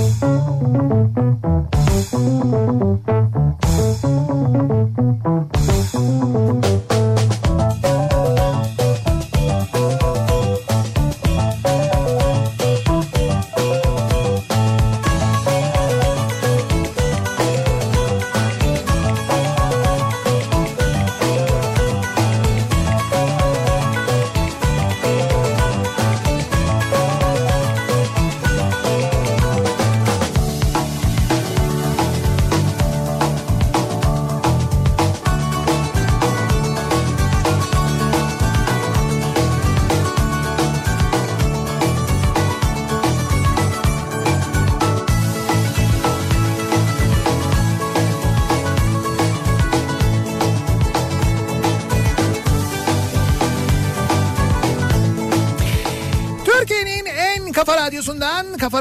Türkiye'nin 0.00 0.39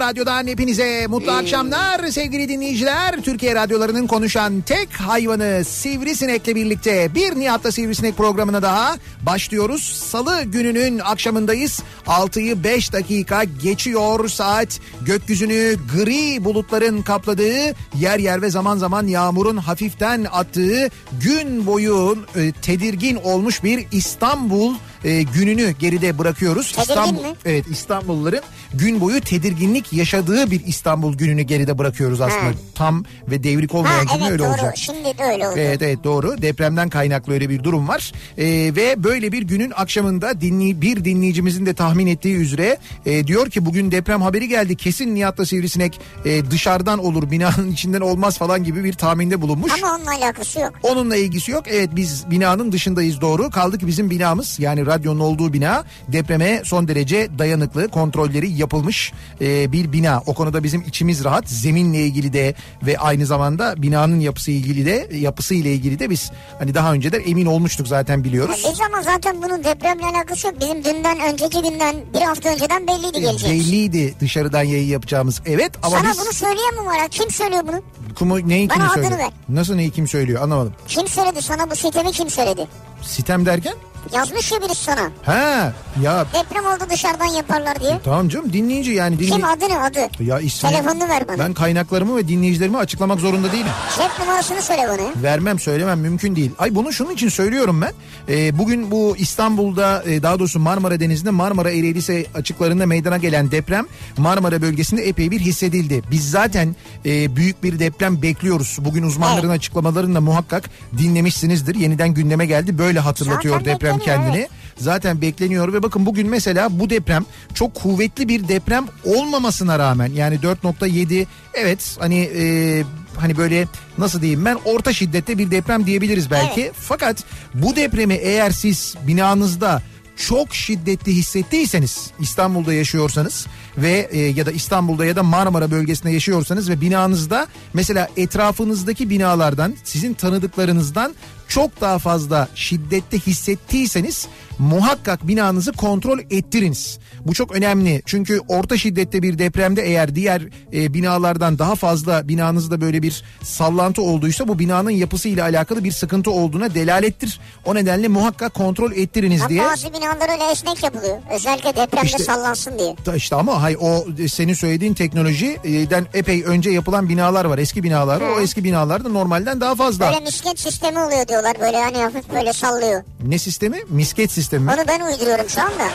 radyodan 0.09 0.47
hepinize 0.47 1.07
mutlu 1.07 1.31
akşamlar 1.31 2.07
sevgili 2.07 2.49
dinleyiciler. 2.49 3.21
Türkiye 3.21 3.55
radyolarının 3.55 4.07
konuşan 4.07 4.61
tek 4.61 4.93
hayvanı 4.93 5.63
Sivrisinek'le 5.65 6.55
birlikte 6.55 7.15
bir 7.15 7.35
Nihat'ta 7.35 7.71
Sivrisinek 7.71 8.17
programına 8.17 8.61
daha 8.61 8.95
başlıyoruz. 9.21 9.83
Salı 9.83 10.43
gününün 10.43 10.99
akşamındayız. 10.99 11.83
6'yı 12.07 12.63
5 12.63 12.93
dakika 12.93 13.43
geçiyor 13.43 14.29
saat. 14.29 14.79
Gökyüzünü 15.01 15.75
gri 15.95 16.45
bulutların 16.45 17.01
kapladığı, 17.01 17.75
yer 17.99 18.19
yer 18.19 18.41
ve 18.41 18.49
zaman 18.49 18.77
zaman 18.77 19.07
yağmurun 19.07 19.57
hafiften 19.57 20.25
attığı 20.31 20.89
gün 21.21 21.67
boyu 21.67 22.17
e, 22.35 22.51
tedirgin 22.51 23.15
olmuş 23.15 23.63
bir 23.63 23.87
İstanbul 23.91 24.73
e, 25.03 25.21
gününü 25.23 25.71
geride 25.79 26.17
bırakıyoruz. 26.17 26.71
Tedirgin 26.71 26.91
İstanbul, 26.93 27.21
mi? 27.23 27.35
Evet 27.45 27.65
İstanbulluların 27.67 28.41
gün 28.73 29.01
boyu 29.01 29.21
tedirginlik 29.21 29.93
yaşadığı 29.93 30.51
bir 30.51 30.65
İstanbul 30.65 31.17
gününü 31.17 31.41
geride 31.41 31.77
bırakıyoruz 31.77 32.21
aslında. 32.21 32.45
Ha. 32.45 32.53
Tam 32.75 33.05
ve 33.31 33.43
devrik 33.43 33.73
Ha 33.73 33.77
olmayan 33.77 34.07
gün 34.07 34.19
evet 34.19 34.31
öyle 34.31 34.43
doğru. 34.43 34.49
olacak. 34.49 34.77
Şimdi 34.77 35.17
de 35.17 35.23
öyle 35.23 35.47
oldu. 35.47 35.55
Evet 35.59 35.81
evet 35.81 36.03
doğru 36.03 36.41
depremden 36.41 36.89
kaynaklı 36.89 37.33
öyle 37.33 37.49
bir 37.49 37.63
durum 37.63 37.87
var 37.87 38.11
Ee, 38.37 38.45
ve 38.75 39.03
böyle 39.03 39.31
bir 39.31 39.41
günün 39.41 39.71
akşamında 39.75 40.41
dinley 40.41 40.81
bir 40.81 41.05
dinleyicimizin 41.05 41.65
de 41.65 41.73
tahmin 41.73 42.07
ettiği 42.07 42.35
üzere 42.35 42.77
e, 43.05 43.27
diyor 43.27 43.49
ki 43.49 43.65
bugün 43.65 43.91
deprem 43.91 44.21
haberi 44.21 44.47
geldi 44.47 44.75
kesin 44.75 45.15
Nihat'la 45.15 45.45
Sivrisinek 45.45 45.99
e, 46.25 46.51
dışarıdan 46.51 46.99
olur 46.99 47.31
binanın 47.31 47.71
içinden 47.71 48.01
olmaz 48.01 48.37
falan 48.37 48.63
gibi 48.63 48.83
bir 48.83 48.93
tahminde 48.93 49.41
bulunmuş. 49.41 49.71
Ama 49.83 49.95
onunla 49.95 50.11
alakası 50.11 50.59
yok. 50.59 50.73
Onunla 50.83 51.15
ilgisi 51.15 51.51
yok. 51.51 51.63
Evet 51.67 51.89
biz 51.95 52.31
binanın 52.31 52.71
dışındayız 52.71 53.21
doğru. 53.21 53.49
Kaldı 53.49 53.77
ki 53.77 53.87
bizim 53.87 54.09
binamız 54.09 54.59
yani 54.59 54.85
radyonun 54.89 55.19
olduğu 55.19 55.53
bina 55.53 55.83
depreme 56.07 56.61
son 56.65 56.87
derece 56.87 57.29
dayanıklı 57.39 57.87
kontrolleri 57.87 58.51
yapılmış 58.51 59.13
e, 59.41 59.71
bir 59.71 59.91
bina. 59.91 60.21
O 60.25 60.33
konuda 60.33 60.63
bizim 60.63 60.81
içimiz 60.81 61.23
rahat. 61.23 61.49
Zeminle 61.49 61.99
ilgili 62.05 62.33
de 62.33 62.55
ve 62.85 62.97
aynı 62.97 63.25
zamanda 63.25 63.81
binanın 63.81 64.19
yapısı 64.19 64.51
ilgili 64.51 64.85
de 64.85 65.09
yapısı 65.17 65.53
ile 65.53 65.73
ilgili 65.73 65.99
de 65.99 66.09
biz 66.09 66.31
hani 66.59 66.75
daha 66.75 66.93
önceden 66.93 67.21
emin 67.25 67.45
olmuştuk 67.45 67.87
zaten 67.87 68.23
biliyoruz. 68.23 68.65
biz 68.71 68.81
ama 68.81 69.01
zaten 69.03 69.41
bunun 69.43 69.63
depremle 69.63 70.05
alakası 70.05 70.47
yok. 70.47 70.55
Bizim 70.61 70.83
dünden 70.83 71.19
önceki 71.19 71.61
günden 71.61 71.95
bir 72.13 72.21
hafta 72.21 72.49
önceden 72.49 72.87
belliydi 72.87 73.21
geleceğimiz. 73.21 73.43
Belliydi 73.67 74.13
dışarıdan 74.19 74.63
yayın 74.63 74.87
yapacağımız. 74.87 75.41
Evet 75.45 75.71
ama 75.83 75.97
Sana 75.97 76.11
biz 76.11 76.19
bunu 76.19 76.33
söyleyen 76.33 76.73
mi 76.73 76.85
var? 76.85 77.07
Kim 77.11 77.31
söylüyor 77.31 77.63
bunu? 77.67 77.81
kumu 78.15 78.49
neyi 78.49 78.69
Bana 78.69 78.77
kim 78.77 78.89
söylüyor? 78.93 79.17
ver. 79.19 79.29
Nasıl 79.49 79.75
neyi 79.75 79.91
kim 79.91 80.07
söylüyor 80.07 80.41
anlamadım. 80.43 80.73
Kim 80.87 81.07
söyledi 81.07 81.41
sana 81.41 81.71
bu 81.71 81.75
sitemi 81.75 82.11
kim 82.11 82.29
söyledi? 82.29 82.67
Sitem 83.01 83.45
derken? 83.45 83.73
Yazmış 84.13 84.51
ya 84.51 84.61
birisi 84.61 84.83
sana. 84.83 85.09
Ha 85.23 85.73
ya 86.03 86.25
Deprem 86.33 86.65
oldu 86.65 86.83
dışarıdan 86.91 87.25
yaparlar 87.25 87.79
diye. 87.79 87.99
tamam 88.03 88.29
canım 88.29 88.53
dinleyici 88.53 88.91
yani 88.91 89.15
dinleyici. 89.15 89.35
Kim 89.35 89.45
adı 89.45 89.69
ne 89.69 89.79
adı? 89.79 90.23
Ya 90.23 90.39
ismini, 90.39 90.73
Telefonunu 90.73 91.09
ver 91.09 91.27
bana. 91.27 91.37
Ben 91.39 91.53
kaynaklarımı 91.53 92.17
ve 92.17 92.27
dinleyicilerimi 92.27 92.77
açıklamak 92.77 93.19
zorunda 93.19 93.51
değilim. 93.51 93.67
Cep 93.97 94.19
numarasını 94.19 94.61
söyle 94.61 94.81
bana. 94.89 95.23
Vermem 95.23 95.59
söylemem 95.59 95.99
mümkün 95.99 96.35
değil. 96.35 96.51
Ay 96.59 96.75
bunu 96.75 96.93
şunun 96.93 97.11
için 97.13 97.29
söylüyorum 97.29 97.81
ben. 97.81 97.93
Ee, 98.29 98.57
bugün 98.57 98.91
bu 98.91 99.15
İstanbul'da 99.17 100.03
e, 100.03 100.23
daha 100.23 100.39
doğrusu 100.39 100.59
Marmara 100.59 100.99
Denizi'nde 100.99 101.29
Marmara 101.29 101.71
Ereğlisi 101.71 102.25
açıklarında 102.35 102.85
meydana 102.85 103.17
gelen 103.17 103.51
deprem 103.51 103.85
Marmara 104.17 104.61
bölgesinde 104.61 105.01
epey 105.07 105.31
bir 105.31 105.39
hissedildi. 105.39 106.01
Biz 106.11 106.31
zaten 106.31 106.75
e, 107.05 107.35
büyük 107.35 107.63
bir 107.63 107.79
deprem 107.79 108.21
bekliyoruz. 108.21 108.77
Bugün 108.79 109.03
uzmanların 109.03 109.47
Evet. 109.47 109.57
açıklamalarını 109.57 110.15
da 110.15 110.21
muhakkak 110.21 110.69
dinlemişsinizdir. 110.97 111.75
Yeniden 111.75 112.13
gündeme 112.13 112.45
geldi. 112.45 112.77
Böyle 112.77 112.99
hatırlatıyor 112.99 113.59
Zaten 113.59 113.73
deprem 113.75 113.88
bekleniyor, 113.97 114.23
kendini. 114.23 114.37
evet. 114.37 114.49
Zaten 114.77 115.21
bekleniyor 115.21 115.73
ve 115.73 115.83
bakın 115.83 116.05
bugün 116.05 116.29
mesela 116.29 116.79
bu 116.79 116.89
deprem 116.89 117.25
çok 117.53 117.75
kuvvetli 117.75 118.27
bir 118.27 118.47
deprem 118.47 118.85
olmamasına 119.05 119.79
rağmen 119.79 120.11
yani 120.11 120.35
4.7 120.35 121.25
evet 121.53 121.97
hani 121.99 122.19
e, 122.19 122.83
hani 123.17 123.37
böyle 123.37 123.67
nasıl 123.97 124.21
diyeyim 124.21 124.45
ben 124.45 124.57
orta 124.65 124.93
şiddette 124.93 125.37
bir 125.37 125.51
deprem 125.51 125.85
diyebiliriz 125.85 126.31
belki. 126.31 126.71
Fakat 126.75 127.23
bu 127.53 127.75
depremi 127.75 128.13
eğer 128.13 128.51
siz 128.51 128.95
binanızda 129.07 129.81
çok 130.27 130.55
şiddetli 130.55 131.15
hissettiyseniz 131.15 132.11
İstanbul'da 132.19 132.73
yaşıyorsanız 132.73 133.47
ve 133.81 134.09
e, 134.11 134.19
ya 134.19 134.45
da 134.45 134.51
İstanbul'da 134.51 135.05
ya 135.05 135.15
da 135.15 135.23
Marmara 135.23 135.71
bölgesinde 135.71 136.11
yaşıyorsanız 136.11 136.69
ve 136.69 136.81
binanızda 136.81 137.47
mesela 137.73 138.07
etrafınızdaki 138.17 139.09
binalardan 139.09 139.75
sizin 139.83 140.13
tanıdıklarınızdan 140.13 141.15
çok 141.47 141.81
daha 141.81 141.99
fazla 141.99 142.47
şiddette 142.55 143.19
hissettiyseniz 143.19 144.27
muhakkak 144.59 145.27
binanızı 145.27 145.71
kontrol 145.71 146.19
ettiriniz. 146.19 146.99
Bu 147.25 147.33
çok 147.33 147.51
önemli 147.55 148.01
çünkü 148.05 148.39
orta 148.47 148.77
şiddette 148.77 149.21
bir 149.21 149.39
depremde 149.39 149.81
eğer 149.81 150.15
diğer 150.15 150.41
e, 150.73 150.93
binalardan 150.93 151.59
daha 151.59 151.75
fazla 151.75 152.27
binanızda 152.27 152.81
böyle 152.81 153.01
bir 153.01 153.23
sallantı 153.43 154.01
olduysa 154.01 154.47
bu 154.47 154.59
binanın 154.59 154.89
yapısıyla 154.89 155.43
alakalı 155.43 155.83
bir 155.83 155.91
sıkıntı 155.91 156.31
olduğuna 156.31 156.75
delalettir. 156.75 157.39
O 157.65 157.75
nedenle 157.75 158.07
muhakkak 158.07 158.53
kontrol 158.53 158.91
ettiriniz 158.91 159.41
Ama 159.41 159.49
diye. 159.49 159.63
bazı 159.63 159.93
binalar 159.93 160.29
öyle 160.33 160.51
esnek 160.51 160.83
yapılıyor. 160.83 161.17
Özellikle 161.35 161.75
depremde 161.75 162.05
İşte- 162.05 162.23
sallansın 162.23 162.79
diye. 162.79 162.95
Da 163.05 163.15
işte 163.15 163.35
ama 163.35 163.61
hay 163.61 163.77
o 163.79 164.05
senin 164.29 164.53
söylediğin 164.53 164.93
teknolojiden 164.93 166.05
epey 166.13 166.43
önce 166.43 166.69
yapılan 166.69 167.09
binalar 167.09 167.45
var. 167.45 167.57
Eski 167.57 167.83
binalar. 167.83 168.21
var. 168.21 168.29
O 168.29 168.39
eski 168.41 168.63
binalarda 168.63 169.09
normalden 169.09 169.61
daha 169.61 169.75
fazla. 169.75 170.05
Böyle 170.11 170.19
misket 170.19 170.59
sistemi 170.59 170.99
oluyor 170.99 171.27
diyorlar. 171.27 171.55
Böyle 171.61 171.77
hani 171.81 171.97
hafif 171.97 172.33
böyle 172.33 172.53
sallıyor. 172.53 173.03
Ne 173.27 173.37
sistemi? 173.37 173.77
Misket 173.89 174.31
sistemi 174.31 174.63
mi? 174.65 174.71
Onu 174.77 174.87
ben 174.87 174.99
uyduruyorum 175.01 175.49
şu 175.49 175.61
anda. 175.61 175.87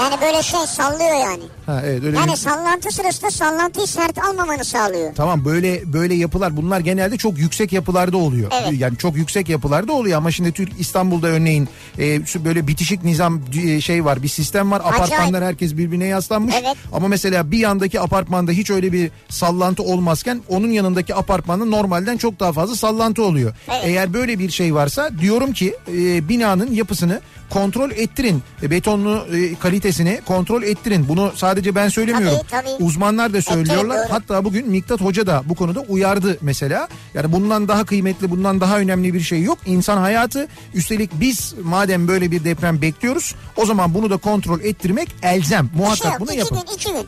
Yani 0.00 0.14
böyle 0.22 0.42
şey 0.42 0.60
sallıyor 0.68 1.14
yani. 1.20 1.42
Ha 1.66 1.82
evet 1.84 2.04
öyle 2.04 2.16
Yani 2.18 2.30
bir- 2.30 2.36
sallantı 2.36 2.90
sırasında 2.90 3.30
sallantıyı 3.30 3.86
sert 3.86 4.18
almamanı 4.18 4.64
sağlıyor. 4.64 5.14
Tamam 5.14 5.44
böyle 5.44 5.92
böyle 5.92 6.14
yapılar 6.14 6.56
bunlar 6.56 6.80
genelde 6.80 7.16
çok 7.16 7.38
yüksek 7.38 7.72
yapılarda 7.72 8.16
oluyor. 8.16 8.50
Evet. 8.62 8.80
Yani 8.80 8.96
çok 8.96 9.16
yüksek 9.16 9.48
yapılarda 9.48 9.92
oluyor 9.92 10.18
ama 10.18 10.30
şimdi 10.30 10.52
Türk 10.52 10.80
İstanbul'da 10.80 11.26
örneğin 11.28 11.68
e, 11.98 12.20
böyle 12.44 12.66
bitişik 12.66 13.04
nizam 13.04 13.40
e, 13.64 13.80
şey 13.80 14.04
var 14.04 14.22
bir 14.22 14.28
sistem 14.28 14.70
var. 14.70 14.80
Acayip. 14.84 14.96
Apartmanlar 15.02 15.44
herkes 15.44 15.76
birbirine 15.76 16.06
yaslanmış. 16.06 16.54
Evet. 16.62 16.76
Ama 16.92 17.08
mesela 17.08 17.50
bir 17.50 17.58
yandaki 17.58 18.00
apartmanda 18.00 18.52
hiç 18.52 18.70
öyle 18.70 18.92
bir 18.92 19.10
sallantı 19.28 19.82
olmazken 19.82 20.40
onun 20.48 20.68
yanındaki 20.70 21.14
apartmanda 21.14 21.64
normalden 21.64 22.16
çok 22.16 22.40
daha 22.40 22.52
fazla 22.52 22.76
sallantı 22.76 23.22
oluyor. 23.22 23.54
Evet. 23.68 23.80
Eğer 23.84 24.14
böyle 24.14 24.38
bir 24.38 24.50
şey 24.50 24.74
varsa 24.74 25.10
diyorum 25.20 25.52
ki 25.52 25.76
e, 25.92 26.28
binanın 26.28 26.72
yapısını 26.72 27.20
kontrol 27.50 27.90
ettirin. 27.90 28.42
E, 28.62 28.70
betonlu 28.70 29.26
e, 29.36 29.54
kalitesini 29.54 30.20
kontrol 30.26 30.62
ettirin. 30.62 31.08
Bunu 31.08 31.32
sadece 31.34 31.74
ben 31.74 31.88
söylemiyorum. 31.88 32.38
Tabii, 32.50 32.66
tabii. 32.66 32.84
Uzmanlar 32.84 33.32
da 33.32 33.42
söylüyorlar. 33.42 33.98
doğru. 33.98 34.12
Hatta 34.12 34.44
bugün 34.44 34.70
Miktat 34.70 35.00
Hoca 35.00 35.26
da 35.26 35.42
bu 35.44 35.54
konuda 35.54 35.80
uyardı 35.80 36.38
mesela. 36.40 36.88
Yani 37.14 37.32
bundan 37.32 37.68
daha 37.68 37.84
kıymetli, 37.84 38.30
bundan 38.30 38.60
daha 38.60 38.78
önemli 38.78 39.14
bir 39.14 39.20
şey 39.20 39.42
yok. 39.42 39.58
İnsan 39.66 39.96
hayatı. 39.98 40.48
Üstelik 40.74 41.10
biz 41.20 41.54
madem 41.62 42.08
böyle 42.08 42.30
bir 42.30 42.44
deprem 42.44 42.82
bekliyoruz, 42.82 43.34
o 43.56 43.66
zaman 43.66 43.94
bunu 43.94 44.10
da 44.10 44.16
kontrol 44.16 44.60
ettirmek 44.60 45.08
elzem. 45.22 45.70
Şey 45.74 45.78
Muhakkak 45.80 46.12
yok. 46.12 46.20
bunu 46.20 46.30
İki 46.30 46.38
yapın. 46.38 46.58
gün, 46.66 46.74
iki 46.74 46.92
gün. 46.92 47.06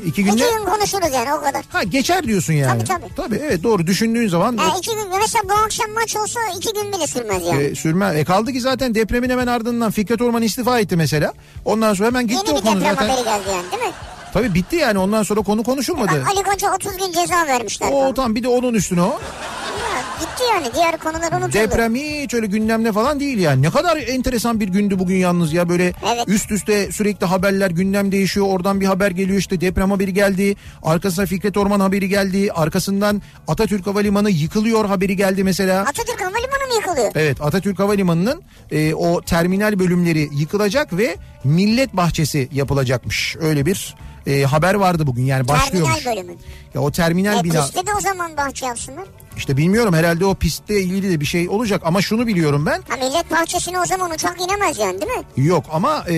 İki 0.00 0.08
İki 0.08 0.24
günde 0.24 0.50
gün 0.58 0.64
konuşuruz 0.64 1.14
yani 1.14 1.34
o 1.34 1.40
kadar. 1.40 1.62
ha 1.68 1.82
geçer 1.82 2.24
diyorsun 2.24 2.52
yani. 2.52 2.84
Tabii, 2.84 3.00
tabii. 3.02 3.14
Tabii 3.16 3.36
evet 3.46 3.62
doğru 3.62 3.86
düşündüğün 3.86 4.28
zaman 4.28 4.56
Ha, 4.56 4.74
iki 4.78 4.90
gün. 4.90 5.04
Mesela 5.20 5.44
bu 5.48 5.52
akşam 5.64 5.90
maç 5.90 6.16
olsa 6.16 6.40
iki 6.58 6.72
gün 6.72 6.92
bile 6.92 7.06
sürmez 7.06 7.42
yani. 7.46 7.62
e, 7.62 7.74
sürme. 7.74 8.12
E 8.14 8.24
kaldı 8.24 8.52
ki 8.52 8.60
zaten 8.60 8.94
depremin 8.94 9.30
hemen 9.30 9.46
ardından 9.46 9.90
Fikret 9.90 10.22
Orman 10.22 10.42
istifa 10.42 10.80
etti 10.80 10.96
mesela. 10.96 11.32
Ondan 11.64 11.94
sonra 11.94 12.08
hemen 12.08 12.26
gitti 12.26 12.42
Yeni 12.46 12.58
o 12.58 12.60
bir 12.62 12.66
konu 12.66 12.80
deprem 12.80 12.94
zaten. 12.94 13.08
haberi 13.08 13.24
geldi 13.24 13.48
yani 13.52 13.70
değil 13.72 13.82
mi? 13.82 13.94
Tabii 14.32 14.54
bitti 14.54 14.76
yani 14.76 14.98
ondan 14.98 15.22
sonra 15.22 15.40
konu 15.42 15.62
konuşulmadı. 15.62 16.22
Bak 16.26 16.30
Ali 16.36 16.42
Koç'a 16.42 16.74
30 16.74 16.96
gün 16.96 17.12
ceza 17.12 17.46
vermişler. 17.46 17.88
O 17.92 18.14
tamam 18.14 18.34
bir 18.34 18.42
de 18.42 18.48
onun 18.48 18.74
üstüne 18.74 19.02
o. 19.02 19.06
Ya, 19.06 20.25
yani 20.54 20.66
diğer 20.74 20.98
konular 20.98 21.32
unutuldu. 21.32 21.52
Deprem 21.52 21.94
hiç 21.94 22.34
öyle 22.34 22.46
gündemde 22.46 22.92
falan 22.92 23.20
değil 23.20 23.38
yani. 23.38 23.62
Ne 23.62 23.70
kadar 23.70 23.96
enteresan 23.96 24.60
bir 24.60 24.68
gündü 24.68 24.98
bugün 24.98 25.16
yalnız 25.16 25.52
ya 25.52 25.68
böyle 25.68 25.84
Evet. 26.14 26.24
üst 26.26 26.50
üste 26.50 26.92
sürekli 26.92 27.26
haberler 27.26 27.70
gündem 27.70 28.12
değişiyor. 28.12 28.46
Oradan 28.48 28.80
bir 28.80 28.86
haber 28.86 29.10
geliyor 29.10 29.38
işte 29.38 29.60
deprem 29.60 29.90
haberi 29.90 30.14
geldi. 30.14 30.56
Arkasına 30.82 31.26
Fikret 31.26 31.56
Orman 31.56 31.80
haberi 31.80 32.08
geldi. 32.08 32.52
Arkasından 32.52 33.22
Atatürk 33.48 33.86
Havalimanı 33.86 34.30
yıkılıyor 34.30 34.84
haberi 34.84 35.16
geldi 35.16 35.44
mesela. 35.44 35.80
Atatürk 35.80 36.20
Havalimanı 36.20 36.68
mı 36.68 36.74
yıkılıyor? 36.76 37.12
Evet 37.14 37.40
Atatürk 37.40 37.78
Havalimanı'nın 37.78 38.42
e, 38.70 38.94
o 38.94 39.20
terminal 39.22 39.78
bölümleri 39.78 40.28
yıkılacak 40.32 40.96
ve 40.96 41.16
millet 41.44 41.92
bahçesi 41.96 42.48
yapılacakmış. 42.52 43.36
Öyle 43.40 43.66
bir 43.66 43.94
e, 44.26 44.42
haber 44.42 44.74
vardı 44.74 45.06
bugün 45.06 45.22
yani 45.24 45.48
başlıyormuş. 45.48 45.94
Terminal 45.94 46.16
bölümü. 46.16 46.38
Ya 46.74 46.80
o 46.80 46.90
terminal 46.90 47.40
E 47.40 47.44
bina 47.44 47.62
pistte 47.62 47.86
de 47.86 47.90
o 47.98 48.00
zaman 48.00 48.36
bahçe 48.36 48.66
yapsınlar. 48.66 49.04
İşte 49.36 49.56
bilmiyorum 49.56 49.94
herhalde 49.94 50.26
o 50.26 50.34
pistle 50.34 50.80
ilgili 50.80 51.10
de 51.10 51.20
bir 51.20 51.26
şey 51.26 51.48
olacak 51.48 51.82
ama 51.84 52.02
şunu 52.02 52.26
biliyorum 52.26 52.66
ben. 52.66 52.82
Ha 52.88 52.96
millet 52.96 53.30
bahçesine 53.30 53.80
o 53.80 53.84
zaman 53.86 54.10
uçak 54.10 54.40
inemez 54.40 54.78
yani 54.78 55.00
değil 55.00 55.12
mi? 55.18 55.24
Yok 55.46 55.64
ama 55.72 56.04
e, 56.10 56.14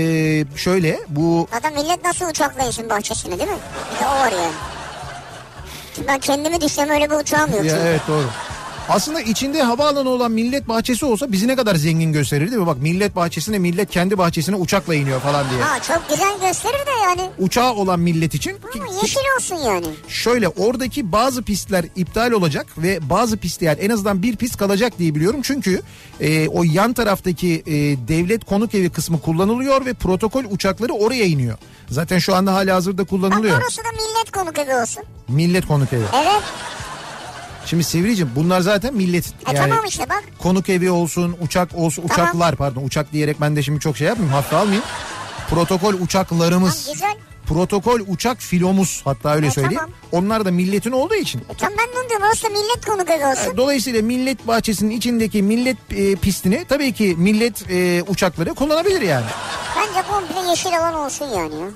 şöyle 0.56 1.00
bu 1.08 1.48
Zaten 1.52 1.74
millet 1.74 2.04
nasıl 2.04 2.26
uçakla 2.30 2.64
insin 2.64 2.90
bahçesine 2.90 3.38
değil 3.38 3.50
mi? 3.50 3.56
Bir 3.94 4.00
de 4.04 4.08
o 4.08 4.10
var 4.10 4.32
yani. 4.32 4.52
Ben 6.08 6.18
kendimi 6.18 6.60
düşsem 6.60 6.90
öyle 6.90 7.10
bir 7.10 7.14
uçağım 7.16 7.50
yok. 7.50 7.64
ya 7.64 7.70
çünkü. 7.70 7.82
evet 7.86 8.00
doğru. 8.08 8.26
Aslında 8.88 9.20
içinde 9.20 9.62
havaalanı 9.62 10.08
olan 10.08 10.32
millet 10.32 10.68
bahçesi 10.68 11.04
olsa 11.06 11.32
bizi 11.32 11.48
ne 11.48 11.56
kadar 11.56 11.74
zengin 11.74 12.12
gösterir 12.12 12.50
değil 12.50 12.60
mi? 12.60 12.66
Bak 12.66 12.78
millet 12.78 13.16
bahçesine 13.16 13.58
millet 13.58 13.90
kendi 13.90 14.18
bahçesine 14.18 14.56
uçakla 14.56 14.94
iniyor 14.94 15.20
falan 15.20 15.50
diye. 15.50 15.62
Ha 15.62 15.82
çok 15.82 16.08
güzel 16.10 16.40
gösterir 16.40 16.86
de 16.86 16.90
yani. 17.04 17.30
Uçağı 17.38 17.72
olan 17.74 18.00
millet 18.00 18.34
için 18.34 18.56
Ama 18.74 18.84
yeşil 19.02 19.20
olsun 19.36 19.56
yani. 19.56 19.86
Şöyle 20.08 20.48
oradaki 20.48 21.12
bazı 21.12 21.42
pistler 21.42 21.84
iptal 21.96 22.30
olacak 22.32 22.66
ve 22.78 23.10
bazı 23.10 23.36
pistler 23.36 23.76
en 23.80 23.90
azından 23.90 24.22
bir 24.22 24.36
pist 24.36 24.56
kalacak 24.56 24.98
diye 24.98 25.14
biliyorum. 25.14 25.40
Çünkü 25.42 25.82
e, 26.20 26.48
o 26.48 26.62
yan 26.64 26.92
taraftaki 26.92 27.62
e, 27.66 27.72
devlet 28.08 28.44
konuk 28.44 28.74
evi 28.74 28.90
kısmı 28.90 29.20
kullanılıyor 29.20 29.86
ve 29.86 29.94
protokol 29.94 30.44
uçakları 30.50 30.92
oraya 30.92 31.24
iniyor. 31.24 31.58
Zaten 31.88 32.18
şu 32.18 32.34
anda 32.34 32.54
hala 32.54 32.74
hazırda 32.74 33.04
kullanılıyor. 33.04 33.58
orası 33.62 33.78
da 33.78 33.88
millet 33.92 34.30
konuk 34.32 34.58
evi 34.58 34.74
olsun. 34.82 35.02
Millet 35.28 35.66
konuk 35.66 35.92
evi. 35.92 36.04
Evet. 36.14 36.42
Şimdi 37.70 37.84
Sivricim 37.84 38.30
bunlar 38.36 38.60
zaten 38.60 38.94
milletin. 38.94 39.32
E 39.50 39.54
tamam 39.54 39.84
işte 39.88 40.08
bak. 40.08 40.24
konuk 40.38 40.68
evi 40.68 40.90
olsun, 40.90 41.36
uçak 41.40 41.74
olsun, 41.74 42.06
Tamam. 42.08 42.26
uçaklar 42.28 42.56
pardon 42.56 42.82
uçak 42.84 43.12
diyerek 43.12 43.40
ben 43.40 43.56
de 43.56 43.62
şimdi 43.62 43.80
çok 43.80 43.96
şey 43.96 44.06
yapmayayım 44.08 44.34
hafife 44.34 44.56
almayayım. 44.56 44.84
Protokol 45.50 45.94
uçaklarımız. 45.94 46.88
Ha, 46.88 46.92
güzel. 46.92 47.16
Protokol 47.46 48.00
uçak 48.06 48.38
filomuz 48.40 49.00
hatta 49.04 49.34
öyle 49.34 49.46
E, 49.46 49.50
söyleyeyim. 49.50 49.76
tamam. 49.80 49.94
Onlar 50.12 50.44
da 50.44 50.50
milletin 50.50 50.92
olduğu 50.92 51.14
için. 51.14 51.38
E 51.40 51.54
tamam 51.58 51.78
ben 51.78 52.00
onu 52.00 52.08
diyorum. 52.08 52.26
Da 52.44 52.48
millet 52.48 52.86
konuk 52.86 53.10
evi 53.10 53.26
olsun. 53.26 53.56
Dolayısıyla 53.56 54.02
millet 54.02 54.46
bahçesinin 54.46 54.90
içindeki 54.90 55.42
millet 55.42 55.76
e, 55.90 56.16
pistini 56.16 56.64
tabii 56.68 56.92
ki 56.92 57.14
millet 57.18 57.70
e, 57.70 58.02
uçakları 58.02 58.54
kullanabilir 58.54 59.00
yani. 59.02 59.26
Bence 59.76 60.02
komple 60.08 60.50
yeşil 60.50 60.78
alan 60.78 60.94
olsun 60.94 61.24
yani 61.26 61.54
ya. 61.54 61.66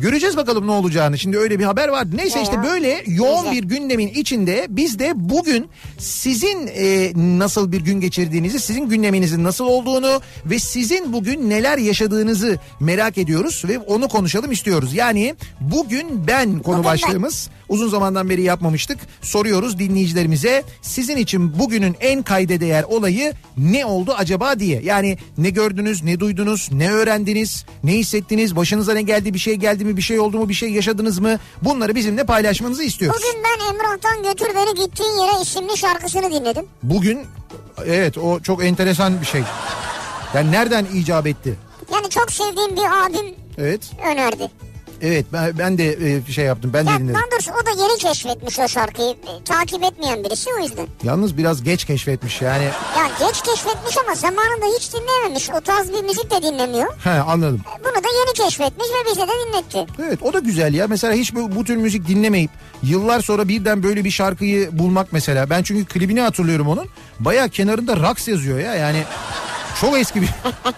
Göreceğiz 0.00 0.36
bakalım 0.36 0.66
ne 0.66 0.70
olacağını. 0.70 1.18
Şimdi 1.18 1.38
öyle 1.38 1.58
bir 1.58 1.64
haber 1.64 1.88
vardı. 1.88 2.10
Neyse 2.16 2.42
işte 2.42 2.62
böyle 2.62 3.04
yoğun 3.06 3.42
Güzel. 3.44 3.52
bir 3.52 3.64
gündemin 3.68 4.08
içinde 4.08 4.66
biz 4.68 4.98
de 4.98 5.12
bugün 5.14 5.68
sizin 5.98 6.66
e, 6.66 7.12
nasıl 7.14 7.72
bir 7.72 7.80
gün 7.80 8.00
geçirdiğinizi, 8.00 8.60
sizin 8.60 8.88
gündeminizin 8.88 9.44
nasıl 9.44 9.64
olduğunu 9.66 10.20
ve 10.46 10.58
sizin 10.58 11.12
bugün 11.12 11.50
neler 11.50 11.78
yaşadığınızı 11.78 12.58
merak 12.80 13.18
ediyoruz 13.18 13.62
ve 13.68 13.78
onu 13.78 14.08
konuşalım 14.08 14.52
istiyoruz. 14.52 14.94
Yani 14.94 15.34
bugün 15.60 16.26
ben 16.26 16.50
konu 16.50 16.62
Bugün 16.64 16.76
ben. 16.76 16.84
başlığımız 16.84 17.50
uzun 17.68 17.88
zamandan 17.88 18.30
beri 18.30 18.42
yapmamıştık. 18.42 18.98
Soruyoruz 19.22 19.78
dinleyicilerimize 19.78 20.62
sizin 20.82 21.16
için 21.16 21.58
bugünün 21.58 21.96
en 22.00 22.22
kayda 22.22 22.60
değer 22.60 22.82
olayı 22.82 23.32
ne 23.58 23.84
oldu 23.86 24.14
acaba 24.18 24.58
diye. 24.60 24.80
Yani 24.82 25.18
ne 25.38 25.50
gördünüz, 25.50 26.02
ne 26.04 26.20
duydunuz, 26.20 26.68
ne 26.72 26.90
öğrendiniz, 26.92 27.64
ne 27.84 27.92
hissettiniz, 27.92 28.56
başınıza 28.56 28.92
ne 28.94 29.02
geldi, 29.02 29.34
bir 29.34 29.38
şey 29.38 29.54
geldi 29.54 29.84
mi, 29.84 29.96
bir 29.96 30.02
şey 30.02 30.20
oldu 30.20 30.38
mu, 30.38 30.48
bir 30.48 30.54
şey 30.54 30.70
yaşadınız 30.70 31.18
mı? 31.18 31.38
Bunları 31.62 31.94
bizimle 31.94 32.24
paylaşmanızı 32.24 32.82
istiyoruz. 32.82 33.20
Bugün 33.22 33.44
ben 33.44 33.74
Emrah'tan 33.74 34.22
Götür 34.22 34.46
Beni 34.54 34.84
Gittiğin 34.86 35.10
Yere 35.10 35.42
isimli 35.42 35.76
şarkısını 35.76 36.30
dinledim. 36.30 36.66
Bugün 36.82 37.20
evet 37.86 38.18
o 38.18 38.40
çok 38.40 38.64
enteresan 38.64 39.20
bir 39.20 39.26
şey. 39.26 39.42
Yani 40.34 40.52
nereden 40.52 40.86
icap 40.94 41.26
etti? 41.26 41.54
Yani 41.92 42.08
çok 42.10 42.32
sevdiğim 42.32 42.76
bir 42.76 43.06
abim 43.06 43.34
Evet. 43.58 43.80
önerdi. 44.12 44.50
Evet 45.02 45.26
ben, 45.32 45.58
ben 45.58 45.78
de 45.78 46.14
e, 46.28 46.32
şey 46.32 46.44
yaptım. 46.44 46.70
Ben 46.74 46.86
de 46.86 46.90
Ya 46.90 46.98
dinledim. 46.98 47.14
daha 47.14 47.30
doğrusu 47.32 47.50
o 47.62 47.66
da 47.66 47.82
yeni 47.82 47.98
keşfetmiş 47.98 48.58
o 48.58 48.68
şarkıyı. 48.68 49.10
E, 49.10 49.44
takip 49.44 49.84
etmeyen 49.84 50.24
birisi 50.24 50.50
o 50.58 50.62
yüzden. 50.62 50.86
Yalnız 51.02 51.36
biraz 51.38 51.62
geç 51.62 51.84
keşfetmiş 51.84 52.42
yani. 52.42 52.64
Ya 52.64 53.28
geç 53.28 53.42
keşfetmiş 53.42 53.96
ama 54.06 54.14
zamanında 54.14 54.66
hiç 54.78 54.92
dinlememiş. 54.94 55.50
O 55.50 55.60
tarz 55.60 55.92
bir 55.92 56.02
müzik 56.02 56.30
de 56.30 56.42
dinlemiyor. 56.42 56.94
He 57.04 57.10
anladım. 57.10 57.60
Bunu 57.80 57.94
da 58.04 58.08
yeni 58.18 58.32
keşfetmiş 58.34 58.86
ve 58.88 59.10
bize 59.10 59.22
de 59.28 59.32
dinletti. 59.48 59.92
Evet 60.08 60.18
o 60.22 60.32
da 60.32 60.38
güzel 60.38 60.74
ya. 60.74 60.86
Mesela 60.86 61.12
hiç 61.14 61.34
bu, 61.34 61.54
bu 61.54 61.64
tür 61.64 61.76
müzik 61.76 62.08
dinlemeyip 62.08 62.50
yıllar 62.82 63.20
sonra 63.20 63.48
birden 63.48 63.82
böyle 63.82 64.04
bir 64.04 64.10
şarkıyı 64.10 64.78
bulmak 64.78 65.12
mesela. 65.12 65.50
Ben 65.50 65.62
çünkü 65.62 65.84
klibini 65.84 66.20
hatırlıyorum 66.20 66.68
onun. 66.68 66.86
Baya 67.20 67.48
kenarında 67.48 67.96
Raks 67.96 68.28
yazıyor 68.28 68.58
ya 68.58 68.74
yani. 68.74 69.02
Çok 69.80 69.98
eski 69.98 70.22
bir 70.22 70.28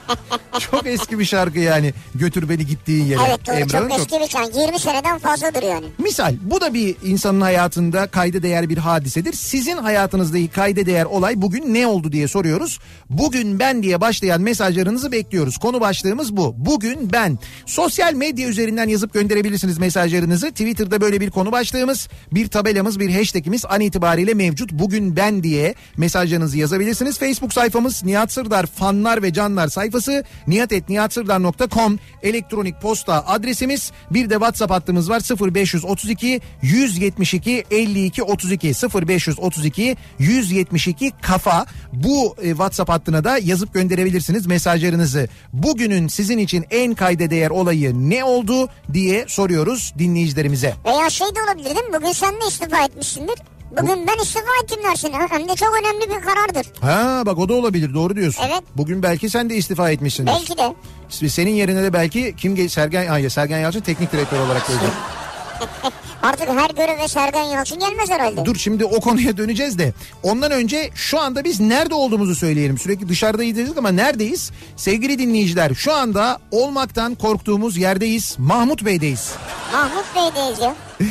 çok 0.59 0.87
eski 0.87 1.19
bir 1.19 1.25
şarkı 1.25 1.59
yani. 1.59 1.95
Götür 2.15 2.49
beni 2.49 2.67
gittiğin 2.67 3.05
yere. 3.05 3.21
Evet 3.29 3.47
doğru 3.47 3.57
Emrah'ın 3.57 3.89
çok 3.89 4.01
eski 4.01 4.21
bir 4.21 4.29
şarkı. 4.29 4.59
20 4.61 4.79
seneden 4.79 5.19
fazladır 5.19 5.63
yani. 5.63 5.87
Misal 5.99 6.35
bu 6.43 6.61
da 6.61 6.75
bir 6.75 6.97
insanın 7.05 7.41
hayatında 7.41 8.07
kayda 8.07 8.43
değer 8.43 8.69
bir 8.69 8.79
hadisedir. 8.79 9.33
Sizin 9.33 9.77
hayatınızdaki 9.77 10.49
kayda 10.49 10.87
değer 10.87 11.05
olay 11.05 11.43
bugün 11.43 11.75
ne 11.75 11.87
oldu 11.87 12.13
diye 12.13 12.29
soruyoruz. 12.29 12.79
Bugün 13.11 13.59
ben 13.59 13.83
diye 13.83 14.01
başlayan 14.01 14.41
mesajlarınızı 14.41 15.13
bekliyoruz. 15.13 15.59
Konu 15.59 15.81
başlığımız 15.81 16.37
bu. 16.37 16.55
Bugün 16.57 17.13
ben. 17.13 17.39
Sosyal 17.67 18.15
medya 18.15 18.49
üzerinden 18.49 18.89
yazıp 18.89 19.15
gönderebilirsiniz 19.15 19.79
mesajlarınızı. 19.79 20.51
Twitter'da 20.51 21.01
böyle 21.01 21.21
bir 21.21 21.31
konu 21.31 21.53
başlığımız, 21.53 22.09
bir 22.33 22.49
tabelamız, 22.49 23.01
bir 23.01 23.15
hashtagimiz 23.15 23.65
an 23.67 23.81
itibariyle 23.81 24.35
mevcut. 24.35 24.73
Bugün 24.73 25.17
ben 25.17 25.43
diye 25.43 25.75
mesajlarınızı 25.97 26.59
yazabilirsiniz. 26.59 27.19
Facebook 27.19 27.53
sayfamız 27.53 28.05
Nihat 28.05 28.33
Sırdar 28.33 28.67
fanlar 28.91 29.23
ve 29.23 29.33
canlar 29.33 29.69
sayfası 29.69 30.25
nihatetnihatsırdar.com 30.47 31.99
elektronik 32.23 32.81
posta 32.81 33.27
adresimiz 33.27 33.93
bir 34.11 34.31
de 34.31 34.35
WhatsApp 34.35 34.73
hattımız 34.73 35.11
var 35.11 35.23
0532 35.55 36.41
172 36.63 37.65
52 37.71 38.23
32 38.23 38.69
0532 38.69 39.97
172 40.19 41.13
kafa 41.23 41.67
bu 41.93 42.37
e, 42.43 42.49
WhatsApp 42.49 42.91
hattına 42.91 43.25
da 43.25 43.39
yazıp 43.39 43.75
gönderebilirsiniz 43.75 44.47
mesajlarınızı. 44.47 45.29
Bugünün 45.53 46.09
sizin 46.09 46.39
için 46.39 46.65
en 46.71 46.95
kayda 46.95 47.31
değer 47.31 47.51
olayı 47.51 48.11
ne 48.11 48.25
oldu 48.25 48.69
diye 48.93 49.25
soruyoruz 49.29 49.95
dinleyicilerimize. 49.99 50.75
Veya 50.85 51.11
şey 51.11 51.27
de 51.27 51.43
olabilir 51.49 51.77
değil 51.77 51.89
mi? 51.89 51.97
Bugün 52.01 52.13
sen 52.13 52.35
de 52.35 52.47
istifa 52.49 52.85
etmişsindir. 52.85 53.39
Bugün 53.71 54.07
ben 54.07 54.23
istifa 54.23 54.47
ettim 54.65 54.79
dersin. 54.85 55.13
Hem 55.31 55.49
de 55.49 55.55
çok 55.57 55.69
önemli 55.83 56.11
bir 56.11 56.21
karardır. 56.27 56.67
Ha 56.81 57.23
bak 57.27 57.39
o 57.39 57.49
da 57.49 57.55
olabilir 57.55 57.95
doğru 57.95 58.17
diyorsun. 58.17 58.43
Evet. 58.49 58.63
Bugün 58.77 59.03
belki 59.03 59.31
sen 59.31 59.51
de 59.51 59.57
istifa 59.57 59.91
etmişsindir. 59.91 60.33
Belki 60.33 60.57
de. 60.59 60.75
Senin 61.29 61.51
yerine 61.51 61.83
de 61.83 61.93
belki 61.93 62.35
kim 62.37 62.57
ge- 62.57 62.69
Sergen 62.69 63.07
hayır 63.07 63.31
Sergen 63.31 63.59
Yalçın 63.59 63.81
teknik 63.81 64.13
direktör 64.13 64.41
olarak 64.41 64.67
gelecek. 64.69 64.91
Artık 66.23 66.49
her 66.49 66.71
göreve 66.71 67.09
Sergen 67.09 67.43
Yalçın 67.43 67.79
gelmez 67.79 68.11
herhalde. 68.11 68.45
Dur 68.45 68.57
şimdi 68.57 68.85
o 68.85 69.01
konuya 69.01 69.37
döneceğiz 69.37 69.79
de 69.79 69.93
ondan 70.23 70.51
önce 70.53 70.91
şu 70.95 71.21
anda 71.21 71.45
biz 71.45 71.61
nerede 71.61 71.95
olduğumuzu 71.95 72.35
söyleyelim. 72.35 72.79
Sürekli 72.79 73.09
dışarıdayız 73.09 73.57
dedik 73.57 73.79
ama 73.79 73.91
neredeyiz? 73.91 74.51
Sevgili 74.77 75.19
dinleyiciler 75.19 75.75
şu 75.75 75.93
anda 75.95 76.39
olmaktan 76.51 77.15
korktuğumuz 77.15 77.77
yerdeyiz. 77.77 78.35
Mahmut 78.39 78.85
Bey'deyiz. 78.85 79.33
Mahmut 79.73 80.05
Bey'deyiz 80.17 80.59
ya. 80.61 80.75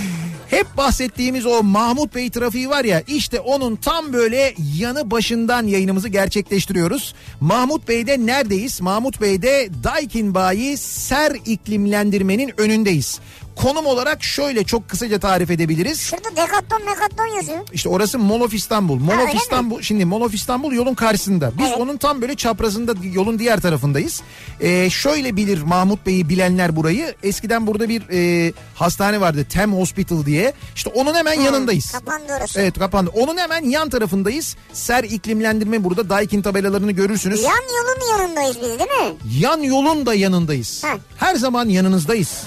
Hep 0.50 0.78
bahsettiğimiz 0.78 1.46
o 1.46 1.64
Mahmut 1.64 2.16
Bey 2.16 2.30
trafiği 2.30 2.70
var 2.70 2.86
ya 2.86 3.04
işte 3.08 3.40
onun 3.40 3.76
tam 3.76 4.14
böyle 4.14 4.54
yanı 4.78 5.12
başından 5.12 5.68
yayınımızı 5.68 6.10
gerçekleştiriyoruz. 6.10 7.14
Mahmut 7.42 7.88
Bey'de 7.88 8.26
neredeyiz? 8.26 8.82
Mahmut 8.82 9.22
Bey'de 9.22 9.70
Daikin 9.84 10.34
Bayi 10.34 10.78
Ser 10.78 11.36
iklimlendirmenin 11.46 12.54
önündeyiz. 12.58 13.20
Konum 13.62 13.86
olarak 13.86 14.24
şöyle 14.24 14.64
çok 14.64 14.90
kısaca 14.90 15.20
tarif 15.20 15.52
edebiliriz. 15.52 16.02
Şurada 16.02 16.30
Decathlon 16.32 16.86
Mekatlon 16.86 17.36
yazıyor. 17.36 17.60
İşte 17.74 17.90
orası 17.90 18.20
Mall 18.20 18.42
of 18.42 18.54
İstanbul. 18.54 18.96
Mall 19.00 19.20
of 19.24 19.36
İstanbul 19.36 19.82
şimdi 19.82 20.06
Mall 20.06 20.22
of 20.22 20.34
İstanbul 20.34 20.74
yolun 20.74 20.94
karşısında. 20.94 21.52
Biz 21.58 21.66
Evet. 21.68 21.78
onun 21.78 21.98
tam 21.98 22.22
böyle 22.22 22.36
çaprazında 22.36 22.94
yolun 23.14 23.40
diğer 23.40 23.60
tarafındayız. 23.60 24.22
Ee, 24.62 24.90
şöyle 24.90 25.36
bilir 25.36 25.62
Mahmut 25.62 26.06
Bey'i 26.06 26.30
bilenler 26.30 26.76
burayı. 26.76 27.16
Eskiden 27.24 27.68
burada 27.68 27.90
bir 27.90 28.02
e, 28.12 28.54
hastane 28.76 29.22
vardı 29.22 29.46
Tem 29.50 29.74
Hospital 29.74 30.26
diye. 30.26 30.54
İşte 30.76 30.90
onun 30.90 31.14
hemen 31.16 31.34
yanındayız. 31.42 31.92
Kapandı 31.92 32.34
orası. 32.40 32.62
Evet 32.62 32.80
kapandı. 32.80 33.12
Onun 33.14 33.38
hemen 33.38 33.64
yan 33.64 33.90
tarafındayız. 33.90 34.56
Ser 34.74 35.04
iklimlendirme 35.04 35.84
burada. 35.84 36.10
Daikin 36.10 36.42
tabelalarını 36.42 36.92
görürsünüz. 36.92 37.44
Yan 37.44 37.52
yolun 37.52 38.20
yanındayız 38.20 38.56
biz 38.56 38.80
değil 38.80 38.90
mi? 39.10 39.16
Yan 39.40 39.62
yolun 39.62 40.06
da 40.06 40.14
yanındayız. 40.14 40.84
Ha. 40.84 40.98
Her 41.18 41.36
zaman 41.36 41.70
yanınızdayız. 41.70 42.44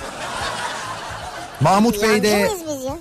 Mahmut 1.62 2.02
Bey'de? 2.02 2.49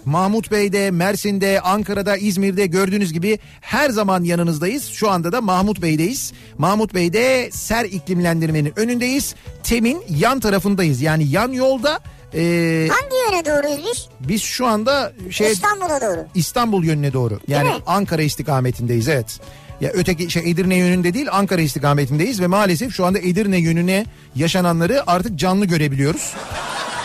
Mahmut 0.06 0.52
Bey'de, 0.52 0.92
Mersin'de, 0.92 1.62
Ankara'da, 1.62 2.18
İzmir'de 2.18 2.66
gördüğünüz 2.66 3.14
gibi 3.14 3.40
her 3.62 3.90
zaman 3.90 4.24
yanınızdayız. 4.24 4.86
Şu 4.90 5.10
anda 5.10 5.32
da 5.32 5.42
Mahmut 5.42 5.82
Bey'deyiz. 5.82 6.34
Mahmut 6.58 6.94
Bey'de 6.94 7.52
ser 7.52 7.86
iklimlendirmenin 7.86 8.74
önündeyiz. 8.76 9.36
Tem'in 9.64 10.04
yan 10.10 10.40
tarafındayız. 10.40 11.02
Yani 11.02 11.28
yan 11.28 11.52
yolda 11.52 12.00
e, 12.34 12.90
Hangi 12.92 13.16
yöne 13.16 13.46
doğruyuz 13.46 13.86
biz? 13.92 14.30
biz 14.30 14.42
şu 14.42 14.66
anda 14.66 15.14
şey 15.30 15.52
İstanbul'a 15.52 16.02
doğru. 16.02 16.26
İstanbul 16.36 16.84
yönüne 16.84 17.14
doğru. 17.14 17.40
Yani? 17.48 17.72
Ankara 17.86 18.22
istikametindeyiz 18.22 19.08
evet. 19.08 19.40
Ya 19.82 19.90
öteki 19.94 20.32
şey 20.32 20.52
Edirne 20.52 20.76
yönünde 20.76 21.14
değil 21.14 21.28
Ankara 21.32 21.62
istikametindeyiz 21.62 22.42
ve 22.42 22.48
maalesef 22.48 22.94
şu 22.96 23.06
anda 23.06 23.20
Edirne 23.20 23.58
yönüne 23.58 24.06
yaşananları 24.36 25.04
artık 25.08 25.36
canlı 25.40 25.66
görebiliyoruz. 25.66 26.34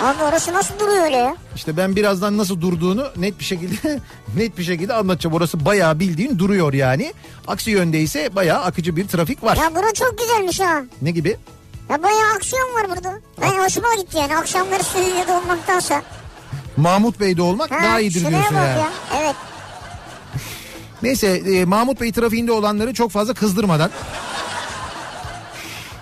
Abi 0.02 0.22
orası 0.22 0.52
nasıl 0.54 0.78
duruyor 0.78 1.04
öyle 1.04 1.16
ya? 1.16 1.36
İşte 1.56 1.76
ben 1.76 1.96
birazdan 1.96 2.38
nasıl 2.38 2.60
durduğunu 2.60 3.06
net 3.16 3.38
bir 3.38 3.44
şekilde 3.44 4.00
net 4.36 4.58
bir 4.58 4.64
şekilde 4.64 4.94
anlatacağım. 4.94 5.36
Orası 5.36 5.64
bayağı 5.64 5.98
bildiğin 6.00 6.38
duruyor 6.38 6.72
yani. 6.72 7.12
Aksi 7.46 7.70
yönde 7.70 8.00
ise 8.00 8.34
bayağı 8.36 8.62
akıcı 8.62 8.96
bir 8.96 9.08
trafik 9.08 9.42
var. 9.42 9.56
Ya 9.56 9.74
bura 9.74 9.92
çok 9.94 10.18
güzelmiş 10.18 10.60
ha. 10.60 10.82
Ne 11.02 11.10
gibi? 11.10 11.36
Ya 11.90 12.02
bayağı 12.02 12.34
aksiyon 12.36 12.74
var 12.74 12.88
burada. 12.88 13.20
Ben 13.42 13.64
hoşuma 13.64 13.94
gitti 13.94 14.18
yani 14.18 14.36
akşamları 14.36 14.82
stüdyoda 14.82 15.38
olmaktansa. 15.40 16.02
Mahmut 16.76 17.20
Bey'de 17.20 17.42
olmak 17.42 17.70
Ha, 17.70 17.78
daha 17.84 18.00
iyidir 18.00 18.20
diyorsun 18.20 18.54
yani. 18.54 18.78
ya. 18.78 18.88
Evet. 19.20 19.34
Neyse 21.02 21.26
e, 21.26 21.64
Mahmut 21.64 22.00
Bey 22.00 22.12
trafiğinde 22.12 22.52
olanları 22.52 22.94
çok 22.94 23.10
fazla 23.10 23.34
kızdırmadan 23.34 23.90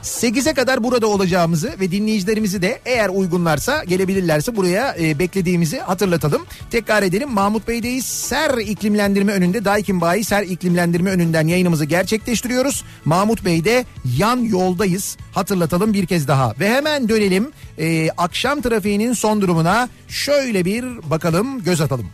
8'e 0.05 0.55
kadar 0.55 0.85
burada 0.85 1.07
olacağımızı 1.07 1.73
ve 1.81 1.91
dinleyicilerimizi 1.91 2.63
de 2.63 2.81
eğer 2.85 3.09
uygunlarsa 3.09 3.85
gelebilirlerse 3.85 4.57
buraya 4.57 4.97
e, 5.01 5.19
beklediğimizi 5.19 5.79
hatırlatalım. 5.79 6.43
Tekrar 6.71 7.03
edelim 7.03 7.31
Mahmut 7.31 7.69
Bey'deyiz. 7.69 8.07
Ser 8.07 8.59
iklimlendirme 8.59 9.33
önünde 9.33 9.65
Daikin 9.65 10.01
Bayi 10.01 10.25
Ser 10.25 10.43
iklimlendirme 10.43 11.11
önünden 11.11 11.47
yayınımızı 11.47 11.85
gerçekleştiriyoruz. 11.85 12.85
Mahmut 13.05 13.45
Bey'de 13.45 13.85
yan 14.19 14.37
yoldayız. 14.37 15.17
Hatırlatalım 15.33 15.93
bir 15.93 16.07
kez 16.07 16.29
daha 16.29 16.55
ve 16.61 16.71
hemen 16.71 17.09
dönelim 17.09 17.51
e, 17.79 18.11
akşam 18.11 18.61
trafiğinin 18.61 19.13
son 19.13 19.41
durumuna 19.41 19.89
şöyle 20.09 20.65
bir 20.65 21.11
bakalım 21.11 21.63
göz 21.65 21.81
atalım. 21.81 22.07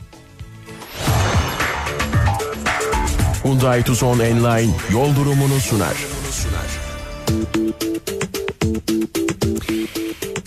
Hyundai 3.42 3.82
Tucson 3.82 4.20
Enline 4.20 4.72
yol 4.92 5.16
durumunu 5.16 5.60
sunar. 5.60 5.96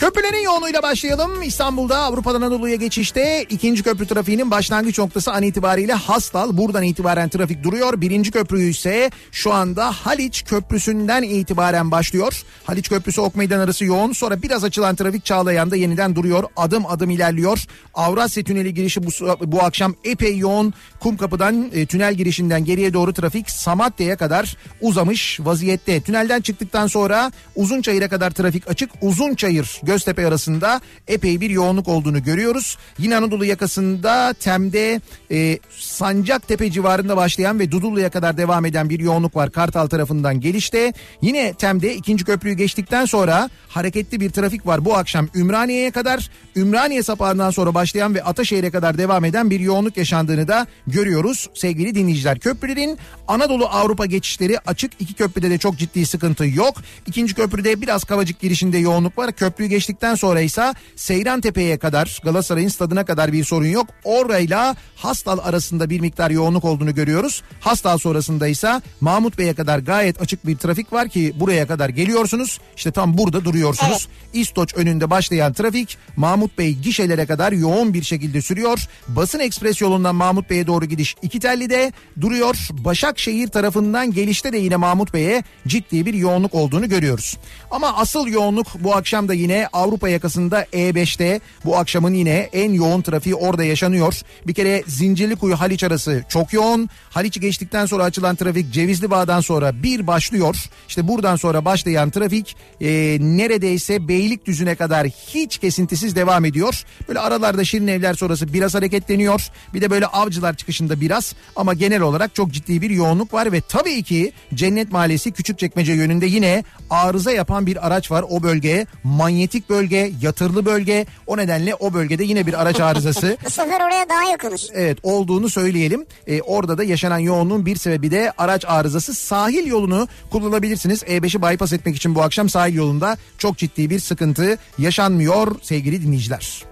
Köprülerin 0.03 0.43
yoğunluğuyla 0.43 0.83
başlayalım. 0.83 1.41
İstanbul'da 1.41 1.97
Avrupa'dan 1.97 2.41
Anadolu'ya 2.41 2.75
geçişte 2.75 3.45
ikinci 3.49 3.83
köprü 3.83 4.07
trafiğinin 4.07 4.51
başlangıç 4.51 4.99
noktası 4.99 5.31
an 5.31 5.43
itibariyle 5.43 5.93
Hastal. 5.93 6.57
Buradan 6.57 6.83
itibaren 6.83 7.29
trafik 7.29 7.63
duruyor. 7.63 8.01
Birinci 8.01 8.31
köprü 8.31 8.63
ise 8.63 9.11
şu 9.31 9.53
anda 9.53 9.91
Haliç 9.91 10.45
Köprüsü'nden 10.45 11.23
itibaren 11.23 11.91
başlıyor. 11.91 12.43
Haliç 12.63 12.89
Köprüsü 12.89 13.21
Ok 13.21 13.35
Meydan 13.35 13.59
arası 13.59 13.85
yoğun. 13.85 14.11
Sonra 14.11 14.41
biraz 14.41 14.63
açılan 14.63 14.95
trafik 14.95 15.25
Çağlayan'da 15.25 15.75
yeniden 15.75 16.15
duruyor. 16.15 16.43
Adım 16.57 16.85
adım 16.85 17.09
ilerliyor. 17.09 17.65
Avrasya 17.93 18.43
Tüneli 18.43 18.73
girişi 18.73 19.03
bu, 19.03 19.09
bu 19.51 19.63
akşam 19.63 19.95
epey 20.03 20.37
yoğun. 20.37 20.73
Kumkapı'dan 20.99 21.69
e, 21.73 21.85
tünel 21.85 22.13
girişinden 22.13 22.65
geriye 22.65 22.93
doğru 22.93 23.13
trafik 23.13 23.49
Samatya'ya 23.49 24.17
kadar 24.17 24.57
uzamış 24.81 25.39
vaziyette. 25.39 26.01
Tünelden 26.01 26.41
çıktıktan 26.41 26.87
sonra 26.87 27.31
Uzunçayır'a 27.55 28.09
kadar 28.09 28.31
trafik 28.31 28.67
açık. 28.67 28.89
Uzunçayır 29.01 29.81
Göztepe 29.93 30.27
arasında 30.27 30.81
epey 31.07 31.41
bir 31.41 31.49
yoğunluk 31.49 31.87
olduğunu 31.87 32.23
görüyoruz. 32.23 32.77
Yine 32.99 33.17
Anadolu 33.17 33.45
yakasında 33.45 34.33
Tem'de 34.33 35.01
e, 35.31 35.59
Sancaktepe 35.79 36.71
civarında 36.71 37.17
başlayan 37.17 37.59
ve 37.59 37.71
Dudullu'ya 37.71 38.09
kadar 38.09 38.37
devam 38.37 38.65
eden 38.65 38.89
bir 38.89 38.99
yoğunluk 38.99 39.35
var 39.35 39.51
Kartal 39.51 39.87
tarafından 39.87 40.39
gelişte. 40.39 40.93
Yine 41.21 41.53
Tem'de 41.53 41.95
ikinci 41.95 42.25
köprüyü 42.25 42.55
geçtikten 42.55 43.05
sonra 43.05 43.49
hareketli 43.67 44.19
bir 44.19 44.29
trafik 44.29 44.67
var 44.67 44.85
bu 44.85 44.95
akşam 44.95 45.27
Ümraniye'ye 45.35 45.91
kadar. 45.91 46.29
Ümraniye 46.55 47.03
sapağından 47.03 47.51
sonra 47.51 47.73
başlayan 47.73 48.15
ve 48.15 48.23
Ataşehir'e 48.23 48.71
kadar 48.71 48.97
devam 48.97 49.25
eden 49.25 49.49
bir 49.49 49.59
yoğunluk 49.59 49.97
yaşandığını 49.97 50.47
da 50.47 50.67
görüyoruz 50.87 51.49
sevgili 51.53 51.95
dinleyiciler. 51.95 52.39
Köprülerin 52.39 52.97
Anadolu 53.27 53.65
Avrupa 53.65 54.05
geçişleri 54.05 54.59
açık. 54.59 54.91
İki 54.99 55.13
köprüde 55.13 55.49
de 55.49 55.57
çok 55.57 55.77
ciddi 55.77 56.05
sıkıntı 56.05 56.45
yok. 56.45 56.75
İkinci 57.07 57.33
köprüde 57.33 57.81
biraz 57.81 58.03
Kavacık 58.03 58.39
girişinde 58.39 58.77
yoğunluk 58.77 59.17
var. 59.17 59.31
Köprüyü 59.31 59.69
geçtikten 59.83 60.15
sonra 60.15 60.41
ise 60.41 60.73
Seyran 60.95 61.41
Tepe'ye 61.41 61.77
kadar 61.77 62.21
Galatasaray'ın 62.23 62.67
stadına 62.67 63.05
kadar 63.05 63.33
bir 63.33 63.43
sorun 63.43 63.67
yok. 63.67 63.87
Orayla 64.03 64.75
Hastal 64.95 65.39
arasında 65.43 65.89
bir 65.89 65.99
miktar 65.99 66.31
yoğunluk 66.31 66.65
olduğunu 66.65 66.95
görüyoruz. 66.95 67.43
Hastal 67.59 67.97
sonrasında 67.97 68.47
ise 68.47 68.81
Mahmut 69.01 69.37
Bey'e 69.37 69.53
kadar 69.53 69.79
gayet 69.79 70.21
açık 70.21 70.47
bir 70.47 70.57
trafik 70.57 70.93
var 70.93 71.09
ki 71.09 71.33
buraya 71.39 71.67
kadar 71.67 71.89
geliyorsunuz. 71.89 72.59
İşte 72.75 72.91
tam 72.91 73.17
burada 73.17 73.45
duruyorsunuz. 73.45 74.07
İstoç 74.33 74.73
önünde 74.75 75.09
başlayan 75.09 75.53
trafik 75.53 75.97
Mahmut 76.15 76.57
Bey 76.57 76.73
gişelere 76.73 77.25
kadar 77.25 77.51
yoğun 77.51 77.93
bir 77.93 78.03
şekilde 78.03 78.41
sürüyor. 78.41 78.87
Basın 79.07 79.39
Ekspres 79.39 79.81
yolundan 79.81 80.15
Mahmut 80.15 80.49
Bey'e 80.49 80.67
doğru 80.67 80.85
gidiş 80.85 81.15
iki 81.21 81.41
de 81.41 81.91
duruyor. 82.21 82.55
Başakşehir 82.71 83.47
tarafından 83.47 84.11
gelişte 84.11 84.53
de 84.53 84.57
yine 84.57 84.75
Mahmut 84.75 85.13
Bey'e 85.13 85.43
ciddi 85.67 86.05
bir 86.05 86.13
yoğunluk 86.13 86.55
olduğunu 86.55 86.89
görüyoruz. 86.89 87.37
Ama 87.71 87.97
asıl 87.97 88.27
yoğunluk 88.27 88.67
bu 88.79 88.95
akşam 88.95 89.27
da 89.27 89.33
yine 89.33 89.67
Avrupa 89.73 90.09
yakasında 90.09 90.63
E5'te 90.63 91.41
bu 91.65 91.77
akşamın 91.77 92.13
yine 92.13 92.49
en 92.53 92.73
yoğun 92.73 93.01
trafiği 93.01 93.35
orada 93.35 93.63
yaşanıyor. 93.63 94.21
Bir 94.47 94.53
kere 94.53 94.83
Zincirlikuyu 94.87 95.55
Haliç 95.55 95.83
arası 95.83 96.23
çok 96.29 96.53
yoğun. 96.53 96.89
Haliç'i 97.09 97.39
geçtikten 97.39 97.85
sonra 97.85 98.03
açılan 98.03 98.35
trafik 98.35 98.73
Cevizli 98.73 99.11
Bağ'dan 99.11 99.41
sonra 99.41 99.83
bir 99.83 100.07
başlıyor. 100.07 100.55
İşte 100.87 101.07
buradan 101.07 101.35
sonra 101.35 101.65
başlayan 101.65 102.09
trafik 102.09 102.55
e, 102.81 103.17
neredeyse 103.21 104.07
Beylikdüzü'ne 104.07 104.75
kadar 104.75 105.07
hiç 105.07 105.57
kesintisiz 105.57 106.15
devam 106.15 106.45
ediyor. 106.45 106.83
Böyle 107.07 107.19
aralarda 107.19 107.63
Şirin 107.63 107.87
Evler 107.87 108.13
sonrası 108.13 108.53
biraz 108.53 108.75
hareketleniyor. 108.75 109.49
Bir 109.73 109.81
de 109.81 109.89
böyle 109.89 110.05
avcılar 110.05 110.55
çıkışında 110.55 111.01
biraz 111.01 111.35
ama 111.55 111.73
genel 111.73 112.01
olarak 112.01 112.35
çok 112.35 112.51
ciddi 112.51 112.81
bir 112.81 112.89
yoğunluk 112.89 113.33
var 113.33 113.51
ve 113.51 113.61
tabii 113.61 114.03
ki 114.03 114.33
Cennet 114.53 114.91
Mahallesi 114.91 115.31
Küçükçekmece 115.31 115.93
yönünde 115.93 116.25
yine 116.25 116.63
arıza 116.89 117.31
yapan 117.31 117.65
bir 117.65 117.87
araç 117.87 118.11
var 118.11 118.25
o 118.29 118.43
bölgeye. 118.43 118.87
Manyetik 119.03 119.62
bölge, 119.69 120.11
yatırlı 120.21 120.65
bölge. 120.65 121.05
O 121.27 121.37
nedenle 121.37 121.75
o 121.75 121.93
bölgede 121.93 122.23
yine 122.23 122.47
bir 122.47 122.61
araç 122.61 122.79
arızası 122.79 123.37
Bu 123.45 123.49
sefer 123.49 123.81
oraya 123.87 124.09
daha 124.09 124.23
yakınız. 124.23 124.69
evet 124.73 124.97
olduğunu 125.03 125.49
söyleyelim. 125.49 126.05
Ee, 126.27 126.41
orada 126.41 126.77
da 126.77 126.83
yaşanan 126.83 127.17
yoğunluğun 127.19 127.65
bir 127.65 127.75
sebebi 127.75 128.11
de 128.11 128.31
araç 128.37 128.65
arızası. 128.67 129.13
Sahil 129.13 129.67
yolunu 129.67 130.07
kullanabilirsiniz. 130.31 131.03
E5'i 131.03 131.41
bypass 131.41 131.73
etmek 131.73 131.95
için 131.95 132.15
bu 132.15 132.21
akşam 132.23 132.49
sahil 132.49 132.73
yolunda 132.75 133.17
çok 133.37 133.57
ciddi 133.57 133.89
bir 133.89 133.99
sıkıntı 133.99 134.57
yaşanmıyor 134.77 135.55
sevgili 135.61 136.01
dinleyiciler. 136.03 136.63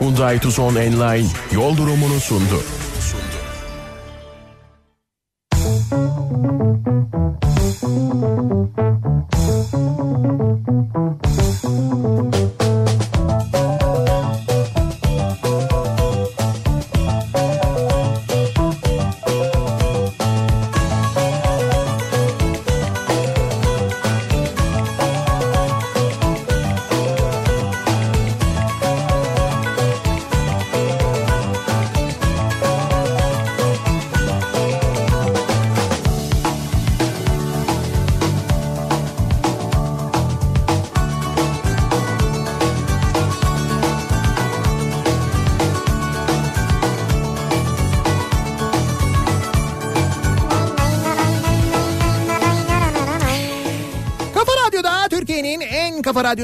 Hyundai 0.00 0.38
Tucson 0.38 0.74
Enline 0.74 1.28
yol 1.52 1.76
durumunu 1.76 2.20
sundu. 2.20 2.62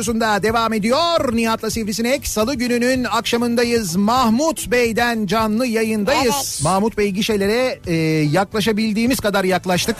Radyosunda 0.00 0.42
devam 0.42 0.72
ediyor. 0.72 1.36
Nihat'la 1.36 1.70
Sivrisinek 1.70 2.26
salı 2.26 2.54
gününün 2.54 3.04
akşamındayız. 3.04 3.96
Mahmut 3.96 4.70
Bey'den 4.70 5.26
canlı 5.26 5.66
yayındayız. 5.66 6.24
Evet. 6.24 6.60
Mahmut 6.64 6.98
Bey 6.98 7.10
gişelere 7.10 7.78
e, 7.86 7.94
yaklaşabildiğimiz 8.32 9.20
kadar 9.20 9.44
yaklaştık. 9.44 9.96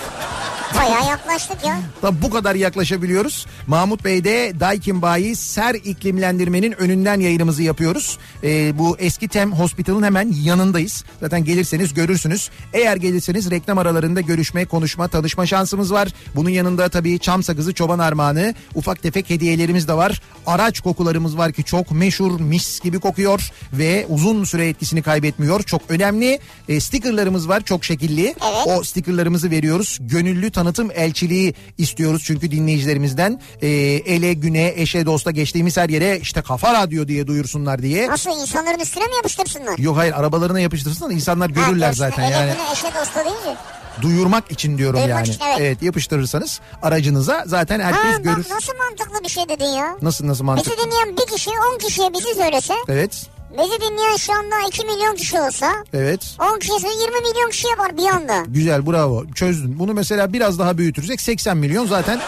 Bayağı 0.77 1.09
yaklaştık 1.09 1.65
ya. 1.67 1.79
Tabii 2.01 2.23
bu 2.23 2.31
kadar 2.31 2.55
yaklaşabiliyoruz. 2.55 3.47
Mahmut 3.67 4.05
Bey'de 4.05 4.61
Daikin 4.61 5.03
Bayi 5.03 5.37
Ser 5.37 5.75
iklimlendirmenin 5.75 6.73
önünden 6.73 7.21
yayınımızı 7.21 7.63
yapıyoruz. 7.63 8.19
Ee, 8.45 8.79
bu 8.79 8.97
eski 8.99 9.29
Tem 9.29 9.53
Hospital'ın 9.53 10.03
hemen 10.03 10.33
yanındayız. 10.43 11.05
Zaten 11.21 11.45
gelirseniz 11.45 11.95
görürsünüz. 11.95 12.51
Eğer 12.73 12.97
gelirseniz 12.97 13.51
reklam 13.51 13.79
aralarında 13.79 14.21
görüşme, 14.21 14.65
konuşma, 14.65 15.09
tanışma 15.09 15.47
şansımız 15.47 15.93
var. 15.93 16.09
Bunun 16.37 16.51
yanında 16.51 16.89
tabii 16.89 17.19
çam 17.19 17.43
sakızı, 17.43 17.75
çoban 17.75 17.99
armağanı, 17.99 18.55
ufak 18.75 19.03
tefek 19.03 19.31
hediyelerimiz 19.31 19.89
de 19.89 19.93
var. 19.95 20.23
Araç 20.47 20.81
kokularımız 20.81 21.39
var 21.39 21.53
ki 21.53 21.65
çok 21.65 21.91
meşhur, 21.91 22.41
mis 22.41 22.81
gibi 22.81 22.99
kokuyor 23.01 23.51
ve 23.73 24.07
uzun 24.09 24.45
süre 24.45 24.69
etkisini 24.69 25.03
kaybetmiyor. 25.03 25.63
Çok 25.63 25.83
önemli. 25.89 26.39
E, 26.69 26.81
stickerlarımız 26.81 27.49
var 27.49 27.61
çok 27.61 27.85
şekilli. 27.85 28.23
Evet. 28.25 28.67
O 28.67 28.83
stickerlarımızı 28.83 29.51
veriyoruz. 29.51 29.99
Gönüllü 30.01 30.51
tanıtım 30.61 30.91
elçiliği 30.95 31.55
istiyoruz 31.79 32.23
çünkü 32.27 32.51
dinleyicilerimizden. 32.51 33.41
E, 33.63 33.69
ele, 33.69 34.33
güne, 34.33 34.73
eşe, 34.77 35.07
dosta 35.07 35.31
geçtiğimiz 35.31 35.77
her 35.77 35.89
yere 35.89 36.19
işte 36.21 36.43
kafa 36.43 36.75
radyo 36.75 37.09
diye 37.09 37.27
duyursunlar 37.27 37.83
diye. 37.83 38.09
Nasıl 38.09 38.31
insanların 38.31 38.79
üstüne 38.79 39.05
mi 39.05 39.15
yapıştırsınlar? 39.17 39.79
Yok 39.79 39.97
hayır 39.97 40.13
arabalarına 40.13 40.61
yapıştırsın 40.61 41.11
da 41.11 41.13
insanlar 41.13 41.51
görürler 41.51 41.87
Ha, 41.87 41.93
zaten 41.93 42.23
ele 42.23 42.33
yani. 42.33 42.53
güne 42.53 42.73
eşe 42.73 43.01
dosta 43.01 43.25
deyince. 43.25 43.61
Duyurmak 44.03 44.51
için 44.51 44.79
diyorum 44.79 44.97
Duyurmak 45.01 45.27
yani. 45.27 45.29
için, 45.29 45.45
evet. 45.59 45.83
yapıştırırsanız 45.83 46.61
aracınıza 46.83 47.45
zaten 47.47 47.81
herkes 47.81 48.13
Ha, 48.13 48.19
görür. 48.19 48.47
nasıl 48.51 48.73
mantıklı 48.77 49.25
bir 49.25 49.29
şey 49.29 49.49
dedin 49.49 49.65
ya. 49.65 49.97
Nasıl 50.03 50.27
nasıl 50.27 50.45
mantık? 50.45 50.67
Bizi 50.67 50.87
dinleyen 50.87 51.17
bir 51.17 51.37
kişi 51.37 51.51
10 51.75 51.79
kişiye 51.79 52.13
bizi 52.13 52.35
söylese. 52.35 52.75
Evet. 52.89 53.27
Bizi 53.59 53.81
dinleyen 53.81 54.17
şu 54.17 54.33
anda 54.33 54.55
2 54.69 54.85
milyon 54.87 55.15
kişi 55.15 55.41
olsa. 55.41 55.73
Evet. 55.95 56.37
10 56.55 56.59
kişisi 56.59 56.87
20 56.87 56.95
milyon 57.29 57.51
kişi 57.51 57.69
yapar 57.69 57.97
bir 57.97 58.07
anda. 58.07 58.45
Güzel 58.49 58.87
bravo 58.87 59.25
çözdün. 59.35 59.79
Bunu 59.79 59.95
mesela 59.95 60.33
biraz 60.33 60.59
daha 60.59 60.79
büyütürsek 60.79 61.21
80 61.21 61.57
milyon 61.57 61.87
zaten 61.87 62.21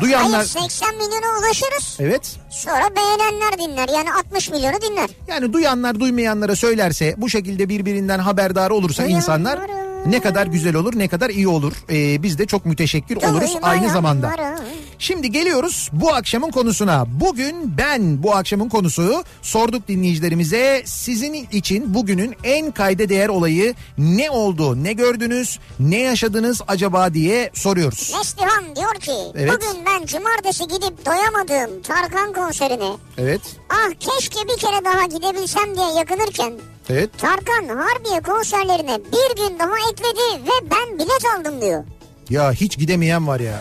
duyanlar. 0.00 0.32
Hayır 0.54 0.68
80 0.68 0.94
milyona 0.94 1.38
ulaşırız. 1.38 1.96
Evet. 2.00 2.36
Sonra 2.50 2.88
beğenenler 2.96 3.58
dinler. 3.58 3.88
Yani 3.96 4.12
60 4.12 4.50
milyonu 4.50 4.80
dinler. 4.80 5.10
Yani 5.28 5.52
duyanlar 5.52 6.00
duymayanlara 6.00 6.56
söylerse 6.56 7.14
bu 7.18 7.28
şekilde 7.30 7.68
birbirinden 7.68 8.18
haberdar 8.18 8.70
olursa 8.70 9.04
insanlar 9.04 9.58
ne 10.06 10.20
kadar 10.20 10.46
güzel 10.46 10.74
olur 10.74 10.98
ne 10.98 11.08
kadar 11.08 11.30
iyi 11.30 11.48
olur. 11.48 11.72
Ee, 11.90 12.22
biz 12.22 12.38
de 12.38 12.46
çok 12.46 12.66
müteşekkir 12.66 13.16
oluruz 13.16 13.56
aynı 13.62 13.88
zamanda. 13.90 14.56
Şimdi 14.98 15.30
geliyoruz 15.32 15.90
bu 15.92 16.14
akşamın 16.14 16.50
konusuna. 16.50 17.04
Bugün 17.20 17.78
ben 17.78 18.22
bu 18.22 18.34
akşamın 18.34 18.68
konusu 18.68 19.24
sorduk 19.42 19.88
dinleyicilerimize 19.88 20.82
sizin 20.86 21.34
için 21.34 21.94
bugünün 21.94 22.34
en 22.44 22.70
kayda 22.70 23.08
değer 23.08 23.28
olayı 23.28 23.74
ne 23.98 24.30
oldu, 24.30 24.84
ne 24.84 24.92
gördünüz, 24.92 25.58
ne 25.80 25.98
yaşadınız 26.00 26.60
acaba 26.68 27.14
diye 27.14 27.50
soruyoruz. 27.54 28.12
Neslihan 28.18 28.76
diyor 28.76 28.94
ki 28.94 29.12
Evet. 29.34 29.52
bugün 29.54 29.84
ben 29.86 30.06
cumartesi 30.06 30.64
gidip 30.64 31.06
doyamadığım 31.06 31.82
Tarkan 31.82 32.32
konserine 32.32 32.90
Evet, 33.18 33.40
ah 33.70 33.90
keşke 34.00 34.38
bir 34.48 34.56
kere 34.60 34.84
daha 34.84 35.06
gidebilsem 35.06 35.76
diye 35.76 35.86
yakınırken 35.98 36.52
evet. 36.90 37.10
Tarkan 37.18 37.68
Harbiye 37.76 38.20
konserlerine 38.20 38.98
bir 38.98 39.36
gün 39.36 39.58
daha 39.58 39.74
ekledi 39.92 40.44
ve 40.46 40.70
ben 40.70 40.98
bilet 40.98 41.22
aldım 41.38 41.60
diyor. 41.60 41.84
Ya 42.30 42.52
hiç 42.52 42.78
gidemeyen 42.78 43.26
var 43.26 43.40
ya. 43.40 43.58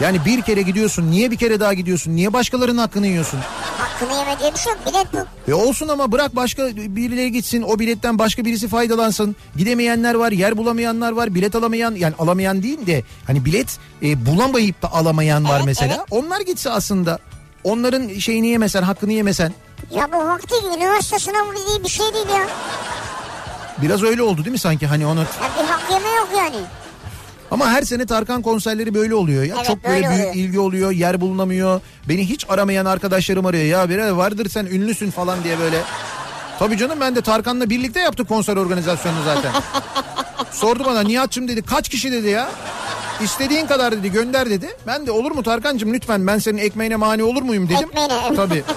Yani 0.00 0.24
bir 0.24 0.42
kere 0.42 0.62
gidiyorsun 0.62 1.10
niye 1.10 1.30
bir 1.30 1.36
kere 1.36 1.60
daha 1.60 1.74
gidiyorsun 1.74 2.16
niye 2.16 2.32
başkalarının 2.32 2.78
hakkını 2.78 3.06
yiyorsun? 3.06 3.40
Hakkını 3.78 4.18
yeme 4.18 4.40
diye 4.40 4.52
bir 4.52 4.58
şey 4.58 4.72
yok 4.72 4.80
bilet 4.86 5.06
bu. 5.46 5.50
E 5.50 5.54
olsun 5.54 5.88
ama 5.88 6.12
bırak 6.12 6.36
başka 6.36 6.66
birileri 6.76 7.32
gitsin 7.32 7.62
o 7.62 7.78
biletten 7.78 8.18
başka 8.18 8.44
birisi 8.44 8.68
faydalansın. 8.68 9.36
Gidemeyenler 9.56 10.14
var 10.14 10.32
yer 10.32 10.56
bulamayanlar 10.56 11.12
var 11.12 11.34
bilet 11.34 11.54
alamayan 11.54 11.94
yani 11.94 12.14
alamayan 12.18 12.62
değil 12.62 12.86
de 12.86 13.02
hani 13.26 13.44
bilet 13.44 13.78
e, 14.02 14.26
bulamayıp 14.26 14.82
da 14.82 14.92
alamayan 14.92 15.44
var 15.44 15.56
Evet, 15.56 15.66
mesela. 15.66 15.94
evet. 15.96 16.06
Onlar 16.10 16.40
gitse 16.40 16.70
aslında 16.70 17.18
onların 17.64 18.08
şeyini 18.18 18.46
yemesen 18.48 18.82
hakkını 18.82 19.12
yemesen. 19.12 19.52
Ya 19.90 20.12
bu 20.12 20.16
vakti 20.18 20.54
üniversite 20.76 21.18
sınavı 21.18 21.56
diye 21.68 21.84
bir 21.84 21.88
şey 21.88 22.14
değil 22.14 22.28
ya. 22.28 22.46
Biraz 23.82 24.02
öyle 24.02 24.22
oldu 24.22 24.38
değil 24.38 24.52
mi 24.52 24.58
sanki 24.58 24.86
hani 24.86 25.06
onu 25.06 25.18
Ya 25.20 25.24
bir 25.62 25.68
hak 25.68 25.90
yeme 25.90 26.08
yok 26.16 26.28
yani. 26.38 26.56
Ama 27.50 27.70
her 27.70 27.82
sene 27.82 28.06
Tarkan 28.06 28.42
konserleri 28.42 28.94
böyle 28.94 29.14
oluyor 29.14 29.42
ya. 29.42 29.54
Evet, 29.56 29.66
Çok 29.66 29.84
böyle 29.84 29.94
böyle 29.94 30.08
büyük 30.08 30.20
oluyor. 30.28 30.34
ilgi 30.34 30.60
oluyor, 30.60 30.90
yer 30.90 31.20
bulunamıyor. 31.20 31.80
Beni 32.08 32.28
hiç 32.28 32.46
aramayan 32.48 32.84
arkadaşlarım 32.86 33.46
arıyor. 33.46 33.64
Ya 33.64 33.88
bir 33.88 33.98
vardır 34.10 34.48
sen 34.48 34.66
ünlüsün 34.66 35.10
falan 35.10 35.44
diye 35.44 35.58
böyle. 35.58 35.80
Tabii 36.58 36.78
canım 36.78 37.00
ben 37.00 37.16
de 37.16 37.20
Tarkan'la 37.22 37.70
birlikte 37.70 38.00
yaptık 38.00 38.28
konser 38.28 38.56
organizasyonunu 38.56 39.24
zaten. 39.24 39.52
Sordu 40.52 40.84
bana 40.84 41.00
Nihat'cığım 41.00 41.48
dedi 41.48 41.62
kaç 41.62 41.88
kişi 41.88 42.12
dedi 42.12 42.28
ya. 42.28 42.48
İstediğin 43.20 43.66
kadar 43.66 43.92
dedi 43.92 44.12
gönder 44.12 44.50
dedi. 44.50 44.76
Ben 44.86 45.06
de 45.06 45.10
olur 45.10 45.30
mu 45.30 45.42
Tarkan'cığım 45.42 45.92
lütfen 45.92 46.26
ben 46.26 46.38
senin 46.38 46.58
ekmeğine 46.58 46.96
mani 46.96 47.22
olur 47.22 47.42
muyum 47.42 47.68
dedim. 47.68 47.88
Ekmeğine. 47.88 48.36
Tabii. 48.36 48.64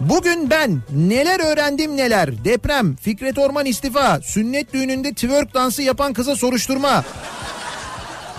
Bugün 0.00 0.50
ben 0.50 0.80
neler 0.92 1.40
öğrendim 1.52 1.96
neler. 1.96 2.44
Deprem, 2.44 2.96
Fikret 2.96 3.38
Orman 3.38 3.66
istifa, 3.66 4.20
sünnet 4.20 4.72
düğününde 4.72 5.12
twerk 5.14 5.54
dansı 5.54 5.82
yapan 5.82 6.12
kıza 6.12 6.36
soruşturma. 6.36 7.04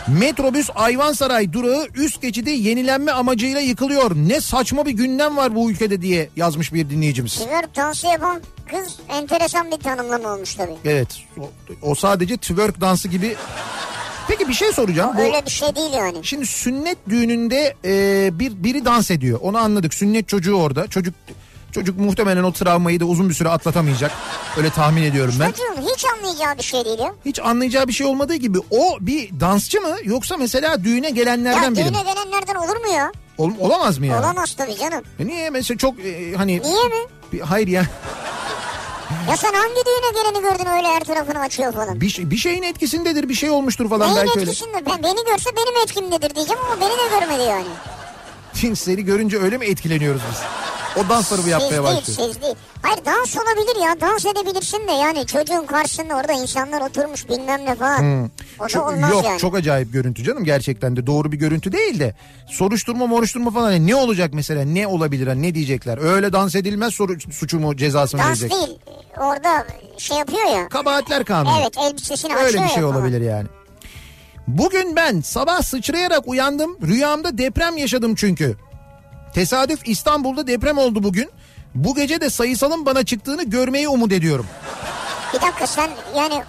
Metrobüs 0.07 0.69
Ayvansaray 0.75 1.53
durağı 1.53 1.87
üst 1.95 2.21
geçidi 2.21 2.49
yenilenme 2.49 3.11
amacıyla 3.11 3.59
yıkılıyor. 3.59 4.11
Ne 4.15 4.41
saçma 4.41 4.85
bir 4.85 4.91
gündem 4.91 5.37
var 5.37 5.55
bu 5.55 5.71
ülkede 5.71 6.01
diye 6.01 6.29
yazmış 6.35 6.73
bir 6.73 6.89
dinleyicimiz. 6.89 7.33
Twerk 7.35 7.75
dansı 7.75 8.07
yapan 8.07 8.41
kız 8.71 8.95
enteresan 9.09 9.71
bir 9.71 9.77
tanımlama 9.77 10.33
olmuş 10.33 10.55
tabii. 10.55 10.75
Evet 10.85 11.07
o, 11.39 11.49
o 11.81 11.95
sadece 11.95 12.37
twerk 12.37 12.81
dansı 12.81 13.07
gibi. 13.07 13.35
Peki 14.27 14.47
bir 14.47 14.53
şey 14.53 14.71
soracağım. 14.71 15.17
Bu- 15.17 15.21
Öyle 15.21 15.45
bir 15.45 15.51
şey 15.51 15.75
değil 15.75 15.93
yani. 15.93 16.17
Şimdi 16.23 16.45
sünnet 16.45 16.97
düğününde 17.09 17.75
e, 17.85 18.29
bir 18.39 18.63
biri 18.63 18.85
dans 18.85 19.11
ediyor. 19.11 19.39
Onu 19.41 19.57
anladık. 19.57 19.93
Sünnet 19.93 20.27
çocuğu 20.27 20.53
orada. 20.55 20.87
Çocuk 20.87 21.13
çocuk 21.71 21.97
muhtemelen 21.99 22.43
o 22.43 22.51
travmayı 22.53 22.99
da 22.99 23.05
uzun 23.05 23.29
bir 23.29 23.33
süre 23.33 23.49
atlatamayacak. 23.49 24.11
Öyle 24.57 24.69
tahmin 24.69 25.03
ediyorum 25.03 25.33
ben. 25.39 25.51
Çocuğun 25.51 25.89
hiç 25.93 26.05
anlayacağı 26.05 26.57
bir 26.57 26.63
şey 26.63 26.85
değil 26.85 26.99
ya. 26.99 27.13
Hiç 27.25 27.39
anlayacağı 27.39 27.87
bir 27.87 27.93
şey 27.93 28.07
olmadığı 28.07 28.35
gibi 28.35 28.59
o 28.71 28.97
bir 29.01 29.39
dansçı 29.39 29.81
mı 29.81 29.95
yoksa 30.03 30.37
mesela 30.37 30.83
düğüne 30.83 31.09
gelenlerden 31.09 31.63
Ya 31.63 31.71
biri 31.71 31.83
mi? 31.83 31.89
düğüne 31.89 32.01
gelenlerden 32.13 32.55
olur 32.55 32.85
mu 32.85 32.91
ya? 32.93 33.11
Ol- 33.37 33.51
olamaz 33.59 33.97
mı 33.97 34.05
ya? 34.05 34.19
Olamaz 34.19 34.53
tabii 34.57 34.75
canım. 34.77 35.03
E 35.19 35.27
niye 35.27 35.49
mesela 35.49 35.77
çok 35.77 35.99
e, 35.99 36.33
hani 36.37 36.61
Niye 36.61 36.83
mi? 36.83 36.95
bir- 37.33 37.39
hayır 37.41 37.67
ya 37.67 37.83
Ya 39.29 39.37
sen 39.37 39.53
hangi 39.53 39.75
düğüne 39.85 40.21
geleni 40.23 40.41
gördün 40.41 40.69
öyle 40.71 40.87
her 40.87 40.99
tarafını 41.03 41.39
açıyor 41.39 41.73
falan. 41.73 42.01
bir, 42.01 42.09
şey- 42.09 42.31
bir 42.31 42.37
şeyin 42.37 42.63
etkisindedir 42.63 43.29
bir 43.29 43.33
şey 43.33 43.49
olmuştur 43.49 43.89
falan 43.89 44.01
Neyin 44.07 44.15
belki 44.17 44.39
öyle. 44.39 44.51
etkisinde? 44.51 44.85
Ben, 44.85 45.03
beni 45.03 45.25
görse 45.25 45.49
benim 45.57 45.83
etkimdedir 45.83 46.35
diyeceğim 46.35 46.61
ama 46.65 46.81
beni 46.81 46.89
de 46.89 47.19
görmedi 47.19 47.43
yani. 47.49 47.65
Seni 48.75 49.05
görünce 49.05 49.37
öyle 49.37 49.57
mi 49.57 49.65
etkileniyoruz 49.65 50.21
biz? 50.31 50.39
O 51.05 51.09
dansları 51.09 51.43
bu 51.43 51.47
yapmaya 51.47 51.69
siz 51.69 51.83
başlıyor. 51.83 52.17
değil, 52.17 52.33
siz 52.33 52.41
değil. 52.41 52.55
Hayır 52.81 53.05
dans 53.05 53.35
olabilir 53.37 53.85
ya 53.85 54.01
dans 54.01 54.25
edebilirsin 54.25 54.87
de 54.87 54.91
yani 54.91 55.25
çocuğun 55.25 55.65
karşısında 55.65 56.15
orada 56.15 56.33
insanlar 56.33 56.81
oturmuş 56.81 57.29
bilmem 57.29 57.65
ne 57.65 57.75
falan. 57.75 58.29
O 58.59 58.63
da 58.63 58.67
Çok- 58.67 58.87
olmaz 58.89 59.11
yok 59.11 59.23
yani. 59.25 59.39
çok 59.39 59.55
acayip 59.55 59.93
görüntü 59.93 60.23
canım 60.23 60.43
gerçekten 60.43 60.95
de 60.95 61.07
doğru 61.07 61.31
bir 61.31 61.37
görüntü 61.37 61.71
değil 61.71 61.99
de 61.99 62.15
soruşturma 62.49 63.07
moruşturma 63.07 63.51
falan 63.51 63.71
Yani 63.71 63.87
ne 63.87 63.95
olacak 63.95 64.29
mesela 64.33 64.63
ne 64.65 64.87
olabilir 64.87 65.27
hani 65.27 65.41
ne 65.41 65.55
diyecekler 65.55 65.97
öyle 66.13 66.33
dans 66.33 66.55
edilmez 66.55 66.93
soru, 66.93 67.19
suçu 67.31 67.59
mu 67.59 67.75
cezası 67.77 68.17
mı 68.17 68.23
Dans 68.23 68.41
verecek 68.41 68.51
değil 68.51 68.77
orada 69.17 69.67
şey 69.97 70.17
yapıyor 70.17 70.43
ya. 70.55 70.69
kabahatler 70.69 71.23
kanunu 71.25 71.53
Evet 71.61 71.77
elbisesini 71.77 72.33
açıyor 72.35 72.47
öyle 72.47 72.63
bir 72.63 72.69
şey 72.69 72.81
ya 72.83 72.87
olabilir 72.87 73.21
yani 73.21 73.47
bugün 74.57 74.95
ben 74.95 75.21
sabah 75.21 75.61
sıçrayarak 75.61 76.27
uyandım 76.27 76.77
rüyamda 76.87 77.37
deprem 77.37 77.77
yaşadım 77.77 78.15
çünkü. 78.15 78.57
Tesadüf 79.33 79.87
İstanbul'da 79.87 80.47
deprem 80.47 80.77
oldu 80.77 81.03
bugün. 81.03 81.29
Bu 81.75 81.95
gece 81.95 82.21
de 82.21 82.29
sayısalın 82.29 82.85
bana 82.85 83.05
çıktığını 83.05 83.43
görmeyi 83.43 83.87
umut 83.87 84.11
ediyorum. 84.11 84.45
Bir 85.33 85.41
dakika 85.41 85.67
sen 85.67 85.89
yani 86.15 86.43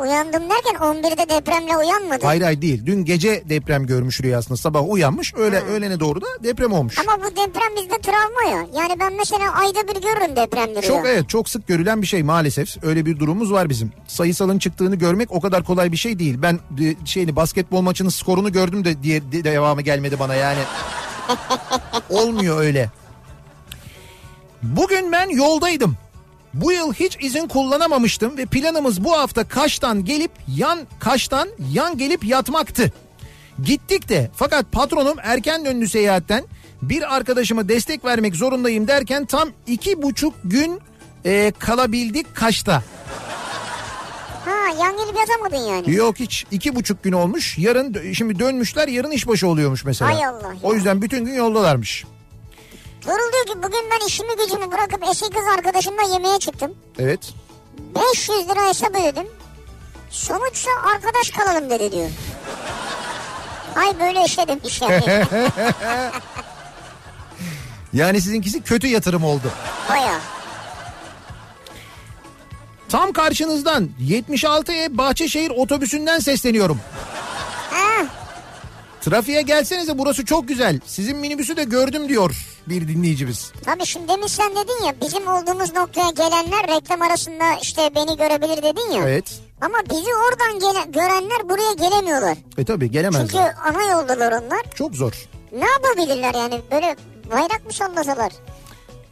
uyandım 0.00 0.42
derken 0.50 0.74
11'de 0.74 1.28
depremle 1.28 1.76
uyanmadın. 1.76 2.26
hayır 2.26 2.42
hayır 2.42 2.62
değil 2.62 2.86
dün 2.86 3.04
gece 3.04 3.42
deprem 3.48 3.86
görmüş 3.86 4.20
rüyasında 4.20 4.56
sabah 4.56 4.88
uyanmış 4.88 5.34
öyle 5.34 5.60
öğlene 5.60 6.00
doğru 6.00 6.20
da 6.20 6.26
deprem 6.44 6.72
olmuş 6.72 6.98
Ama 6.98 7.18
bu 7.24 7.30
deprem 7.30 7.76
bizde 7.76 7.98
travma 8.00 8.56
ya. 8.56 8.66
Yani 8.82 9.00
ben 9.00 9.12
mesela 9.12 9.52
ayda 9.52 9.88
bir 9.88 10.02
görürüm 10.02 10.36
depremleri. 10.36 10.86
Çok 10.86 11.06
evet 11.06 11.28
çok 11.28 11.48
sık 11.48 11.66
görülen 11.68 12.02
bir 12.02 12.06
şey 12.06 12.22
maalesef. 12.22 12.84
Öyle 12.84 13.06
bir 13.06 13.18
durumumuz 13.18 13.52
var 13.52 13.68
bizim. 13.68 13.92
Sayısalın 14.06 14.58
çıktığını 14.58 14.96
görmek 14.96 15.32
o 15.32 15.40
kadar 15.40 15.64
kolay 15.64 15.92
bir 15.92 15.96
şey 15.96 16.18
değil. 16.18 16.38
Ben 16.42 16.54
e, 16.54 17.06
şeyini 17.06 17.36
basketbol 17.36 17.80
maçının 17.80 18.08
skorunu 18.08 18.52
gördüm 18.52 18.84
de 18.84 19.02
diye 19.02 19.32
de- 19.32 19.44
devamı 19.44 19.82
gelmedi 19.82 20.18
bana 20.18 20.34
yani. 20.34 20.58
Olmuyor 22.10 22.60
öyle. 22.60 22.90
Bugün 24.62 25.12
ben 25.12 25.28
yoldaydım. 25.28 25.96
Bu 26.56 26.72
yıl 26.72 26.92
hiç 26.92 27.16
izin 27.20 27.48
kullanamamıştım 27.48 28.36
ve 28.36 28.46
planımız 28.46 29.04
bu 29.04 29.12
hafta 29.12 29.48
Kaş'tan 29.48 30.04
gelip 30.04 30.30
yan 30.56 30.78
Kaş'tan 30.98 31.48
yan 31.72 31.98
gelip 31.98 32.24
yatmaktı. 32.24 32.92
Gittik 33.64 34.08
de 34.08 34.30
fakat 34.34 34.72
patronum 34.72 35.16
erken 35.22 35.64
döndü 35.64 35.88
seyahatten. 35.88 36.44
Bir 36.82 37.16
arkadaşıma 37.16 37.68
destek 37.68 38.04
vermek 38.04 38.36
zorundayım 38.36 38.88
derken 38.88 39.26
tam 39.26 39.48
iki 39.66 40.02
buçuk 40.02 40.34
gün 40.44 40.80
e, 41.24 41.52
kalabildik 41.58 42.34
Kaş'ta. 42.34 42.82
Ha 44.44 44.84
yan 44.84 44.96
gelip 44.96 45.16
yatamadın 45.18 45.68
yani. 45.68 45.94
Yok 45.94 46.18
hiç 46.18 46.46
iki 46.50 46.74
buçuk 46.74 47.02
gün 47.02 47.12
olmuş. 47.12 47.58
Yarın 47.58 48.12
şimdi 48.12 48.38
dönmüşler 48.38 48.88
yarın 48.88 49.10
işbaşı 49.10 49.48
oluyormuş 49.48 49.84
mesela. 49.84 50.10
Hay 50.10 50.26
Allah 50.26 50.48
ya. 50.48 50.58
O 50.62 50.74
yüzden 50.74 51.02
bütün 51.02 51.24
gün 51.24 51.34
yoldalarmış. 51.34 52.04
Tuğrul 53.06 53.32
diyor 53.32 53.46
ki 53.46 53.62
bugün 53.62 53.90
ben 53.90 54.06
işimi 54.06 54.36
gücümü 54.36 54.72
bırakıp 54.72 55.02
eski 55.10 55.30
kız 55.30 55.44
arkadaşımla 55.56 56.02
yemeğe 56.02 56.38
çıktım. 56.38 56.74
Evet. 56.98 57.20
500 57.94 58.48
lira 58.48 58.68
hesap 58.68 58.90
ödedim. 58.90 59.26
Sonuçta 60.10 60.70
arkadaş 60.94 61.30
kalalım 61.30 61.70
dedi 61.70 61.92
diyor. 61.92 62.10
Hay 63.74 64.00
böyle 64.00 64.24
işte 64.24 64.48
demiş 64.48 64.82
yani. 64.82 65.26
Yani 67.92 68.20
sizinkisi 68.20 68.62
kötü 68.62 68.86
yatırım 68.86 69.24
oldu. 69.24 69.52
Baya. 69.90 70.20
Tam 72.88 73.12
karşınızdan 73.12 73.90
76'ya 74.00 74.98
Bahçeşehir 74.98 75.50
otobüsünden 75.50 76.18
sesleniyorum. 76.18 76.80
Ha, 77.70 78.06
Trafiğe 79.06 79.42
gelsenize 79.42 79.98
burası 79.98 80.24
çok 80.24 80.48
güzel. 80.48 80.80
Sizin 80.86 81.16
minibüsü 81.16 81.56
de 81.56 81.64
gördüm 81.64 82.08
diyor 82.08 82.36
bir 82.66 82.88
dinleyicimiz. 82.88 83.52
tabii 83.64 83.86
şimdi 83.86 84.08
demin 84.08 84.26
sen 84.26 84.50
dedin 84.50 84.84
ya 84.86 84.94
bizim 85.00 85.28
olduğumuz 85.28 85.74
noktaya 85.74 86.10
gelenler 86.10 86.68
reklam 86.76 87.02
arasında 87.02 87.44
işte 87.62 87.90
beni 87.94 88.16
görebilir 88.16 88.62
dedin 88.62 88.90
ya. 88.90 89.02
Evet. 89.08 89.40
Ama 89.60 89.78
bizi 89.90 90.10
oradan 90.14 90.58
gelen, 90.58 90.92
görenler 90.92 91.48
buraya 91.48 91.72
gelemiyorlar. 91.88 92.38
E 92.58 92.64
tabi 92.64 92.84
Çünkü 92.84 92.92
gelemezler. 92.92 93.54
ana 93.64 93.82
yoldalar 93.90 94.32
onlar. 94.32 94.62
Çok 94.74 94.94
zor. 94.94 95.12
Ne 95.52 95.66
yapabilirler 95.66 96.34
yani 96.34 96.60
böyle 96.72 96.96
bayrak 97.30 97.66
mı 97.66 97.72
sallasalar? 97.72 98.32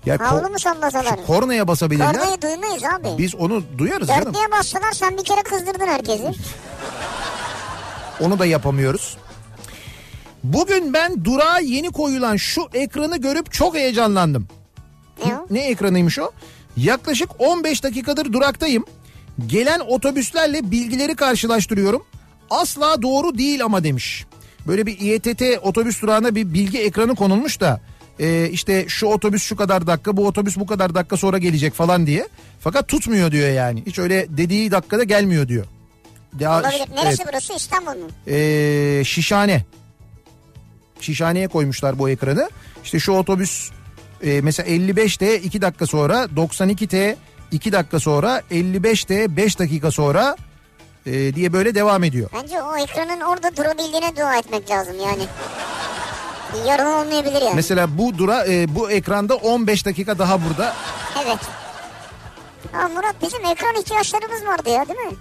Ya 0.07 0.17
Havlu 0.21 0.51
mu 0.51 0.59
sallasalar? 0.59 1.27
kornaya 1.27 1.69
basabilirler. 1.69 2.13
Kornayı 2.13 2.43
duymayız 2.43 2.85
abi. 2.85 3.09
Biz 3.19 3.35
onu 3.35 3.63
duyarız 3.79 4.09
canım. 4.09 4.25
Dörtlüye 4.25 4.51
bassalar 4.53 4.93
sen 4.93 5.19
bir 5.19 5.25
kere 5.25 5.43
kızdırdın 5.43 5.87
herkesi. 5.87 6.31
Onu 8.21 8.39
da 8.39 8.47
yapamıyoruz. 8.47 9.17
Bugün 10.45 10.93
ben 10.93 11.25
durağa 11.25 11.59
yeni 11.59 11.91
koyulan 11.91 12.37
şu 12.37 12.63
ekranı 12.75 13.17
görüp 13.17 13.53
çok 13.53 13.75
heyecanlandım. 13.75 14.49
Ne? 15.27 15.33
Ne 15.51 15.67
ekranıymış 15.67 16.19
o? 16.19 16.31
Yaklaşık 16.77 17.29
15 17.39 17.83
dakikadır 17.85 18.33
duraktayım. 18.33 18.85
Gelen 19.47 19.81
otobüslerle 19.81 20.71
bilgileri 20.71 21.15
karşılaştırıyorum. 21.17 22.05
Asla 22.51 23.03
doğru 23.03 23.39
değil 23.39 23.65
ama 23.65 23.85
demiş. 23.85 24.25
Böyle 24.67 24.87
bir 24.87 25.01
İETT 25.01 25.43
otobüs 25.63 26.03
durağına 26.03 26.35
bir 26.35 26.55
bilgi 26.55 26.79
ekranı 26.79 27.15
konulmuş 27.15 27.61
da 27.61 27.81
e, 28.21 28.49
işte 28.51 28.85
şu 28.89 29.07
otobüs 29.07 29.43
şu 29.43 29.57
kadar 29.57 29.87
dakika 29.87 30.17
bu 30.17 30.27
otobüs 30.27 30.57
bu 30.57 30.67
kadar 30.67 30.95
dakika 30.95 31.17
sonra 31.17 31.39
gelecek 31.39 31.75
falan 31.75 32.07
diye. 32.07 32.29
Fakat 32.61 32.89
tutmuyor 32.89 33.33
diyor 33.33 33.51
yani. 33.51 33.83
Hiç 33.87 33.99
öyle 33.99 34.27
dediği 34.29 34.71
dakikada 34.71 35.05
gelmiyor 35.05 35.49
diyor. 35.49 35.65
Daha- 36.41 36.61
Olabilir. 36.61 36.87
Neresi 36.95 37.23
evet. 37.23 37.33
burası? 37.33 37.55
İstanbul 37.55 37.91
mu? 38.01 38.09
Ee, 38.29 39.03
şişhane. 39.05 39.65
Şişhaneye 41.05 41.49
koymuşlar 41.49 41.99
bu 41.99 42.11
ekranı. 42.11 42.51
İşte 42.85 42.99
şu 42.99 43.13
otobüs 43.13 43.71
e, 44.23 44.41
mesela 44.41 44.69
55'te 44.71 45.39
2 45.41 45.63
dakika 45.63 45.87
sonra 45.87 46.25
92'te 46.25 47.17
2 47.53 47.73
dakika 47.73 48.01
sonra 48.01 48.43
55'te 48.51 49.37
5 49.37 49.59
dakika 49.59 49.91
sonra 49.91 50.37
e, 51.07 51.35
diye 51.35 51.53
böyle 51.53 51.75
devam 51.75 52.05
ediyor. 52.05 52.31
Bence 52.43 52.63
o 52.63 52.77
ekranın 52.77 53.21
orada 53.21 53.57
durabildiğine 53.57 54.17
dua 54.17 54.37
etmek 54.39 54.71
lazım 54.71 54.95
yani. 55.01 55.23
Bir 56.55 56.69
yarım 56.69 56.87
olmayabilir 56.95 57.43
yani. 57.43 57.55
Mesela 57.55 57.99
bu 57.99 58.19
dura 58.19 58.47
e, 58.47 58.75
bu 58.75 58.91
ekranda 58.91 59.35
15 59.35 59.87
dakika 59.87 60.19
daha 60.19 60.45
burada. 60.45 60.75
Evet. 61.25 61.39
Ha 62.73 62.89
Murat 62.89 63.15
bizim 63.23 63.45
ekran 63.45 63.75
ihtiyaçlarımız 63.81 64.47
vardı 64.47 64.71
ya 64.71 64.89
değil 64.89 64.99
mi? 65.01 65.17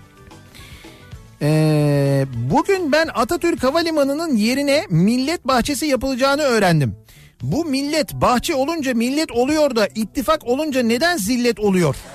Ee, 1.44 2.26
bugün 2.52 2.92
ben 2.92 3.10
Atatürk 3.14 3.64
Havalimanı'nın 3.64 4.36
yerine 4.36 4.86
millet 4.90 5.48
bahçesi 5.48 5.86
yapılacağını 5.86 6.42
öğrendim. 6.42 6.96
Bu 7.42 7.66
millet 7.66 8.14
bahçe 8.14 8.56
olunca 8.56 8.94
millet 8.94 9.32
oluyor 9.32 9.76
da 9.76 9.88
ittifak 9.96 10.48
olunca 10.48 10.84
neden 10.84 11.18
zillet 11.18 11.60
oluyor? 11.60 11.96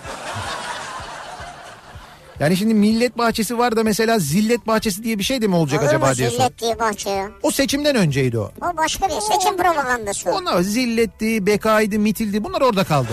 Yani 2.41 2.57
şimdi 2.57 2.75
millet 2.75 3.19
bahçesi 3.19 3.59
var 3.59 3.77
da 3.77 3.85
mesela 3.85 4.19
zillet 4.19 4.67
bahçesi 4.67 5.03
diye 5.05 5.19
bir 5.19 5.25
şey 5.25 5.43
de 5.43 5.47
mi 5.47 5.55
olacak 5.55 5.81
Olur 5.81 5.89
acaba 5.89 6.09
mu 6.09 6.15
sor. 6.15 6.25
zillet 6.25 6.59
diye 6.61 6.79
bahçe 6.79 7.11
ya? 7.11 7.29
O 7.43 7.51
seçimden 7.51 7.97
önceydi 7.97 8.39
o. 8.39 8.51
O 8.63 8.77
başka 8.77 9.09
bir 9.09 9.21
seçim 9.21 9.57
propagandası. 9.57 10.31
Onlar 10.31 10.61
zilletti, 10.61 11.47
bekaydı, 11.47 11.99
mitildi 11.99 12.45
bunlar 12.45 12.61
orada 12.61 12.85
kaldı. 12.85 13.09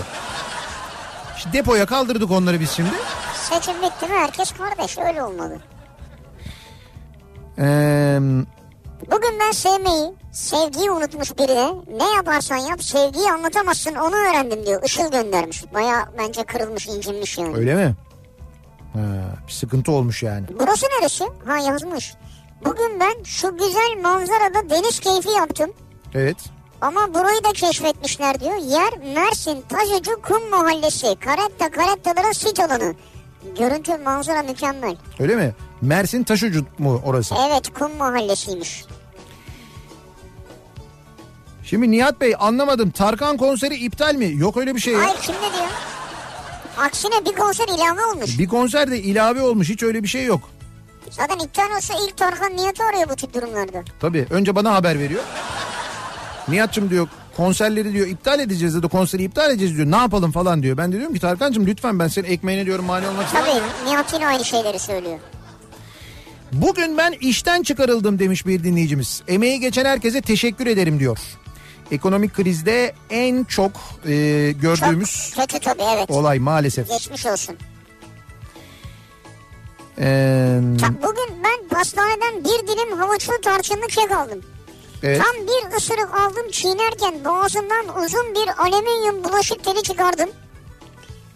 İşte 1.37 1.53
depoya 1.53 1.85
kaldırdık 1.85 2.31
onları 2.31 2.59
biz 2.59 2.71
şimdi. 2.71 2.89
Seçim 3.49 3.73
bitti 3.81 4.05
mi 4.05 4.17
herkes 4.17 4.51
kardeş 4.51 4.97
öyle 4.97 5.23
olmalı. 5.23 5.57
Ee, 7.59 8.19
Bugün 9.11 9.39
ben 9.39 9.51
sevmeyi, 9.51 10.13
sevgiyi 10.31 10.91
unutmuş 10.91 11.37
birine 11.37 11.71
ne 11.97 12.13
yaparsan 12.15 12.55
yap 12.57 12.83
sevgiyi 12.83 13.31
anlatamazsın 13.31 13.95
onu 13.95 14.15
öğrendim 14.15 14.65
diyor. 14.65 14.83
Işıl 14.83 15.11
göndermiş. 15.11 15.73
Baya 15.73 16.09
bence 16.17 16.43
kırılmış 16.43 16.87
incinmiş 16.87 17.37
yani. 17.37 17.55
öyle 17.57 17.75
mi? 17.75 17.95
Ha, 18.93 18.99
bir 19.47 19.51
sıkıntı 19.53 19.91
olmuş 19.91 20.23
yani. 20.23 20.45
Burası 20.59 20.85
neresi? 20.85 21.23
Ha 21.45 21.57
yazmış. 21.57 22.13
Bugün 22.65 22.99
ben 22.99 23.23
şu 23.23 23.57
güzel 23.57 23.97
manzarada 24.03 24.69
deniz 24.69 24.99
keyfi 24.99 25.29
yaptım. 25.29 25.71
Evet. 26.13 26.37
Ama 26.81 27.13
burayı 27.13 27.43
da 27.43 27.51
keşfetmişler 27.53 28.39
diyor. 28.39 28.55
Yer 28.55 29.13
Mersin 29.15 29.63
Tazucu 29.69 30.21
Kum 30.21 30.49
Mahallesi. 30.49 31.15
Karetta 31.25 31.71
Karettaların 31.71 32.31
sit 32.31 32.59
alanı. 32.59 32.95
Görüntü 33.59 33.97
manzara 33.97 34.43
mükemmel. 34.43 34.95
Öyle 35.19 35.35
mi? 35.35 35.53
Mersin 35.85 36.23
Taşucu 36.23 36.65
mu 36.79 37.01
orası? 37.05 37.35
Evet 37.47 37.73
Kum 37.79 37.95
Mahallesi'ymiş. 37.97 38.85
Şimdi 41.63 41.91
Nihat 41.91 42.21
Bey 42.21 42.35
anlamadım. 42.39 42.91
Tarkan 42.91 43.37
konseri 43.37 43.75
iptal 43.75 44.15
mi? 44.15 44.33
Yok 44.35 44.57
öyle 44.57 44.75
bir 44.75 44.79
şey 44.79 44.93
ya. 44.93 44.99
Hayır 45.01 45.17
kim 45.21 45.35
ne 45.35 45.39
diyor? 45.53 45.67
Aksine 46.77 47.25
bir 47.25 47.35
konser 47.35 47.65
ilave 47.67 48.05
olmuş. 48.05 48.39
Bir 48.39 48.47
konser 48.47 48.91
de 48.91 48.99
ilave 48.99 49.41
olmuş. 49.41 49.69
Hiç 49.69 49.83
öyle 49.83 50.03
bir 50.03 50.07
şey 50.07 50.25
yok. 50.25 50.49
Zaten 51.09 51.39
iptal 51.39 51.75
olsa 51.77 51.93
ilk 52.07 52.17
Tarkan 52.17 52.57
Nihat'ı 52.57 52.83
arıyor 52.83 53.09
bu 53.09 53.15
tip 53.15 53.33
durumlarda. 53.33 53.83
Tabii 53.99 54.27
önce 54.29 54.55
bana 54.55 54.73
haber 54.73 54.99
veriyor. 54.99 55.21
Nihat'cığım 56.47 56.89
diyor 56.89 57.07
konserleri 57.37 57.93
diyor 57.93 58.07
iptal 58.07 58.39
edeceğiz 58.39 58.75
dedi 58.75 58.87
konseri 58.87 59.23
iptal 59.23 59.49
edeceğiz 59.51 59.75
diyor. 59.77 59.91
Ne 59.91 59.95
yapalım 59.97 60.31
falan 60.31 60.63
diyor. 60.63 60.77
Ben 60.77 60.91
de 60.91 60.97
diyorum 60.97 61.13
ki 61.13 61.19
Tarkan'cığım 61.21 61.67
lütfen 61.67 61.99
ben 61.99 62.07
senin 62.07 62.27
ekmeğine 62.27 62.65
diyorum 62.65 62.85
mani 62.85 63.07
olmak. 63.07 63.31
Tabii 63.31 63.61
Nihat 63.89 64.13
yine 64.13 64.27
aynı 64.27 64.45
şeyleri 64.45 64.79
söylüyor. 64.79 65.19
Bugün 66.61 66.97
ben 66.97 67.11
işten 67.11 67.63
çıkarıldım 67.63 68.19
demiş 68.19 68.45
bir 68.45 68.63
dinleyicimiz. 68.63 69.23
Emeği 69.27 69.59
geçen 69.59 69.85
herkese 69.85 70.21
teşekkür 70.21 70.67
ederim 70.67 70.99
diyor. 70.99 71.17
Ekonomik 71.91 72.33
krizde 72.33 72.93
en 73.09 73.43
çok 73.43 73.71
e, 74.07 74.51
Çok 74.53 74.61
gördüğümüz 74.61 75.33
kötü 75.35 75.59
tabii 75.59 75.83
evet. 75.95 76.11
olay 76.11 76.39
maalesef. 76.39 76.89
Geçmiş 76.89 77.25
olsun. 77.25 77.55
Ee, 79.99 80.59
Bugün 81.03 81.43
ben 81.43 81.67
pastaneden 81.77 82.43
bir 82.43 82.67
dilim 82.67 82.97
havuçlu 82.97 83.41
tarçınlı 83.41 83.87
kek 83.87 84.11
aldım. 84.11 84.41
evet. 85.03 85.21
Tam 85.23 85.47
bir 85.47 85.77
ısırık 85.77 86.15
aldım 86.19 86.51
çiğnerken 86.51 87.25
boğazımdan 87.25 88.03
uzun 88.05 88.35
bir 88.35 88.63
alüminyum 88.63 89.23
bulaşık 89.23 89.63
teli 89.63 89.83
çıkardım. 89.83 90.29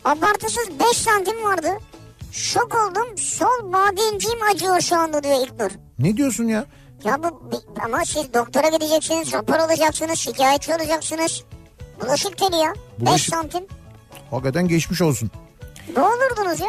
Abartısız 0.05 0.67
5 0.89 0.97
santim 0.97 1.43
vardı. 1.43 1.69
Şok 2.31 2.75
oldum. 2.75 3.17
Sol 3.17 3.73
badincim 3.73 4.39
acıyor 4.55 4.81
şu 4.81 4.95
anda 4.99 5.23
diyor 5.23 5.35
İlknur. 5.47 5.71
Ne 5.99 6.17
diyorsun 6.17 6.43
ya? 6.47 6.65
Ya 7.03 7.23
bu 7.23 7.41
ama 7.85 8.05
siz 8.05 8.33
doktora 8.33 8.67
gideceksiniz, 8.69 9.33
rapor 9.33 9.53
alacaksınız, 9.53 10.19
şikayetçi 10.19 10.75
olacaksınız. 10.75 11.43
Bulaşık 12.01 12.37
teli 12.37 12.55
ya. 12.55 12.73
5 12.99 13.07
Bulaşık- 13.07 13.29
santim. 13.35 13.63
Hakikaten 14.31 14.67
geçmiş 14.67 15.01
olsun. 15.01 15.31
Ne 15.95 16.01
olurdunuz 16.01 16.59
ya? 16.59 16.67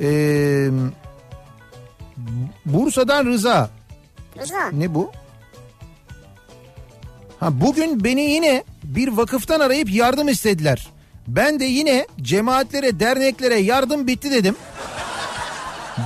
Ee, 0.00 0.68
Bursa'dan 2.66 3.26
Rıza. 3.26 3.70
Rıza. 4.38 4.68
Ne 4.72 4.94
bu? 4.94 5.12
Ha 7.40 7.60
bugün 7.60 8.04
beni 8.04 8.20
yine 8.20 8.64
bir 8.84 9.08
vakıftan 9.08 9.60
arayıp 9.60 9.90
yardım 9.90 10.28
istediler. 10.28 10.88
Ben 11.28 11.60
de 11.60 11.64
yine 11.64 12.06
cemaatlere, 12.22 13.00
derneklere 13.00 13.58
yardım 13.58 14.06
bitti 14.06 14.30
dedim. 14.30 14.56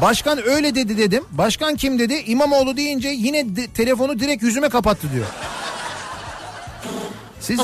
Başkan 0.03 0.49
öyle 0.49 0.75
dedi 0.75 0.99
dedim. 0.99 1.25
Başkan 1.31 1.77
kim 1.77 1.99
dedi? 1.99 2.15
İmamoğlu 2.15 2.77
deyince 2.77 3.09
yine 3.09 3.57
de- 3.57 3.67
telefonu 3.67 4.19
direkt 4.21 4.43
yüzüme 4.43 4.69
kapattı 4.69 5.09
diyor. 5.15 5.27
Siz 7.41 7.61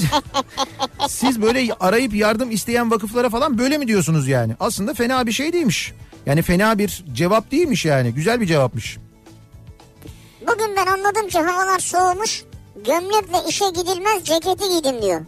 siz 1.09 1.43
böyle 1.43 1.75
arayıp 1.81 2.15
yardım 2.15 2.51
isteyen 2.51 2.91
vakıflara 2.91 3.29
falan 3.31 3.59
böyle 3.59 3.79
mi 3.79 3.89
diyorsunuz 3.89 4.29
yani? 4.29 4.53
Aslında 4.61 4.95
fena 4.95 5.27
bir 5.27 5.33
şey 5.33 5.53
değilmiş. 5.53 5.93
Yani 6.27 6.43
fena 6.43 6.79
bir 6.79 7.05
cevap 7.13 7.51
değilmiş 7.51 7.85
yani. 7.85 8.15
Güzel 8.15 8.41
bir 8.41 8.47
cevapmış. 8.47 8.99
Bugün 10.41 10.77
ben 10.77 10.87
anladım 10.87 11.29
ki 11.29 11.39
havalar 11.39 11.79
soğumuş. 11.79 12.43
Gömlekle 12.87 13.49
işe 13.49 13.65
gidilmez 13.69 14.25
ceketi 14.25 14.69
giydim 14.69 15.03
diyor. 15.03 15.21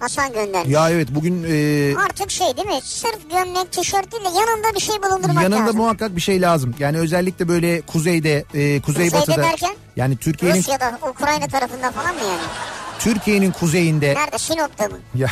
Hasan 0.00 0.32
göndermiş. 0.32 0.72
Ya 0.74 0.90
evet 0.90 1.08
bugün 1.10 1.44
e, 1.48 1.94
Artık 2.04 2.30
şey 2.30 2.56
değil 2.56 2.66
mi? 2.68 2.80
Sırf 2.82 3.30
gömlek, 3.30 3.72
tişört 3.72 4.12
değil 4.12 4.24
de 4.24 4.28
yanında 4.28 4.74
bir 4.74 4.80
şey 4.80 4.96
bulundurmak 5.02 5.42
yanında 5.42 5.60
lazım. 5.60 5.76
muhakkak 5.76 6.16
bir 6.16 6.20
şey 6.20 6.40
lazım. 6.42 6.74
Yani 6.78 6.98
özellikle 6.98 7.48
böyle 7.48 7.80
kuzeyde, 7.80 8.36
e, 8.54 8.80
Kuzeyde 8.80 8.80
kuzeybatıda 8.80 9.36
derken? 9.42 9.74
yani 9.96 10.16
Türkiye'nin 10.16 10.58
Rusya'da, 10.58 10.98
Ukrayna 11.10 11.46
tarafında 11.46 11.90
falan 11.90 12.14
mı 12.14 12.20
yani? 12.20 12.40
Türkiye'nin 12.98 13.50
kuzeyinde 13.52 14.14
Nerede? 14.14 14.38
Sinop'ta 14.38 14.84
mı? 14.88 14.98
ya 15.14 15.28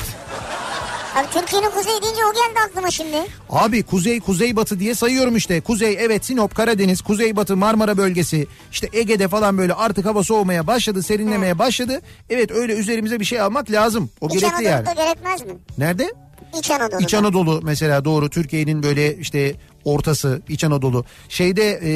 Abi 1.17 1.27
Türkiye'nin 1.35 1.71
kuzeyi 1.71 2.03
deyince 2.03 2.21
o 2.25 2.33
geldi 2.35 2.59
aklıma 2.71 2.91
şimdi. 2.91 3.17
Abi 3.51 3.83
kuzey 3.83 4.21
kuzeybatı 4.21 4.81
diye 4.81 4.95
sayıyorum 4.95 5.37
işte. 5.37 5.61
Kuzey 5.61 5.97
evet 6.01 6.25
Sinop, 6.25 6.55
Karadeniz, 6.55 7.01
kuzeybatı 7.03 7.57
Marmara 7.57 7.97
bölgesi. 7.97 8.47
işte 8.73 8.89
Ege'de 8.93 9.29
falan 9.29 9.59
böyle 9.59 9.75
artık 9.75 10.07
hava 10.07 10.25
soğumaya 10.25 10.67
başladı, 10.67 11.03
serinlemeye 11.03 11.59
başladı. 11.59 12.01
Evet 12.31 12.51
öyle 12.51 12.73
üzerimize 12.75 13.21
bir 13.21 13.25
şey 13.25 13.41
almak 13.41 13.71
lazım. 13.71 14.11
O 14.21 14.27
İç 14.29 14.41
gerekli 14.41 14.65
yani. 14.65 14.75
Anadolu'da 14.77 15.03
gerekmez 15.05 15.43
mi? 15.43 15.53
Nerede? 15.79 16.13
İç 16.59 16.71
Anadolu'da. 16.71 17.05
İç 17.05 17.15
Anadolu 17.15 17.61
mesela 17.63 18.05
doğru 18.05 18.31
Türkiye'nin 18.31 18.83
böyle 18.83 19.17
işte 19.17 19.55
ortası 19.85 20.43
İç 20.49 20.65
Anadolu. 20.65 21.05
Şeyde 21.29 21.81
e, 21.85 21.91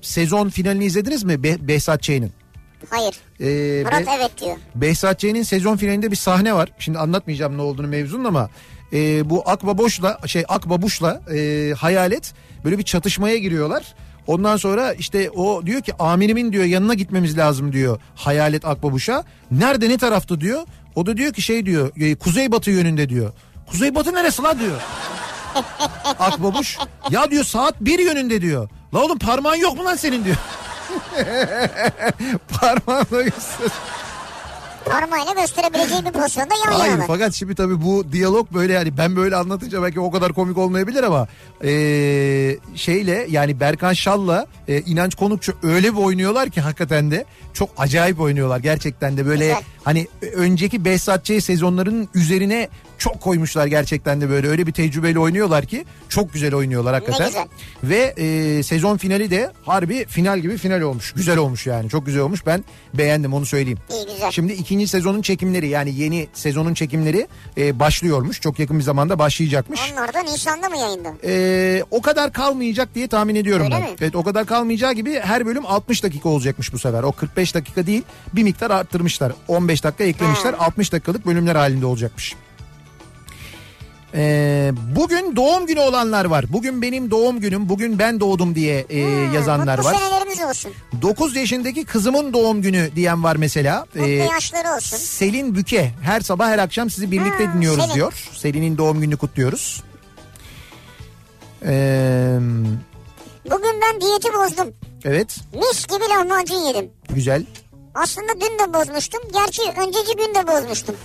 sezon 0.00 0.48
finalini 0.48 0.84
izlediniz 0.84 1.22
mi 1.24 1.42
Be- 1.42 1.68
Behzat 1.68 2.02
Ç'nin? 2.02 2.32
Hayır. 2.90 3.16
E, 3.40 3.82
Murat 3.84 4.06
Be- 4.06 4.10
evet 4.18 4.30
diyor. 4.40 4.56
Behzat 4.74 5.20
Ç'nin 5.20 5.42
sezon 5.42 5.76
finalinde 5.76 6.10
bir 6.10 6.16
sahne 6.16 6.54
var. 6.54 6.72
Şimdi 6.78 6.98
anlatmayacağım 6.98 7.58
ne 7.58 7.62
olduğunu 7.62 7.86
mevzunun 7.86 8.24
ama 8.24 8.50
e, 8.92 9.30
bu 9.30 9.48
Akbaboş'la 9.48 10.18
şey 10.26 10.44
Akbabuş'la 10.48 11.20
e, 11.34 11.72
Hayalet 11.78 12.34
böyle 12.64 12.78
bir 12.78 12.82
çatışmaya 12.82 13.38
giriyorlar. 13.38 13.94
Ondan 14.26 14.56
sonra 14.56 14.92
işte 14.92 15.30
o 15.30 15.66
diyor 15.66 15.80
ki 15.82 15.92
amirimin 15.98 16.52
diyor 16.52 16.64
yanına 16.64 16.94
gitmemiz 16.94 17.38
lazım 17.38 17.72
diyor 17.72 18.00
Hayalet 18.14 18.64
Akbabuş'a. 18.64 19.24
Nerede 19.50 19.88
ne 19.88 19.98
tarafta 19.98 20.40
diyor. 20.40 20.62
O 20.94 21.06
da 21.06 21.16
diyor 21.16 21.32
ki 21.32 21.42
şey 21.42 21.66
diyor 21.66 21.90
e, 22.00 22.14
kuzeybatı 22.14 22.70
yönünde 22.70 23.08
diyor. 23.08 23.32
Kuzeybatı 23.70 24.14
neresi 24.14 24.42
la 24.42 24.58
diyor. 24.58 24.80
Akbabuş 26.18 26.78
ya 27.10 27.30
diyor 27.30 27.44
saat 27.44 27.80
bir 27.80 27.98
yönünde 27.98 28.42
diyor. 28.42 28.68
La 28.94 28.98
oğlum 29.04 29.18
parmağın 29.18 29.56
yok 29.56 29.76
mu 29.76 29.84
lan 29.84 29.96
senin 29.96 30.24
diyor. 30.24 30.36
Parmağınla 32.60 33.22
göster. 33.22 33.68
Parmağıyla 34.84 35.32
gösterebileceği 35.32 36.04
bir 36.04 36.12
pozisyonda 36.12 36.54
yan 36.54 36.78
Hayır 36.78 36.98
fakat 37.06 37.34
şimdi 37.34 37.54
tabii 37.54 37.82
bu 37.82 38.12
diyalog 38.12 38.52
böyle 38.54 38.72
yani 38.72 38.96
ben 38.98 39.16
böyle 39.16 39.36
anlatınca 39.36 39.82
belki 39.82 40.00
o 40.00 40.10
kadar 40.10 40.32
komik 40.32 40.58
olmayabilir 40.58 41.02
ama 41.02 41.28
eee, 41.62 42.58
şeyle 42.74 43.26
yani 43.30 43.60
Berkan 43.60 43.92
Şal'la 43.92 44.46
e, 44.68 44.80
İnanç 44.80 45.14
Konukçu 45.14 45.52
öyle 45.62 45.92
bir 45.92 45.98
oynuyorlar 46.02 46.50
ki 46.50 46.60
hakikaten 46.60 47.10
de 47.10 47.24
çok 47.54 47.70
acayip 47.78 48.20
oynuyorlar 48.20 48.58
gerçekten 48.58 49.16
de 49.16 49.26
böyle 49.26 49.44
Güzel. 49.48 49.62
hani 49.84 50.06
önceki 50.34 50.84
Behzat 50.84 51.24
Ç. 51.24 51.32
sezonlarının 51.44 52.08
üzerine 52.14 52.68
çok 52.98 53.20
koymuşlar 53.20 53.66
gerçekten 53.66 54.20
de 54.20 54.30
böyle 54.30 54.48
öyle 54.48 54.66
bir 54.66 54.72
tecrübeli 54.72 55.18
oynuyorlar 55.18 55.66
ki 55.66 55.84
çok 56.08 56.32
güzel 56.32 56.54
oynuyorlar 56.54 56.94
hakikaten. 56.94 57.26
güzel. 57.26 57.46
Ve 57.84 58.14
e, 58.18 58.62
sezon 58.62 58.96
finali 58.96 59.30
de 59.30 59.52
harbi 59.62 60.04
final 60.08 60.38
gibi 60.38 60.56
final 60.56 60.80
olmuş. 60.80 61.12
Güzel 61.12 61.38
olmuş 61.38 61.66
yani 61.66 61.88
çok 61.90 62.06
güzel 62.06 62.22
olmuş 62.22 62.46
ben 62.46 62.64
beğendim 62.94 63.34
onu 63.34 63.46
söyleyeyim. 63.46 63.78
İyi 63.90 64.06
güzel. 64.14 64.30
Şimdi 64.30 64.52
ikinci 64.52 64.88
sezonun 64.88 65.22
çekimleri 65.22 65.68
yani 65.68 65.94
yeni 65.94 66.28
sezonun 66.34 66.74
çekimleri 66.74 67.26
e, 67.58 67.78
başlıyormuş. 67.78 68.40
Çok 68.40 68.58
yakın 68.58 68.78
bir 68.78 68.84
zamanda 68.84 69.18
başlayacakmış. 69.18 69.80
Onlar 69.92 70.14
da 70.14 70.22
Nisan'da 70.22 70.68
mı 70.68 70.76
yayında? 70.78 71.12
E, 71.24 71.84
o 71.90 72.02
kadar 72.02 72.32
kalmayacak 72.32 72.94
diye 72.94 73.08
tahmin 73.08 73.34
ediyorum 73.34 73.64
Öyle 73.64 73.74
ben. 73.74 73.82
mi? 73.82 73.96
Evet 74.00 74.16
o 74.16 74.22
kadar 74.22 74.46
kalmayacağı 74.46 74.92
gibi 74.92 75.20
her 75.20 75.46
bölüm 75.46 75.66
60 75.66 76.02
dakika 76.02 76.28
olacakmış 76.28 76.72
bu 76.72 76.78
sefer. 76.78 77.02
O 77.02 77.12
45 77.12 77.39
dakika 77.54 77.86
değil 77.86 78.02
bir 78.32 78.42
miktar 78.42 78.70
arttırmışlar. 78.70 79.32
15 79.48 79.84
dakika 79.84 80.04
eklemişler. 80.04 80.54
Ha. 80.54 80.64
60 80.66 80.92
dakikalık 80.92 81.26
bölümler 81.26 81.56
halinde 81.56 81.86
olacakmış. 81.86 82.34
E, 84.14 84.72
bugün 84.96 85.36
doğum 85.36 85.66
günü 85.66 85.80
olanlar 85.80 86.24
var. 86.24 86.44
Bugün 86.48 86.82
benim 86.82 87.10
doğum 87.10 87.40
günüm, 87.40 87.68
bugün 87.68 87.98
ben 87.98 88.20
doğdum 88.20 88.54
diye 88.54 88.86
e, 88.90 89.02
Ha, 89.02 89.34
yazanlar 89.34 89.78
var. 89.84 89.94
olsun. 90.50 90.72
9 91.02 91.36
yaşındaki 91.36 91.84
kızımın 91.84 92.32
doğum 92.32 92.62
günü 92.62 92.90
diyen 92.96 93.24
var 93.24 93.36
mesela. 93.36 93.80
Mutlu 93.94 94.06
E, 94.06 94.10
yaşları 94.10 94.76
olsun. 94.76 94.96
Selin 94.96 95.54
Büke 95.54 95.90
her 96.02 96.20
sabah 96.20 96.48
her 96.48 96.58
akşam 96.58 96.90
sizi 96.90 97.10
birlikte 97.10 97.46
Ha, 97.46 97.54
dinliyoruz 97.54 97.82
Selin. 97.84 97.94
diyor. 97.94 98.28
Selin'in 98.36 98.78
doğum 98.78 99.00
gününü 99.00 99.16
kutluyoruz. 99.16 99.82
Ee, 101.66 102.38
Bugün 103.44 103.80
ben 103.82 104.00
diyeti 104.00 104.32
bozdum. 104.34 104.74
evet 105.04 105.36
Mis 105.54 105.86
gibi 105.86 106.08
lahmacun 106.08 106.56
yedim. 106.56 106.90
güzel. 107.10 107.44
Aslında 107.94 108.32
dün 108.40 108.58
de 108.58 108.74
bozmuştum. 108.74 109.20
Gerçi 109.32 109.62
önceki 109.80 110.16
gün 110.16 110.34
de 110.34 110.46
bozmuştum. 110.46 110.96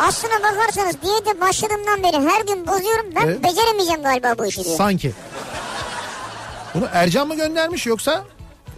Aslına 0.00 0.34
bakarsanız 0.42 0.96
diyete 1.02 1.40
başladığımdan 1.40 2.02
beri 2.02 2.30
her 2.30 2.40
gün 2.44 2.66
bozuyorum. 2.66 3.06
Ben 3.16 3.22
Evet. 3.26 3.42
beceremeyeceğim 3.44 4.02
galiba 4.02 4.38
bu 4.38 4.46
işi 4.46 4.64
diyor. 4.64 4.76
Sanki. 4.76 5.12
Bunu 6.74 6.88
Ercan 6.92 7.28
mı 7.28 7.36
göndermiş 7.36 7.86
yoksa? 7.86 8.24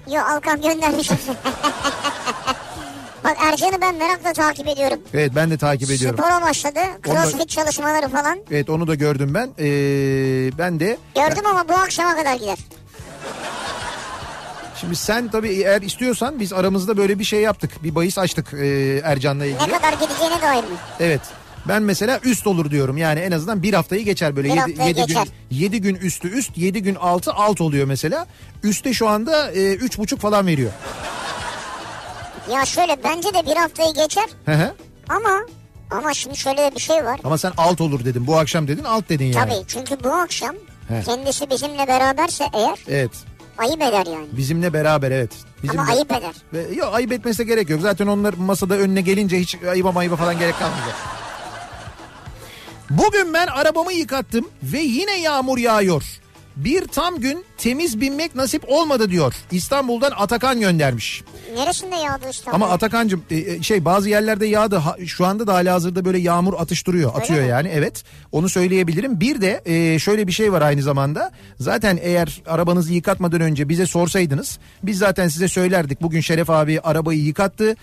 Yo 0.09 0.23
Alkan 0.23 0.63
göndermiş. 0.63 1.11
Bak 3.29 3.37
Ercan'ı 3.41 3.81
ben 3.81 3.95
merakla 3.95 4.33
takip 4.33 4.69
ediyorum. 4.69 4.99
Evet 5.15 5.33
ben 5.35 5.51
de 5.51 5.59
takip 5.59 5.91
ediyorum. 5.91 6.19
Spora 6.19 6.43
başladı. 6.43 6.81
Crossfit 7.05 7.49
çalışmaları 7.49 8.09
falan. 8.09 8.39
Evet 8.51 8.71
onu 8.71 8.87
da 8.87 8.95
gördüm 8.95 9.35
ben. 9.35 9.47
Ee, 9.59 10.59
ben 10.59 10.81
de 10.81 10.97
Gördüm 11.15 11.47
ama 11.47 11.69
bu 11.69 11.73
akşama 11.75 12.17
kadar 12.17 12.35
gider. 12.35 12.59
şimdi 14.81 14.97
sen 14.97 15.29
tabii 15.31 15.49
eğer 15.49 15.83
istiyorsan 15.83 16.41
biz 16.41 16.53
aramızda 16.53 16.97
böyle 16.97 17.19
bir 17.19 17.25
şey 17.25 17.41
yaptık. 17.41 17.71
Bir 17.85 17.95
bahis 17.95 18.19
açtık 18.19 18.55
ee, 18.55 19.01
Ercan'la 19.05 19.45
Ne 19.45 19.51
ilgili. 19.51 19.71
kadar 19.71 19.93
gideceğine 19.93 20.43
dair 20.43 20.63
mi? 20.63 20.77
Evet. 21.01 21.21
Ben 21.69 21.83
mesela 21.83 22.21
üst 22.25 22.47
olur 22.47 22.71
diyorum. 22.71 22.97
Yani 22.97 23.21
en 23.21 23.33
azından 23.33 23.63
bir 23.63 23.75
haftayı 23.75 24.05
geçer 24.05 24.37
böyle. 24.37 24.49
Bir 24.49 24.55
7, 24.55 24.61
haftayı 24.61 24.95
gün 24.95 25.07
geçer. 25.07 25.29
7 25.51 25.81
gün 25.81 25.95
üstü 25.95 26.29
üst, 26.29 26.59
7 26.59 26.83
gün 26.83 26.95
altı 26.95 27.33
alt 27.33 27.61
oluyor 27.61 27.87
mesela. 27.87 28.27
Üste 28.63 28.93
şu 28.93 29.09
anda 29.09 29.53
e, 29.53 29.75
üç 29.75 29.99
buçuk 29.99 30.21
falan 30.21 30.47
veriyor. 30.47 30.71
Ya 32.53 32.65
şöyle 32.65 33.05
bence 33.05 33.35
de 33.35 33.47
bir 33.47 33.57
haftayı 33.57 33.95
geçer 33.95 34.25
Hı 34.45 34.53
hı. 34.53 34.75
ama 35.09 35.41
ama 35.91 36.15
şimdi 36.15 36.37
şöyle 36.37 36.57
de 36.71 36.75
bir 36.75 36.81
şey 36.81 37.05
var. 37.05 37.21
Ama 37.25 37.39
sen 37.39 37.53
alt 37.57 37.81
olur 37.81 38.05
dedin. 38.05 38.27
Bu 38.27 38.39
akşam 38.39 38.69
dedin 38.69 38.85
alt 38.85 39.09
dedin 39.09 39.25
yani. 39.25 39.35
Tabii 39.51 39.65
çünkü 39.69 40.05
bu 40.05 40.09
akşam 40.13 40.55
He. 40.89 41.03
kendisi 41.05 41.51
bizimle 41.51 41.87
beraberse 41.89 42.45
eğer 42.55 42.79
Evet. 42.89 43.11
ayıp 43.59 43.83
eder 43.83 44.07
yani. 44.07 44.27
Bizimle 44.33 44.73
beraber 44.73 45.11
evet. 45.11 45.31
Bizimle. 45.63 45.81
Ama 45.81 45.93
ayıp 45.93 46.13
eder. 46.13 46.35
Ve, 46.53 46.75
yok 46.75 46.95
ayıp 46.95 47.13
etmesine 47.13 47.47
gerek 47.47 47.71
yok. 47.71 47.81
Zaten 47.81 48.07
onlar 48.07 48.35
masada 48.35 48.75
önüne 48.75 49.01
gelince 49.01 49.39
hiç 49.41 49.57
ayıba 49.71 49.93
mayıba 49.93 50.17
falan 50.17 50.39
gerek 50.39 50.59
kalmayacak. 50.59 50.95
Bugün 52.91 53.35
ben 53.35 53.47
arabamı 53.47 53.93
yıkattım 53.93 54.49
ve 54.63 54.79
yine 54.81 55.21
yağmur 55.21 55.59
yağıyor. 55.59 56.03
Bir 56.59 56.85
tam 56.85 57.21
gün 57.21 57.45
temiz 57.59 58.01
binmek 58.01 58.35
nasip 58.35 58.65
olmadı 58.69 59.11
diyor. 59.11 59.35
İstanbul'dan 59.51 60.13
Atakan 60.17 60.61
göndermiş. 60.61 61.23
Neresinde 61.55 61.97
yağdı 61.97 62.31
İstanbul? 62.31 62.57
Ama 62.57 62.69
Atakan'cığım 62.69 63.25
e, 63.31 63.37
e, 63.37 63.63
şey 63.63 63.85
bazı 63.85 64.09
yerlerde 64.09 64.47
yağdı. 64.47 64.83
Şu 65.07 65.27
anda 65.27 65.47
da 65.47 65.55
hala 65.55 65.75
hazırda 65.75 66.05
böyle 66.05 66.19
yağmur 66.19 66.55
atıştırıyor. 66.59 67.15
Atıyor 67.15 67.43
mi? 67.43 67.49
yani 67.49 67.69
evet. 67.69 68.05
Onu 68.33 68.49
söyleyebilirim. 68.49 69.21
Bir 69.21 69.41
de 69.41 69.63
e, 69.67 69.99
şöyle 69.99 70.27
bir 70.27 70.33
şey 70.33 70.53
var 70.53 70.63
aynı 70.63 70.83
zamanda. 70.83 71.33
Zaten 71.59 71.99
eğer 72.03 72.43
arabanızı 72.47 72.93
yıkatmadan 72.93 73.41
önce 73.41 73.69
bize 73.69 73.87
sorsaydınız 73.87 74.59
biz 74.83 74.99
zaten 74.99 75.29
size 75.29 75.49
söylerdik. 75.49 76.03
Bugün 76.03 76.21
Şeref 76.21 76.51
abi 76.51 76.81
arabayı 76.81 77.21
yıkattı. 77.21 77.77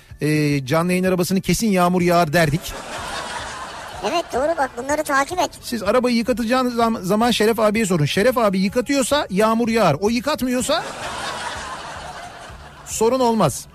Canlı 0.65 0.91
yayın 0.91 1.03
arabasını 1.03 1.41
kesin 1.41 1.67
yağmur 1.67 2.01
yağar 2.01 2.33
derdik. 2.33 2.73
Evet 4.09 4.25
doğru 4.33 4.57
bak 4.57 4.71
bunları 4.77 5.03
takip 5.03 5.39
et. 5.39 5.49
Siz 5.61 5.83
arabayı 5.83 6.15
yıkatacağınız 6.15 6.73
zam- 6.75 7.01
zaman 7.03 7.31
Şeref 7.31 7.59
abiye 7.59 7.85
sorun. 7.85 8.05
Şeref 8.05 8.37
abi 8.37 8.59
yıkatıyorsa 8.59 9.27
yağmur 9.29 9.67
yağar. 9.69 9.95
O 9.99 10.09
yıkatmıyorsa 10.09 10.83
sorun 12.85 13.19
olmaz. 13.19 13.67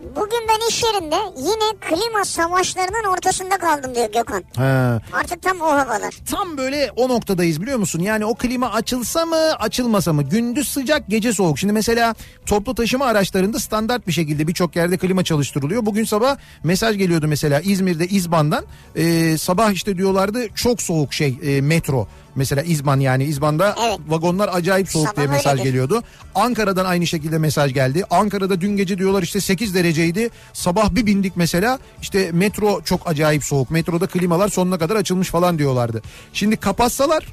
Bugün 0.00 0.40
ben 0.48 0.68
iş 0.68 0.82
yerinde 0.82 1.16
yine 1.36 1.78
klima 1.80 2.24
savaşlarının 2.24 3.12
ortasında 3.12 3.58
kaldım 3.58 3.94
diyor 3.94 4.12
Gökhan. 4.12 4.44
Ha. 4.56 5.00
Artık 5.12 5.42
tam 5.42 5.60
o 5.60 5.66
havalar. 5.66 6.14
Tam 6.30 6.56
böyle 6.58 6.90
o 6.96 7.08
noktadayız 7.08 7.62
biliyor 7.62 7.78
musun? 7.78 8.00
Yani 8.00 8.24
o 8.24 8.34
klima 8.34 8.70
açılsa 8.70 9.26
mı 9.26 9.36
açılmasa 9.36 10.12
mı? 10.12 10.22
Gündüz 10.22 10.68
sıcak 10.68 11.08
gece 11.08 11.32
soğuk. 11.32 11.58
Şimdi 11.58 11.72
mesela 11.72 12.14
toplu 12.46 12.74
taşıma 12.74 13.06
araçlarında 13.06 13.58
standart 13.58 14.06
bir 14.06 14.12
şekilde 14.12 14.46
birçok 14.48 14.76
yerde 14.76 14.96
klima 14.96 15.24
çalıştırılıyor. 15.24 15.86
Bugün 15.86 16.04
sabah 16.04 16.36
mesaj 16.64 16.98
geliyordu 16.98 17.26
mesela 17.28 17.60
İzmir'de 17.60 18.06
İzban'dan. 18.06 18.64
Ee, 18.96 19.38
sabah 19.38 19.72
işte 19.72 19.96
diyorlardı 19.96 20.48
çok 20.54 20.82
soğuk 20.82 21.14
şey 21.14 21.38
e, 21.42 21.60
metro. 21.60 22.08
Mesela 22.38 22.62
İzban 22.62 23.00
yani 23.00 23.24
İzban'da 23.24 23.74
Evet. 23.88 23.98
vagonlar 24.08 24.50
acayip 24.52 24.88
soğuk 24.90 25.06
Sabah 25.08 25.16
diye 25.16 25.26
mesaj 25.26 25.52
öyledir. 25.52 25.64
geliyordu. 25.64 26.02
Ankara'dan 26.34 26.84
aynı 26.84 27.06
şekilde 27.06 27.38
mesaj 27.38 27.74
geldi. 27.74 28.04
Ankara'da 28.10 28.60
dün 28.60 28.76
gece 28.76 28.98
diyorlar 28.98 29.22
işte 29.22 29.40
8 29.40 29.74
dereceydi. 29.74 30.30
Sabah 30.52 30.90
bir 30.94 31.06
bindik 31.06 31.36
mesela 31.36 31.78
işte 32.02 32.30
metro 32.32 32.80
çok 32.84 33.08
acayip 33.10 33.44
soğuk. 33.44 33.70
Metroda 33.70 34.06
klimalar 34.06 34.48
sonuna 34.48 34.78
kadar 34.78 34.96
açılmış 34.96 35.28
falan 35.28 35.58
diyorlardı. 35.58 36.02
Şimdi 36.32 36.56
kapatsalar 36.56 37.24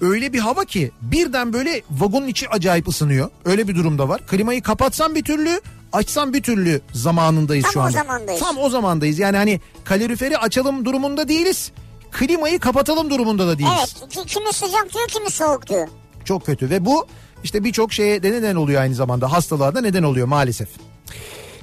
öyle 0.00 0.32
bir 0.32 0.38
hava 0.38 0.64
ki 0.64 0.90
birden 1.02 1.52
böyle 1.52 1.82
vagonun 1.90 2.26
içi 2.28 2.48
acayip 2.48 2.88
ısınıyor. 2.88 3.30
Öyle 3.44 3.68
bir 3.68 3.74
durumda 3.74 4.08
var. 4.08 4.26
Klimayı 4.26 4.62
kapatsan 4.62 5.14
bir 5.14 5.22
türlü 5.24 5.60
açsam 5.92 6.32
bir 6.32 6.42
türlü 6.42 6.80
zamanındayız 6.92 7.64
Tam 7.64 7.72
şu 7.72 7.78
o 7.78 7.82
anda. 7.82 7.92
zamandayız. 7.92 8.40
Tam 8.40 8.58
o 8.58 8.68
zamandayız. 8.70 9.18
Yani 9.18 9.36
hani 9.36 9.60
kaloriferi 9.84 10.38
açalım 10.38 10.84
durumunda 10.84 11.28
değiliz. 11.28 11.72
Klimayı 12.12 12.58
kapatalım 12.58 13.10
durumunda 13.10 13.46
da 13.46 13.58
değiliz. 13.58 13.72
Evet 13.78 14.10
ki- 14.12 14.26
kimi 14.26 14.52
sıcak 14.52 14.92
diyor 14.94 15.08
kimi 15.08 15.30
soğuk 15.30 15.68
diyor. 15.68 15.88
Çok 16.24 16.46
kötü 16.46 16.70
ve 16.70 16.84
bu 16.84 17.06
işte 17.44 17.64
birçok 17.64 17.92
şeye 17.92 18.22
de 18.22 18.32
neden 18.32 18.54
oluyor 18.56 18.82
aynı 18.82 18.94
zamanda. 18.94 19.32
Hastalığa 19.32 19.74
da 19.74 19.80
neden 19.80 20.02
oluyor 20.02 20.26
maalesef. 20.26 20.68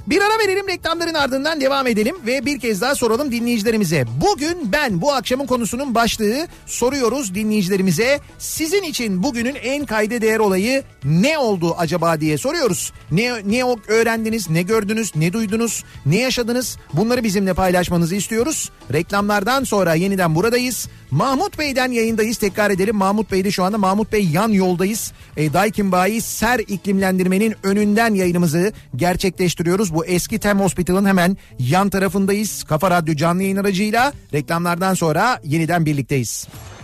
Bir 0.06 0.20
ara 0.20 0.38
verelim 0.38 0.68
reklamların 0.68 1.14
ardından 1.14 1.60
devam 1.60 1.86
edelim 1.86 2.16
ve 2.26 2.46
bir 2.46 2.60
kez 2.60 2.80
daha 2.80 2.94
soralım 2.94 3.32
dinleyicilerimize. 3.32 4.04
Bugün 4.20 4.72
ben 4.72 5.00
bu 5.00 5.12
akşamın 5.12 5.46
konusunun 5.46 5.94
başlığı 5.94 6.46
soruyoruz 6.66 7.34
dinleyicilerimize. 7.34 8.20
Sizin 8.38 8.82
için 8.82 9.22
bugünün 9.22 9.54
en 9.54 9.86
kayda 9.86 10.20
değer 10.20 10.38
olayı 10.38 10.82
ne 11.04 11.38
oldu 11.38 11.74
acaba 11.78 12.20
diye 12.20 12.38
soruyoruz. 12.38 12.92
Ne, 13.10 13.32
ne 13.44 13.64
öğrendiniz, 13.88 14.50
ne 14.50 14.62
gördünüz, 14.62 15.16
ne 15.16 15.32
duydunuz, 15.32 15.84
ne 16.06 16.18
yaşadınız 16.18 16.78
bunları 16.92 17.24
bizimle 17.24 17.54
paylaşmanızı 17.54 18.14
istiyoruz. 18.14 18.70
Reklamlardan 18.92 19.64
sonra 19.64 19.94
yeniden 19.94 20.34
buradayız. 20.34 20.88
Mahmut 21.10 21.58
Bey'den 21.58 21.92
yayındayız 21.92 22.36
tekrar 22.36 22.70
edelim. 22.70 22.96
Mahmut 22.96 23.32
Bey'de 23.32 23.50
şu 23.50 23.64
anda 23.64 23.78
Mahmut 23.78 24.12
Bey 24.12 24.28
yan 24.32 24.48
yoldayız. 24.48 25.12
E, 25.36 25.52
Daikin 25.52 25.92
Bayi 25.92 26.22
Ser 26.22 26.58
iklimlendirmenin 26.58 27.54
önünden 27.62 28.14
yayınımızı 28.14 28.72
gerçekleştiriyoruz. 28.96 29.89
Bu 29.90 30.06
eski 30.06 30.38
Tem 30.38 30.60
Hospital'ın 30.60 31.04
hemen 31.04 31.36
yan 31.58 31.90
tarafındayız. 31.90 32.64
Kafa 32.64 32.90
Radyo 32.90 33.14
canlı 33.14 33.42
yayın 33.42 33.56
aracıyla 33.56 34.12
reklamlardan 34.32 34.94
sonra 34.94 35.40
yeniden 35.44 35.86
birlikteyiz. 35.86 36.48
Kafa 36.48 36.80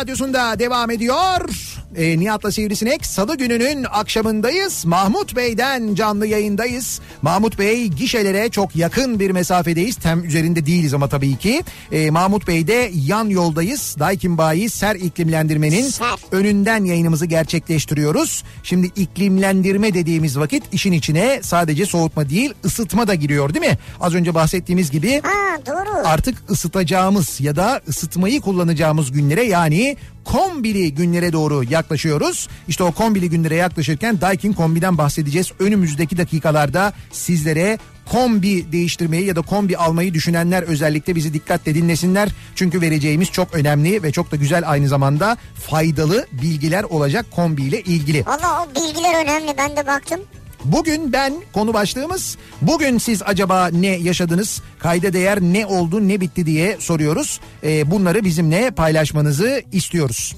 radyosunda 0.00 0.58
devam 0.58 0.90
ediyor. 0.90 1.69
E, 2.00 2.18
Nihat'la 2.18 2.52
Sivrisinek 2.52 3.06
salı 3.06 3.36
gününün 3.36 3.86
akşamındayız. 3.90 4.84
Mahmut 4.84 5.36
Bey'den 5.36 5.94
canlı 5.94 6.26
yayındayız. 6.26 7.00
Mahmut 7.22 7.58
Bey 7.58 7.86
gişelere 7.88 8.48
çok 8.48 8.76
yakın 8.76 9.20
bir 9.20 9.30
mesafedeyiz. 9.30 9.96
Tem 9.96 10.24
üzerinde 10.24 10.66
değiliz 10.66 10.94
ama 10.94 11.08
tabii 11.08 11.36
ki. 11.36 11.62
E, 11.92 12.10
Mahmut 12.10 12.46
Bey'de 12.48 12.90
yan 12.94 13.28
yoldayız. 13.28 13.96
Daikin 13.98 14.38
Bayi 14.38 14.70
Ser 14.70 14.94
iklimlendirmenin 14.94 15.82
Ser. 15.82 16.06
önünden 16.32 16.84
yayınımızı 16.84 17.26
gerçekleştiriyoruz. 17.26 18.44
Şimdi 18.62 18.86
iklimlendirme 18.96 19.94
dediğimiz 19.94 20.38
vakit 20.38 20.62
işin 20.72 20.92
içine 20.92 21.40
sadece 21.42 21.86
soğutma 21.86 22.28
değil 22.28 22.54
ısıtma 22.64 23.08
da 23.08 23.14
giriyor 23.14 23.54
değil 23.54 23.66
mi? 23.66 23.78
Az 24.00 24.14
önce 24.14 24.34
bahsettiğimiz 24.34 24.90
gibi 24.90 25.20
Ha 25.24 25.58
doğru. 25.66 26.08
artık 26.08 26.50
ısıtacağımız 26.50 27.40
ya 27.40 27.56
da 27.56 27.80
ısıtmayı 27.88 28.40
kullanacağımız 28.40 29.12
günlere 29.12 29.44
yani 29.44 29.96
kombili 30.24 30.94
günlere 30.94 31.32
doğru 31.32 31.64
yaklaşıyoruz. 31.70 32.48
İşte 32.68 32.84
o 32.84 32.92
kombili 32.92 33.30
günlere 33.30 33.54
yaklaşırken 33.54 34.20
Daikin 34.20 34.52
kombiden 34.52 34.98
bahsedeceğiz. 34.98 35.52
Önümüzdeki 35.58 36.18
dakikalarda 36.18 36.92
sizlere 37.12 37.78
kombi 38.06 38.72
değiştirmeyi 38.72 39.26
ya 39.26 39.36
da 39.36 39.42
kombi 39.42 39.76
almayı 39.76 40.14
düşünenler 40.14 40.62
özellikle 40.62 41.14
bizi 41.14 41.34
dikkatle 41.34 41.74
dinlesinler. 41.74 42.28
Çünkü 42.54 42.80
vereceğimiz 42.80 43.30
çok 43.30 43.54
önemli 43.54 44.02
ve 44.02 44.12
çok 44.12 44.32
da 44.32 44.36
güzel 44.36 44.70
aynı 44.70 44.88
zamanda 44.88 45.36
faydalı 45.54 46.26
bilgiler 46.32 46.84
olacak 46.84 47.26
kombi 47.30 47.62
ile 47.62 47.80
ilgili. 47.80 48.26
Valla 48.26 48.64
o 48.64 48.74
bilgiler 48.74 49.24
önemli 49.24 49.54
ben 49.58 49.76
de 49.76 49.86
baktım. 49.86 50.20
Bugün 50.64 51.12
ben 51.12 51.34
konu 51.52 51.74
başlığımız 51.74 52.36
bugün 52.62 52.98
siz 52.98 53.22
acaba 53.22 53.68
ne 53.72 53.86
yaşadınız 53.86 54.62
kayda 54.78 55.12
değer 55.12 55.40
ne 55.40 55.66
oldu 55.66 56.08
ne 56.08 56.20
bitti 56.20 56.46
diye 56.46 56.76
soruyoruz. 56.80 57.40
Ee, 57.64 57.90
bunları 57.90 58.24
bizimle 58.24 58.70
paylaşmanızı 58.70 59.62
istiyoruz. 59.72 60.36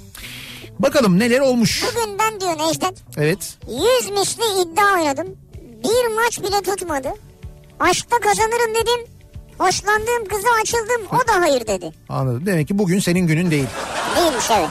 Bakalım 0.79 1.19
neler 1.19 1.41
olmuş. 1.41 1.85
Bugün 1.89 2.19
ben 2.19 2.41
diyor 2.41 2.69
Necdet 2.69 2.95
Evet 3.17 3.55
100 4.03 4.11
misli 4.11 4.43
iddia 4.63 4.93
oynadım. 5.01 5.27
Bir 5.85 6.15
maç 6.15 6.41
bile 6.41 6.63
tutmadı. 6.63 7.09
Aşkta 7.81 8.19
kazanırım 8.19 8.75
dedim. 8.75 9.13
Hoşlandığım 9.59 10.29
kıza 10.29 10.49
açıldım 10.63 11.07
o 11.13 11.29
da 11.29 11.41
hayır 11.41 11.67
dedi. 11.67 11.93
anladım. 12.09 12.47
Demek 12.47 12.69
ki 12.69 12.79
bugün 12.79 12.99
senin 12.99 13.27
günün 13.27 13.51
değil. 13.51 13.67
Değilmiş 14.17 14.45
evet. 14.51 14.69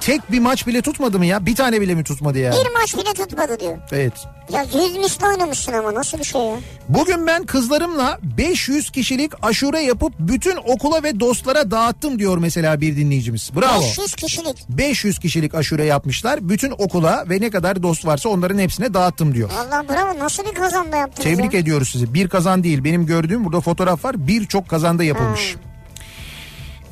Tek 0.00 0.32
bir 0.32 0.38
maç 0.38 0.66
bile 0.66 0.82
tutmadı 0.82 1.18
mı 1.18 1.26
ya? 1.26 1.46
Bir 1.46 1.54
tane 1.54 1.80
bile 1.80 1.94
mi 1.94 2.04
tutmadı 2.04 2.38
ya? 2.38 2.52
Bir 2.52 2.72
maç 2.80 2.94
bile 2.94 3.14
tutmadı 3.24 3.60
diyor. 3.60 3.78
Evet. 3.92 4.12
Ya 4.52 4.62
100 4.62 4.96
misli 4.96 5.26
oynamışsın 5.26 5.72
ama 5.72 5.94
nasıl 5.94 6.18
bir 6.18 6.24
şey 6.24 6.40
ya? 6.40 6.56
Bugün 6.88 7.26
ben 7.26 7.46
kızlarımla 7.46 8.18
500 8.22 8.90
kişilik 8.90 9.32
aşure 9.42 9.80
yapıp 9.80 10.12
bütün 10.18 10.56
okula 10.56 11.02
ve 11.02 11.20
dostlara 11.20 11.70
dağıttım 11.70 12.18
diyor 12.18 12.38
mesela 12.38 12.80
bir 12.80 12.96
dinleyicimiz. 12.96 13.50
Bravo. 13.56 13.80
500 13.80 14.14
kişilik. 14.14 14.56
500 14.68 15.18
kişilik 15.18 15.54
aşure 15.54 15.84
yapmışlar. 15.84 16.48
Bütün 16.48 16.70
okula 16.70 17.24
ve 17.30 17.40
ne 17.40 17.50
kadar 17.50 17.82
dost 17.82 18.06
varsa 18.06 18.28
onların 18.28 18.58
hepsine 18.58 18.94
dağıttım 18.94 19.34
diyor. 19.34 19.50
Valla 19.50 19.88
bravo 19.88 20.18
nasıl 20.18 20.44
bir 20.44 20.54
kazanma 20.54 20.96
yaptınız 20.96 21.24
Tebrik 21.30 21.54
ya? 21.54 21.60
ediyoruz 21.60 21.88
sizi. 21.88 22.14
Bir 22.14 22.28
kazan 22.28 22.64
değil 22.64 22.84
benim 22.84 23.06
gördüğüm 23.06 23.44
burada 23.44 23.60
fotoğraf 23.60 24.04
var. 24.04 24.26
Birçok 24.26 24.68
kazanda 24.68 25.04
yapılmış. 25.04 25.56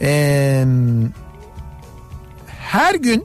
Ee, 0.01 0.64
her 2.68 2.94
gün 2.94 3.24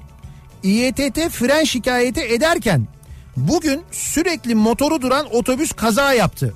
İETT 0.64 1.30
fren 1.30 1.64
şikayeti 1.64 2.22
ederken 2.22 2.88
bugün 3.38 3.84
sürekli 3.92 4.56
motoru 4.56 5.02
duran 5.02 5.36
otobüs 5.36 5.72
kaza 5.72 6.14
yaptı. 6.14 6.54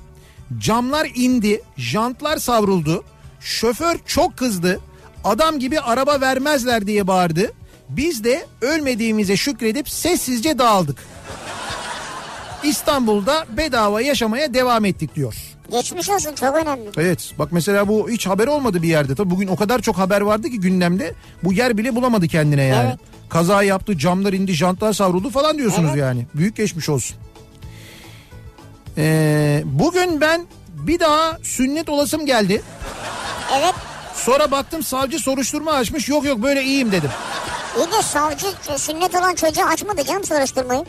Camlar 0.58 1.08
indi, 1.14 1.62
jantlar 1.76 2.36
savruldu. 2.36 3.04
Şoför 3.40 3.98
çok 4.06 4.36
kızdı. 4.36 4.80
Adam 5.24 5.58
gibi 5.58 5.80
araba 5.80 6.20
vermezler 6.20 6.86
diye 6.86 7.06
bağırdı. 7.06 7.52
Biz 7.88 8.24
de 8.24 8.46
ölmediğimize 8.60 9.36
şükredip 9.36 9.88
sessizce 9.88 10.58
dağıldık. 10.58 10.98
İstanbul'da 12.62 13.46
bedava 13.56 14.00
yaşamaya 14.00 14.54
devam 14.54 14.84
ettik 14.84 15.14
diyor. 15.14 15.34
Geçmiş 15.70 16.08
olsun 16.10 16.34
çok 16.34 16.56
önemli. 16.56 16.90
Evet 16.96 17.32
bak 17.38 17.52
mesela 17.52 17.88
bu 17.88 18.10
hiç 18.10 18.26
haber 18.26 18.46
olmadı 18.46 18.82
bir 18.82 18.88
yerde. 18.88 19.14
Tabii 19.14 19.30
bugün 19.30 19.48
o 19.48 19.56
kadar 19.56 19.78
çok 19.78 19.98
haber 19.98 20.20
vardı 20.20 20.48
ki 20.50 20.60
gündemde 20.60 21.14
bu 21.44 21.52
yer 21.52 21.78
bile 21.78 21.96
bulamadı 21.96 22.28
kendine 22.28 22.62
yani. 22.62 22.88
Evet. 22.88 22.98
Kaza 23.28 23.62
yaptı 23.62 23.98
camlar 23.98 24.32
indi 24.32 24.52
jantlar 24.52 24.92
savruldu 24.92 25.30
falan 25.30 25.58
diyorsunuz 25.58 25.90
Evet. 25.90 26.00
yani. 26.00 26.26
Büyük 26.34 26.56
geçmiş 26.56 26.88
olsun. 26.88 27.16
Ee, 28.98 29.62
bugün 29.64 30.20
ben 30.20 30.46
bir 30.68 31.00
daha 31.00 31.38
sünnet 31.42 31.88
olasım 31.88 32.26
geldi. 32.26 32.62
Evet 33.58 33.74
Sonra 34.14 34.50
baktım 34.50 34.82
savcı 34.82 35.18
soruşturma 35.18 35.72
açmış 35.72 36.08
yok 36.08 36.24
yok 36.24 36.42
böyle 36.42 36.62
iyiyim 36.62 36.92
dedim. 36.92 37.10
iyi 37.76 37.86
de 37.92 38.02
savcı 38.02 38.46
sünnet 38.76 39.14
olan 39.14 39.34
çocuğa 39.34 39.64
açmadı 39.64 40.04
canım 40.04 40.24
soruşturmayı. 40.24 40.84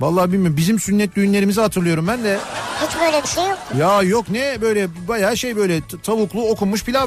Vallahi 0.00 0.32
bilmiyorum 0.32 0.56
bizim 0.56 0.78
sünnet 0.80 1.16
düğünlerimizi 1.16 1.60
hatırlıyorum 1.60 2.06
ben 2.08 2.24
de. 2.24 2.38
Hiç 2.86 3.00
böyle 3.00 3.22
bir 3.22 3.28
şey 3.28 3.44
yok. 3.44 3.58
Ya 3.78 4.02
yok 4.02 4.28
ne 4.28 4.60
böyle 4.60 4.88
bayağı 5.08 5.36
şey 5.36 5.56
böyle 5.56 5.80
tavuklu 6.02 6.48
okunmuş 6.48 6.84
pilav 6.84 7.06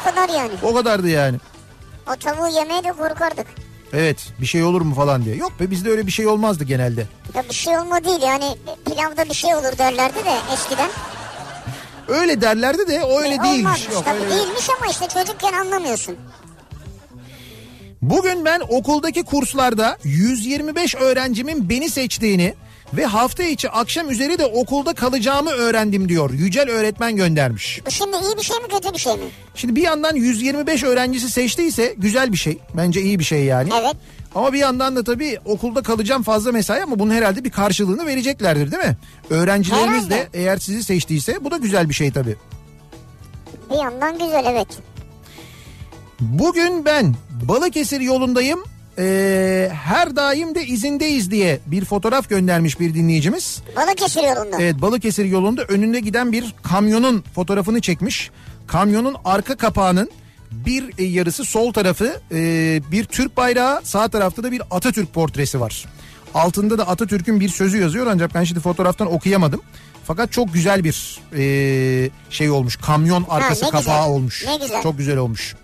O 0.00 0.04
kadar 0.04 0.28
yani. 0.28 0.50
o 0.62 0.74
kadardı 0.74 1.08
yani. 1.08 1.36
O 2.12 2.16
tavuğu 2.16 2.48
yemeye 2.48 2.84
de 2.84 2.92
korkardık. 2.92 3.46
Evet 3.92 4.18
bir 4.40 4.46
şey 4.46 4.64
olur 4.64 4.80
mu 4.80 4.94
falan 4.94 5.24
diye. 5.24 5.36
Yok 5.36 5.52
be 5.60 5.70
bizde 5.70 5.90
öyle 5.90 6.06
bir 6.06 6.12
şey 6.12 6.26
olmazdı 6.26 6.64
genelde. 6.64 7.06
Ya 7.34 7.42
bir 7.48 7.54
şey 7.54 7.78
olma 7.78 8.04
değil 8.04 8.22
yani 8.22 8.56
pilavda 8.86 9.24
bir 9.24 9.34
şey 9.34 9.54
olur 9.54 9.78
derlerdi 9.78 10.24
de 10.24 10.36
eskiden. 10.54 10.90
Öyle 12.08 12.40
derlerdi 12.40 12.88
de 12.88 13.04
o 13.04 13.20
öyle 13.20 13.34
E, 13.34 13.42
değilmiş. 13.42 13.58
olmazmış 13.66 13.94
Yok, 13.94 14.04
tabii 14.04 14.18
öyle- 14.20 14.30
değilmiş 14.30 14.68
ama 14.78 14.86
işte 14.90 15.06
çocukken 15.08 15.52
anlamıyorsun. 15.52 16.16
Bugün 18.10 18.44
ben 18.44 18.60
okuldaki 18.68 19.22
kurslarda 19.22 19.96
125 20.04 20.94
öğrencimin 20.94 21.68
beni 21.68 21.90
seçtiğini 21.90 22.54
ve 22.94 23.04
hafta 23.06 23.42
içi 23.42 23.70
akşam 23.70 24.10
üzeri 24.10 24.38
de 24.38 24.46
okulda 24.46 24.94
kalacağımı 24.94 25.50
öğrendim 25.50 26.08
diyor. 26.08 26.30
Yücel 26.30 26.70
öğretmen 26.70 27.16
göndermiş. 27.16 27.80
Bu 27.86 27.90
şimdi 27.90 28.16
iyi 28.16 28.36
bir 28.36 28.42
şey 28.42 28.56
mi 28.56 28.68
kötü 28.68 28.92
bir 28.94 28.98
şey 28.98 29.12
mi? 29.14 29.20
Şimdi 29.54 29.76
bir 29.76 29.82
yandan 29.82 30.14
125 30.14 30.84
öğrencisi 30.84 31.30
seçtiyse 31.30 31.94
güzel 31.98 32.32
bir 32.32 32.36
şey. 32.36 32.58
Bence 32.76 33.02
iyi 33.02 33.18
bir 33.18 33.24
şey 33.24 33.44
yani. 33.44 33.70
Evet. 33.80 33.96
Ama 34.34 34.52
bir 34.52 34.58
yandan 34.58 34.96
da 34.96 35.04
tabii 35.04 35.38
okulda 35.44 35.82
kalacağım 35.82 36.22
fazla 36.22 36.52
mesai 36.52 36.82
ama 36.82 36.98
bunun 36.98 37.14
herhalde 37.14 37.44
bir 37.44 37.50
karşılığını 37.50 38.06
vereceklerdir 38.06 38.72
değil 38.72 38.84
mi? 38.84 38.96
Öğrencileriniz 39.30 40.10
de 40.10 40.14
Herhalde. 40.14 40.28
eğer 40.34 40.56
sizi 40.56 40.82
seçtiyse 40.84 41.44
bu 41.44 41.50
da 41.50 41.56
güzel 41.56 41.88
bir 41.88 41.94
şey 41.94 42.10
tabii. 42.12 42.36
Bir 43.70 43.76
yandan 43.76 44.12
güzel 44.18 44.44
evet. 44.46 44.68
Bugün 46.20 46.84
ben 46.84 47.14
Balıkesir 47.48 48.00
yolundayım. 48.00 48.64
Ee, 48.98 49.70
her 49.72 50.16
daim 50.16 50.54
de 50.54 50.66
izindeyiz 50.66 51.30
diye 51.30 51.60
bir 51.66 51.84
fotoğraf 51.84 52.28
göndermiş 52.28 52.80
bir 52.80 52.94
dinleyicimiz. 52.94 53.62
Balıkesir 53.76 54.22
yolunda. 54.22 54.56
Evet 54.60 54.82
Balıkesir 54.82 55.24
yolunda 55.24 55.62
önünde 55.62 56.00
giden 56.00 56.32
bir 56.32 56.54
kamyonun 56.62 57.24
fotoğrafını 57.34 57.80
çekmiş. 57.80 58.30
Kamyonun 58.66 59.16
arka 59.24 59.56
kapağının 59.56 60.10
bir 60.52 60.98
e, 60.98 61.04
yarısı 61.04 61.44
sol 61.44 61.72
tarafı 61.72 62.20
e, 62.32 62.80
bir 62.92 63.04
Türk 63.04 63.36
bayrağı 63.36 63.80
sağ 63.84 64.08
tarafta 64.08 64.42
da 64.42 64.52
bir 64.52 64.62
Atatürk 64.70 65.14
portresi 65.14 65.60
var. 65.60 65.84
Altında 66.34 66.78
da 66.78 66.88
Atatürk'ün 66.88 67.40
bir 67.40 67.48
sözü 67.48 67.80
yazıyor 67.80 68.06
ancak 68.06 68.34
ben 68.34 68.44
şimdi 68.44 68.60
fotoğraftan 68.60 69.12
okuyamadım. 69.12 69.60
Fakat 70.04 70.32
çok 70.32 70.54
güzel 70.54 70.84
bir 70.84 71.20
e, 71.36 72.10
şey 72.30 72.50
olmuş. 72.50 72.76
Kamyon 72.76 73.26
arkası 73.28 73.64
ne 73.64 73.70
kapağı 73.70 73.80
güzel, 73.80 74.06
olmuş. 74.08 74.44
ne 74.46 74.56
güzel. 74.56 74.82
Çok 74.82 74.98
güzel 74.98 75.16
olmuş. 75.16 75.54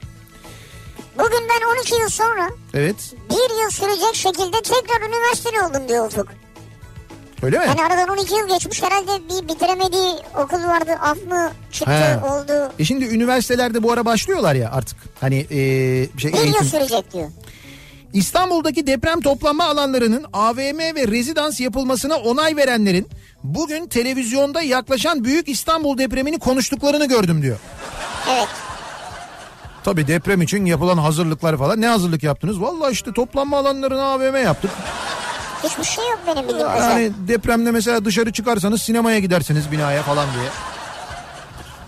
Bugün 1.20 1.48
ben 1.48 1.78
12 1.78 1.94
yıl 1.94 2.08
sonra 2.08 2.48
Evet. 2.74 2.96
bir 3.30 3.62
yıl 3.62 3.70
sürecek 3.70 4.14
şekilde 4.14 4.62
tekrar 4.62 5.08
üniversiteli 5.08 5.62
oldum 5.62 5.88
diyor 5.88 6.06
Ufuk. 6.06 6.28
Öyle 7.42 7.58
mi? 7.58 7.64
Yani 7.68 7.82
aradan 7.84 8.08
12 8.08 8.34
yıl 8.34 8.48
geçmiş 8.48 8.82
herhalde 8.82 9.10
bir 9.28 9.48
bitiremediği 9.48 10.14
okul 10.38 10.64
vardı 10.68 10.92
af 11.02 11.16
mı 11.28 11.52
çıktı 11.72 11.92
He. 11.92 12.16
oldu. 12.18 12.72
E 12.78 12.84
şimdi 12.84 13.04
üniversitelerde 13.04 13.82
bu 13.82 13.92
ara 13.92 14.04
başlıyorlar 14.04 14.54
ya 14.54 14.70
artık. 14.72 14.98
Hani 15.20 15.38
e, 15.38 15.48
şey 16.18 16.32
Bir 16.32 16.38
yıl 16.38 16.44
eğitim. 16.44 16.64
sürecek 16.64 17.12
diyor. 17.12 17.28
İstanbul'daki 18.12 18.86
deprem 18.86 19.20
toplanma 19.20 19.64
alanlarının 19.64 20.24
AVM 20.32 20.78
ve 20.94 21.08
rezidans 21.08 21.60
yapılmasına 21.60 22.16
onay 22.16 22.56
verenlerin 22.56 23.08
bugün 23.44 23.86
televizyonda 23.88 24.62
yaklaşan 24.62 25.24
Büyük 25.24 25.48
İstanbul 25.48 25.98
depremini 25.98 26.38
konuştuklarını 26.38 27.08
gördüm 27.08 27.42
diyor. 27.42 27.58
Evet. 28.30 28.48
Tabii 29.84 30.06
deprem 30.06 30.42
için 30.42 30.64
yapılan 30.64 30.98
hazırlıklar 30.98 31.56
falan. 31.56 31.80
Ne 31.80 31.86
hazırlık 31.86 32.22
yaptınız? 32.22 32.60
Vallahi 32.60 32.92
işte 32.92 33.12
toplanma 33.12 33.58
alanlarına 33.58 34.02
AVM 34.02 34.36
yaptık. 34.36 34.70
Hiçbir 35.64 35.84
şey 35.84 36.04
yok 36.10 36.18
benim 36.26 36.48
bildiğim. 36.48 36.66
Yani 36.66 37.12
depremde 37.28 37.70
mesela 37.70 38.04
dışarı 38.04 38.32
çıkarsanız 38.32 38.82
sinemaya 38.82 39.18
gidersiniz 39.18 39.72
binaya 39.72 40.02
falan 40.02 40.26
diye. 40.34 40.48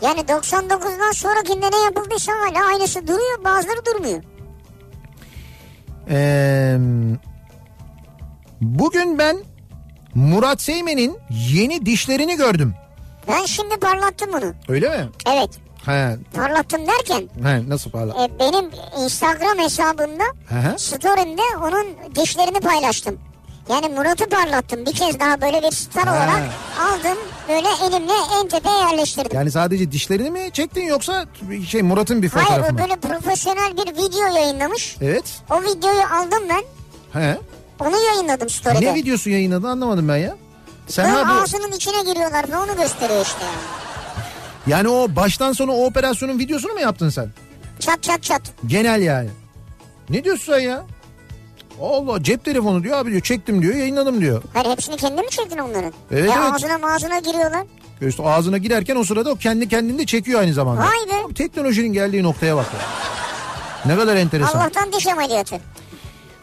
Yani 0.02 0.20
99'dan 0.20 1.12
sonrakinde 1.12 1.66
ne 1.70 1.78
yapıldıysa 1.84 2.32
hala 2.32 2.66
aynısı 2.66 3.02
duruyor 3.08 3.44
bazıları 3.44 3.86
durmuyor. 3.86 4.22
Ee, 6.10 6.76
bugün 8.60 9.18
ben 9.18 9.36
Murat 10.14 10.62
Seymen'in 10.62 11.18
yeni 11.30 11.86
dişlerini 11.86 12.36
gördüm. 12.36 12.74
Ben 13.28 13.44
şimdi 13.44 13.76
parlattım 13.76 14.32
bunu. 14.32 14.54
Öyle 14.68 14.88
mi? 14.88 15.08
Evet 15.26 15.50
He, 15.86 16.16
parlattım 16.34 16.80
derken 16.86 17.28
he 17.42 17.68
nasıl 17.68 17.90
parla? 17.90 18.24
e, 18.24 18.38
benim 18.38 18.70
Instagram 19.04 19.58
hesabımda 19.58 20.24
hı. 20.48 20.78
story'imde 20.78 21.42
onun 21.62 21.86
dişlerini 22.14 22.60
paylaştım. 22.60 23.18
Yani 23.68 23.88
Murat'ı 23.88 24.28
parlattım 24.28 24.86
bir 24.86 24.92
kez 24.92 25.20
daha 25.20 25.40
böyle 25.40 25.62
bir 25.62 25.70
star 25.70 26.04
Ha. 26.04 26.12
olarak 26.14 26.42
aldım 26.80 27.18
böyle 27.48 27.68
elimle 27.86 28.12
en 28.42 28.48
tepeye 28.48 28.76
yerleştirdim. 28.78 29.30
Yani 29.36 29.50
sadece 29.50 29.92
dişlerini 29.92 30.30
mi 30.30 30.50
çektin 30.52 30.82
yoksa 30.86 31.24
şey 31.68 31.82
Murat'ın 31.82 32.22
bir 32.22 32.28
Hayır 32.30 32.46
fotoğrafı 32.46 32.70
o 32.70 32.72
mı? 32.72 32.78
böyle 32.78 32.96
profesyonel 32.96 33.76
bir 33.76 33.92
video 33.96 34.26
yayınlamış. 34.34 34.96
Evet. 35.00 35.24
O 35.50 35.62
videoyu 35.62 36.00
aldım 36.02 36.42
ben 36.48 36.62
He. 37.20 37.38
onu 37.80 38.00
yayınladım 38.00 38.48
story'de. 38.50 38.86
Ne 38.86 38.94
videosu 38.94 39.30
yayınladı 39.30 39.68
anlamadım 39.68 40.08
ben 40.08 40.16
ya. 40.16 40.36
Sen 40.88 41.04
Böyle 41.12 41.22
ha 41.24 41.34
bu 41.36 41.42
ağzının 41.42 41.72
içine 41.72 42.02
giriyorlar 42.12 42.48
ve 42.52 42.56
onu 42.56 42.76
gösteriyor 42.76 43.20
işte 43.22 43.44
yani. 43.44 43.56
Yani 44.66 44.88
o 44.88 45.16
baştan 45.16 45.52
sona 45.52 45.72
o 45.72 45.84
operasyonun 45.86 46.38
videosunu 46.38 46.72
mu 46.72 46.80
yaptın 46.80 47.08
sen? 47.08 47.28
Çat 47.80 48.02
çat 48.02 48.22
çat. 48.22 48.42
Genel 48.66 49.02
yani. 49.02 49.28
Ne 50.10 50.24
diyorsun 50.24 50.52
sen 50.52 50.60
ya? 50.60 50.82
Allah 51.80 52.22
cep 52.22 52.44
telefonu 52.44 52.82
diyor 52.82 52.98
abi 52.98 53.10
diyor 53.10 53.22
çektim 53.22 53.62
diyor 53.62 53.74
yayınladım 53.74 54.20
diyor. 54.20 54.42
Hayır 54.54 54.66
hepsini 54.66 54.96
kendi 54.96 55.22
mi 55.22 55.30
çektin 55.30 55.58
onların? 55.58 55.92
Evet, 56.10 56.30
e, 56.30 56.32
evet. 56.32 56.52
Ağzına 56.52 56.94
ağzına 56.94 57.18
giriyorlar. 57.18 57.66
İşte 58.08 58.22
ağzına 58.22 58.58
girerken 58.58 58.96
o 58.96 59.04
sırada 59.04 59.30
o 59.30 59.36
kendi 59.36 59.68
kendini 59.68 59.98
de 59.98 60.06
çekiyor 60.06 60.40
aynı 60.40 60.52
zamanda. 60.52 60.82
Vay 60.82 61.16
be. 61.16 61.24
Abi 61.26 61.34
teknolojinin 61.34 61.92
geldiği 61.92 62.22
noktaya 62.22 62.56
bak. 62.56 62.66
Ne 63.86 63.96
kadar 63.96 64.16
enteresan. 64.16 64.58
Allah'tan 64.58 64.92
diş 64.92 65.06
ameliyatı. 65.06 65.56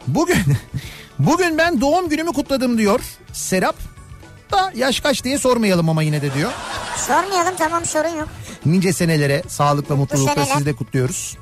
Bugün 0.08 0.38
bugün 1.20 1.58
ben 1.58 1.82
doğum 1.82 2.10
günümü 2.10 2.34
kutladım 2.34 2.78
diyor 2.78 3.00
Serap. 3.34 3.76
Da 4.52 4.72
yaş 4.76 5.00
kaç 5.00 5.24
diye 5.24 5.38
sormayalım 5.38 5.90
ama 5.90 6.04
yine 6.04 6.22
de 6.22 6.34
diyor. 6.34 6.52
Sormayalım 7.08 7.56
tamam 7.58 7.86
sorun 7.86 8.10
yok. 8.18 8.28
Nice 8.66 8.94
senelere 8.94 9.44
sağlıkla 9.48 9.96
mutlulukla 9.96 10.34
seneler. 10.34 10.54
sizi 10.54 10.66
de 10.66 10.74
kutluyoruz. 10.76 11.38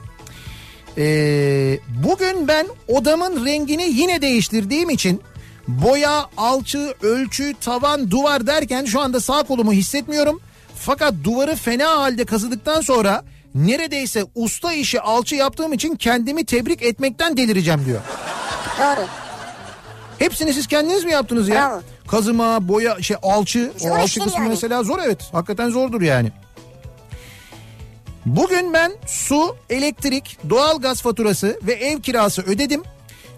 Ee, 0.97 1.79
bugün 2.03 2.47
ben 2.47 2.67
odamın 2.87 3.45
rengini 3.45 3.83
yine 3.89 4.21
değiştirdiğim 4.21 4.89
için 4.89 5.21
boya, 5.67 6.25
alçı, 6.37 6.93
ölçü, 7.01 7.53
tavan, 7.61 8.11
duvar 8.11 8.47
derken 8.47 8.85
şu 8.85 9.01
anda 9.01 9.19
sağ 9.19 9.43
kolumu 9.43 9.73
hissetmiyorum. 9.73 10.41
Fakat 10.75 11.13
duvarı 11.23 11.55
fena 11.55 11.99
halde 11.99 12.25
kazıdıktan 12.25 12.81
sonra 12.81 13.23
neredeyse 13.55 14.23
usta 14.35 14.73
işi 14.73 15.01
alçı 15.01 15.35
yaptığım 15.35 15.73
için 15.73 15.95
kendimi 15.95 16.45
tebrik 16.45 16.81
etmekten 16.81 17.37
delireceğim 17.37 17.85
diyor. 17.85 18.01
Doğru. 18.79 19.05
Hepsini 20.19 20.53
siz 20.53 20.67
kendiniz 20.67 21.03
mi 21.03 21.11
yaptınız 21.11 21.49
ya? 21.49 21.55
Bravo. 21.55 21.81
Kazıma, 22.07 22.67
boya, 22.67 23.01
şey 23.01 23.17
alçı. 23.21 23.71
Zor 23.77 23.89
o 23.89 23.95
alçı 23.95 24.19
kısmı 24.19 24.39
yani. 24.39 24.49
mesela 24.49 24.83
zor 24.83 24.99
evet. 25.05 25.29
Hakikaten 25.31 25.69
zordur 25.69 26.01
yani. 26.01 26.31
Bugün 28.25 28.73
ben 28.73 28.91
su, 29.07 29.55
elektrik, 29.69 30.37
doğalgaz 30.49 31.01
faturası 31.01 31.59
ve 31.63 31.73
ev 31.73 32.01
kirası 32.01 32.41
ödedim. 32.41 32.83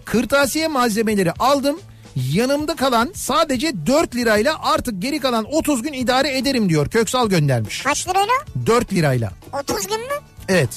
Kırtasiye 0.05 0.67
malzemeleri 0.67 1.31
aldım. 1.31 1.79
Yanımda 2.15 2.75
kalan 2.75 3.11
sadece 3.15 3.85
4 3.87 4.15
lirayla 4.15 4.55
artık 4.61 5.01
geri 5.01 5.19
kalan 5.19 5.45
30 5.53 5.81
gün 5.81 5.93
idare 5.93 6.37
ederim 6.37 6.69
diyor. 6.69 6.89
Köksal 6.89 7.29
göndermiş. 7.29 7.83
Kaç 7.83 8.07
lirayla? 8.07 8.33
4 8.65 8.93
lirayla. 8.93 9.31
30 9.69 9.87
gün 9.87 9.99
mü? 10.01 10.13
Evet. 10.47 10.69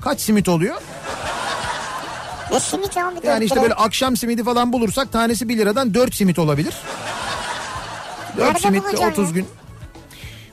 Kaç 0.00 0.20
simit 0.20 0.48
oluyor? 0.48 0.76
Ne 2.54 2.60
simit 2.60 2.96
abi? 2.96 3.26
Yani 3.26 3.44
işte 3.44 3.54
lira? 3.56 3.62
böyle 3.62 3.74
akşam 3.74 4.16
simidi 4.16 4.44
falan 4.44 4.72
bulursak 4.72 5.12
tanesi 5.12 5.48
1 5.48 5.56
liradan 5.58 5.94
4 5.94 6.14
simit 6.14 6.38
olabilir. 6.38 6.74
4 8.36 8.64
Nerede 8.64 8.78
bulacaksın 8.84 9.22
30 9.22 9.24
ya? 9.28 9.34
gün. 9.34 9.46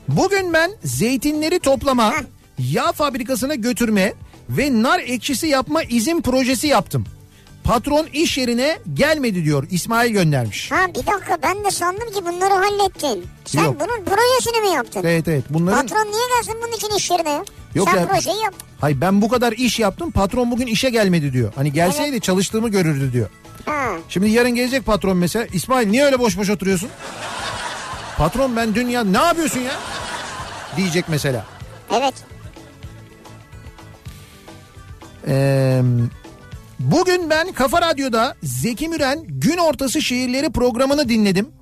Bugün 0.08 0.52
ben 0.52 0.70
zeytinleri 0.84 1.58
toplama, 1.58 2.10
Heh. 2.12 2.22
yağ 2.58 2.92
fabrikasına 2.92 3.54
götürme 3.54 4.12
ve 4.48 4.82
nar 4.82 4.98
ekşisi 4.98 5.46
yapma 5.46 5.82
izin 5.82 6.20
projesi 6.22 6.66
yaptım. 6.66 7.04
Patron 7.64 8.06
iş 8.12 8.38
yerine 8.38 8.78
gelmedi 8.94 9.44
diyor 9.44 9.66
İsmail 9.70 10.12
göndermiş. 10.12 10.70
Ha 10.72 10.86
bir 10.88 10.94
dakika 11.06 11.38
ben 11.42 11.64
de 11.64 11.70
sandım 11.70 12.10
ki 12.12 12.20
bunları 12.26 12.54
hallettin. 12.54 13.26
Sen 13.44 13.64
Yok. 13.64 13.76
bunun 13.80 14.04
projesini 14.04 14.60
mi 14.60 14.74
yaptın? 14.74 15.00
Evet 15.04 15.28
evet 15.28 15.44
bunların... 15.50 15.82
Patron 15.86 16.04
niye 16.12 16.22
gelsin 16.36 16.54
bunun 16.62 16.72
için 16.72 16.90
iş 16.96 17.10
yerine? 17.10 17.44
Yok 17.74 17.88
Sen 17.90 18.00
ya. 18.00 18.08
projeyi 18.08 18.42
yap. 18.42 18.54
Hayır 18.80 19.00
ben 19.00 19.22
bu 19.22 19.28
kadar 19.28 19.52
iş 19.52 19.78
yaptım 19.80 20.10
patron 20.10 20.50
bugün 20.50 20.66
işe 20.66 20.90
gelmedi 20.90 21.32
diyor. 21.32 21.52
Hani 21.54 21.72
gelseydi 21.72 22.20
çalıştığımı 22.20 22.68
görürdü 22.68 23.12
diyor. 23.12 23.28
Ha. 23.66 23.88
Şimdi 24.08 24.30
yarın 24.30 24.50
gelecek 24.54 24.86
patron 24.86 25.16
mesela 25.16 25.46
İsmail 25.52 25.88
niye 25.88 26.04
öyle 26.04 26.18
boş 26.18 26.38
boş 26.38 26.50
oturuyorsun? 26.50 26.88
Patron 28.18 28.56
ben 28.56 28.74
dün 28.74 28.88
ya 28.88 29.04
ne 29.04 29.18
yapıyorsun 29.18 29.60
ya? 29.60 29.72
Diyecek 30.76 31.04
mesela. 31.08 31.44
Evet. 31.92 32.14
Ee, 35.28 35.82
bugün 36.90 37.30
ben 37.30 37.52
Kafa 37.52 37.82
Radyo'da 37.82 38.34
Zeki 38.42 38.88
Müren 38.88 39.24
gün 39.28 39.56
ortası 39.58 40.02
şiirleri 40.02 40.52
programını 40.52 41.08
dinledim. 41.08 41.61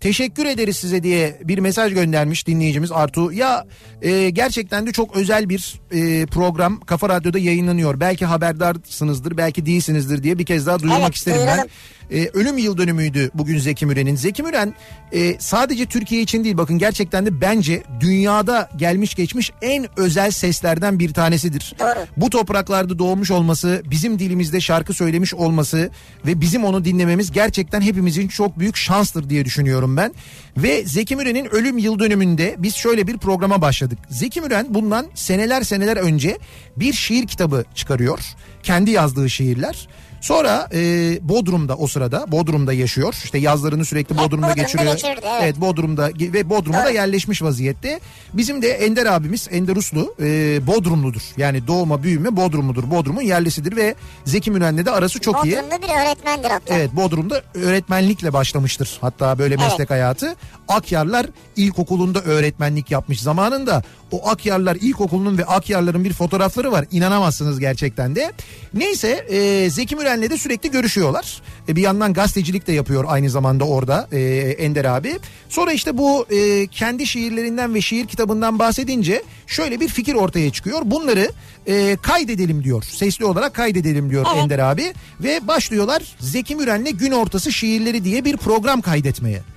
Teşekkür 0.00 0.46
ederiz 0.46 0.76
size 0.76 1.02
diye 1.02 1.40
bir 1.44 1.58
mesaj 1.58 1.94
göndermiş 1.94 2.46
dinleyicimiz 2.46 2.92
Artu. 2.92 3.32
Ya 3.32 3.66
e, 4.02 4.30
gerçekten 4.30 4.86
de 4.86 4.92
çok 4.92 5.16
özel 5.16 5.48
bir 5.48 5.80
e, 5.90 6.26
program 6.26 6.80
Kafa 6.80 7.08
Radyo'da 7.08 7.38
yayınlanıyor. 7.38 8.00
Belki 8.00 8.26
haberdarsınızdır, 8.26 9.36
belki 9.36 9.66
değilsinizdir 9.66 10.22
diye 10.22 10.38
bir 10.38 10.46
kez 10.46 10.66
daha 10.66 10.78
duyurmak 10.78 11.02
Evet, 11.02 11.14
isterim 11.14 11.40
ben. 11.46 11.68
E, 12.10 12.28
ölüm 12.28 12.58
yıl 12.58 12.78
dönümüydü 12.78 13.30
bugün 13.34 13.58
Zeki 13.58 13.86
Müren'in. 13.86 14.16
Zeki 14.16 14.42
Müren 14.42 14.74
e, 15.12 15.36
sadece 15.38 15.86
Türkiye 15.86 16.22
için 16.22 16.44
değil 16.44 16.56
bakın 16.56 16.78
gerçekten 16.78 17.26
de 17.26 17.40
bence 17.40 17.82
dünyada 18.00 18.70
gelmiş 18.76 19.14
geçmiş 19.14 19.52
en 19.62 19.86
özel 19.96 20.30
seslerden 20.30 20.98
bir 20.98 21.12
tanesidir. 21.12 21.74
Doğru. 21.80 22.06
Bu 22.16 22.30
topraklarda 22.30 22.98
doğmuş 22.98 23.30
olması, 23.30 23.82
bizim 23.90 24.18
dilimizde 24.18 24.60
şarkı 24.60 24.94
söylemiş 24.94 25.34
olması 25.34 25.90
ve 26.26 26.40
bizim 26.40 26.64
onu 26.64 26.84
dinlememiz 26.84 27.32
gerçekten 27.32 27.80
hepimizin 27.80 28.28
çok 28.28 28.58
büyük 28.58 28.76
şanstır 28.76 29.30
diye 29.30 29.44
düşünüyorum 29.44 29.85
ben. 29.96 30.14
Ve 30.56 30.84
Zeki 30.84 31.16
Müren'in 31.16 31.44
ölüm 31.44 31.78
yıl 31.78 31.98
dönümünde 31.98 32.56
biz 32.58 32.74
şöyle 32.74 33.06
bir 33.06 33.18
programa 33.18 33.60
başladık. 33.62 33.98
Zeki 34.10 34.40
Müren 34.40 34.66
bundan 34.70 35.06
seneler 35.14 35.62
seneler 35.62 35.96
önce 35.96 36.38
bir 36.76 36.92
şiir 36.92 37.26
kitabı 37.26 37.64
çıkarıyor. 37.74 38.18
Kendi 38.62 38.90
yazdığı 38.90 39.30
şiirler. 39.30 39.88
Sonra 40.26 40.68
e, 40.74 40.78
Bodrum'da 41.22 41.76
o 41.76 41.86
sırada 41.86 42.32
Bodrum'da 42.32 42.72
yaşıyor. 42.72 43.14
İşte 43.24 43.38
yazlarını 43.38 43.84
sürekli 43.84 44.14
Bodrum'da, 44.14 44.32
Bodrum'da 44.32 44.52
geçiriyor. 44.52 44.92
geçirirdi, 44.92 45.26
evet. 45.42 45.60
Bodrum'da 45.60 46.10
ve 46.20 46.50
Bodrum'a 46.50 46.78
da 46.78 46.84
Doğru. 46.84 46.92
yerleşmiş 46.94 47.42
vaziyette. 47.42 48.00
Bizim 48.32 48.62
de 48.62 48.68
Ender 48.70 49.06
abimiz 49.06 49.48
Ender 49.50 49.76
Uslu 49.76 50.14
e, 50.20 50.26
Bodrumludur. 50.66 51.22
Yani 51.36 51.66
doğma 51.66 52.02
büyüme 52.02 52.36
Bodrumludur. 52.36 52.90
Bodrum'un 52.90 53.22
yerlisidir 53.22 53.76
ve 53.76 53.94
Zeki 54.24 54.50
Müren'le 54.50 54.86
de 54.86 54.90
arası 54.90 55.20
çok 55.20 55.44
iyi. 55.44 55.56
Bodrum'da 55.56 55.82
bir 55.82 55.88
öğretmendir 56.06 56.50
hatta. 56.50 56.74
Evet 56.74 56.90
Bodrum'da 56.92 57.42
öğretmenlikle 57.54 58.32
başlamıştır. 58.32 58.98
Hatta 59.00 59.38
böyle 59.38 59.56
meslek 59.56 59.78
Evet. 59.78 59.90
hayatı. 59.90 60.34
Akyarlar 60.68 61.26
İlkokulu'nda 61.56 62.20
öğretmenlik 62.22 62.90
yapmış 62.90 63.20
zamanında. 63.20 63.82
O 64.12 64.28
Akyarlar 64.28 64.76
İlkokulu'nun 64.76 65.38
ve 65.38 65.44
Akyarların 65.44 66.04
bir 66.04 66.12
fotoğrafları 66.12 66.72
var. 66.72 66.84
İnanamazsınız 66.90 67.60
gerçekten 67.60 68.16
de. 68.16 68.32
Neyse 68.74 69.08
e, 69.08 69.70
Zeki 69.70 69.96
Müren'le 70.16 70.30
de 70.30 70.38
sürekli 70.38 70.70
görüşüyorlar. 70.70 71.42
E, 71.68 71.76
bir 71.76 71.82
yandan 71.82 72.12
gazetecilik 72.12 72.66
de 72.66 72.72
yapıyor 72.72 73.04
aynı 73.08 73.30
zamanda 73.30 73.64
orada 73.64 74.08
e, 74.12 74.20
Ender 74.58 74.84
abi. 74.84 75.18
Sonra 75.48 75.72
işte 75.72 75.98
bu 75.98 76.26
e, 76.30 76.66
kendi 76.66 77.06
şiirlerinden 77.06 77.74
ve 77.74 77.80
şiir 77.80 78.06
kitabından 78.06 78.58
bahsedince 78.58 79.22
şöyle 79.46 79.80
bir 79.80 79.88
fikir 79.88 80.14
ortaya 80.14 80.50
çıkıyor. 80.50 80.82
Bunları 80.84 81.32
e, 81.66 81.96
kaydedelim 82.02 82.64
diyor. 82.64 82.82
Sesli 82.82 83.24
olarak 83.24 83.54
kaydedelim 83.54 84.10
diyor 84.10 84.26
Evet. 84.32 84.42
Ender 84.42 84.58
abi. 84.58 84.92
Ve 85.20 85.46
başlıyorlar 85.48 86.16
Zeki 86.20 86.56
Müren'le 86.56 86.98
gün 86.98 87.12
ortası 87.12 87.52
şiirleri 87.52 88.04
diye 88.04 88.24
bir 88.24 88.36
program 88.36 88.80
kaydetmeye. 88.80 89.55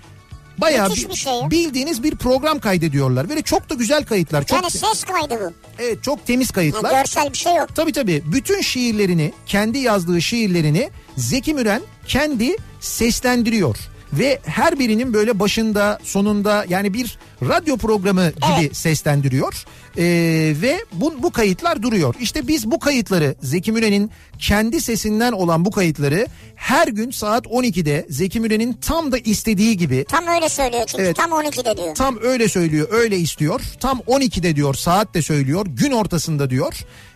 Bayağı 0.62 0.89
bir 0.89 1.16
şey 1.16 1.34
ya. 1.34 1.51
bildiğiniz 1.51 2.03
bir 2.03 2.16
program 2.16 2.60
kaydediyorlar. 2.60 3.30
Böyle 3.30 3.41
çok 3.41 3.70
da 3.70 3.74
güzel 3.74 4.05
kayıtlar. 4.05 4.43
Çok 4.45 4.62
Yani 4.62 4.72
ses 4.72 5.03
kaydı 5.03 5.39
bu. 5.41 5.53
evet 5.84 6.03
çok 6.03 6.26
temiz 6.28 6.51
kayıtlar. 6.51 6.99
görsel 7.01 7.34
bir 7.34 7.38
şey 7.38 7.55
yok. 7.55 7.76
Tabii 7.76 7.91
tabii. 7.91 8.24
Bütün 8.26 8.62
şiirlerini, 8.62 9.34
kendi 9.45 9.78
yazdığı 9.78 10.22
şiirlerini 10.22 10.89
Zeki 11.18 11.53
Müren 11.53 11.82
kendi 12.07 12.55
seslendiriyor. 12.80 13.78
Ve 14.14 14.39
her 14.45 14.80
birinin 14.80 15.14
böyle 15.14 15.39
başında 15.39 15.99
sonunda 16.03 16.66
yani 16.70 16.93
bir 16.93 17.18
radyo 17.43 17.78
programı 17.78 18.30
gibi 18.30 18.45
Evet. 18.60 18.78
seslendiriyor. 18.78 19.66
Ee, 19.98 20.54
ve 20.62 20.80
bu, 20.94 21.24
bu 21.24 21.32
kayıtlar 21.32 21.82
duruyor. 21.82 22.16
İşte 22.20 22.48
biz 22.48 22.72
bu 22.72 22.80
kayıtları 22.80 23.36
Zeki 23.42 23.72
Müren'in 23.72 24.12
kendi 24.40 24.82
sesinden 24.82 25.32
olan 25.32 25.66
bu 25.66 25.72
kayıtları 25.72 26.28
her 26.56 26.88
gün 26.88 27.12
saat 27.12 27.46
12'de 27.46 28.06
Zeki 28.10 28.40
Müren'in 28.40 28.74
tam 28.74 29.12
da 29.12 29.18
istediği 29.18 29.78
gibi 29.78 30.06
Tam 30.10 30.28
öyle 30.28 30.50
söylüyor 30.50 30.84
çünkü 30.88 31.04
Evet. 31.04 31.16
tam 31.16 31.32
12'de 31.32 31.78
diyor. 31.78 31.96
Tam 31.96 32.18
öyle 32.22 32.48
söylüyor, 32.48 32.88
öyle 32.92 33.18
istiyor. 33.18 33.62
Tam 33.80 34.00
12'de 34.00 34.56
diyor, 34.56 34.74
saat 34.74 35.14
de 35.14 35.22
söylüyor, 35.22 35.66
gün 35.70 35.92
ortasında 35.92 36.50
diyor. 36.50 36.74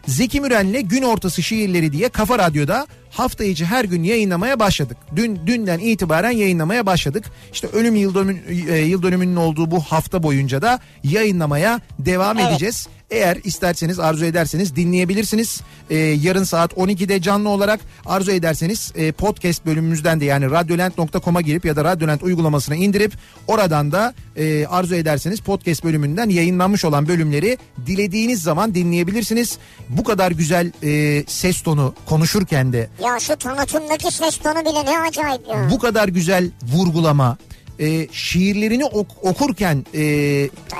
Zeki 0.07 0.41
Müren'le 0.41 0.81
gün 0.81 1.01
ortası 1.01 1.43
şiirleri 1.43 1.91
diye 1.91 2.09
Kafa 2.09 2.39
Radyo'da 2.39 2.87
hafta 3.13 3.43
içi 3.43 3.65
her 3.65 3.85
gün 3.85 4.03
yayınlamaya 4.03 4.59
başladık. 4.59 4.97
Dün 5.15 5.39
dünden 5.47 5.79
itibaren 5.79 6.31
yayınlamaya 6.31 6.85
başladık. 6.85 7.25
İşte 7.53 7.67
ölüm 7.67 7.95
yıl, 7.95 8.15
dönümün, 8.15 8.41
e, 8.69 8.77
yıl 8.77 9.03
dönümünün 9.03 9.35
olduğu 9.35 9.71
bu 9.71 9.79
hafta 9.79 10.23
boyunca 10.23 10.61
da 10.61 10.79
yayınlamaya 11.03 11.81
devam 11.99 12.39
Evet. 12.39 12.51
edeceğiz. 12.51 12.87
Eğer 13.11 13.37
isterseniz 13.43 13.99
arzu 13.99 14.25
ederseniz 14.25 14.75
dinleyebilirsiniz. 14.75 15.61
Ee, 15.89 15.95
yarın 15.97 16.43
saat 16.43 16.73
12'de 16.73 17.21
canlı 17.21 17.49
olarak 17.49 17.79
arzu 18.05 18.31
ederseniz 18.31 18.91
e, 18.95 19.11
podcast 19.11 19.65
bölümümüzden 19.65 20.19
de 20.19 20.25
yani 20.25 20.51
radyolent.com'a 20.51 21.41
girip 21.41 21.65
ya 21.65 21.75
da 21.75 21.83
Radyolent 21.83 22.23
uygulamasına 22.23 22.75
indirip 22.75 23.13
oradan 23.47 23.91
da 23.91 24.13
e, 24.35 24.65
arzu 24.65 24.95
ederseniz 24.95 25.39
podcast 25.39 25.83
bölümünden 25.83 26.29
yayınlanmış 26.29 26.85
olan 26.85 27.07
bölümleri 27.07 27.57
dilediğiniz 27.85 28.41
zaman 28.41 28.75
dinleyebilirsiniz. 28.75 29.57
Bu 29.89 30.03
kadar 30.03 30.31
güzel 30.31 30.71
e, 30.83 31.23
ses 31.27 31.61
tonu 31.61 31.95
konuşurken 32.05 32.73
de 32.73 32.89
Ya 33.03 33.19
şu 33.19 33.35
tanıtımdaki 33.35 34.11
ses 34.11 34.37
tonu 34.37 34.59
bile 34.61 34.91
ne 34.91 34.99
acayip 34.99 35.47
ya. 35.49 35.67
bu 35.71 35.79
kadar 35.79 36.07
güzel 36.07 36.51
vurgulama 36.73 37.37
e, 37.79 38.07
şiirlerini 38.11 38.85
ok- 38.85 39.23
okurken 39.23 39.85
e, 39.93 40.01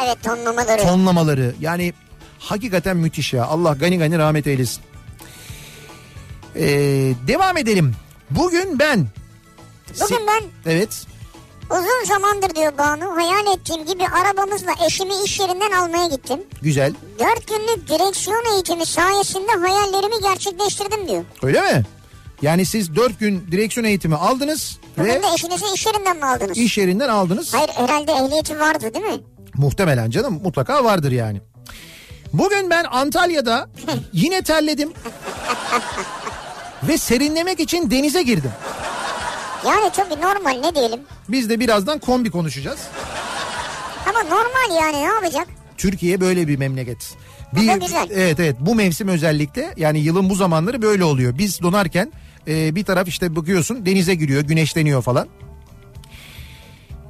Evet 0.06 0.24
tonlamaları. 0.24 0.82
tonlamaları 0.82 1.54
yani 1.62 1.94
hakikaten 2.44 2.98
müthiş 2.98 3.34
ya. 3.34 3.46
Allah 3.46 3.74
gani 3.74 3.98
gani 3.98 4.18
rahmet 4.18 4.48
eylesin. 4.48 4.82
Ee, 6.56 6.64
devam 7.28 7.58
edelim. 7.58 7.96
Bugün 8.30 8.80
ben 8.80 9.08
Bugün 10.02 10.28
ben 10.28 10.72
evet 10.72 11.06
uzun 11.70 12.06
zamandır 12.08 12.56
diyor 12.56 12.78
Banu 12.78 13.16
hayal 13.16 13.58
ettiğim 13.58 13.86
gibi 13.86 14.04
arabamızla 14.08 14.72
eşimi 14.88 15.14
iş 15.26 15.40
yerinden 15.40 15.72
almaya 15.72 16.08
gittim. 16.08 16.40
güzel. 16.62 16.94
Dört 17.20 17.48
günlük 17.48 17.90
direksiyon 17.90 18.54
eğitimi 18.54 18.86
sayesinde 18.86 19.52
hayallerimi 19.52 20.22
gerçekleştirdim 20.22 21.08
diyor. 21.08 21.24
Öyle 21.44 21.62
mi? 21.62 21.84
Yani 22.42 22.66
siz 22.66 22.96
dört 22.96 23.20
gün 23.20 23.48
direksiyon 23.52 23.86
eğitimi 23.86 24.16
aldınız 24.16 24.78
Bugün 24.98 25.10
ve 25.10 25.24
de 25.24 25.28
eşinizi 25.36 25.66
iş 25.76 25.86
yerinden 25.86 26.18
mi 26.18 26.26
aldınız? 26.26 26.58
iş 26.58 26.78
yerinden 26.78 27.10
aldınız. 27.10 27.54
Hayır 27.54 27.70
herhalde 27.70 28.12
ehliyeti 28.12 28.60
vardı 28.60 28.94
değil 28.94 29.06
mi? 29.06 29.22
Muhtemelen 29.56 30.10
canım 30.10 30.40
mutlaka 30.44 30.84
vardır 30.84 31.12
yani. 31.12 31.42
Bugün 32.34 32.70
ben 32.70 32.84
Antalya'da 32.92 33.70
yine 34.14 34.42
terledim. 34.42 34.94
ve 36.84 36.98
serinlemek 36.98 37.60
için 37.60 37.92
denize 37.92 38.24
girdim. 38.24 38.52
Yani 39.66 39.92
tabii 39.94 40.22
normal 40.22 40.60
ne 40.62 40.76
diyelim. 40.76 41.00
Biz 41.30 41.50
de 41.50 41.60
birazdan 41.60 42.00
kombi 42.00 42.32
konuşacağız. 42.32 42.80
Ama 44.10 44.24
normal 44.24 44.82
yani 44.82 44.98
ne 44.98 45.08
yapacak? 45.08 45.48
Türkiye 45.78 46.22
böyle 46.22 46.48
bir 46.48 46.58
memleket. 46.58 47.16
Bu 47.54 47.68
da 47.68 47.78
güzel. 47.78 48.08
Evet 48.12 48.40
evet 48.40 48.56
bu 48.60 48.76
mevsim 48.76 49.08
özellikle 49.08 49.74
yani 49.78 50.00
yılın 50.00 50.30
bu 50.30 50.36
zamanları 50.36 50.82
böyle 50.82 51.04
oluyor. 51.04 51.38
Biz 51.38 51.62
donarken 51.62 52.12
e, 52.48 52.76
bir 52.76 52.84
taraf 52.84 53.08
işte 53.08 53.36
bakıyorsun 53.36 53.86
denize 53.86 54.16
giriyor 54.16 54.42
güneşleniyor 54.42 55.02
falan. 55.02 55.28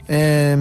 Eee... 0.09 0.57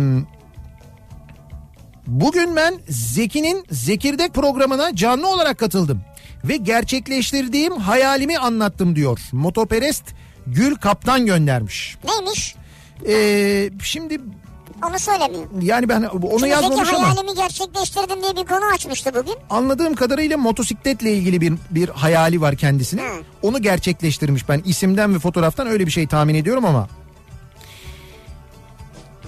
Bugün 2.07 2.57
ben 2.57 2.75
Zeki'nin 2.89 3.65
Zekirdek 3.71 4.35
programına 4.35 4.97
canlı 4.97 5.29
olarak 5.29 5.59
katıldım 5.59 6.01
ve 6.45 6.57
gerçekleştirdiğim 6.57 7.77
hayalimi 7.77 8.39
anlattım 8.39 8.97
diyor. 8.97 9.21
Motoperest 9.33 10.05
Gül 10.47 10.75
Kaptan 10.75 11.27
göndermiş. 11.27 11.97
Neymiş? 12.05 12.55
Ee, 13.09 13.71
şimdi 13.83 14.21
Onu 14.89 14.99
söylemiyor. 14.99 15.45
yani 15.63 15.89
ben 15.89 16.03
onu 16.03 16.39
Şimdi 16.39 16.49
yazmamış 16.49 16.89
ama 16.95 17.11
hayalimi 17.13 17.35
gerçekleştirdim 17.37 18.23
diye 18.23 18.37
bir 18.37 18.45
konu 18.49 18.65
açmıştı 18.75 19.11
bugün. 19.15 19.35
anladığım 19.51 19.95
kadarıyla 19.95 20.37
motosikletle 20.37 21.13
ilgili 21.13 21.41
bir 21.41 21.53
bir 21.71 21.89
hayali 21.89 22.41
var 22.41 22.57
kendisine. 22.57 23.03
Hı. 23.03 23.13
Onu 23.43 23.63
gerçekleştirmiş 23.63 24.49
ben 24.49 24.63
isimden 24.65 25.15
ve 25.15 25.19
fotoğraftan 25.19 25.67
öyle 25.67 25.87
bir 25.87 25.91
şey 25.93 26.07
tahmin 26.07 26.35
ediyorum 26.35 26.65
ama. 26.65 26.89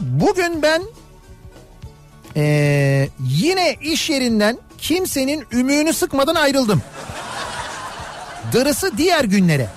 Bugün 0.00 0.62
ben 0.62 0.82
ee, 2.36 3.08
yine 3.20 3.76
iş 3.82 4.10
yerinden 4.10 4.58
kimsenin 4.78 5.44
ümüğünü 5.52 5.92
sıkmadan 5.92 6.34
ayrıldım. 6.34 6.82
Darısı 8.52 8.96
diğer 8.98 9.24
günlere. 9.24 9.68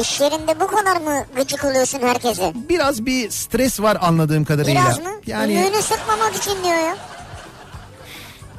İş 0.00 0.20
yerinde 0.20 0.60
bu 0.60 0.66
kadar 0.66 0.96
mı 1.00 1.24
gıcık 1.36 1.64
oluyorsun 1.64 1.98
herkese? 2.02 2.52
Biraz 2.68 3.06
bir 3.06 3.30
stres 3.30 3.80
var 3.80 3.98
anladığım 4.00 4.44
kadarıyla. 4.44 4.82
Biraz 4.84 4.98
mı? 4.98 5.10
Yani 5.26 5.52
Ümüğünü 5.54 5.82
sıkmamak 5.82 6.36
için 6.36 6.52
diyor 6.64 6.74
ya. 6.86 6.96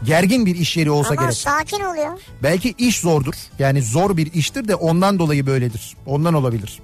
gergin 0.04 0.45
bir 0.45 0.56
iş 0.56 0.78
yeri 0.78 0.91
olsa 0.91 1.10
Ama 1.10 1.22
gerek. 1.22 1.36
sakin 1.38 1.80
oluyor. 1.80 2.20
Belki 2.43 2.76
iş 2.78 3.00
zordur. 3.00 3.34
Yani 3.60 3.82
zor 3.82 4.18
bir 4.18 4.34
iştir 4.34 4.68
de 4.68 4.76
ondan 4.76 5.20
dolayı 5.20 5.45
böyledir. 5.45 5.95
Ondan 6.06 6.34
olabilir. 6.34 6.80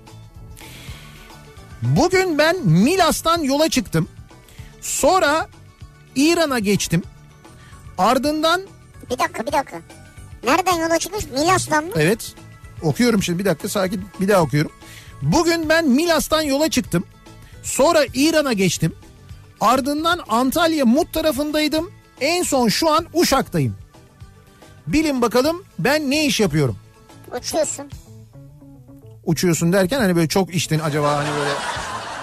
Bugün 1.82 2.38
ben 2.38 2.56
Milas'tan 2.68 3.42
yola 3.44 3.70
çıktım. 3.70 4.10
Sonra 4.84 5.48
İran'a 6.16 6.60
geçtim. 6.60 7.04
Ardından 7.98 8.62
Bir 9.10 9.20
dakika 9.20 9.46
bir 9.46 9.52
dakika. 9.52 9.82
Nereden 10.44 10.74
yola 10.74 11.00
çıkmış? 11.00 11.26
Milas'tan 11.26 11.84
mı? 11.84 11.92
evet 11.96 12.34
okuyorum 12.82 13.24
şimdi 13.24 13.40
bir 13.40 13.46
dakika 13.46 13.70
sakin 13.70 14.06
bir 14.22 14.28
daha 14.28 14.42
okuyorum. 14.42 14.72
Bugün 15.22 15.70
ben 15.70 15.88
Milas'tan 15.88 16.42
yola 16.42 16.70
çıktım. 16.70 17.04
Sonra 17.64 18.00
İran'a 18.14 18.54
geçtim. 18.54 18.96
Ardından 19.62 20.20
Antalya 20.30 20.86
Mut 20.86 21.14
tarafındaydım. 21.14 21.92
En 22.22 22.44
son 22.44 22.68
şu 22.68 22.90
an 22.92 23.06
Uşak'tayım. 23.14 23.76
Bilin 24.88 25.22
bakalım 25.22 25.64
ben 25.80 26.12
ne 26.12 26.26
iş 26.26 26.40
yapıyorum? 26.40 26.78
Uçuyorsun. 27.40 27.86
uçuyorsun 29.26 29.74
derken 29.74 30.00
hani 30.00 30.16
böyle 30.16 30.28
çok 30.28 30.56
içtin 30.56 30.80
acaba 30.80 31.16
hani 31.18 31.30
böyle 31.40 31.52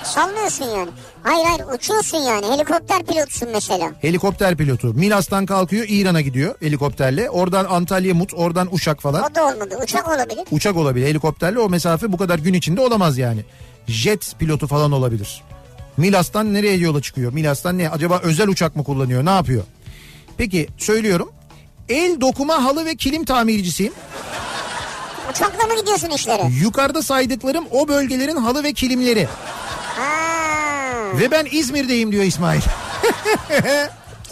Sallıyorsun 0.05 0.65
yani. 0.65 0.89
Hayır 1.23 1.45
hayır 1.45 1.75
uçuyorsun 1.75 2.19
yani. 2.19 2.47
Helikopter 2.47 3.03
pilotusun 3.03 3.49
mesela. 3.53 3.91
helikopter 4.01 4.57
pilotu 4.57 4.95
Milas'tan 4.95 5.47
kalkıyor 5.47 5.85
İran'a 5.89 6.21
gidiyor 6.21 6.55
helikopterle 6.61 7.31
oradan 7.31 7.65
Antalya 7.65 8.15
Mut 8.15 8.35
oradan 8.35 8.75
Uşak 8.75 9.01
falan 9.01 9.23
O 9.31 9.35
da 9.35 9.45
olmadı. 9.47 9.79
Uçak 9.83 10.09
olabilir. 10.09 10.45
uçak 10.51 10.77
olabilir 10.77 11.07
helikopterle 11.07 11.59
o 11.59 11.69
mesafe 11.69 12.13
bu 12.13 12.17
kadar 12.17 12.39
gün 12.39 12.55
içinde 12.55 12.81
olamaz 12.81 13.19
yani 13.19 13.41
jet 13.87 14.35
pilotu 14.39 14.67
falan 14.67 14.93
olabilir 14.93 15.43
Milas'tan 15.97 16.55
nereye 16.55 16.77
yola 16.77 17.03
çıkıyor 17.03 17.33
Milas'tan 17.33 17.79
ne 17.79 17.91
acaba 17.91 18.21
özel 18.23 18.49
uçak 18.49 18.77
mı 18.77 18.85
kullanıyor 18.85 19.25
ne 19.25 19.31
yapıyor 19.31 19.63
peki 20.37 20.69
söylüyorum 20.79 21.33
el 21.89 22.21
dokuma 22.21 22.65
halı 22.65 22.85
ve 22.85 22.95
kilim 22.97 23.25
tamircisiyim 23.25 23.93
Uçakla 25.31 25.67
mı 25.67 25.81
gidiyorsun 25.81 26.11
işlere? 26.11 26.43
Yukarıda 26.63 27.03
saydıklarım 27.03 27.65
o 27.73 27.89
bölgelerin 27.89 28.37
halı 28.37 28.63
ve 28.65 28.73
kilimleri. 28.73 29.29
Ve 31.19 31.31
ben 31.31 31.47
İzmir'deyim 31.51 32.13
diyor 32.13 32.25
İsmail. 32.25 32.61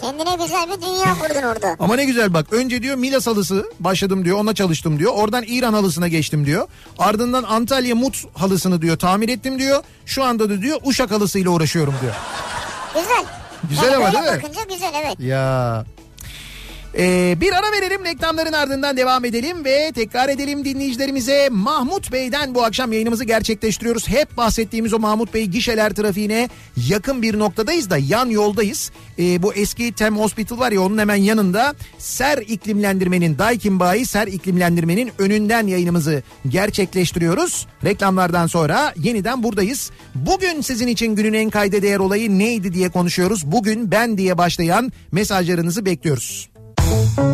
Kendine 0.01 0.35
güzel 0.43 0.67
bir 0.69 0.81
dünya 0.81 1.13
kurdun 1.19 1.47
orada. 1.47 1.75
Ama 1.79 1.95
ne 1.95 2.05
güzel 2.05 2.33
bak. 2.33 2.53
Önce 2.53 2.83
diyor 2.83 2.95
Milas 2.95 3.27
halısı 3.27 3.71
başladım 3.79 4.25
diyor. 4.25 4.37
Ona 4.37 4.53
çalıştım 4.55 4.99
diyor. 4.99 5.11
Oradan 5.15 5.43
İran 5.47 5.73
halısına 5.73 6.07
geçtim 6.07 6.45
diyor. 6.45 6.67
Ardından 6.99 7.43
Antalya 7.43 7.95
Mut 7.95 8.37
halısını 8.37 8.81
diyor 8.81 8.99
tamir 8.99 9.29
ettim 9.29 9.59
diyor. 9.59 9.83
Şu 10.05 10.23
anda 10.23 10.49
da 10.49 10.61
diyor 10.61 10.79
Uşak 10.83 11.11
halısıyla 11.11 11.51
uğraşıyorum 11.51 11.93
diyor. 12.01 12.13
Güzel. 12.93 13.23
Güzel 13.69 13.91
yani 13.91 13.95
ama 13.95 14.11
değil 14.11 14.23
mi? 14.23 14.43
bakınca 14.43 14.61
güzel 14.69 14.91
evet. 15.03 15.19
Ya. 15.19 15.85
Ee, 16.97 17.37
bir 17.41 17.53
ara 17.53 17.71
verelim 17.71 18.05
reklamların 18.05 18.53
ardından 18.53 18.97
devam 18.97 19.25
edelim 19.25 19.65
ve 19.65 19.91
tekrar 19.95 20.29
edelim 20.29 20.65
dinleyicilerimize 20.65 21.49
Mahmut 21.51 22.11
Bey'den 22.11 22.55
bu 22.55 22.63
akşam 22.63 22.93
yayınımızı 22.93 23.23
gerçekleştiriyoruz. 23.23 24.07
Hep 24.07 24.37
bahsettiğimiz 24.37 24.93
o 24.93 24.99
Mahmut 24.99 25.33
Bey 25.33 25.45
gişeler 25.45 25.93
trafiğine 25.93 26.49
yakın 26.87 27.21
bir 27.21 27.39
noktadayız 27.39 27.89
da 27.89 27.97
yan 27.97 28.29
yoldayız. 28.29 28.91
Ee, 29.19 29.43
bu 29.43 29.53
eski 29.53 29.91
Tem 29.91 30.17
Hospital 30.17 30.59
var 30.59 30.71
ya 30.71 30.81
onun 30.81 30.97
hemen 30.97 31.15
yanında 31.15 31.75
Ser 31.97 32.37
iklimlendirmenin 32.37 33.37
Daikin 33.37 33.79
Bayi 33.79 34.05
Ser 34.05 34.27
iklimlendirmenin 34.27 35.11
önünden 35.17 35.67
yayınımızı 35.67 36.23
gerçekleştiriyoruz. 36.47 37.67
Reklamlardan 37.83 38.47
sonra 38.47 38.93
yeniden 38.97 39.43
buradayız. 39.43 39.91
Bugün 40.15 40.61
sizin 40.61 40.87
için 40.87 41.15
günün 41.15 41.33
en 41.33 41.49
kayda 41.49 41.81
değer 41.81 41.99
olayı 41.99 42.39
neydi 42.39 42.73
diye 42.73 42.89
konuşuyoruz. 42.89 43.51
Bugün 43.51 43.91
ben 43.91 44.17
diye 44.17 44.37
başlayan 44.37 44.91
mesajlarınızı 45.11 45.85
bekliyoruz. 45.85 46.49
Thank 46.89 47.19
you. 47.19 47.29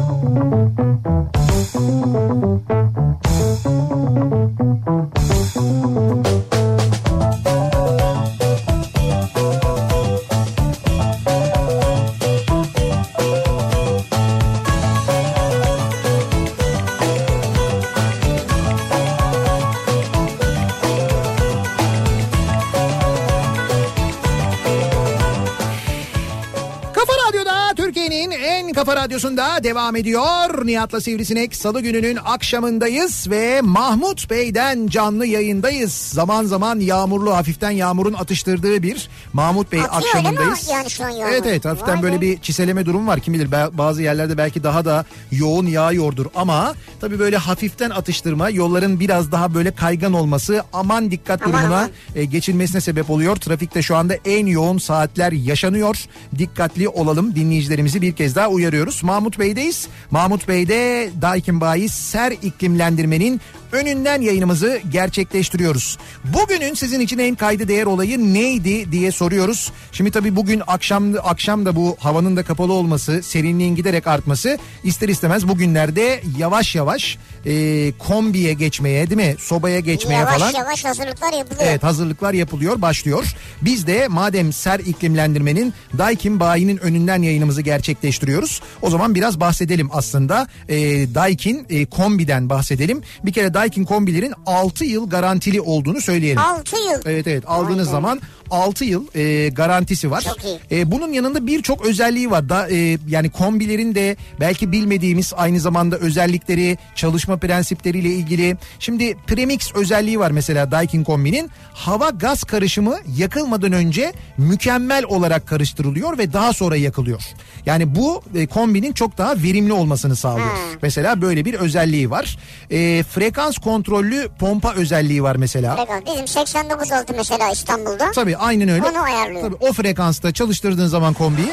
Kafa 28.85 29.01
radyosunda 29.03 29.63
devam 29.63 29.95
ediyor. 29.95 30.65
Nihat'la 30.65 31.01
Sivrisinek 31.01 31.55
salı 31.55 31.81
gününün 31.81 32.17
akşamındayız 32.25 33.29
ve 33.29 33.61
Mahmut 33.61 34.29
Bey'den 34.29 34.87
canlı 34.87 35.25
yayındayız. 35.25 35.93
Zaman 35.93 36.43
zaman 36.45 36.79
yağmurlu 36.79 37.35
hafiften 37.35 37.71
yağmurun 37.71 38.13
atıştırdığı 38.13 38.83
bir 38.83 39.09
Mahmut 39.33 39.71
Bey 39.71 39.81
Atıyor 39.81 40.15
akşamındayız. 40.15 40.69
yani 40.71 40.89
şu 40.89 41.03
an 41.05 41.09
yağmur? 41.09 41.31
Evet 41.33 41.43
evet 41.45 41.65
hafiften 41.65 41.95
Vay 41.95 42.03
böyle 42.03 42.21
bir 42.21 42.37
çiseleme 42.41 42.85
durum 42.85 43.07
var. 43.07 43.19
Kim 43.19 43.33
bilir 43.33 43.51
bazı 43.51 44.01
yerlerde 44.01 44.37
belki 44.37 44.63
daha 44.63 44.85
da 44.85 45.05
yoğun 45.31 45.65
yağıyordur 45.65 46.25
ama 46.35 46.73
tabii 47.01 47.19
böyle 47.19 47.37
hafiften 47.37 47.89
atıştırma 47.89 48.49
yolların 48.49 48.99
biraz 48.99 49.31
daha 49.31 49.53
böyle 49.53 49.71
kaygan 49.71 50.13
olması 50.13 50.63
aman 50.73 51.11
dikkat 51.11 51.41
Aman 51.41 51.53
durumuna 51.53 51.77
aman. 51.77 51.89
e, 52.15 52.25
geçilmesine 52.25 52.81
sebep 52.81 53.09
oluyor. 53.09 53.35
Trafikte 53.35 53.81
şu 53.81 53.95
anda 53.95 54.13
en 54.25 54.45
yoğun 54.45 54.77
saatler 54.77 55.31
yaşanıyor. 55.31 55.97
Dikkatli 56.37 56.89
olalım 56.89 57.35
dinleyicilerimizi 57.35 58.01
bir 58.01 58.13
kez 58.13 58.35
daha 58.35 58.49
uyarıyoruz. 58.75 59.03
Mahmut 59.03 59.39
Bey'deyiz. 59.39 59.87
Mahmut 60.11 60.47
Bey'de 60.47 61.09
Daikin 61.21 61.61
Bayi 61.61 61.89
Ser 61.89 62.31
iklimlendirmenin 62.31 63.41
önünden 63.75 64.21
yayınımızı 64.21 64.81
gerçekleştiriyoruz. 64.91 65.97
Bugünün 66.23 66.73
sizin 66.73 66.99
için 66.99 67.17
en 67.19 67.35
kayda 67.35 67.67
değer 67.67 67.85
olayı 67.85 68.33
neydi 68.33 68.91
diye 68.91 69.11
soruyoruz. 69.11 69.71
Şimdi 69.91 70.11
tabii 70.11 70.35
bugün 70.35 70.61
akşam 70.67 71.13
akşam 71.23 71.65
da 71.65 71.75
bu 71.75 71.97
havanın 71.99 72.35
da 72.37 72.43
kapalı 72.43 72.73
olması, 72.73 73.23
serinliğin 73.23 73.75
giderek 73.75 74.07
artması 74.07 74.57
ister 74.83 75.09
istemez 75.09 75.47
bugünlerde 75.47 76.21
yavaş 76.37 76.75
yavaş 76.75 77.17
e, 77.45 77.91
kombiye 77.99 78.53
geçmeye 78.53 79.09
değil 79.09 79.29
mi? 79.29 79.35
Sobaya 79.39 79.79
geçmeye 79.79 80.19
Yavaş 80.19 80.39
falan. 80.39 80.53
yavaş 80.53 80.85
hazırlıklar 80.85 81.33
yapılıyor. 81.33 81.63
Evet 81.69 81.83
hazırlıklar 81.83 82.33
yapılıyor 82.33 82.81
başlıyor. 82.81 83.35
Biz 83.61 83.87
de 83.87 84.07
madem 84.07 84.53
ser 84.53 84.79
iklimlendirmenin 84.79 85.73
Daikin 85.97 86.39
bayinin 86.39 86.77
önünden 86.77 87.21
yayınımızı 87.21 87.61
gerçekleştiriyoruz. 87.61 88.61
O 88.81 88.89
zaman 88.89 89.15
biraz 89.15 89.39
bahsedelim 89.39 89.89
aslında. 89.93 90.47
E, 90.69 90.77
Daikin 91.15 91.65
e, 91.69 91.85
kombiden 91.85 92.49
bahsedelim. 92.49 93.01
Bir 93.25 93.33
kere 93.33 93.53
Daikin 93.53 93.64
kombilerin 93.69 94.33
6 94.45 94.85
yıl 94.85 95.09
garantili 95.09 95.61
olduğunu 95.61 96.01
söyleyelim. 96.01 96.39
6 96.39 96.75
yıl. 96.75 97.01
Evet 97.05 97.27
evet 97.27 97.43
aldığınız 97.47 97.87
be. 97.87 97.91
zaman 97.91 98.21
6 98.49 98.85
yıl 98.85 99.07
e, 99.15 99.49
garantisi 99.49 100.11
var. 100.11 100.25
E, 100.71 100.91
bunun 100.91 101.13
yanında 101.13 101.47
birçok 101.47 101.85
özelliği 101.85 102.31
var. 102.31 102.49
Da, 102.49 102.69
e, 102.69 102.97
yani 103.07 103.29
kombilerin 103.29 103.95
de 103.95 104.17
belki 104.39 104.71
bilmediğimiz 104.71 105.33
aynı 105.37 105.59
zamanda 105.59 105.97
özellikleri, 105.97 106.77
çalışma 106.95 107.37
prensipleriyle 107.37 108.09
ilgili. 108.09 108.57
Şimdi 108.79 109.17
premix 109.27 109.75
özelliği 109.75 110.19
var 110.19 110.31
mesela 110.31 110.71
Daikin 110.71 111.03
kombinin. 111.03 111.49
Hava 111.73 112.09
gaz 112.09 112.43
karışımı 112.43 112.97
yakılmadan 113.17 113.71
önce 113.71 114.13
mükemmel 114.37 115.03
olarak 115.05 115.47
karıştırılıyor 115.47 116.17
ve 116.17 116.33
daha 116.33 116.53
sonra 116.53 116.75
yakılıyor. 116.75 117.21
Yani 117.65 117.95
bu 117.95 118.21
e, 118.35 118.47
kombinin 118.47 118.93
çok 118.93 119.17
daha 119.17 119.35
verimli 119.35 119.73
olmasını 119.73 120.15
sağlıyor. 120.15 120.47
Hmm. 120.47 120.79
Mesela 120.81 121.21
böyle 121.21 121.45
bir 121.45 121.53
özelliği 121.53 122.09
var. 122.09 122.37
E, 122.71 123.03
frekans 123.03 123.57
kontrollü 123.57 124.29
pompa 124.39 124.73
özelliği 124.73 125.23
var 125.23 125.35
mesela. 125.35 125.75
Frekans. 125.75 126.05
Bizim 126.05 126.27
89 126.27 126.91
oldu 126.91 127.11
mesela 127.17 127.51
İstanbul'da. 127.51 128.11
Tabii 128.11 128.34
aynen 128.37 128.69
öyle. 128.69 128.83
Onu 128.85 129.01
ayarlıyor. 129.03 129.41
Tabii 129.41 129.55
o 129.59 129.73
frekansta 129.73 130.31
çalıştırdığın 130.31 130.87
zaman 130.87 131.13
kombiyi 131.13 131.47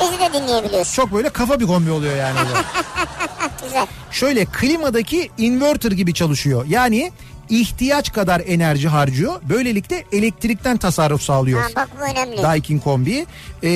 Bizi 0.00 0.20
de 0.20 0.32
dinleyebiliyorsun. 0.42 0.94
çok 0.94 1.12
böyle 1.12 1.28
kafa 1.28 1.60
bir 1.60 1.66
kombi 1.66 1.90
oluyor 1.90 2.16
yani. 2.16 2.38
Güzel. 3.62 3.86
Şöyle 4.10 4.44
klimadaki 4.44 5.30
inverter 5.38 5.92
gibi 5.92 6.14
çalışıyor. 6.14 6.64
Yani 6.68 7.12
ihtiyaç 7.48 8.12
kadar 8.12 8.42
enerji 8.46 8.88
harcıyor. 8.88 9.40
Böylelikle 9.42 10.04
elektrikten 10.12 10.76
tasarruf 10.76 11.22
sağlıyor. 11.22 11.60
Ha, 11.62 11.68
bak 11.76 11.88
bu 12.00 12.04
önemli. 12.10 12.42
Daikin 12.42 12.78
kombi. 12.78 13.26
Ee, 13.62 13.68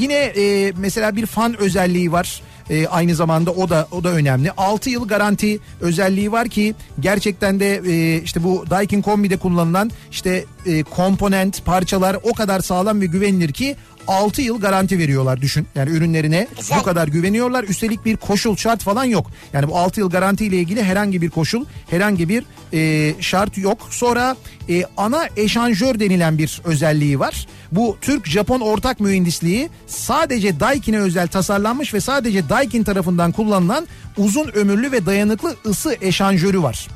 yine 0.00 0.14
e, 0.14 0.72
mesela 0.76 1.16
bir 1.16 1.26
fan 1.26 1.56
özelliği 1.60 2.12
var. 2.12 2.40
Ee, 2.70 2.86
aynı 2.86 3.14
zamanda 3.14 3.50
o 3.50 3.68
da 3.68 3.88
o 3.90 4.04
da 4.04 4.08
önemli. 4.08 4.50
6 4.56 4.90
yıl 4.90 5.08
garanti 5.08 5.58
özelliği 5.80 6.32
var 6.32 6.48
ki 6.48 6.74
gerçekten 7.00 7.60
de 7.60 7.82
e, 7.86 8.22
işte 8.22 8.44
bu 8.44 8.64
Daikin 8.70 9.02
kombide 9.02 9.36
kullanılan 9.36 9.90
işte 10.10 10.44
e, 10.66 10.82
komponent, 10.82 11.64
parçalar 11.64 12.16
o 12.22 12.32
kadar 12.32 12.60
sağlam 12.60 13.00
ve 13.00 13.06
güvenilir 13.06 13.52
ki 13.52 13.76
6 14.08 14.42
yıl 14.42 14.60
garanti 14.60 14.98
veriyorlar 14.98 15.42
düşün. 15.42 15.66
Yani 15.74 15.90
ürünlerine 15.90 16.46
Güzel. 16.58 16.78
bu 16.78 16.82
kadar 16.82 17.08
güveniyorlar. 17.08 17.64
Üstelik 17.64 18.04
bir 18.04 18.16
koşul 18.16 18.56
şart 18.56 18.82
falan 18.82 19.04
yok. 19.04 19.30
Yani 19.52 19.68
bu 19.68 19.78
6 19.78 20.00
yıl 20.00 20.10
garanti 20.10 20.44
ile 20.46 20.56
ilgili 20.56 20.82
herhangi 20.82 21.22
bir 21.22 21.30
koşul, 21.30 21.64
herhangi 21.90 22.28
bir 22.28 22.44
e, 22.72 23.14
şart 23.22 23.58
yok. 23.58 23.88
Sonra 23.90 24.36
e, 24.68 24.82
ana 24.96 25.28
eşanjör 25.36 26.00
denilen 26.00 26.38
bir 26.38 26.60
özelliği 26.64 27.20
var. 27.20 27.46
Bu 27.72 27.96
Türk-Japon 28.00 28.60
ortak 28.60 29.00
mühendisliği 29.00 29.68
sadece 29.86 30.60
Daikin'e 30.60 30.98
özel 30.98 31.28
tasarlanmış 31.28 31.94
ve 31.94 32.00
sadece 32.00 32.48
Daikin 32.48 32.84
tarafından 32.84 33.32
kullanılan 33.32 33.86
uzun 34.16 34.48
ömürlü 34.48 34.92
ve 34.92 35.06
dayanıklı 35.06 35.56
ısı 35.66 35.96
eşanjörü 36.00 36.62
var. 36.62 36.88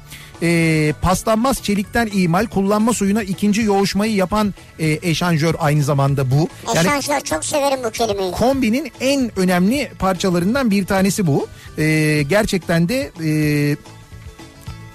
E, 0.43 0.93
paslanmaz 1.03 1.62
çelikten 1.62 2.09
imal 2.12 2.47
kullanma 2.47 2.93
suyuna 2.93 3.22
ikinci 3.22 3.62
yoğuşmayı 3.62 4.14
yapan 4.14 4.55
e, 4.78 4.99
eşanjör 5.03 5.55
aynı 5.59 5.82
zamanda 5.82 6.30
bu. 6.30 6.49
Yani 6.74 6.86
Eşanjör 6.86 7.20
çok 7.20 7.45
severim 7.45 7.78
bu 7.84 7.91
kelimeyi. 7.91 8.32
kombinin 8.32 8.93
en 9.01 9.30
önemli 9.38 9.91
parçalarından 9.99 10.70
bir 10.70 10.86
tanesi 10.86 11.26
bu. 11.26 11.47
Ee, 11.78 12.22
gerçekten 12.28 12.88
de 12.88 13.11
e, 13.24 13.30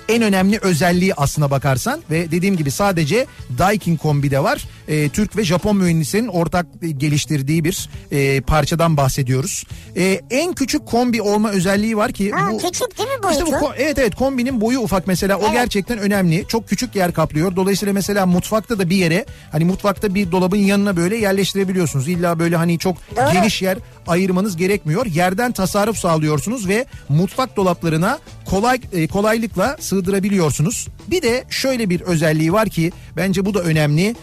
en 0.09 0.21
önemli 0.21 0.59
özelliği 0.61 1.13
aslına 1.13 1.51
bakarsan 1.51 2.01
ve 2.11 2.31
dediğim 2.31 2.57
gibi 2.57 2.71
sadece 2.71 3.25
Daikin 3.57 3.97
kombide 3.97 4.43
var. 4.43 4.65
Ee, 4.87 5.09
Türk 5.09 5.37
ve 5.37 5.43
Japon 5.43 5.77
mühendislerin 5.77 6.27
ortak 6.27 6.65
geliştirdiği 6.97 7.63
bir 7.63 7.89
e, 8.11 8.41
parçadan 8.41 8.97
bahsediyoruz. 8.97 9.63
Ee, 9.97 10.21
en 10.29 10.53
küçük 10.53 10.85
kombi 10.85 11.21
olma 11.21 11.49
özelliği 11.51 11.97
var 11.97 12.11
ki 12.11 12.31
Ha, 12.31 12.51
bu 12.51 12.57
küçük 12.57 12.97
değil 12.97 13.09
mi 13.09 13.15
işte 13.31 13.45
boyutu? 13.45 13.61
bu 13.61 13.65
ko- 13.65 13.73
evet 13.77 13.97
evet 13.99 14.15
kombinin 14.15 14.61
boyu 14.61 14.79
ufak 14.79 15.07
mesela 15.07 15.37
o 15.37 15.41
Evet. 15.43 15.53
gerçekten 15.53 15.97
önemli. 15.97 16.45
Çok 16.47 16.69
küçük 16.69 16.95
yer 16.95 17.13
kaplıyor. 17.13 17.55
Dolayısıyla 17.55 17.93
mesela 17.93 18.25
mutfakta 18.25 18.79
da 18.79 18.89
bir 18.89 18.95
yere 18.95 19.25
hani 19.51 19.65
mutfakta 19.65 20.15
bir 20.15 20.31
dolabın 20.31 20.57
yanına 20.57 20.97
böyle 20.97 21.17
yerleştirebiliyorsunuz. 21.17 22.07
İlla 22.07 22.39
böyle 22.39 22.55
hani 22.55 22.79
çok 22.79 22.97
Doğru. 23.15 23.33
geniş 23.33 23.61
yer 23.61 23.77
ayırmanız 24.07 24.57
gerekmiyor. 24.57 25.05
Yerden 25.05 25.51
tasarruf 25.51 25.97
sağlıyorsunuz 25.97 26.67
ve 26.67 26.85
mutfak 27.09 27.55
dolaplarına 27.57 28.19
kolay 28.45 28.79
e, 28.93 29.07
kolaylıkla 29.07 29.77
sığdırabiliyorsunuz. 29.79 30.87
Bir 31.07 31.21
de 31.21 31.43
şöyle 31.49 31.89
bir 31.89 32.01
özelliği 32.01 32.53
var 32.53 32.69
ki 32.69 32.91
bence 33.17 33.45
bu 33.45 33.53
da 33.53 33.59
önemli. 33.61 34.15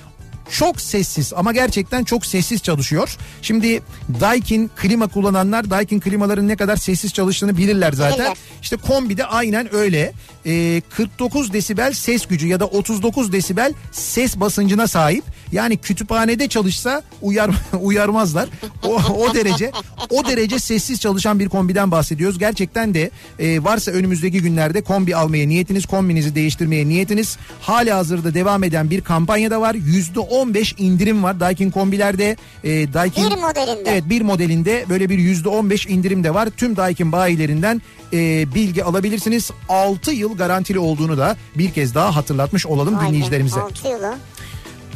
Çok 0.51 0.81
sessiz 0.81 1.33
ama 1.37 1.53
gerçekten 1.53 2.05
çok 2.05 2.27
sessiz 2.27 2.63
çalışıyor. 2.63 3.17
Şimdi 3.43 3.83
Daikin 4.21 4.71
klima 4.77 5.07
kullananlar 5.09 5.71
Daikin 5.71 6.01
klimaların 6.01 6.49
ne 6.49 6.57
kadar 6.57 6.77
sessiz 6.77 7.13
çalıştığını 7.13 7.57
bilirler 7.57 7.93
zaten. 7.93 8.27
İşte 8.63 8.77
kombi 8.77 9.17
de 9.17 9.25
aynen 9.25 9.75
öyle. 9.75 10.13
Ee, 10.47 10.83
49 10.91 11.53
desibel 11.53 11.93
ses 11.93 12.27
gücü 12.27 12.47
ya 12.47 12.61
da 12.61 12.67
39 12.67 13.33
desibel 13.33 13.73
ses 13.93 14.37
basıncına 14.37 14.87
sahip. 14.87 15.25
Yani 15.53 15.77
kütüphanede 15.77 16.49
çalışsa 16.49 17.03
uyar 17.23 17.51
uyarmazlar. 17.81 18.49
O, 18.87 18.95
o 18.95 19.35
derece 19.35 19.71
o 20.11 20.27
derece 20.27 20.59
sessiz 20.59 21.01
çalışan 21.01 21.39
bir 21.39 21.49
kombiden 21.49 21.91
bahsediyoruz. 21.91 22.39
Gerçekten 22.39 22.95
de 22.95 23.11
e, 23.39 23.65
varsa 23.65 23.91
önümüzdeki 23.91 24.43
günlerde 24.43 24.81
kombi 24.83 25.17
almaya 25.17 25.49
niyetiniz, 25.49 25.87
kombinizi 25.87 26.35
değiştirmeye 26.35 26.89
niyetiniz 26.89 27.37
hala 27.61 27.97
hazırda 27.97 28.35
devam 28.35 28.65
eden 28.65 28.91
bir 28.91 29.01
kampanya 29.01 29.51
da 29.51 29.61
var. 29.61 29.75
%15 29.75 30.81
indirim 30.81 31.23
var 31.23 31.41
Daikin 31.41 31.71
kombilerde. 31.71 32.37
E, 32.65 32.93
Daikin 32.93 33.31
Bir 33.31 33.37
modelinde. 33.37 33.91
Evet 33.91 34.05
bir 34.09 34.23
modelinde 34.23 34.85
böyle 34.89 35.09
bir 35.09 35.19
%15 35.19 35.89
indirim 35.89 36.25
de 36.25 36.35
var. 36.35 36.49
Tüm 36.57 36.77
Daikin 36.77 37.13
bayilerinden 37.13 37.83
e, 38.13 38.55
bilgi 38.55 38.85
alabilirsiniz. 38.85 39.51
6 39.69 40.13
yıl 40.13 40.37
garantili 40.37 40.79
olduğunu 40.79 41.19
da 41.19 41.37
bir 41.59 41.71
kez 41.71 41.95
daha 41.95 42.17
hatırlatmış 42.17 42.67
olalım 42.67 43.01
be, 43.01 43.07
dinleyicilerimize. 43.07 43.61
altı 43.61 43.89
yılı. 43.89 44.15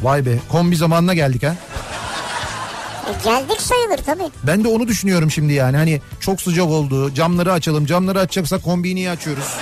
Vay 0.01 0.25
be 0.25 0.39
kombi 0.51 0.75
zamanına 0.75 1.13
geldik 1.13 1.43
ha. 1.43 1.55
E, 3.07 3.23
geldik 3.23 3.61
sayılır 3.61 3.97
tabii. 4.05 4.31
Ben 4.43 4.63
de 4.63 4.67
onu 4.67 4.87
düşünüyorum 4.87 5.31
şimdi 5.31 5.53
yani 5.53 5.77
hani 5.77 6.01
çok 6.19 6.41
sıcak 6.41 6.65
oldu 6.65 7.13
camları 7.13 7.51
açalım 7.53 7.85
camları 7.85 8.19
açacaksak 8.19 8.63
kombiyi 8.63 8.95
niye 8.95 9.09
açıyoruz? 9.09 9.53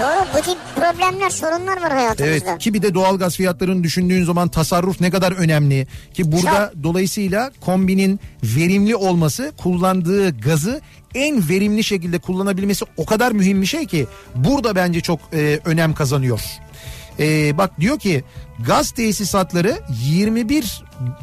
Doğru 0.00 0.26
bu 0.38 0.42
tip 0.42 0.58
problemler 0.76 1.30
sorunlar 1.30 1.82
var 1.82 1.92
hayatımızda. 1.92 2.50
Evet 2.50 2.58
ki 2.58 2.74
bir 2.74 2.82
de 2.82 2.94
doğalgaz 2.94 3.36
fiyatlarını 3.36 3.84
düşündüğün 3.84 4.24
zaman 4.24 4.48
tasarruf 4.48 5.00
ne 5.00 5.10
kadar 5.10 5.32
önemli 5.32 5.86
ki 6.14 6.32
burada 6.32 6.72
dolayısıyla 6.82 7.50
kombinin 7.60 8.20
verimli 8.42 8.96
olması 8.96 9.52
kullandığı 9.56 10.40
gazı 10.40 10.80
en 11.14 11.48
verimli 11.48 11.84
şekilde 11.84 12.18
kullanabilmesi 12.18 12.84
o 12.96 13.04
kadar 13.04 13.32
mühim 13.32 13.62
bir 13.62 13.66
şey 13.66 13.86
ki 13.86 14.06
burada 14.34 14.76
bence 14.76 15.00
çok 15.00 15.20
e, 15.32 15.60
önem 15.64 15.94
kazanıyor. 15.94 16.40
E, 17.18 17.58
bak 17.58 17.80
diyor 17.80 17.98
ki 17.98 18.24
gaz 18.66 18.90
tesisatları 18.90 19.78
21 20.04 20.82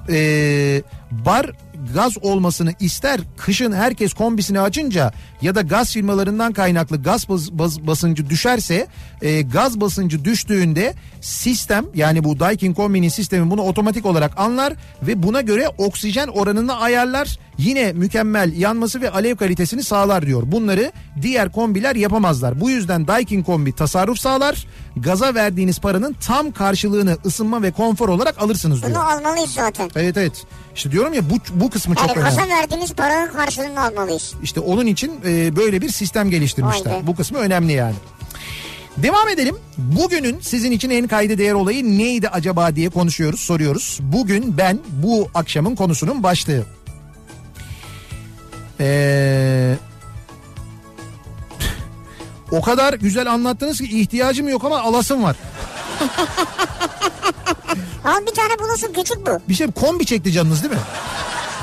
e, 0.09 0.81
bar 1.11 1.51
gaz 1.93 2.17
olmasını 2.21 2.73
ister. 2.79 3.19
Kışın 3.37 3.71
herkes 3.71 4.13
kombisini 4.13 4.59
açınca 4.59 5.13
ya 5.43 5.55
da 5.55 5.61
gaz 5.61 5.91
firmalarından 5.93 6.53
kaynaklı 6.53 7.01
gaz 7.03 7.29
bas- 7.29 7.51
bas- 7.51 7.87
basıncı 7.87 8.29
düşerse 8.29 8.87
e, 9.21 9.41
gaz 9.41 9.81
basıncı 9.81 10.25
düştüğünde 10.25 10.93
sistem 11.21 11.85
yani 11.95 12.23
bu 12.23 12.39
Daikin 12.39 12.73
kombinin 12.73 13.09
sistemi 13.09 13.51
bunu 13.51 13.61
otomatik 13.61 14.05
olarak 14.05 14.39
anlar 14.39 14.73
ve 15.01 15.23
buna 15.23 15.41
göre 15.41 15.67
oksijen 15.77 16.27
oranını 16.27 16.75
ayarlar 16.79 17.39
yine 17.57 17.93
mükemmel 17.93 18.53
yanması 18.57 19.01
ve 19.01 19.09
alev 19.11 19.35
kalitesini 19.35 19.83
sağlar 19.83 20.25
diyor. 20.25 20.43
Bunları 20.45 20.91
diğer 21.21 21.51
kombiler 21.51 21.95
yapamazlar. 21.95 22.61
Bu 22.61 22.69
yüzden 22.69 23.07
Daikin 23.07 23.43
kombi 23.43 23.75
tasarruf 23.75 24.17
sağlar. 24.19 24.67
Gaza 24.97 25.35
verdiğiniz 25.35 25.79
paranın 25.79 26.15
tam 26.27 26.51
karşılığını 26.51 27.17
ısınma 27.25 27.61
ve 27.61 27.71
konfor 27.71 28.09
olarak 28.09 28.41
alırsınız 28.41 28.81
diyor. 28.81 28.91
Bunu 28.95 29.09
almalıyız 29.11 29.49
zaten. 29.51 29.89
Evet 29.95 30.17
evet. 30.17 30.43
İşte 30.75 30.91
diyorum 30.91 31.13
ya 31.13 31.29
bu 31.29 31.35
bu 31.53 31.69
kısmı 31.69 31.95
çok 31.95 32.07
Yani 32.09 32.19
önemli. 32.19 32.35
kasa 32.35 32.47
verdiğimiz 32.49 32.93
paranın 32.93 33.31
karşılığını 33.33 33.81
almalıyız. 33.81 34.33
İşte 34.43 34.59
onun 34.59 34.85
için 34.85 35.11
e, 35.25 35.31
böyle 35.33 35.81
bir 35.81 35.89
sistem 35.89 36.29
geliştirmişler. 36.29 37.07
Bu 37.07 37.15
kısmı 37.15 37.37
önemli 37.37 37.71
yani. 37.73 37.95
Devam 38.97 39.29
edelim. 39.29 39.55
Bugünün 39.77 40.39
sizin 40.41 40.71
için 40.71 40.89
en 40.89 41.07
kayda 41.07 41.37
değer 41.37 41.53
olayı 41.53 41.97
neydi 41.97 42.29
acaba 42.29 42.75
diye 42.75 42.89
konuşuyoruz, 42.89 43.39
soruyoruz. 43.39 43.99
Bugün 44.01 44.57
ben 44.57 44.79
bu 44.89 45.29
akşamın 45.33 45.75
konusunun 45.75 46.23
başlığı. 46.23 46.63
Ee, 48.79 49.75
o 52.51 52.61
kadar 52.61 52.93
güzel 52.93 53.31
anlattınız 53.31 53.77
ki 53.77 53.99
ihtiyacım 53.99 54.49
yok 54.49 54.63
ama 54.65 54.79
alasım 54.79 55.23
var. 55.23 55.35
Al 58.05 58.21
bir 58.27 58.35
tane 58.35 58.59
bulursun 58.59 58.93
küçük 58.93 59.27
bu. 59.27 59.41
Bir 59.49 59.53
şey 59.53 59.71
kombi 59.71 60.05
çekti 60.05 60.31
canınız 60.31 60.63
değil 60.63 60.73
mi? 60.73 60.79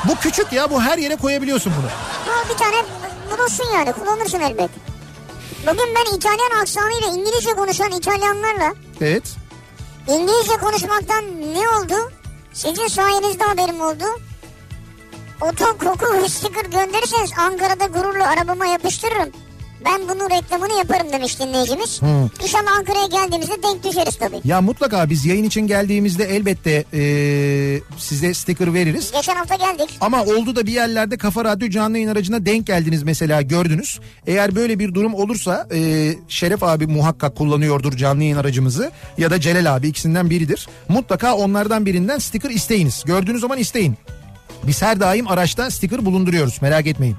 Bu 0.08 0.14
küçük 0.14 0.52
ya 0.52 0.70
bu 0.70 0.82
her 0.82 0.98
yere 0.98 1.16
koyabiliyorsun 1.16 1.72
bunu. 1.78 1.86
Al 2.34 2.48
bir 2.50 2.56
tane 2.58 2.76
bulursun 3.40 3.66
yani 3.74 3.92
kullanırsın 3.92 4.40
elbet. 4.40 4.70
Bugün 5.62 5.94
ben 5.94 6.16
İtalyan 6.16 6.60
aksanıyla 6.62 7.08
İngilizce 7.08 7.50
konuşan 7.50 7.90
İtalyanlarla 7.90 8.74
Evet. 9.00 9.22
İngilizce 10.08 10.56
konuşmaktan 10.56 11.24
ne 11.54 11.68
oldu? 11.68 12.12
Sizin 12.52 12.86
sayenizde 12.86 13.44
haberim 13.44 13.80
oldu. 13.80 14.04
Oto 15.40 15.78
koku 15.78 16.14
ve 16.14 16.28
sticker 16.28 16.64
gönderirseniz 16.64 17.30
Ankara'da 17.38 17.84
gururla 17.84 18.28
arabama 18.28 18.66
yapıştırırım. 18.66 19.30
Ben 19.84 20.00
bunun 20.08 20.30
reklamını 20.30 20.72
yaparım 20.78 21.12
demiş 21.12 21.40
dinleyicimiz. 21.40 22.02
Hı. 22.02 22.30
İnşallah 22.42 22.76
Ankara'ya 22.78 23.06
geldiğimizde 23.06 23.62
denk 23.62 23.84
düşeriz 23.84 24.16
tabii. 24.16 24.40
Ya 24.44 24.60
mutlaka 24.60 25.10
biz 25.10 25.26
yayın 25.26 25.44
için 25.44 25.60
geldiğimizde 25.66 26.24
elbette 26.24 26.84
eee, 26.92 27.80
size 27.98 28.34
sticker 28.34 28.74
veririz. 28.74 29.12
Geçen 29.12 29.34
hafta 29.36 29.54
geldik. 29.56 29.98
Ama 30.00 30.22
oldu 30.24 30.56
da 30.56 30.66
bir 30.66 30.72
yerlerde 30.72 31.18
Kafa 31.18 31.44
Radyo 31.44 31.68
canlı 31.68 31.96
yayın 31.98 32.08
aracına 32.08 32.46
denk 32.46 32.66
geldiniz 32.66 33.02
mesela 33.02 33.42
gördünüz. 33.42 34.00
Eğer 34.26 34.54
böyle 34.54 34.78
bir 34.78 34.94
durum 34.94 35.14
olursa 35.14 35.68
eee, 35.72 36.18
Şeref 36.28 36.62
abi 36.62 36.86
muhakkak 36.86 37.36
kullanıyordur 37.36 37.96
canlı 37.96 38.22
yayın 38.22 38.36
aracımızı 38.36 38.90
ya 39.18 39.30
da 39.30 39.40
Celal 39.40 39.76
abi 39.76 39.88
ikisinden 39.88 40.30
biridir. 40.30 40.68
Mutlaka 40.88 41.34
onlardan 41.34 41.86
birinden 41.86 42.18
sticker 42.18 42.50
isteyiniz. 42.50 43.02
Gördüğünüz 43.06 43.40
zaman 43.40 43.58
isteyin. 43.58 43.94
Biz 44.66 44.82
her 44.82 45.00
daim 45.00 45.28
araçta 45.28 45.70
sticker 45.70 46.04
bulunduruyoruz 46.04 46.62
merak 46.62 46.86
etmeyin. 46.86 47.16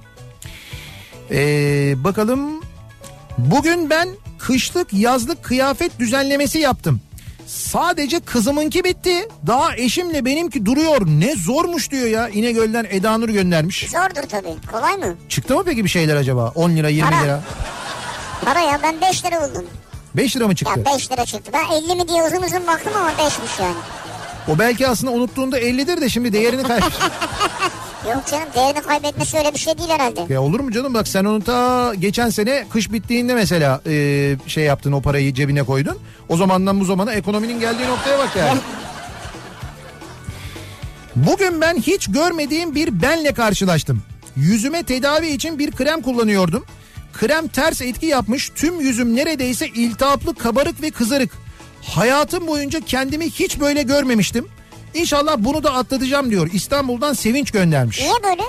Ee, 1.32 1.94
bakalım 2.04 2.62
bugün 3.38 3.90
ben 3.90 4.10
kışlık 4.40 4.94
yazlık 4.94 5.44
kıyafet 5.44 6.00
düzenlemesi 6.00 6.60
yaptım. 6.60 7.02
Sadece 7.48 8.20
kızımınki 8.20 8.84
bitti. 8.84 9.28
Daha 9.48 9.76
eşimle 9.76 10.26
benimki 10.26 10.66
duruyor. 10.66 11.02
Ne 11.08 11.36
zormuş 11.36 11.92
diyor 11.92 12.08
ya. 12.08 12.30
İnegöl'den 12.30 12.88
Eda 12.90 13.18
Nur 13.18 13.30
göndermiş. 13.30 13.90
Zordur 13.92 14.30
tabii. 14.30 14.56
Kolay 14.72 14.98
mı? 14.98 15.16
Çıktı 15.30 15.56
mı 15.56 15.64
peki 15.66 15.84
bir 15.84 15.90
şeyler 15.90 16.16
acaba? 16.16 16.52
10 16.56 16.70
lira 16.70 16.90
20 16.90 17.10
Para. 17.10 17.24
lira. 17.24 17.42
Para 18.46 18.60
ya 18.60 18.80
ben 18.84 19.02
5 19.02 19.26
lira 19.26 19.50
buldum. 19.50 19.66
5 20.16 20.36
lira 20.36 20.48
mı 20.48 20.56
çıktı? 20.56 20.80
Ya 20.80 20.94
5 20.96 21.12
lira 21.12 21.26
çıktı. 21.26 21.52
Ben 21.54 21.76
50 21.76 21.96
mi 21.96 22.08
diye 22.08 22.24
uzun 22.24 22.42
uzun 22.44 22.68
baktım 22.68 22.94
ama 22.98 23.12
5'miş 23.12 23.62
yani. 23.62 23.76
O 24.48 24.60
belki 24.60 24.88
aslında 24.88 25.12
unuttuğunda 25.14 25.60
50'dir 25.60 26.02
de 26.02 26.10
şimdi 26.10 26.34
değerini 26.34 26.64
kaybetmiş. 26.68 26.96
Yok 28.10 28.24
canım 28.32 28.48
değerini 28.56 28.82
kaybetmesi 28.82 29.38
öyle 29.38 29.54
bir 29.54 29.60
şey 29.60 29.78
değil 29.78 29.90
herhalde. 29.90 30.34
ya 30.34 30.42
olur 30.42 30.60
mu 30.60 30.72
canım 30.72 30.94
bak 30.94 31.08
sen 31.08 31.26
onu 31.26 31.44
ta 31.44 31.94
geçen 31.96 32.30
sene 32.30 32.66
kış 32.70 32.92
bittiğinde 32.92 33.34
mesela 33.34 33.82
e, 33.88 34.36
şey 34.48 34.64
yaptın 34.64 34.92
o 34.92 35.02
parayı 35.02 35.34
cebine 35.34 35.64
koydun. 35.64 35.98
O 36.30 36.38
zamandan 36.38 36.80
bu 36.80 36.86
zamana 36.86 37.14
ekonominin 37.14 37.60
geldiği 37.60 37.88
noktaya 37.88 38.18
bak 38.20 38.30
yani. 38.36 38.60
Bugün 41.16 41.62
ben 41.62 41.76
hiç 41.76 42.08
görmediğim 42.12 42.76
bir 42.76 43.02
benle 43.02 43.34
karşılaştım. 43.34 44.02
Yüzüme 44.36 44.84
tedavi 44.84 45.28
için 45.28 45.60
bir 45.60 45.72
krem 45.72 46.02
kullanıyordum. 46.02 46.66
Krem 47.14 47.48
ters 47.48 47.82
etki 47.82 48.06
yapmış 48.06 48.52
tüm 48.56 48.80
yüzüm 48.80 49.16
neredeyse 49.16 49.68
iltihaplı 49.68 50.36
kabarık 50.36 50.82
ve 50.82 50.92
kızarık. 50.92 51.32
Hayatım 51.82 52.48
boyunca 52.48 52.80
kendimi 52.86 53.26
hiç 53.26 53.60
böyle 53.60 53.84
görmemiştim. 53.84 54.48
İnşallah 54.94 55.36
bunu 55.40 55.64
da 55.64 55.74
atlatacağım 55.74 56.32
diyor. 56.32 56.50
İstanbul'dan 56.54 57.14
Sevinç 57.14 57.52
göndermiş. 57.52 58.00
Niye 58.02 58.14
böyle? 58.24 58.44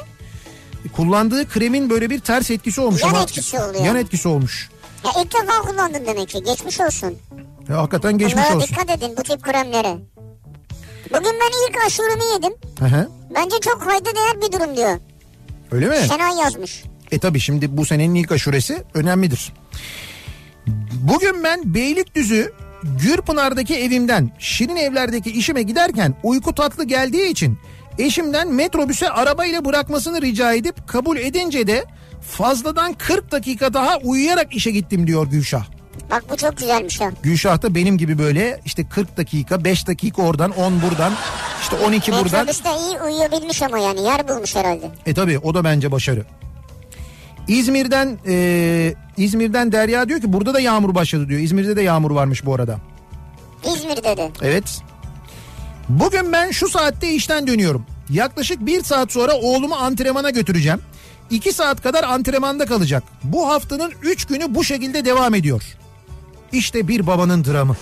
Kullandığı 0.96 1.48
kremin 1.48 1.90
böyle 1.90 2.10
bir 2.10 2.20
ters 2.20 2.50
etkisi 2.50 2.80
olmuş. 2.80 3.02
Yan 3.02 3.08
ama- 3.08 3.22
etkisi 3.22 3.58
oluyor. 3.60 3.84
Yan 3.84 3.96
etkisi 3.96 4.28
olmuş. 4.28 4.70
Ya 5.04 5.22
ilk 5.22 5.34
defa 5.34 5.62
kullandın 5.62 6.06
demek 6.06 6.28
ki. 6.28 6.42
Geçmiş 6.44 6.80
olsun. 6.80 7.18
Ya 7.68 7.76
hakikaten 7.78 8.18
geçmiş 8.18 8.44
Bunlara 8.44 8.56
olsun. 8.56 8.68
dikkat 8.68 8.90
edin 8.90 9.14
bu 9.18 9.22
tip 9.22 9.42
kremlere. 9.42 9.96
Bugün 11.10 11.32
ben 11.40 11.68
ilk 11.70 11.86
aşurumu 11.86 12.24
yedim. 12.34 12.52
Hı 12.78 12.84
hı. 12.84 13.08
Bence 13.34 13.56
çok 13.60 13.82
kayda 13.82 14.04
değer 14.04 14.42
bir 14.42 14.52
durum 14.52 14.76
diyor. 14.76 14.98
Öyle 15.70 15.88
mi? 15.88 15.96
Şenay 16.08 16.36
yazmış. 16.38 16.82
E 17.10 17.18
tabi 17.18 17.40
şimdi 17.40 17.76
bu 17.76 17.86
senenin 17.86 18.14
ilk 18.14 18.32
aşuresi 18.32 18.82
önemlidir. 18.94 19.52
Bugün 20.92 21.44
ben 21.44 21.74
Beylikdüzü 21.74 22.52
Gürpınar'daki 22.82 23.74
evimden 23.74 24.30
Şirin 24.38 24.76
Evler'deki 24.76 25.30
işime 25.30 25.62
giderken 25.62 26.14
uyku 26.22 26.54
tatlı 26.54 26.84
geldiği 26.84 27.30
için 27.30 27.58
eşimden 27.98 28.52
metrobüse 28.52 29.10
arabayla 29.10 29.64
bırakmasını 29.64 30.22
rica 30.22 30.52
edip 30.52 30.88
kabul 30.88 31.16
edince 31.16 31.66
de 31.66 31.84
fazladan 32.30 32.92
40 32.94 33.32
dakika 33.32 33.74
daha 33.74 33.98
uyuyarak 33.98 34.54
işe 34.54 34.70
gittim 34.70 35.06
diyor 35.06 35.26
Gülşah. 35.26 35.64
Bak 36.10 36.24
bu 36.30 36.36
çok 36.36 36.56
güzelmiş 36.56 37.00
ha. 37.00 37.10
Gülşah 37.22 37.62
da 37.62 37.74
benim 37.74 37.98
gibi 37.98 38.18
böyle 38.18 38.60
işte 38.64 38.88
40 38.88 39.16
dakika 39.16 39.64
5 39.64 39.86
dakika 39.86 40.22
oradan 40.22 40.50
10 40.50 40.82
buradan 40.82 41.12
işte 41.62 41.76
12 41.76 42.12
buradan. 42.12 42.24
Metrobüste 42.24 42.70
iyi 42.70 43.00
uyuyabilmiş 43.00 43.62
ama 43.62 43.78
yani 43.78 44.02
yer 44.02 44.28
bulmuş 44.28 44.56
herhalde. 44.56 44.90
E 45.06 45.14
tabi 45.14 45.38
o 45.38 45.54
da 45.54 45.64
bence 45.64 45.92
başarı. 45.92 46.24
İzmir'den 47.48 48.18
e, 48.26 48.94
İzmir'den 49.16 49.72
Derya 49.72 50.08
diyor 50.08 50.20
ki 50.20 50.32
burada 50.32 50.54
da 50.54 50.60
yağmur 50.60 50.94
başladı 50.94 51.28
diyor. 51.28 51.40
İzmir'de 51.40 51.76
de 51.76 51.82
yağmur 51.82 52.10
varmış 52.10 52.46
bu 52.46 52.54
arada. 52.54 52.78
İzmir'de 53.64 54.16
de. 54.16 54.30
Evet. 54.42 54.80
Bugün 55.88 56.32
ben 56.32 56.50
şu 56.50 56.68
saatte 56.68 57.12
işten 57.12 57.46
dönüyorum. 57.46 57.86
Yaklaşık 58.10 58.66
bir 58.66 58.82
saat 58.82 59.12
sonra 59.12 59.34
oğlumu 59.34 59.74
antrenmana 59.74 60.30
götüreceğim. 60.30 60.80
İki 61.30 61.52
saat 61.52 61.82
kadar 61.82 62.04
antrenmanda 62.04 62.66
kalacak. 62.66 63.02
Bu 63.24 63.48
haftanın 63.48 63.92
üç 64.02 64.24
günü 64.24 64.54
bu 64.54 64.64
şekilde 64.64 65.04
devam 65.04 65.34
ediyor. 65.34 65.62
İşte 66.52 66.88
bir 66.88 67.06
babanın 67.06 67.44
dramı. 67.44 67.76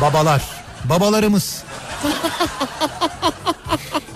Babalar, 0.00 0.42
babalarımız. 0.84 1.64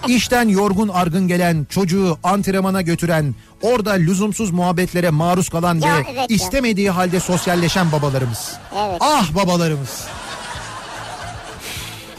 İşten 0.08 0.48
yorgun 0.48 0.88
argın 0.88 1.28
gelen 1.28 1.66
çocuğu 1.70 2.18
antrenmana 2.24 2.82
götüren, 2.82 3.34
orada 3.62 3.92
lüzumsuz 3.92 4.50
muhabbetlere 4.50 5.10
maruz 5.10 5.48
kalan 5.48 5.74
Ya 5.80 5.96
ve 5.96 6.04
evet 6.10 6.30
ya. 6.30 6.36
istemediği 6.36 6.90
halde 6.90 7.20
sosyalleşen 7.20 7.92
babalarımız. 7.92 8.52
Evet. 8.78 8.96
Ah 9.00 9.34
babalarımız. 9.34 10.04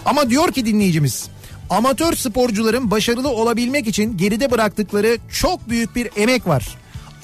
Ama 0.05 0.29
diyor 0.29 0.51
ki 0.51 0.65
dinleyicimiz, 0.65 1.29
amatör 1.69 2.13
sporcuların 2.15 2.91
başarılı 2.91 3.29
olabilmek 3.29 3.87
için 3.87 4.17
geride 4.17 4.51
bıraktıkları 4.51 5.17
çok 5.31 5.69
büyük 5.69 5.95
bir 5.95 6.09
emek 6.15 6.47
var. 6.47 6.67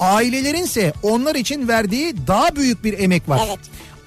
Ailelerin 0.00 0.64
ise 0.64 0.92
onlar 1.02 1.34
için 1.34 1.68
verdiği 1.68 2.14
daha 2.26 2.56
büyük 2.56 2.84
bir 2.84 2.98
emek 2.98 3.28
var. 3.28 3.40
Evet. 3.48 3.58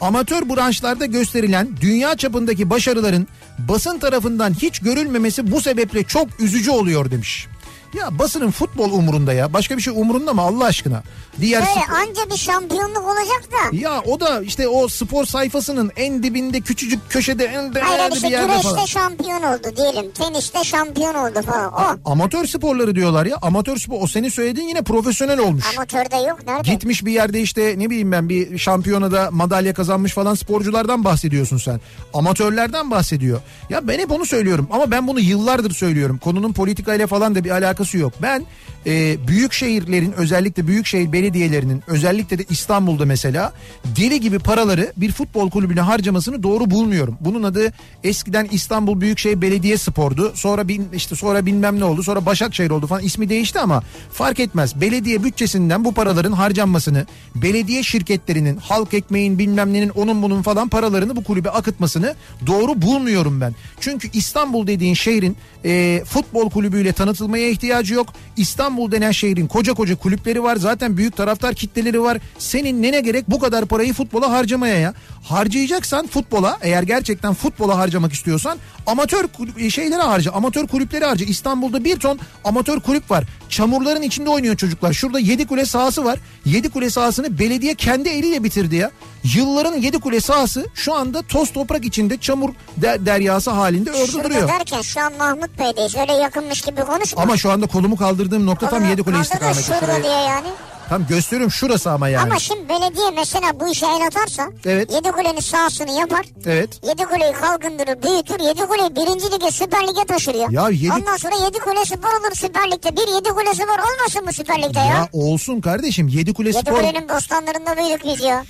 Amatör 0.01 0.49
branşlarda 0.49 1.05
gösterilen 1.05 1.67
dünya 1.81 2.15
çapındaki 2.15 2.69
başarıların 2.69 3.27
basın 3.59 3.99
tarafından 3.99 4.53
hiç 4.53 4.79
görülmemesi 4.79 5.51
bu 5.51 5.61
sebeple 5.61 6.03
çok 6.03 6.39
üzücü 6.39 6.71
oluyor 6.71 7.11
demiş. 7.11 7.47
Ya 7.93 8.19
basının 8.19 8.51
futbol 8.51 8.91
umurunda 8.91 9.33
ya. 9.33 9.53
Başka 9.53 9.77
bir 9.77 9.81
şey 9.81 9.93
umurunda 9.97 10.33
mı 10.33 10.41
Allah 10.41 10.65
aşkına? 10.65 11.03
Diğer 11.41 11.61
Böyle 11.61 11.71
spor- 11.71 11.95
anca 12.01 12.31
bir 12.33 12.37
şampiyonluk 12.37 13.03
olacak 13.05 13.43
da. 13.51 13.77
ya 13.77 14.01
o 14.07 14.19
da 14.19 14.41
işte 14.41 14.67
o 14.67 14.87
spor 14.87 15.25
sayfasının 15.25 15.91
en 15.95 16.23
dibinde 16.23 16.61
küçücük 16.61 17.09
köşede 17.09 17.45
en 17.45 17.73
Hayır 17.81 18.11
işte 18.13 18.27
bir 18.27 18.31
yerde 18.31 18.47
güreşte 18.47 18.69
falan. 18.69 18.85
şampiyon 18.85 19.43
oldu 19.43 19.67
diyelim. 19.77 20.11
Teniste 20.11 20.63
şampiyon 20.63 21.13
oldu 21.15 21.41
falan. 21.45 21.73
O. 21.73 22.11
Amatör 22.11 22.45
sporları 22.45 22.95
diyorlar 22.95 23.25
ya. 23.25 23.37
Amatör 23.41 23.77
spor 23.77 24.01
o 24.01 24.07
senin 24.07 24.29
söylediğin 24.29 24.67
yine 24.67 24.81
profesyonel 24.81 25.39
olmuş. 25.39 25.65
Amatörde 25.77 26.15
yok. 26.29 26.39
Nerede? 26.47 26.71
Gitmiş 26.71 27.05
bir 27.05 27.11
yerde 27.11 27.41
işte 27.41 27.75
ne 27.77 27.89
bileyim 27.89 28.11
ben 28.11 28.29
bir 28.29 28.57
şampiyonada 28.57 29.29
madalya 29.31 29.73
kazanmış 29.73 30.13
falan 30.13 30.35
sporculardan 30.35 31.03
bahsediyorsun 31.03 31.57
sen. 31.57 31.81
Amatörlerden 32.13 32.91
bahsediyor. 32.91 33.41
Ya 33.69 33.87
ben 33.87 33.99
hep 33.99 34.11
onu 34.11 34.25
söylüyorum 34.25 34.67
ama 34.71 34.91
ben 34.91 35.07
bunu 35.07 35.19
yıllardır 35.19 35.71
söylüyorum. 35.73 36.17
Konunun 36.17 36.53
politikayla 36.53 37.07
falan 37.07 37.35
da 37.35 37.43
bir 37.43 37.49
alakası 37.49 37.80
yok. 37.97 38.13
Ben 38.21 38.45
e, 38.86 39.27
büyük 39.27 39.53
şehirlerin 39.53 40.11
özellikle 40.11 40.67
büyük 40.67 40.86
şehir 40.86 41.11
belediyelerinin 41.11 41.84
özellikle 41.88 42.38
de 42.39 42.45
İstanbul'da 42.49 43.05
mesela 43.05 43.53
deli 43.97 44.19
gibi 44.19 44.39
paraları 44.39 44.93
bir 44.97 45.11
futbol 45.11 45.49
kulübüne 45.49 45.82
harcamasını 45.82 46.43
doğru 46.43 46.71
bulmuyorum. 46.71 47.17
Bunun 47.19 47.43
adı 47.43 47.73
eskiden 48.03 48.47
İstanbul 48.51 49.01
Büyükşehir 49.01 49.41
Belediye 49.41 49.77
Spor'du. 49.77 50.32
Sonra 50.36 50.67
bin, 50.67 50.88
işte 50.93 51.15
sonra 51.15 51.45
bilmem 51.45 51.79
ne 51.79 51.86
oldu. 51.86 52.03
Sonra 52.03 52.25
Başakşehir 52.25 52.69
oldu 52.69 52.88
falan. 52.88 53.03
ismi 53.03 53.29
değişti 53.29 53.59
ama 53.59 53.84
fark 54.11 54.39
etmez. 54.39 54.82
Belediye 54.82 55.23
bütçesinden 55.23 55.86
bu 55.86 55.93
paraların 55.93 56.32
harcanmasını, 56.32 57.05
belediye 57.36 57.84
şirketlerinin, 57.84 58.57
halk 58.57 58.93
ekmeğin 58.93 59.39
bilmem 59.39 59.73
nenin 59.73 59.89
onun 59.89 60.21
bunun 60.21 60.41
falan 60.41 60.69
paralarını 60.69 61.15
bu 61.15 61.23
kulübe 61.23 61.49
akıtmasını 61.49 62.15
doğru 62.47 62.82
bulmuyorum 62.82 63.41
ben. 63.41 63.55
Çünkü 63.79 64.09
İstanbul 64.13 64.67
dediğin 64.67 64.93
şehrin 64.93 65.38
e, 65.65 66.03
futbol 66.05 66.49
kulübüyle 66.49 66.93
tanıtılmaya 66.93 67.49
ihtiyacı 67.49 67.70
yok. 67.93 68.13
İstanbul 68.38 68.91
denen 68.91 69.11
şehrin 69.11 69.47
koca 69.47 69.74
koca 69.74 69.95
kulüpleri 69.95 70.43
var. 70.43 70.55
Zaten 70.55 70.97
büyük 70.97 71.17
taraftar 71.17 71.53
kitleleri 71.55 72.01
var. 72.01 72.17
Senin 72.38 72.82
nene 72.82 72.99
gerek 73.01 73.30
bu 73.30 73.39
kadar 73.39 73.65
parayı 73.65 73.93
futbola 73.93 74.32
harcamaya 74.32 74.76
ya? 74.80 74.93
Harcayacaksan 75.24 76.07
futbola 76.07 76.57
eğer 76.61 76.84
gerçekten 76.84 77.34
futbola 77.34 77.78
harcamak 77.78 78.13
istiyorsan 78.13 78.57
amatör 78.88 79.24
kulüp- 79.24 79.69
şeylere 79.72 80.01
harca. 80.01 80.32
Amatör 80.32 80.67
kulüpleri 80.67 81.05
harca. 81.05 81.26
İstanbul'da 81.26 81.84
bir 81.84 81.95
ton 81.95 82.19
amatör 82.43 82.80
kulüp 82.80 83.11
var. 83.11 83.24
Çamurların 83.49 84.01
içinde 84.01 84.30
oynuyor 84.30 84.55
çocuklar. 84.57 84.93
Şurada 84.93 85.19
yedi 85.19 85.47
kule 85.47 85.65
sahası 85.65 86.05
var. 86.05 86.19
Yedi 86.45 86.69
kule 86.69 86.89
sahasını 86.89 87.39
belediye 87.39 87.76
kendi 87.76 88.09
eliyle 88.09 88.43
bitirdi 88.43 88.76
ya. 88.76 88.91
Yılların 89.24 89.76
yedi 89.82 89.99
kule 89.99 90.22
sahası 90.22 90.65
şu 90.76 90.93
anda 90.93 91.22
toz 91.22 91.53
toprak 91.53 91.86
içinde 91.86 92.17
çamur 92.17 92.49
der- 92.78 93.05
deryası 93.05 93.51
halinde 93.51 93.91
orada 93.91 94.07
Şurada 94.07 94.30
duruyor. 94.30 94.47
derken 94.47 94.82
şu 94.82 95.01
an 95.01 95.13
Mahmut 95.17 95.59
Bey'deyiz. 95.59 95.95
Öyle 95.95 96.13
yakınmış 96.13 96.61
gibi 96.61 96.82
konuşma. 96.82 97.22
Ama 97.22 97.38
şu 97.38 97.51
anda 97.51 97.67
kolumu 97.67 97.95
kaldırdığım 97.97 98.45
nokta 98.45 98.69
tam 98.69 98.80
Oğlum, 98.80 98.89
yedi 98.89 99.03
kule 99.03 99.15
da 99.15 99.22
istikameti. 99.22 99.63
Şurada 99.63 100.03
diye 100.03 100.13
yani. 100.13 100.47
Tam 100.89 101.07
gösteriyorum 101.07 101.51
şurası 101.51 101.91
ama 101.91 102.09
yani. 102.09 102.24
Ama 102.32 102.39
şimdi 102.39 102.69
belediye 102.69 103.11
mesela 103.15 103.59
bu 103.59 103.72
işe 103.72 103.86
el 103.86 104.07
atarsa 104.07 104.49
Evet. 104.65 104.91
yedi 104.93 105.11
kulenin 105.11 105.39
sahasını 105.39 105.91
yapar. 105.99 106.26
Evet. 106.45 106.69
Yedi 106.89 107.05
kuleyi 107.05 107.34
kalkındırır, 107.34 108.03
büyütür. 108.03 108.39
Yedi 108.47 108.61
kuleyi 108.65 108.95
birinci 108.95 109.32
lige, 109.32 109.51
süper 109.51 109.88
lige 109.88 110.05
taşır 110.07 110.36
ya. 110.36 110.69
Yedi- 110.69 110.93
Ondan 110.93 111.17
sonra 111.17 111.36
yedi 111.45 111.59
kule 111.59 111.86
spor 111.86 112.09
olur 112.19 112.36
süper 112.36 112.72
ligde. 112.72 112.91
Bir 112.95 113.15
yedi 113.15 113.30
kule 113.30 113.53
spor 113.55 113.80
olmasın 113.80 114.26
mı 114.26 114.34
süper 114.34 114.61
ligde 114.63 114.80
ya? 114.80 114.86
Ya 114.86 115.09
olsun 115.13 115.61
kardeşim 115.61 116.07
yedi 116.07 116.34
kule 116.34 116.49
Yedi 116.49 116.59
spor. 116.59 116.72
kulenin 116.78 117.09
bostanlarında 117.09 117.78
büyüdük 117.78 118.05
biz 118.05 118.24
ya. 118.24 118.43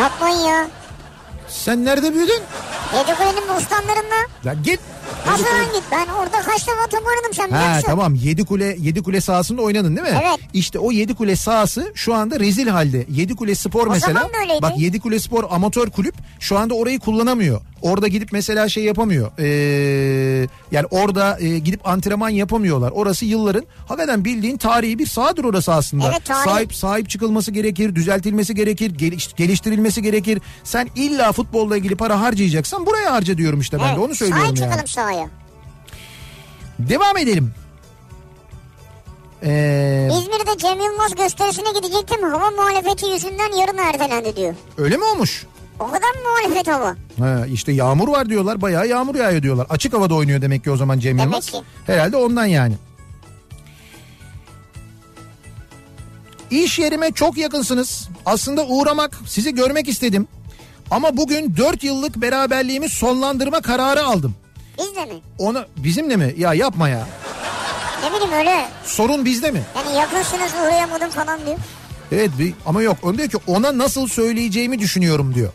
Yapmayın 0.00 0.38
ya. 0.38 0.66
Sen 1.48 1.84
nerede 1.84 2.14
büyüdün? 2.14 2.42
Yedi 2.96 3.14
kulenin 3.14 3.48
bostanlarında. 3.48 4.14
Ya 4.44 4.54
git. 4.54 4.80
Nasıl 5.26 5.44
lan 5.44 5.64
git? 5.74 5.82
Ben 5.92 6.06
orada 6.06 6.42
kaç 6.42 6.66
defa 6.68 6.86
top 6.90 7.06
oynadım 7.06 7.34
sen 7.34 7.46
biliyor 7.46 7.60
Ha 7.62 7.80
tamam 7.86 8.14
yedi 8.14 8.44
kule 8.44 8.76
yedi 8.80 9.02
kule 9.02 9.20
sahasında 9.20 9.62
oynadın 9.62 9.96
değil 9.96 10.08
mi? 10.08 10.20
Evet. 10.22 10.38
İşte 10.52 10.78
o 10.78 10.92
yedi 10.92 11.14
kule 11.14 11.36
sahası 11.36 11.92
şu 11.94 12.14
anda 12.14 12.40
rezil 12.40 12.68
halde. 12.68 13.06
Yedi 13.10 13.34
kule 13.36 13.54
spor 13.54 13.86
mesela. 13.86 14.20
da 14.20 14.28
öyleydi. 14.42 14.62
Bak 14.62 14.78
yedi 14.78 15.00
kule 15.00 15.18
spor 15.18 15.44
amatör 15.50 15.90
kulüp 15.90 16.14
şu 16.40 16.58
anda 16.58 16.74
orayı 16.74 16.98
kullanamıyor. 16.98 17.60
Orada 17.82 18.08
gidip 18.08 18.28
mesela 18.32 18.68
şey 18.68 18.84
yapamıyor. 18.84 19.30
Ee, 19.38 20.48
yani 20.72 20.86
orada 20.90 21.38
e, 21.40 21.58
gidip 21.58 21.88
antrenman 21.88 22.28
yapamıyorlar. 22.28 22.90
Orası 22.90 23.24
yılların 23.24 23.64
hakikaten 23.88 24.24
bildiğin 24.24 24.56
tarihi 24.56 24.98
bir 24.98 25.06
sahadır 25.06 25.44
orası 25.44 25.72
aslında. 25.74 26.04
Evet, 26.12 26.24
tarihi. 26.24 26.44
Sahip 26.44 26.74
sahip 26.74 27.10
çıkılması 27.10 27.50
gerekir, 27.52 27.94
düzeltilmesi 27.94 28.54
gerekir, 28.54 28.90
geliş- 28.98 29.36
geliştirilmesi 29.36 30.02
gerekir. 30.02 30.40
Sen 30.64 30.88
illa 30.96 31.32
futbolla 31.32 31.76
ilgili 31.76 31.96
para 31.96 32.20
harcayacaksan 32.20 32.86
buraya 32.86 33.12
harca 33.12 33.38
diyorum 33.38 33.60
işte 33.60 33.78
ben 33.80 33.96
de 33.96 34.00
onu 34.00 34.14
söylüyorum 34.14 34.46
Sahip 34.46 34.58
yani. 34.60 34.68
çıkalım 34.70 34.86
sahaya. 34.96 35.28
Devam 36.78 37.16
edelim. 37.16 37.54
Ee, 39.42 40.08
İzmir'de 40.12 40.58
Cem 40.58 40.80
Yılmaz 40.80 41.14
gösterisine 41.14 41.72
gidecektim. 41.80 42.22
Hava 42.22 42.50
muhalefeti 42.50 43.06
yüzünden 43.06 43.52
yarın 43.60 43.78
ertelendi 43.78 44.36
diyor. 44.36 44.54
öyle 44.78 44.96
mi 44.96 45.04
olmuş? 45.04 45.46
O 45.80 45.86
kadar 45.86 46.08
muhalefet 46.24 46.68
hava? 46.68 46.96
Ha, 47.18 47.46
işte 47.46 47.72
yağmur 47.72 48.08
var 48.08 48.28
diyorlar. 48.28 48.60
Bayağı 48.62 48.86
yağmur 48.88 49.14
yağıyor 49.14 49.42
diyorlar. 49.42 49.66
Açık 49.70 49.92
havada 49.92 50.14
oynuyor 50.14 50.42
demek 50.42 50.64
ki 50.64 50.70
o 50.70 50.76
zaman 50.76 50.98
Cem 50.98 51.18
Demek 51.18 51.24
Yılmaz. 51.24 51.46
ki. 51.46 51.56
Herhalde 51.86 52.16
ondan 52.16 52.46
yani. 52.46 52.74
İş 56.50 56.78
yerime 56.78 57.10
çok 57.12 57.36
yakınsınız. 57.36 58.08
Aslında 58.26 58.66
uğramak, 58.66 59.18
sizi 59.26 59.54
görmek 59.54 59.88
istedim. 59.88 60.28
Ama 60.90 61.16
bugün 61.16 61.56
4 61.56 61.84
yıllık 61.84 62.16
beraberliğimi 62.16 62.88
sonlandırma 62.88 63.60
kararı 63.60 64.04
aldım. 64.04 64.34
Biz 64.78 64.96
de 64.96 65.04
mi? 65.04 65.20
Onu 65.38 65.64
bizimle 65.76 66.16
mi? 66.16 66.34
Ya 66.38 66.54
yapma 66.54 66.88
ya. 66.88 67.06
Ne 68.04 68.12
bileyim 68.12 68.32
öyle. 68.32 68.68
Sorun 68.84 69.24
bizde 69.24 69.50
mi? 69.50 69.62
Yani 69.76 69.96
yakınsınız 69.98 70.52
uğrayamadım 70.64 71.10
falan 71.10 71.46
diyor. 71.46 71.58
Evet 72.12 72.30
bir, 72.38 72.54
ama 72.66 72.82
yok. 72.82 72.96
Onu 73.02 73.18
diyor 73.18 73.28
ki 73.28 73.38
ona 73.46 73.78
nasıl 73.78 74.08
söyleyeceğimi 74.08 74.78
düşünüyorum 74.78 75.34
diyor. 75.34 75.52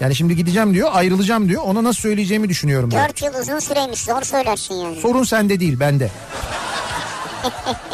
Yani 0.00 0.14
şimdi 0.14 0.36
gideceğim 0.36 0.74
diyor, 0.74 0.90
ayrılacağım 0.92 1.48
diyor. 1.48 1.62
Ona 1.62 1.84
nasıl 1.84 2.00
söyleyeceğimi 2.00 2.48
düşünüyorum 2.48 2.90
diyor. 2.90 3.08
Dört 3.08 3.22
yıl 3.22 3.34
uzun 3.34 3.58
süreymiş 3.58 4.00
zor 4.04 4.22
söylersin 4.22 4.74
yani. 4.74 5.00
Sorun 5.00 5.24
sende 5.24 5.60
değil, 5.60 5.80
bende. 5.80 6.10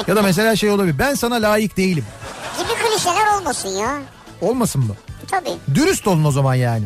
ya 0.06 0.16
da 0.16 0.22
mesela 0.22 0.56
şey 0.56 0.70
olabilir. 0.70 0.98
Ben 0.98 1.14
sana 1.14 1.34
layık 1.34 1.76
değilim. 1.76 2.04
Gibi 2.58 2.68
klişeler 2.68 3.38
olmasın 3.38 3.68
ya. 3.68 3.98
Olmasın 4.40 4.80
mı? 4.84 4.94
Tabii. 5.30 5.50
Dürüst 5.74 6.06
olun 6.06 6.24
o 6.24 6.30
zaman 6.30 6.54
yani. 6.54 6.84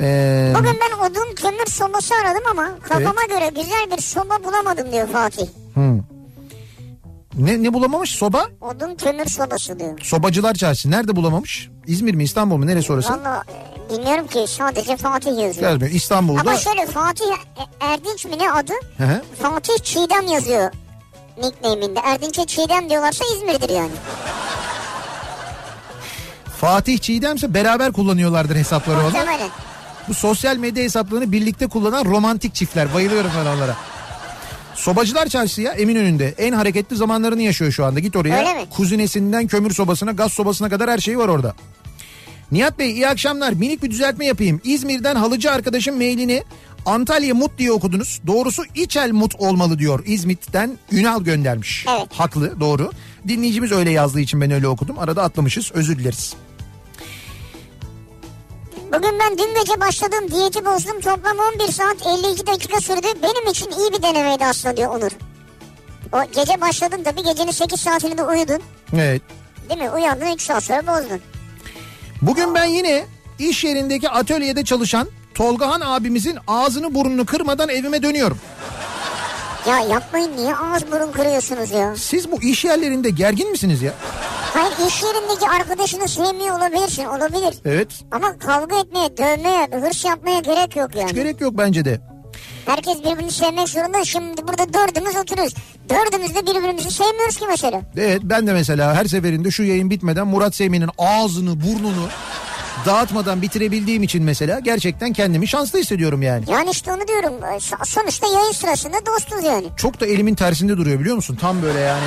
Ee, 0.00 0.52
Bugün 0.58 0.78
ben 0.80 0.98
odun 1.06 1.34
kömür 1.34 1.66
sobası 1.66 2.14
aradım 2.14 2.42
ama 2.50 2.68
kafama 2.88 3.22
göre 3.28 3.48
güzel 3.48 3.96
bir 3.96 4.02
soba 4.02 4.44
bulamadım 4.44 4.92
diyor 4.92 5.08
Fatih. 5.08 5.46
hı. 5.74 5.98
Ne, 7.38 7.62
ne 7.62 7.72
bulamamış? 7.74 8.10
Soba? 8.10 8.46
Odun 8.60 8.94
kömür 8.94 9.26
sobası 9.26 9.78
diyor. 9.78 9.98
Sobacılar 10.02 10.54
Çarşısı. 10.54 10.90
Nerede 10.90 11.16
bulamamış? 11.16 11.68
İzmir 11.86 12.14
mi 12.14 12.24
İstanbul 12.24 12.56
mu? 12.56 12.66
Neresi 12.66 12.92
orası? 12.92 13.12
Valla 13.12 13.44
e, 13.48 13.92
bilmiyorum 13.94 14.26
ki 14.26 14.44
sadece 14.48 14.96
Fatih 14.96 15.38
yazıyor. 15.38 15.70
Yazmıyor. 15.70 15.92
İstanbul'da. 15.94 16.40
Ama 16.40 16.56
şöyle 16.56 16.86
Fatih 16.86 17.24
E- 17.30 17.84
Erdinç 17.86 18.24
mi 18.24 18.38
ne 18.38 18.52
adı? 18.52 18.72
Hı 18.98 19.04
hı. 19.04 19.22
Fatih 19.42 19.78
Çiğdem 19.82 20.26
yazıyor 20.26 20.70
nickname'inde. 21.42 22.00
Erdinç'e 22.04 22.46
Çiğdem 22.46 22.90
diyorlarsa 22.90 23.24
İzmir'dir 23.36 23.68
yani. 23.70 23.90
Fatih 26.60 26.98
Çiğdem'se 26.98 27.54
beraber 27.54 27.92
kullanıyorlardır 27.92 28.56
hesapları 28.56 28.96
onu. 28.98 29.04
Muhtemelen. 29.04 29.48
Bu 30.08 30.14
sosyal 30.14 30.56
medya 30.56 30.84
hesaplarını 30.84 31.32
birlikte 31.32 31.66
kullanan 31.66 32.04
romantik 32.04 32.54
çiftler. 32.54 32.94
Bayılıyorum 32.94 33.30
ben 33.38 33.56
onlara. 33.56 33.76
Sobacılar 34.74 35.26
Çarşısı 35.26 35.62
ya 35.62 35.72
Eminönü'nde 35.72 36.34
en 36.38 36.52
hareketli 36.52 36.96
zamanlarını 36.96 37.42
yaşıyor 37.42 37.72
şu 37.72 37.84
anda. 37.84 38.00
Git 38.00 38.16
oraya. 38.16 38.38
Öyle 38.38 38.54
mi? 38.54 38.70
Kuzinesinden 38.70 39.46
kömür 39.46 39.70
sobasına, 39.70 40.12
gaz 40.12 40.32
sobasına 40.32 40.68
kadar 40.68 40.90
her 40.90 40.98
şey 40.98 41.18
var 41.18 41.28
orada. 41.28 41.54
Nihat 42.52 42.78
Bey 42.78 42.90
iyi 42.90 43.08
akşamlar. 43.08 43.52
Minik 43.52 43.82
bir 43.82 43.90
düzeltme 43.90 44.26
yapayım. 44.26 44.60
İzmir'den 44.64 45.16
halıcı 45.16 45.52
arkadaşım 45.52 45.96
mailini 45.96 46.42
Antalya 46.86 47.34
Mut 47.34 47.58
diye 47.58 47.72
okudunuz. 47.72 48.20
Doğrusu 48.26 48.62
İçel 48.74 49.12
Mut 49.12 49.34
olmalı 49.38 49.78
diyor. 49.78 50.02
İzmit'ten 50.06 50.78
Ünal 50.92 51.22
göndermiş. 51.24 51.86
Evet. 51.88 52.06
Haklı 52.12 52.60
doğru. 52.60 52.90
Dinleyicimiz 53.28 53.72
öyle 53.72 53.90
yazdığı 53.90 54.20
için 54.20 54.40
ben 54.40 54.50
öyle 54.50 54.68
okudum. 54.68 54.98
Arada 54.98 55.22
atlamışız 55.22 55.72
özür 55.74 55.98
dileriz. 55.98 56.34
Bugün 58.92 59.18
ben 59.18 59.38
dün 59.38 59.54
gece 59.60 59.80
başladığım 59.80 60.30
diyeti 60.30 60.64
bozdum. 60.64 61.00
Toplam 61.00 61.36
11 61.38 61.72
saat 61.72 62.06
52 62.06 62.46
dakika 62.46 62.80
sürdü. 62.80 63.06
Benim 63.22 63.50
için 63.50 63.70
iyi 63.70 63.92
bir 63.92 64.02
denemeydi 64.02 64.44
aslında 64.44 64.76
diyor 64.76 64.94
Onur. 64.96 65.10
O 66.12 66.24
gece 66.34 66.60
başladın 66.60 67.02
tabii 67.04 67.22
gecenin 67.22 67.50
8 67.50 67.80
saatini 67.80 68.18
de 68.18 68.22
uyudun. 68.22 68.60
Evet. 68.94 69.22
Değil 69.68 69.80
mi? 69.80 69.90
Uyandın 69.90 70.26
3 70.34 70.42
saat 70.42 70.64
sonra 70.64 70.86
bozdun. 70.86 71.20
Bugün 72.22 72.54
ben 72.54 72.64
yine 72.64 73.04
iş 73.38 73.64
yerindeki 73.64 74.08
atölyede 74.08 74.64
çalışan 74.64 75.08
Tolgahan 75.34 75.80
abimizin 75.80 76.38
ağzını 76.46 76.94
burnunu 76.94 77.26
kırmadan 77.26 77.68
evime 77.68 78.02
dönüyorum. 78.02 78.38
Ya 79.68 79.80
yapmayın 79.80 80.36
niye 80.36 80.54
ağız 80.56 80.92
burun 80.92 81.12
kırıyorsunuz 81.12 81.70
ya? 81.70 81.96
Siz 81.96 82.32
bu 82.32 82.42
iş 82.42 82.64
yerlerinde 82.64 83.10
gergin 83.10 83.50
misiniz 83.50 83.82
ya? 83.82 83.92
Hayır 84.54 84.72
iş 84.88 85.02
yerindeki 85.02 85.48
arkadaşını 85.48 86.08
sevmiyor 86.08 86.58
olabilirsin 86.58 87.04
olabilir. 87.04 87.54
Evet. 87.64 87.88
Ama 88.10 88.38
kavga 88.38 88.78
etmeye, 88.78 89.16
dövmeye, 89.16 89.68
hırs 89.72 90.04
yapmaya 90.04 90.40
gerek 90.40 90.76
yok 90.76 90.94
yani. 90.94 91.08
Hiç 91.08 91.14
gerek 91.14 91.40
yok 91.40 91.54
bence 91.58 91.84
de. 91.84 92.00
Herkes 92.66 92.98
birbirini 92.98 93.30
sevmek 93.30 93.68
zorunda. 93.68 94.04
Şimdi 94.04 94.48
burada 94.48 94.74
dördümüz 94.74 95.16
oturuyoruz. 95.16 95.54
Dördümüz 95.90 96.34
de 96.34 96.46
birbirimizi 96.46 96.90
sevmiyoruz 96.90 97.36
ki 97.36 97.44
mesela. 97.48 97.80
Evet 97.96 98.20
ben 98.24 98.46
de 98.46 98.52
mesela 98.52 98.94
her 98.94 99.04
seferinde 99.04 99.50
şu 99.50 99.62
yayın 99.62 99.90
bitmeden 99.90 100.26
Murat 100.26 100.54
Seymen'in 100.54 100.90
ağzını 100.98 101.60
burnunu 101.60 102.08
dağıtmadan 102.86 103.42
bitirebildiğim 103.42 104.02
için 104.02 104.22
mesela 104.22 104.58
gerçekten 104.60 105.12
kendimi 105.12 105.48
şanslı 105.48 105.78
hissediyorum 105.78 106.22
yani. 106.22 106.44
Yani 106.50 106.70
işte 106.70 106.92
onu 106.92 107.08
diyorum. 107.08 107.32
So- 107.42 107.86
Sonuçta 107.86 108.26
yayın 108.26 108.52
sırasında 108.52 108.96
dostuz 109.06 109.44
yani. 109.44 109.66
Çok 109.76 110.00
da 110.00 110.06
elimin 110.06 110.34
tersinde 110.34 110.76
duruyor 110.76 111.00
biliyor 111.00 111.16
musun? 111.16 111.38
Tam 111.40 111.62
böyle 111.62 111.80
yani 111.80 112.04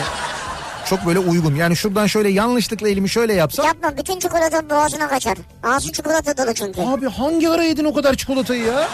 çok 0.89 1.05
böyle 1.05 1.19
uygun. 1.19 1.55
Yani 1.55 1.75
şuradan 1.75 2.07
şöyle 2.07 2.29
yanlışlıkla 2.29 2.89
elimi 2.89 3.09
şöyle 3.09 3.33
yapsam. 3.33 3.65
Yapma 3.65 3.97
bütün 3.97 4.19
çikolata 4.19 4.69
boğazına 4.69 5.07
kaçar. 5.07 5.37
Ağzı 5.63 5.91
çikolata 5.91 6.37
dolu 6.37 6.53
çünkü. 6.53 6.81
Abi 6.81 7.09
hangi 7.09 7.49
ara 7.49 7.63
yedin 7.63 7.85
o 7.85 7.93
kadar 7.93 8.15
çikolatayı 8.15 8.63
ya? 8.65 8.87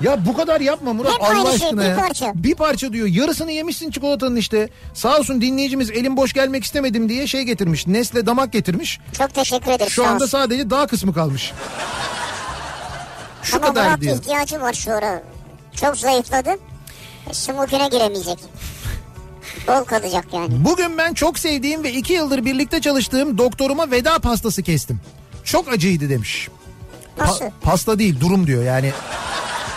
Ya 0.00 0.26
bu 0.26 0.36
kadar 0.36 0.60
yapma 0.60 0.92
Murat 0.92 1.12
Hep 1.14 1.22
Allah 1.22 1.56
şey, 1.58 1.66
aşkına 1.66 1.82
bir 1.82 1.88
ya. 1.88 1.96
parça. 1.96 2.32
Bir 2.34 2.54
parça 2.54 2.92
diyor. 2.92 3.06
Yarısını 3.06 3.52
yemişsin 3.52 3.90
çikolatanın 3.90 4.36
işte. 4.36 4.68
Sağ 4.94 5.18
olsun 5.18 5.40
dinleyicimiz 5.40 5.90
elim 5.90 6.16
boş 6.16 6.32
gelmek 6.32 6.64
istemedim 6.64 7.08
diye 7.08 7.26
şey 7.26 7.42
getirmiş. 7.42 7.86
Nesle 7.86 8.26
damak 8.26 8.52
getirmiş. 8.52 9.00
Çok 9.18 9.34
teşekkür 9.34 9.70
ederim. 9.70 9.90
Şu 9.90 10.06
anda 10.06 10.26
sadece 10.28 10.70
dağ 10.70 10.86
kısmı 10.86 11.14
kalmış. 11.14 11.52
Şu 13.42 13.56
Ama 13.56 13.66
kadar 13.66 13.86
Murat 13.86 14.00
diyor. 14.00 14.16
ihtiyacı 14.16 14.60
var 14.60 14.72
şu 14.72 14.92
ara. 14.92 15.22
Çok 15.80 15.96
zayıfladı. 15.96 16.50
E, 17.30 17.34
Smokine 17.34 17.88
giremeyecek. 17.88 18.38
Bol 19.68 19.84
kalacak 19.84 20.24
yani. 20.32 20.64
Bugün 20.64 20.98
ben 20.98 21.14
çok 21.14 21.38
sevdiğim 21.38 21.84
ve 21.84 21.92
iki 21.92 22.12
yıldır 22.12 22.44
birlikte 22.44 22.80
çalıştığım 22.80 23.38
doktoruma 23.38 23.90
veda 23.90 24.18
pastası 24.18 24.62
kestim. 24.62 25.00
Çok 25.44 25.68
acıydı 25.72 26.08
demiş. 26.08 26.48
Pa- 27.18 27.26
Nasıl? 27.26 27.44
pasta 27.62 27.98
değil 27.98 28.20
durum 28.20 28.46
diyor 28.46 28.64
yani. 28.64 28.92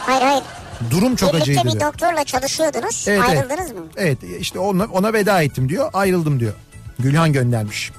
Hayır 0.10 0.22
hayır. 0.22 0.44
Durum 0.92 1.16
çok 1.16 1.34
Birlikte 1.34 1.52
acıydı. 1.52 1.68
bir 1.68 1.80
diyor. 1.80 1.94
doktorla 1.94 2.24
çalışıyordunuz. 2.24 3.06
Evet, 3.08 3.22
evet. 3.28 3.38
Ayrıldınız 3.40 3.72
mı? 3.72 3.86
Evet 3.98 4.18
işte 4.40 4.60
ona, 4.60 4.86
ona 4.86 5.14
veda 5.14 5.42
ettim 5.42 5.70
diyor 5.70 5.90
ayrıldım 5.94 6.40
diyor. 6.40 6.54
Gülhan 7.00 7.34
göndermiş. 7.34 7.92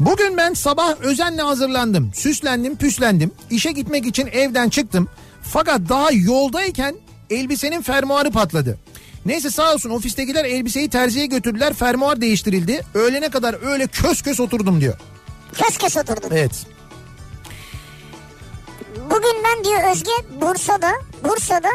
Bugün 0.00 0.36
ben 0.36 0.54
sabah 0.54 1.00
özenle 1.00 1.42
hazırlandım. 1.42 2.10
Süslendim 2.14 2.76
püslendim. 2.76 3.30
İşe 3.50 3.72
gitmek 3.72 4.06
için 4.06 4.26
evden 4.26 4.68
çıktım. 4.68 5.08
Fakat 5.42 5.80
daha 5.88 6.10
yoldayken 6.12 6.94
elbisenin 7.30 7.82
fermuarı 7.82 8.30
patladı. 8.30 8.78
Neyse 9.26 9.50
sağ 9.50 9.72
olsun 9.74 9.90
ofistekiler 9.90 10.44
elbiseyi 10.44 10.88
terziye 10.90 11.26
götürdüler. 11.26 11.74
Fermuar 11.74 12.20
değiştirildi. 12.20 12.80
Öğlene 12.94 13.28
kadar 13.28 13.72
öyle 13.72 13.86
kös 13.86 14.22
kös 14.22 14.40
oturdum 14.40 14.80
diyor. 14.80 14.94
Kös 15.52 15.78
kös 15.78 15.96
oturdun. 15.96 16.28
Evet. 16.30 16.66
Bugün 19.10 19.36
ben 19.44 19.64
diyor 19.64 19.90
Özge 19.92 20.10
Bursa'da 20.40 20.92
Bursa'da 21.24 21.68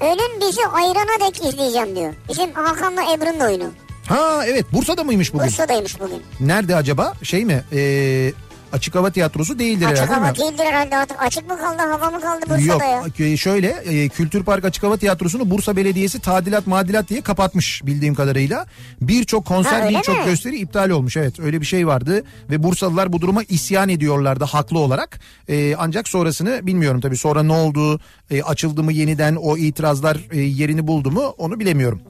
ölüm 0.00 0.40
bizi 0.40 0.66
ayrana 0.66 1.26
dek 1.26 1.44
izleyeceğim 1.44 1.96
diyor. 1.96 2.14
Bizim 2.28 2.52
Hakan'la 2.52 3.02
Ebru'nun 3.12 3.40
oyunu. 3.40 3.70
Ha 4.08 4.42
evet 4.46 4.64
Bursa'da 4.72 5.04
mıymış 5.04 5.34
bugün? 5.34 5.46
Bursa'daymış 5.46 6.00
bugün. 6.00 6.22
Nerede 6.40 6.76
acaba? 6.76 7.14
Şey 7.22 7.44
mi? 7.44 7.64
Ee, 7.72 8.32
açık 8.72 8.94
hava 8.94 9.10
tiyatrosu 9.10 9.58
değildir 9.58 9.86
Açık 9.86 9.98
herhalde 10.04 10.14
hava 10.26 10.34
değil 10.34 10.46
mi? 10.46 10.58
değildir 10.58 10.64
herhalde 10.70 10.96
artık. 10.96 11.22
Açık 11.22 11.50
mı 11.50 11.58
kaldı 11.58 11.82
hava 11.82 12.10
mı 12.10 12.20
kaldı 12.20 12.40
Bursa'da 12.50 12.84
Yok 12.84 13.20
ya? 13.20 13.26
e, 13.26 13.36
şöyle 13.36 13.68
e, 13.68 14.08
Kültür 14.08 14.42
Park 14.44 14.64
Açık 14.64 14.82
Hava 14.82 14.96
Tiyatrosu'nu 14.96 15.50
Bursa 15.50 15.76
Belediyesi 15.76 16.20
tadilat 16.20 16.66
madilat 16.66 17.08
diye 17.08 17.20
kapatmış 17.20 17.82
bildiğim 17.86 18.14
kadarıyla. 18.14 18.66
Birçok 19.00 19.46
konser 19.46 19.88
birçok 19.88 20.24
gösteri 20.24 20.56
iptal 20.58 20.90
olmuş 20.90 21.16
evet 21.16 21.40
öyle 21.40 21.60
bir 21.60 21.66
şey 21.66 21.86
vardı. 21.86 22.24
Ve 22.50 22.62
Bursalılar 22.62 23.12
bu 23.12 23.20
duruma 23.20 23.42
isyan 23.42 23.88
ediyorlardı 23.88 24.44
haklı 24.44 24.78
olarak. 24.78 25.20
E, 25.48 25.74
ancak 25.78 26.08
sonrasını 26.08 26.66
bilmiyorum 26.66 27.00
tabii 27.00 27.16
sonra 27.16 27.42
ne 27.42 27.52
oldu 27.52 28.00
e, 28.30 28.42
açıldı 28.42 28.82
mı 28.82 28.92
yeniden 28.92 29.36
o 29.36 29.56
itirazlar 29.56 30.20
e, 30.32 30.40
yerini 30.40 30.86
buldu 30.86 31.10
mu 31.10 31.22
onu 31.38 31.60
bilemiyorum. 31.60 32.00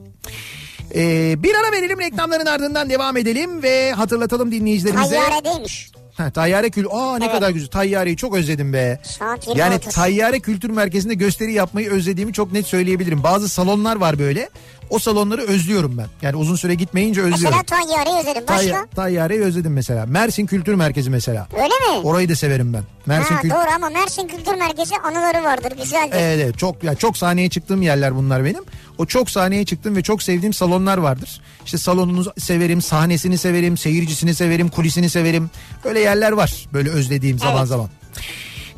E, 0.95 1.35
bir 1.43 1.55
ara 1.55 1.71
verelim 1.71 1.99
reklamların 1.99 2.45
ardından 2.45 2.89
devam 2.89 3.17
edelim 3.17 3.63
ve 3.63 3.91
hatırlatalım 3.91 4.51
dinleyicilerimize. 4.51 5.15
Tayyaredeymiş. 5.15 5.91
Ha, 6.17 6.29
tayyare 6.31 6.69
kül. 6.69 6.85
Aa 6.91 7.17
ne 7.17 7.25
Evet. 7.25 7.33
kadar 7.35 7.49
güzel. 7.49 7.69
Tayyareyi 7.69 8.17
çok 8.17 8.35
özledim 8.35 8.73
be. 8.73 8.99
Saat 9.03 9.47
20 9.47 9.59
Yani 9.59 9.75
30. 9.75 9.93
Tayyare 9.95 10.39
Kültür 10.39 10.69
Merkezi'nde 10.69 11.13
gösteri 11.13 11.53
yapmayı 11.53 11.89
özlediğimi 11.89 12.33
çok 12.33 12.51
net 12.53 12.67
söyleyebilirim. 12.67 13.23
Bazı 13.23 13.49
salonlar 13.49 13.95
var 13.95 14.19
böyle. 14.19 14.49
O 14.89 14.99
salonları 14.99 15.41
özlüyorum 15.41 15.97
ben. 15.97 16.07
Yani 16.21 16.35
uzun 16.35 16.55
süre 16.55 16.75
gitmeyince 16.75 17.21
özlüyorum. 17.21 17.57
Mesela 17.59 17.63
Tayyare'yi 17.63 18.15
özledim. 18.17 18.43
Başka? 18.47 18.71
Tay- 18.71 18.85
Tayyareyi 18.95 19.41
özledim 19.41 19.73
mesela. 19.73 20.05
Mersin 20.05 20.45
Kültür 20.45 20.73
Merkezi 20.73 21.09
mesela. 21.09 21.47
Öyle 21.53 21.63
mi? 21.97 22.03
Orayı 22.03 22.29
da 22.29 22.35
severim 22.35 22.73
ben. 22.73 22.83
Mersin 23.05 23.35
ha, 23.35 23.41
Kült- 23.41 23.49
doğru 23.49 23.75
ama 23.75 23.89
Mersin 23.89 24.27
Kültür 24.27 24.53
Merkezi 24.55 24.95
anıları 24.97 25.43
vardır 25.43 25.71
güzeldir. 25.81 26.15
Evet, 26.19 26.39
evet 26.43 26.57
çok 26.57 26.83
ya 26.83 26.95
çok 26.95 27.17
sahneye 27.17 27.49
çıktığım 27.49 27.81
yerler 27.81 28.15
bunlar 28.15 28.45
benim. 28.45 28.63
O 28.97 29.05
çok 29.05 29.29
sahneye 29.29 29.65
çıktım 29.65 29.95
ve 29.95 30.03
çok 30.03 30.23
sevdiğim 30.23 30.53
salonlar 30.53 30.97
vardır. 30.97 31.41
İşte 31.65 31.77
salonunu 31.77 32.33
severim, 32.39 32.81
sahnesini 32.81 33.37
severim, 33.37 33.77
seyircisini 33.77 34.35
severim, 34.35 34.69
kulisini 34.69 35.09
severim. 35.09 35.49
Böyle 35.85 35.99
yerler 35.99 36.31
var 36.31 36.67
böyle 36.73 36.89
özlediğim 36.89 37.39
zaman 37.39 37.57
Evet. 37.57 37.67
zaman. 37.67 37.89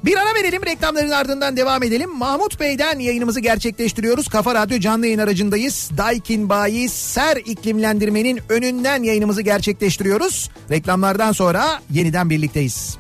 Bir 0.06 0.18
ara 0.18 0.36
verelim 0.36 0.66
reklamların 0.66 1.10
ardından 1.10 1.58
devam 1.58 1.84
edelim. 1.84 2.18
Mahmut 2.18 2.60
Bey'den 2.60 3.00
yayınımızı 3.00 3.40
gerçekleştiriyoruz. 3.40 4.28
Kafa 4.28 4.56
Radyo 4.56 4.80
canlı 4.80 5.06
yayın 5.06 5.20
aracındayız. 5.20 5.90
Daikin 5.98 6.50
Bayi 6.50 6.90
Ser 6.90 7.38
iklimlendirmenin 7.38 8.40
önünden 8.50 9.04
yayınımızı 9.04 9.42
gerçekleştiriyoruz. 9.42 10.50
Reklamlardan 10.72 11.32
sonra 11.32 11.82
yeniden 11.92 12.30
birlikteyiz. 12.30 12.98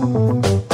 Kafa 0.00 0.69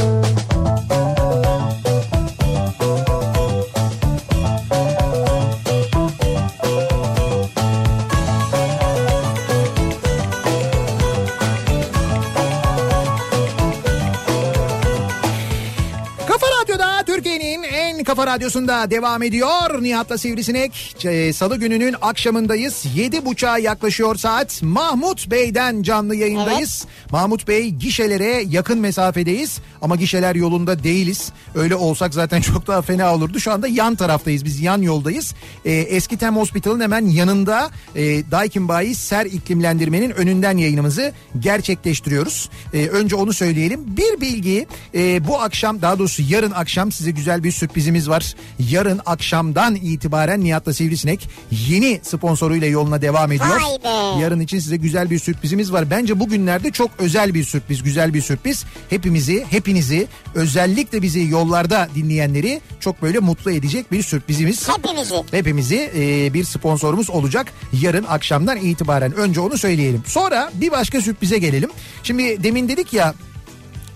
Radyo'da 16.62 17.02
Türkiye'nin 17.06 17.62
en 17.62 18.04
kafa 18.04 18.26
radyosunda 18.26 18.90
devam 18.90 19.22
ediyor. 19.22 19.82
Nihat'la 19.82 20.18
Sivrisinek. 20.18 20.96
Salı 21.34 21.56
gününün 21.56 21.94
akşamındayız. 22.02 22.84
Yedi 22.94 23.26
buçuğa 23.26 23.58
yaklaşıyor 23.58 24.16
saat. 24.16 24.62
Mahmut 24.62 25.30
Bey'den 25.30 25.82
canlı 25.82 26.16
yayındayız. 26.16 26.86
Mahmut 27.10 27.48
Bey 27.48 27.70
gişelere 27.70 28.44
yakın 28.48 28.78
mesafedeyiz. 28.78 29.58
Ama 29.82 29.96
gişeler 29.96 30.34
yolunda 30.34 30.84
değiliz. 30.84 31.32
Öyle 31.54 31.74
olsak 31.74 32.14
zaten 32.14 32.40
çok 32.52 32.66
daha 32.66 32.82
fena 32.82 33.14
olurdu. 33.14 33.40
Şu 33.40 33.52
anda 33.52 33.68
yan 33.68 33.94
taraftayız. 33.94 34.44
Biz 34.44 34.60
yan 34.60 34.82
yoldayız. 34.82 35.34
Ee, 35.64 35.72
Eski 35.72 36.16
Tem 36.16 36.36
Hospital'ın 36.36 36.80
hemen 36.80 37.06
yanında 37.06 37.70
e, 37.94 38.30
Daikin 38.30 38.68
Bayi 38.68 38.94
Ser 38.94 39.26
iklimlendirmenin 39.26 40.10
önünden 40.10 40.56
yayınımızı 40.56 41.12
gerçekleştiriyoruz. 41.38 42.50
Ee, 42.74 42.86
önce 42.86 43.16
onu 43.16 43.32
söyleyelim. 43.32 43.96
Bir 43.96 44.20
bilgi 44.20 44.66
e, 44.94 45.26
bu 45.26 45.40
akşam 45.40 45.82
daha 45.82 45.98
doğrusu 45.98 46.22
yarın 46.28 46.45
akşam 46.50 46.92
size 46.92 47.10
güzel 47.10 47.44
bir 47.44 47.52
sürprizimiz 47.52 48.08
var. 48.08 48.34
Yarın 48.58 49.00
akşamdan 49.06 49.74
itibaren 49.74 50.40
Nihat'la 50.40 50.72
Sivrisinek 50.72 51.28
yeni 51.68 52.00
sponsoruyla 52.02 52.66
yoluna 52.66 53.02
devam 53.02 53.32
ediyor. 53.32 53.60
Be. 53.84 54.20
Yarın 54.20 54.40
için 54.40 54.58
size 54.58 54.76
güzel 54.76 55.10
bir 55.10 55.18
sürprizimiz 55.18 55.72
var. 55.72 55.90
Bence 55.90 56.20
bugünlerde 56.20 56.70
çok 56.70 56.90
özel 56.98 57.34
bir 57.34 57.44
sürpriz, 57.44 57.82
güzel 57.82 58.14
bir 58.14 58.20
sürpriz. 58.20 58.64
Hepimizi, 58.90 59.46
hepinizi, 59.50 60.06
özellikle 60.34 61.02
bizi 61.02 61.28
yollarda 61.28 61.88
dinleyenleri 61.94 62.60
çok 62.80 63.02
böyle 63.02 63.18
mutlu 63.18 63.50
edecek 63.50 63.92
bir 63.92 64.02
sürprizimiz. 64.02 64.68
Hepimizi. 64.68 65.22
Hepimizi 65.30 65.90
e, 65.96 66.34
bir 66.34 66.44
sponsorumuz 66.44 67.10
olacak 67.10 67.52
yarın 67.82 68.04
akşamdan 68.04 68.56
itibaren. 68.56 69.12
Önce 69.14 69.40
onu 69.40 69.58
söyleyelim. 69.58 70.02
Sonra 70.06 70.50
bir 70.54 70.70
başka 70.70 71.00
sürprize 71.00 71.38
gelelim. 71.38 71.70
Şimdi 72.02 72.42
demin 72.42 72.68
dedik 72.68 72.92
ya 72.92 73.14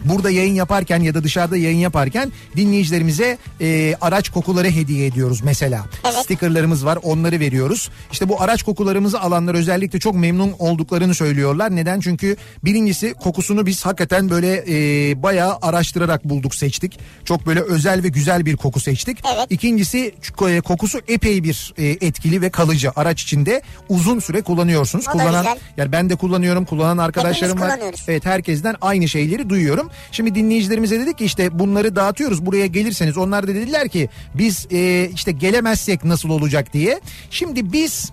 burada 0.04 0.30
yayın 0.30 0.54
yaparken 0.54 1.00
ya 1.00 1.14
da 1.14 1.24
dışarıda 1.24 1.56
yayın 1.56 1.78
yaparken 1.78 2.32
dinleyicilerimize 2.56 3.38
e, 3.60 3.94
araç 4.00 4.28
kokuları 4.28 4.70
hediye 4.70 5.06
ediyoruz 5.06 5.40
mesela. 5.44 5.84
Evet. 6.04 6.14
Stikerlerimiz 6.14 6.84
var 6.84 6.98
onları 7.02 7.40
veriyoruz. 7.40 7.90
İşte 8.12 8.28
bu 8.28 8.42
araç 8.42 8.62
kokularımızı 8.62 9.20
alanlar 9.20 9.54
özellikle 9.54 9.98
çok 9.98 10.14
memnun 10.14 10.54
olduklarını 10.58 11.14
söylüyorlar. 11.14 11.76
Neden? 11.76 12.00
Çünkü 12.00 12.36
birincisi 12.64 13.14
kokusunu 13.14 13.66
biz 13.66 13.86
hakikaten 13.86 14.30
böyle 14.30 14.64
e, 14.68 15.22
bayağı 15.22 15.58
araştırarak 15.62 16.24
bulduk 16.24 16.54
seçtik. 16.54 16.98
Çok 17.24 17.46
böyle 17.46 17.60
özel 17.60 18.02
ve 18.02 18.08
güzel 18.08 18.46
bir 18.46 18.56
koku 18.56 18.80
seçtik. 18.80 19.18
Evet. 19.34 19.46
İkincisi 19.50 20.14
e, 20.48 20.60
kokusu 20.60 21.00
epey 21.08 21.44
bir 21.44 21.74
e, 21.78 21.86
etkili 21.86 22.42
ve 22.42 22.50
kalıcı. 22.50 22.90
Araç 22.96 23.22
içinde 23.22 23.62
uzun 23.88 24.20
süre 24.20 24.42
kullanıyorsunuz. 24.42 25.08
O 25.08 25.12
Kullanan 25.12 25.46
yani 25.76 25.92
ben 25.92 26.10
de 26.10 26.16
kullanıyorum, 26.16 26.64
kullanan 26.64 26.98
arkadaşlarım 26.98 27.60
var. 27.60 27.80
Evet 28.08 28.26
herkesten 28.26 28.76
aynı 28.80 29.08
şeyleri 29.08 29.50
duyuyorum. 29.50 29.89
Şimdi 30.12 30.34
dinleyicilerimize 30.34 31.00
dedik 31.00 31.18
ki 31.18 31.24
işte 31.24 31.58
bunları 31.58 31.96
dağıtıyoruz. 31.96 32.46
Buraya 32.46 32.66
gelirseniz 32.66 33.16
onlar 33.16 33.48
da 33.48 33.54
dediler 33.54 33.88
ki 33.88 34.08
biz 34.34 34.66
e, 34.70 35.10
işte 35.14 35.32
gelemezsek 35.32 36.04
nasıl 36.04 36.30
olacak 36.30 36.72
diye. 36.72 37.00
Şimdi 37.30 37.72
biz 37.72 38.10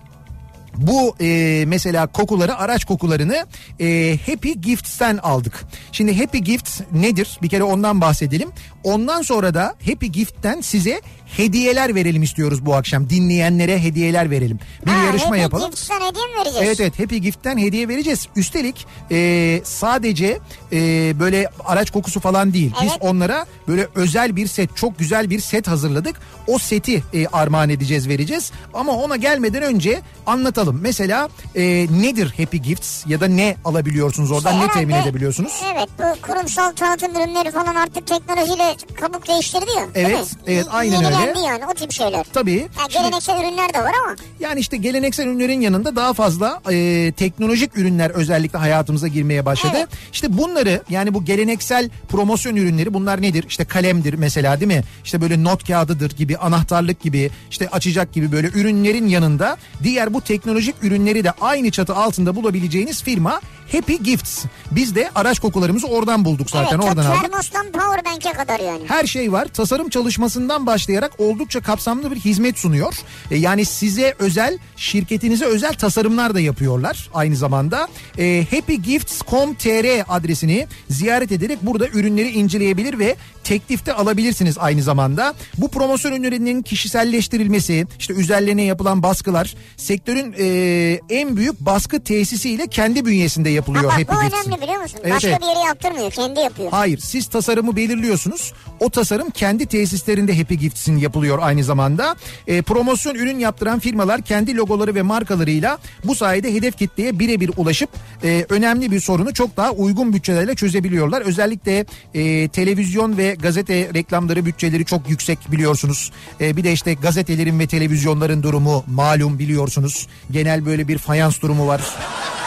bu 0.78 1.16
e, 1.20 1.64
mesela 1.66 2.06
kokuları 2.06 2.56
araç 2.56 2.84
kokularını 2.84 3.46
e, 3.80 4.18
Happy 4.26 4.52
Gifts'ten 4.52 5.16
aldık. 5.16 5.64
Şimdi 5.92 6.18
Happy 6.18 6.38
Gift 6.38 6.80
nedir? 6.92 7.38
Bir 7.42 7.48
kere 7.48 7.62
ondan 7.62 8.00
bahsedelim. 8.00 8.48
Ondan 8.84 9.22
sonra 9.22 9.54
da 9.54 9.74
Happy 9.86 10.06
Gift'ten 10.06 10.60
size 10.60 11.00
hediyeler 11.36 11.94
verelim 11.94 12.22
istiyoruz 12.22 12.66
bu 12.66 12.74
akşam. 12.74 13.10
Dinleyenlere 13.10 13.82
hediyeler 13.82 14.30
verelim. 14.30 14.58
Bir 14.86 14.90
Ha, 14.90 15.04
yarışma 15.04 15.28
Happy 15.28 15.40
yapalım. 15.40 15.70
Gifts'ten 15.70 16.00
hediye 16.00 16.26
mi 16.26 16.32
vereceğiz? 16.40 16.66
Evet 16.66 16.80
evet 16.80 16.98
Happy 16.98 17.16
Gift'ten 17.16 17.58
hediye 17.58 17.88
vereceğiz. 17.88 18.28
Üstelik 18.36 18.86
e, 19.10 19.60
sadece 19.64 20.38
e, 20.72 20.78
böyle 21.20 21.48
araç 21.64 21.90
kokusu 21.90 22.20
falan 22.20 22.52
değil. 22.52 22.72
Biz 22.82 22.90
Evet. 22.90 22.98
onlara 23.02 23.46
böyle 23.68 23.88
özel 23.94 24.36
bir 24.36 24.46
set 24.46 24.76
çok 24.76 24.98
güzel 24.98 25.30
bir 25.30 25.40
set 25.40 25.68
hazırladık. 25.68 26.16
O 26.46 26.58
seti 26.58 27.02
e, 27.14 27.26
armağan 27.26 27.68
edeceğiz 27.68 28.08
vereceğiz. 28.08 28.52
Ama 28.74 28.92
ona 28.92 29.16
gelmeden 29.16 29.62
önce 29.62 30.00
anlatalım. 30.26 30.78
Mesela 30.82 31.28
e, 31.56 31.62
nedir 31.90 32.34
Happy 32.38 32.56
Gifts 32.56 33.06
ya 33.06 33.20
da 33.20 33.26
ne 33.28 33.56
alabiliyorsunuz 33.64 34.30
oradan 34.30 34.54
İşte 34.54 34.66
ne 34.68 34.72
temin 34.72 34.92
herhalde- 34.94 35.08
edebiliyorsunuz? 35.08 35.52
Evet 35.74 35.88
bu 35.98 36.20
kurumsal 36.22 36.72
tanıtım 36.72 37.10
ürünleri 37.16 37.50
falan 37.50 37.74
artık 37.74 38.06
teknolojiyle 38.06 38.67
kabuk 39.00 39.28
değiştirdi 39.28 39.70
ya. 39.76 39.86
Evet, 39.94 40.26
evet, 40.46 40.66
aynen 40.70 40.92
Yenilendi 41.02 41.28
öyle. 41.28 41.40
yani 41.40 41.66
o 41.70 41.74
tip 41.74 41.92
şeyler. 41.92 42.26
Tabii. 42.32 42.52
Yani 42.56 42.68
Şimdi- 42.78 42.92
geleneksel 42.92 43.40
ürünler 43.40 43.74
de 43.74 43.78
var 43.78 43.92
ama. 44.04 44.16
Yani 44.40 44.60
işte 44.60 44.76
geleneksel 44.76 45.26
ürünlerin 45.26 45.60
yanında 45.60 45.96
daha 45.96 46.12
fazla 46.14 46.60
e, 46.70 47.12
teknolojik 47.16 47.76
ürünler 47.76 48.10
özellikle 48.10 48.58
hayatımıza 48.58 49.08
girmeye 49.08 49.44
başladı. 49.46 49.72
Evet. 49.76 49.88
İşte 50.12 50.38
bunları 50.38 50.82
yani 50.90 51.14
bu 51.14 51.24
geleneksel 51.24 51.90
promosyon 52.08 52.56
ürünleri 52.56 52.94
bunlar 52.94 53.22
nedir? 53.22 53.44
İşte 53.48 53.64
kalemdir 53.64 54.14
mesela 54.14 54.60
değil 54.60 54.72
mi? 54.72 54.82
İşte 55.04 55.20
böyle 55.20 55.44
not 55.44 55.66
kağıdıdır 55.66 56.10
gibi, 56.10 56.36
anahtarlık 56.38 57.00
gibi, 57.00 57.30
işte 57.50 57.68
açacak 57.68 58.12
gibi 58.12 58.32
böyle 58.32 58.46
ürünlerin 58.48 59.06
yanında 59.08 59.56
diğer 59.82 60.14
bu 60.14 60.20
teknolojik 60.20 60.74
ürünleri 60.82 61.24
de 61.24 61.30
aynı 61.40 61.70
çatı 61.70 61.94
altında 61.94 62.36
bulabileceğiniz 62.36 63.02
firma 63.02 63.40
Happy 63.72 63.94
Gifts. 63.94 64.44
Biz 64.70 64.94
de 64.94 65.10
araç 65.14 65.38
kokularımızı 65.40 65.86
oradan 65.86 66.24
bulduk 66.24 66.50
zaten 66.50 66.78
evet, 66.78 66.84
oradan 66.88 67.06
aldık. 67.10 67.20
termostan 67.22 67.66
powerbank'e 67.72 68.32
kadar 68.32 68.57
yani. 68.64 68.82
Her 68.86 69.06
şey 69.06 69.32
var. 69.32 69.48
Tasarım 69.48 69.88
çalışmasından 69.88 70.66
başlayarak 70.66 71.12
oldukça 71.18 71.60
kapsamlı 71.60 72.10
bir 72.10 72.16
hizmet 72.16 72.58
sunuyor. 72.58 72.94
E, 73.30 73.36
yani 73.36 73.64
size 73.64 74.14
özel, 74.18 74.58
şirketinize 74.76 75.44
özel 75.44 75.72
tasarımlar 75.74 76.34
da 76.34 76.40
yapıyorlar 76.40 77.10
aynı 77.14 77.36
zamanda. 77.36 77.88
E, 78.18 78.46
happygifts.com.tr 78.50 80.04
adresini 80.08 80.66
ziyaret 80.90 81.32
ederek 81.32 81.58
burada 81.62 81.88
ürünleri 81.88 82.30
inceleyebilir 82.30 82.98
ve 82.98 83.16
teklifte 83.44 83.92
alabilirsiniz 83.92 84.58
aynı 84.58 84.82
zamanda. 84.82 85.34
Bu 85.58 85.70
promosyon 85.70 86.12
ürünlerinin 86.12 86.62
kişiselleştirilmesi, 86.62 87.86
işte 87.98 88.14
üzerlerine 88.14 88.62
yapılan 88.62 89.02
baskılar 89.02 89.54
sektörün 89.76 90.34
e, 90.38 91.00
en 91.10 91.36
büyük 91.36 91.60
baskı 91.60 92.04
tesisiyle 92.04 92.66
kendi 92.66 93.04
bünyesinde 93.06 93.50
yapılıyor 93.50 93.90
Happy 93.90 94.02
bu 94.02 94.20
Gifts'in. 94.22 94.50
önemli 94.50 94.62
biliyor 94.62 94.82
musun? 94.82 95.00
Evet, 95.02 95.12
Başka 95.14 95.28
evet. 95.28 95.40
bir 95.42 95.46
yere 95.46 95.58
yaptırmıyor 95.58 96.10
kendi 96.10 96.40
yapıyor. 96.40 96.68
Hayır 96.70 96.98
siz 96.98 97.26
tasarımı 97.26 97.76
belirliyorsunuz. 97.76 98.47
O 98.80 98.90
tasarım 98.90 99.30
kendi 99.30 99.66
tesislerinde 99.66 100.38
Happy 100.38 100.54
Gifts'in 100.54 100.96
yapılıyor 100.96 101.38
aynı 101.42 101.64
zamanda. 101.64 102.16
E, 102.46 102.62
promosyon 102.62 103.14
ürün 103.14 103.38
yaptıran 103.38 103.78
firmalar 103.78 104.22
kendi 104.22 104.56
logoları 104.56 104.94
ve 104.94 105.02
markalarıyla 105.02 105.78
bu 106.04 106.14
sayede 106.14 106.54
hedef 106.54 106.78
kitleye 106.78 107.18
birebir 107.18 107.50
ulaşıp 107.56 107.90
e, 108.24 108.46
önemli 108.48 108.90
bir 108.90 109.00
sorunu 109.00 109.34
çok 109.34 109.56
daha 109.56 109.70
uygun 109.70 110.12
bütçelerle 110.12 110.54
çözebiliyorlar. 110.54 111.22
Özellikle 111.22 111.86
e, 112.14 112.48
televizyon 112.48 113.16
ve 113.16 113.34
gazete 113.34 113.90
reklamları 113.94 114.46
bütçeleri 114.46 114.84
çok 114.84 115.10
yüksek 115.10 115.38
biliyorsunuz. 115.52 116.12
E, 116.40 116.56
bir 116.56 116.64
de 116.64 116.72
işte 116.72 116.94
gazetelerin 116.94 117.58
ve 117.58 117.66
televizyonların 117.66 118.42
durumu 118.42 118.84
malum 118.86 119.38
biliyorsunuz. 119.38 120.06
Genel 120.30 120.66
böyle 120.66 120.88
bir 120.88 120.98
fayans 120.98 121.40
durumu 121.42 121.66
var. 121.66 121.80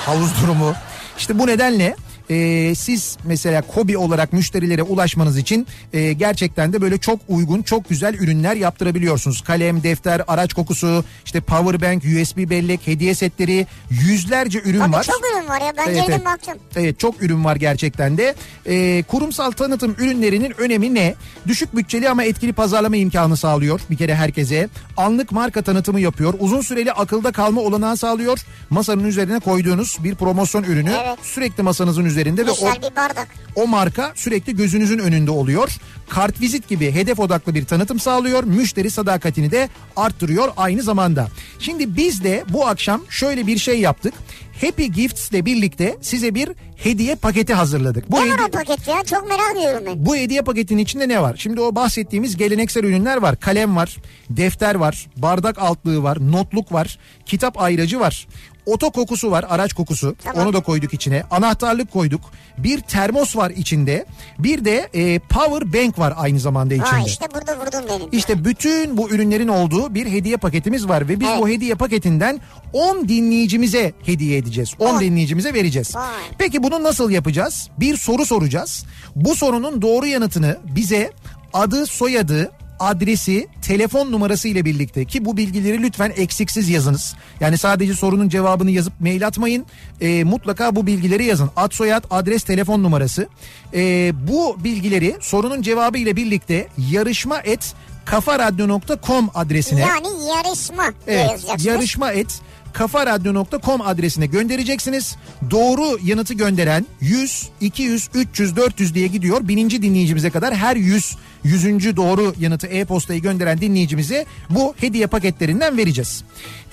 Havuz 0.06 0.42
durumu. 0.44 0.74
İşte 1.18 1.40
bu 1.40 1.48
nedenle 1.48 1.96
e, 2.32 2.76
siz 2.76 3.18
mesela 3.24 3.62
kobi 3.62 3.98
olarak 3.98 4.34
müşterilere 4.34 4.84
ulaşmanız 4.84 5.38
için 5.38 5.68
e, 5.94 6.14
gerçekten 6.14 6.74
de 6.74 6.82
böyle 6.82 6.98
çok 6.98 7.20
uygun 7.30 7.62
çok 7.62 7.90
güzel 7.90 8.14
ürünler 8.14 8.56
yaptırabiliyorsunuz. 8.56 9.42
Kalem, 9.42 9.84
defter, 9.84 10.22
araç 10.28 10.54
kokusu, 10.54 11.04
işte 11.26 11.42
power 11.42 11.82
bank, 11.82 12.04
USB 12.04 12.50
bellek, 12.50 12.88
hediye 12.88 13.16
setleri 13.16 13.68
yüzlerce 13.90 14.62
ürün 14.66 14.80
Tabii 14.80 14.92
var. 14.94 15.04
çok 15.04 15.22
ürün 15.34 15.48
var 15.48 15.62
ya 15.62 15.74
ben 15.78 15.86
Evet, 15.86 15.96
geldim 15.96 16.14
evet. 16.16 16.26
baktım. 16.26 16.58
Evet 16.76 17.00
çok 17.00 17.24
ürün 17.24 17.46
var 17.46 17.56
gerçekten 17.56 18.18
de. 18.18 18.36
Ee, 18.68 19.04
kurumsal 19.08 19.52
tanıtım 19.52 19.96
ürünlerinin 20.00 20.54
önemi 20.62 20.94
ne? 20.96 21.16
Düşük 21.48 21.76
bütçeli 21.76 22.10
ama 22.10 22.24
etkili 22.24 22.54
pazarlama 22.54 22.96
imkanı 22.96 23.38
sağlıyor 23.38 23.80
bir 23.90 23.98
kere 23.98 24.16
herkese. 24.16 24.70
Anlık 24.98 25.32
marka 25.32 25.62
tanıtımı 25.62 26.00
yapıyor. 26.00 26.34
Uzun 26.40 26.62
süreli 26.62 26.92
akılda 26.92 27.32
kalma 27.32 27.62
olanağı 27.62 27.98
sağlıyor. 27.98 28.40
Masanın 28.70 29.04
üzerine 29.04 29.40
koyduğunuz 29.40 29.98
bir 30.04 30.16
promosyon 30.16 30.64
ürünü 30.64 30.92
Evet. 31.06 31.20
sürekli 31.24 31.64
masanızın 31.64 32.06
üzerinde 32.22 32.46
ve 32.46 32.52
o, 32.52 32.54
Güzel 32.54 32.76
bir 32.92 32.96
bardak. 32.96 33.28
o 33.56 33.68
marka 33.68 34.12
sürekli 34.16 34.56
gözünüzün 34.56 35.00
önünde 35.00 35.32
oluyor. 35.32 35.72
Kartvizit 36.10 36.68
gibi 36.70 36.92
hedef 36.92 37.20
odaklı 37.20 37.56
bir 37.56 37.66
tanıtım 37.66 38.00
sağlıyor. 38.00 38.44
Müşteri 38.44 38.92
sadakatini 38.92 39.52
de 39.52 39.70
arttırıyor 39.96 40.50
aynı 40.58 40.82
zamanda. 40.84 41.28
Şimdi 41.60 41.96
biz 41.98 42.24
de 42.24 42.44
bu 42.50 42.68
akşam 42.68 43.02
şöyle 43.10 43.48
bir 43.48 43.58
şey 43.58 43.80
yaptık. 43.80 44.14
Happy 44.62 44.86
Gifts 44.86 45.32
ile 45.32 45.46
birlikte 45.46 45.98
size 46.02 46.36
bir 46.36 46.50
hediye 46.78 47.16
paketi 47.16 47.54
hazırladık. 47.54 48.12
Bu 48.12 48.16
Ne 48.16 48.22
hediye... 48.22 48.34
var 48.34 48.40
o 48.48 48.52
paket 48.52 48.88
ya 48.88 49.04
çok 49.04 49.30
merak 49.30 49.52
ediyorum 49.58 49.84
ben. 49.86 50.06
Bu 50.06 50.16
hediye 50.16 50.42
paketinin 50.42 50.82
içinde 50.84 51.08
ne 51.10 51.22
var? 51.22 51.36
Şimdi 51.38 51.62
o 51.62 51.76
bahsettiğimiz 51.76 52.38
geleneksel 52.38 52.84
ürünler 52.84 53.18
var. 53.18 53.40
Kalem 53.40 53.76
var, 53.76 53.98
defter 54.30 54.76
var, 54.76 55.08
bardak 55.18 55.60
altlığı 55.60 56.04
var, 56.04 56.18
notluk 56.32 56.72
var, 56.74 57.00
kitap 57.26 57.62
ayracı 57.62 58.00
var. 58.00 58.28
Oto 58.66 58.92
kokusu 58.92 59.32
var, 59.32 59.46
araç 59.50 59.74
kokusu. 59.74 60.16
Tamam. 60.24 60.44
Onu 60.44 60.54
da 60.54 60.60
koyduk 60.60 60.94
içine. 60.94 61.24
Anahtarlık 61.32 61.92
koyduk. 61.92 62.22
Bir 62.58 62.80
termos 62.82 63.36
var 63.36 63.50
içinde. 63.50 64.06
Bir 64.40 64.66
de 64.66 64.90
e, 64.94 65.20
power 65.20 65.74
bank 65.74 66.00
var 66.00 66.14
aynı 66.18 66.40
zamanda 66.40 66.74
içinde. 66.74 66.90
Ha 66.90 67.00
işte 67.06 67.26
burada 67.36 67.60
vurdun 67.60 67.90
benim. 67.90 68.08
İşte 68.12 68.46
bütün 68.46 68.98
bu 68.98 69.10
ürünlerin 69.10 69.48
olduğu 69.48 69.94
bir 69.96 70.06
hediye 70.12 70.38
paketimiz 70.38 70.88
var 70.88 71.10
ve 71.10 71.20
biz 71.20 71.28
Evet. 71.28 71.40
bu 71.42 71.50
hediye 71.50 71.76
paketinden 71.76 72.42
10 72.74 73.08
dinleyicimize 73.08 73.94
hediye 74.06 74.38
edeceğiz. 74.38 74.74
10 74.80 74.94
On. 74.96 75.00
dinleyicimize 75.00 75.54
vereceğiz. 75.54 75.96
Vay. 75.96 76.06
Peki 76.38 76.64
bunu 76.64 76.84
nasıl 76.84 77.10
yapacağız? 77.12 77.70
Bir 77.80 77.98
soru 77.98 78.26
soracağız. 78.26 78.86
Bu 79.16 79.36
sorunun 79.36 79.82
doğru 79.82 80.06
yanıtını 80.06 80.58
bize 80.76 81.12
adı, 81.54 81.86
soyadı, 81.86 82.52
adresi, 82.82 83.48
telefon 83.62 84.12
numarası 84.12 84.48
ile 84.48 84.66
birlikte 84.66 85.06
ki 85.06 85.26
bu 85.26 85.38
bilgileri 85.38 85.82
lütfen 85.84 86.14
eksiksiz 86.18 86.70
yazınız. 86.70 87.16
Yani 87.40 87.58
sadece 87.58 87.94
sorunun 87.94 88.30
cevabını 88.30 88.72
yazıp 88.72 88.94
mail 89.02 89.28
atmayın. 89.28 89.66
Ee, 90.02 90.24
mutlaka 90.24 90.76
bu 90.76 90.88
bilgileri 90.88 91.26
yazın. 91.26 91.50
Ad, 91.56 91.72
soyad, 91.72 92.04
adres, 92.10 92.44
telefon 92.44 92.84
numarası. 92.84 93.28
Ee, 93.74 94.12
bu 94.28 94.58
bilgileri 94.64 95.16
sorunun 95.22 95.62
cevabı 95.62 95.98
ile 95.98 96.16
birlikte 96.16 96.68
yarışma 96.92 97.40
et 97.40 97.74
kafaradyo.com 98.06 99.30
adresine 99.34 99.80
Yani 99.80 100.08
yarışma 100.36 100.84
Evet 101.08 101.30
yazacaksınız. 101.32 101.66
yarışma 101.66 102.12
et 102.12 102.40
kafaradyo.com 102.74 103.82
adresine 103.82 104.26
göndereceksiniz. 104.26 105.16
Doğru 105.52 106.00
yanıtı 106.04 106.34
gönderen 106.34 106.86
100, 107.02 107.50
200, 107.62 108.10
300, 108.14 108.56
400 108.56 108.96
diye 108.96 109.08
gidiyor. 109.08 109.48
Bininci 109.48 109.82
dinleyicimize 109.82 110.30
kadar 110.30 110.56
her 110.56 110.76
100, 110.76 111.16
100. 111.44 111.96
doğru 111.96 112.34
yanıtı 112.40 112.68
e-postayı 112.68 113.22
gönderen 113.22 113.62
dinleyicimize 113.62 114.26
bu 114.50 114.74
hediye 114.78 115.08
paketlerinden 115.08 115.78
vereceğiz. 115.78 116.24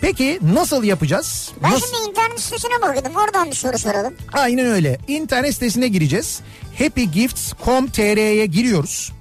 Peki 0.00 0.38
nasıl 0.54 0.84
yapacağız? 0.84 1.50
Ben 1.62 1.70
Nasıl- 1.72 1.86
şimdi 1.86 2.10
internet 2.10 2.40
sitesine 2.40 2.82
bakıyordum. 2.82 3.12
Oradan 3.16 3.50
bir 3.50 3.56
soru 3.56 3.78
soralım. 3.78 4.14
Aynen 4.32 4.66
öyle. 4.66 4.98
İnternet 5.08 5.54
sitesine 5.54 5.88
gireceğiz. 5.88 6.40
happygifts.com.tr'ye 6.78 8.46
giriyoruz. 8.46 9.12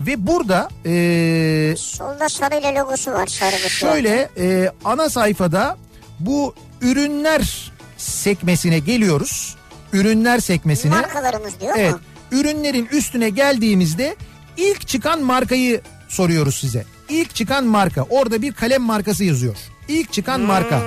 Ve 0.00 0.26
burada 0.26 0.68
eee, 0.84 1.76
Solda 1.76 2.28
sarıyla 2.28 2.74
logosu 2.74 3.10
var. 3.10 3.26
Sarı 3.26 3.70
şöyle 3.70 4.28
eee, 4.36 4.72
ana 4.84 5.10
sayfada 5.10 5.76
bu 6.20 6.54
ürünler 6.80 7.72
sekmesine 7.96 8.78
geliyoruz. 8.78 9.56
Ürünler 9.92 10.38
sekmesine. 10.38 10.90
Markalarımız 10.94 11.60
diyor 11.60 11.74
Evet. 11.78 11.92
mu? 11.92 12.00
Ürünlerin 12.32 12.88
üstüne 12.92 13.28
geldiğimizde 13.30 14.16
ilk 14.56 14.88
çıkan 14.88 15.22
markayı 15.22 15.80
soruyoruz 16.08 16.54
size. 16.54 16.84
İlk 17.08 17.34
çıkan 17.34 17.64
marka. 17.64 18.02
Orada 18.02 18.42
bir 18.42 18.52
kalem 18.52 18.82
markası 18.82 19.24
yazıyor. 19.24 19.56
İlk 19.88 20.12
çıkan 20.12 20.40
marka. 20.40 20.78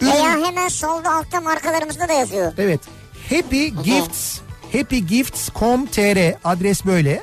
Ürün- 0.00 0.12
Veya 0.12 0.46
hemen 0.46 0.68
solda 0.68 1.12
altta 1.14 1.40
markalarımızda 1.40 2.08
da 2.08 2.12
yazıyor. 2.12 2.52
Evet. 2.58 2.80
Happy 3.30 3.66
Gifts 3.66 4.38
happygifts.com.tr 4.72 6.34
adres 6.44 6.84
böyle. 6.86 7.22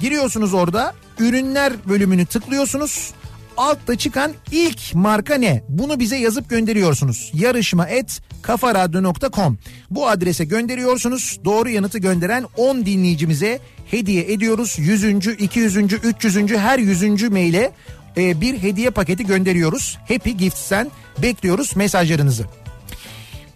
Giriyorsunuz 0.00 0.54
orada 0.54 0.94
ürünler 1.18 1.72
bölümünü 1.88 2.26
tıklıyorsunuz. 2.26 3.10
Altta 3.56 3.96
çıkan 3.96 4.32
ilk 4.52 4.94
marka 4.94 5.34
ne? 5.34 5.64
Bunu 5.68 6.00
bize 6.00 6.16
yazıp 6.16 6.50
gönderiyorsunuz. 6.50 7.30
Yarışma 7.34 7.88
et 7.88 8.22
kafaradyo.com 8.42 9.58
Bu 9.90 10.08
adrese 10.08 10.44
gönderiyorsunuz. 10.44 11.40
Doğru 11.44 11.68
yanıtı 11.68 11.98
gönderen 11.98 12.44
10 12.56 12.86
dinleyicimize 12.86 13.60
hediye 13.90 14.32
ediyoruz. 14.32 14.76
100. 14.78 15.26
200. 15.26 15.76
300. 15.76 16.36
her 16.56 16.78
100. 16.78 17.30
maile 17.30 17.72
e, 18.16 18.40
bir 18.40 18.62
hediye 18.62 18.90
paketi 18.90 19.26
gönderiyoruz. 19.26 19.98
Happy 20.08 20.30
Gifts'ten 20.30 20.90
bekliyoruz 21.22 21.76
mesajlarınızı. 21.76 22.44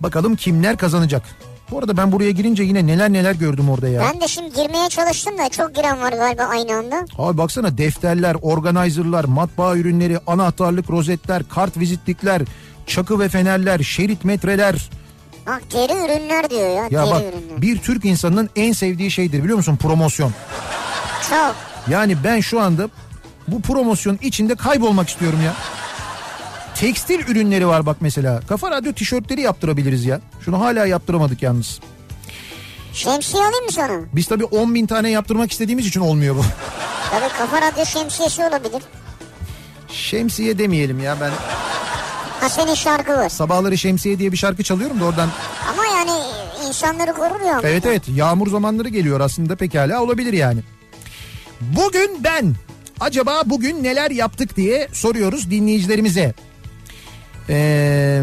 Bakalım 0.01 0.37
kimler 0.37 0.77
kazanacak. 0.77 1.50
Bu 1.71 1.79
arada 1.79 1.97
ben 1.97 2.13
buraya 2.13 2.31
girince 2.31 2.63
yine 2.63 2.87
neler 2.87 3.13
neler 3.13 3.35
gördüm 3.35 3.71
orada 3.71 3.89
ya. 3.89 4.03
Ben 4.13 4.21
de 4.21 4.29
şimdi 4.29 4.55
girmeye 4.55 4.89
çalıştım 4.89 5.39
da 5.39 5.49
çok 5.49 5.75
giren 5.75 6.01
var 6.01 6.13
galiba 6.13 6.43
aynı 6.43 6.75
anda. 6.77 7.07
Abi 7.19 7.39
baksana 7.39 7.79
defterler, 7.79 8.37
organizerlar, 8.43 9.25
matbaa 9.25 9.77
ürünleri, 9.77 10.19
anahtarlık 10.27 10.91
rozetler, 10.91 11.43
kart 11.49 11.77
vizitlikler, 11.77 12.43
çakı 12.87 13.21
ve 13.21 13.29
fenerler, 13.29 13.79
şerit 13.79 14.25
metreler. 14.25 14.91
Bak 15.47 15.63
deri 15.73 15.93
ürünler 15.93 16.51
diyor 16.51 16.69
ya. 16.77 16.89
Ya 16.91 17.03
deri 17.07 17.11
bak 17.11 17.23
ürünler. 17.23 17.63
bir 17.63 17.79
Türk 17.79 18.05
insanının 18.05 18.51
en 18.57 18.73
sevdiği 18.73 19.11
şeydir 19.11 19.43
biliyor 19.43 19.57
musun? 19.57 19.77
Promosyon. 19.77 20.33
Çok. 21.31 21.55
Yani 21.89 22.17
ben 22.25 22.41
şu 22.41 22.61
anda 22.61 22.89
bu 23.49 23.61
promosyonun 23.63 24.19
içinde 24.23 24.55
kaybolmak 24.55 25.09
istiyorum 25.09 25.39
ya. 25.45 25.55
Tekstil 26.81 27.21
ürünleri 27.29 27.67
var 27.67 27.87
bak 27.87 27.97
mesela. 28.01 28.41
Kafa 28.49 28.71
Radyo 28.71 28.93
tişörtleri 28.93 29.41
yaptırabiliriz 29.41 30.05
ya. 30.05 30.21
Şunu 30.45 30.61
hala 30.61 30.87
yaptıramadık 30.87 31.43
yalnız. 31.43 31.81
Şemsiye 32.93 33.43
alayım 33.43 33.65
mı 33.65 33.73
sana? 33.73 34.01
Biz 34.13 34.27
tabii 34.27 34.45
10 34.45 34.75
bin 34.75 34.87
tane 34.87 35.11
yaptırmak 35.11 35.53
istediğimiz 35.53 35.87
için 35.87 36.01
olmuyor 36.01 36.37
bu. 36.37 36.45
Tabii 37.11 37.33
kafa 37.39 37.61
radyo 37.61 37.85
şemsiyesi 37.85 38.45
olabilir. 38.45 38.83
Şemsiye 39.89 40.59
demeyelim 40.59 41.01
ya 41.01 41.17
ben 41.21 41.31
Ha 42.41 42.49
senin 42.49 42.75
şarkı 42.75 43.13
var. 43.13 43.29
sabahları 43.29 43.79
şemsiye 43.79 44.19
diye 44.19 44.33
bir 44.33 44.37
şarkı 44.37 44.63
çalıyorum 44.63 45.01
da 45.01 45.05
oradan. 45.05 45.29
Ama 45.73 45.87
yani 45.87 46.11
insanları 46.69 47.13
korur 47.13 47.41
ya. 47.47 47.61
Evet 47.63 47.87
evet 47.87 48.03
yağmur 48.15 48.51
zamanları 48.51 48.89
geliyor 48.89 49.21
aslında 49.21 49.57
pekala 49.57 50.03
olabilir 50.03 50.33
yani. 50.33 50.61
Bugün 51.61 52.25
ben 52.25 52.55
acaba 53.01 53.43
bugün 53.47 53.85
neler 53.85 54.11
yaptık 54.11 54.57
diye 54.57 54.89
soruyoruz 54.93 55.51
dinleyicilerimize. 55.51 56.35
Ee, 57.51 58.23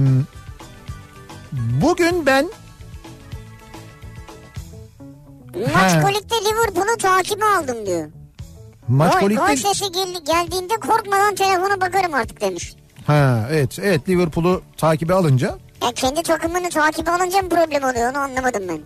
bugün 1.81 2.25
ben 2.25 2.45
Maç 5.73 6.01
kolikte 6.03 6.35
Liverpool'u 6.35 6.97
takibe 6.97 7.45
aldım 7.45 7.85
diyor. 7.85 8.09
maç 8.87 9.19
kolikte... 9.19 9.45
gol 9.45 9.55
sesi 9.55 9.91
gel- 9.91 10.23
geldiğinde 10.25 10.73
korkmadan 10.73 11.35
telefona 11.35 11.81
bakarım 11.81 12.13
artık 12.13 12.41
demiş. 12.41 12.75
Ha 13.07 13.47
evet 13.51 13.79
evet 13.81 14.09
Liverpool'u 14.09 14.61
takibe 14.77 15.13
alınca 15.13 15.57
Ya 15.83 15.91
kendi 15.95 16.23
takımını 16.23 16.69
takibe 16.69 17.11
alınca 17.11 17.41
mı 17.41 17.49
problem 17.49 17.83
oluyor 17.83 18.11
onu 18.11 18.17
anlamadım 18.17 18.63
ben. 18.69 18.79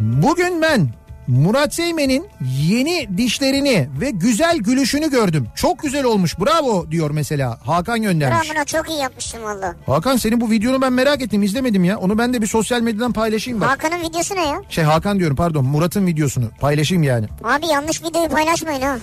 Bugün 0.00 0.62
ben 0.62 0.88
Murat 1.26 1.74
Seymen'in 1.74 2.26
yeni 2.60 3.18
dişlerini 3.18 3.88
ve 4.00 4.10
güzel 4.10 4.58
gülüşünü 4.58 5.10
gördüm. 5.10 5.48
Çok 5.54 5.78
güzel 5.82 6.04
olmuş 6.04 6.38
bravo 6.40 6.90
diyor 6.90 7.10
mesela 7.10 7.58
Hakan 7.64 8.02
göndermiş. 8.02 8.50
Bravo 8.54 8.64
çok 8.64 8.90
iyi 8.90 8.98
yapmışsın 8.98 9.42
valla. 9.42 9.74
Hakan 9.86 10.16
senin 10.16 10.40
bu 10.40 10.50
videonu 10.50 10.82
ben 10.82 10.92
merak 10.92 11.22
ettim 11.22 11.42
izlemedim 11.42 11.84
ya. 11.84 11.98
Onu 11.98 12.18
ben 12.18 12.34
de 12.34 12.42
bir 12.42 12.46
sosyal 12.46 12.80
medyadan 12.80 13.12
paylaşayım 13.12 13.60
bak. 13.60 13.70
Hakan'ın 13.70 14.02
videosu 14.02 14.34
ne 14.34 14.46
ya? 14.46 14.62
Şey 14.68 14.84
Hakan 14.84 15.18
diyorum 15.18 15.36
pardon 15.36 15.64
Murat'ın 15.64 16.06
videosunu 16.06 16.50
paylaşayım 16.60 17.02
yani. 17.02 17.26
Abi 17.44 17.66
yanlış 17.66 18.02
videoyu 18.02 18.28
paylaşmayın 18.28 18.80
ha. 18.82 18.98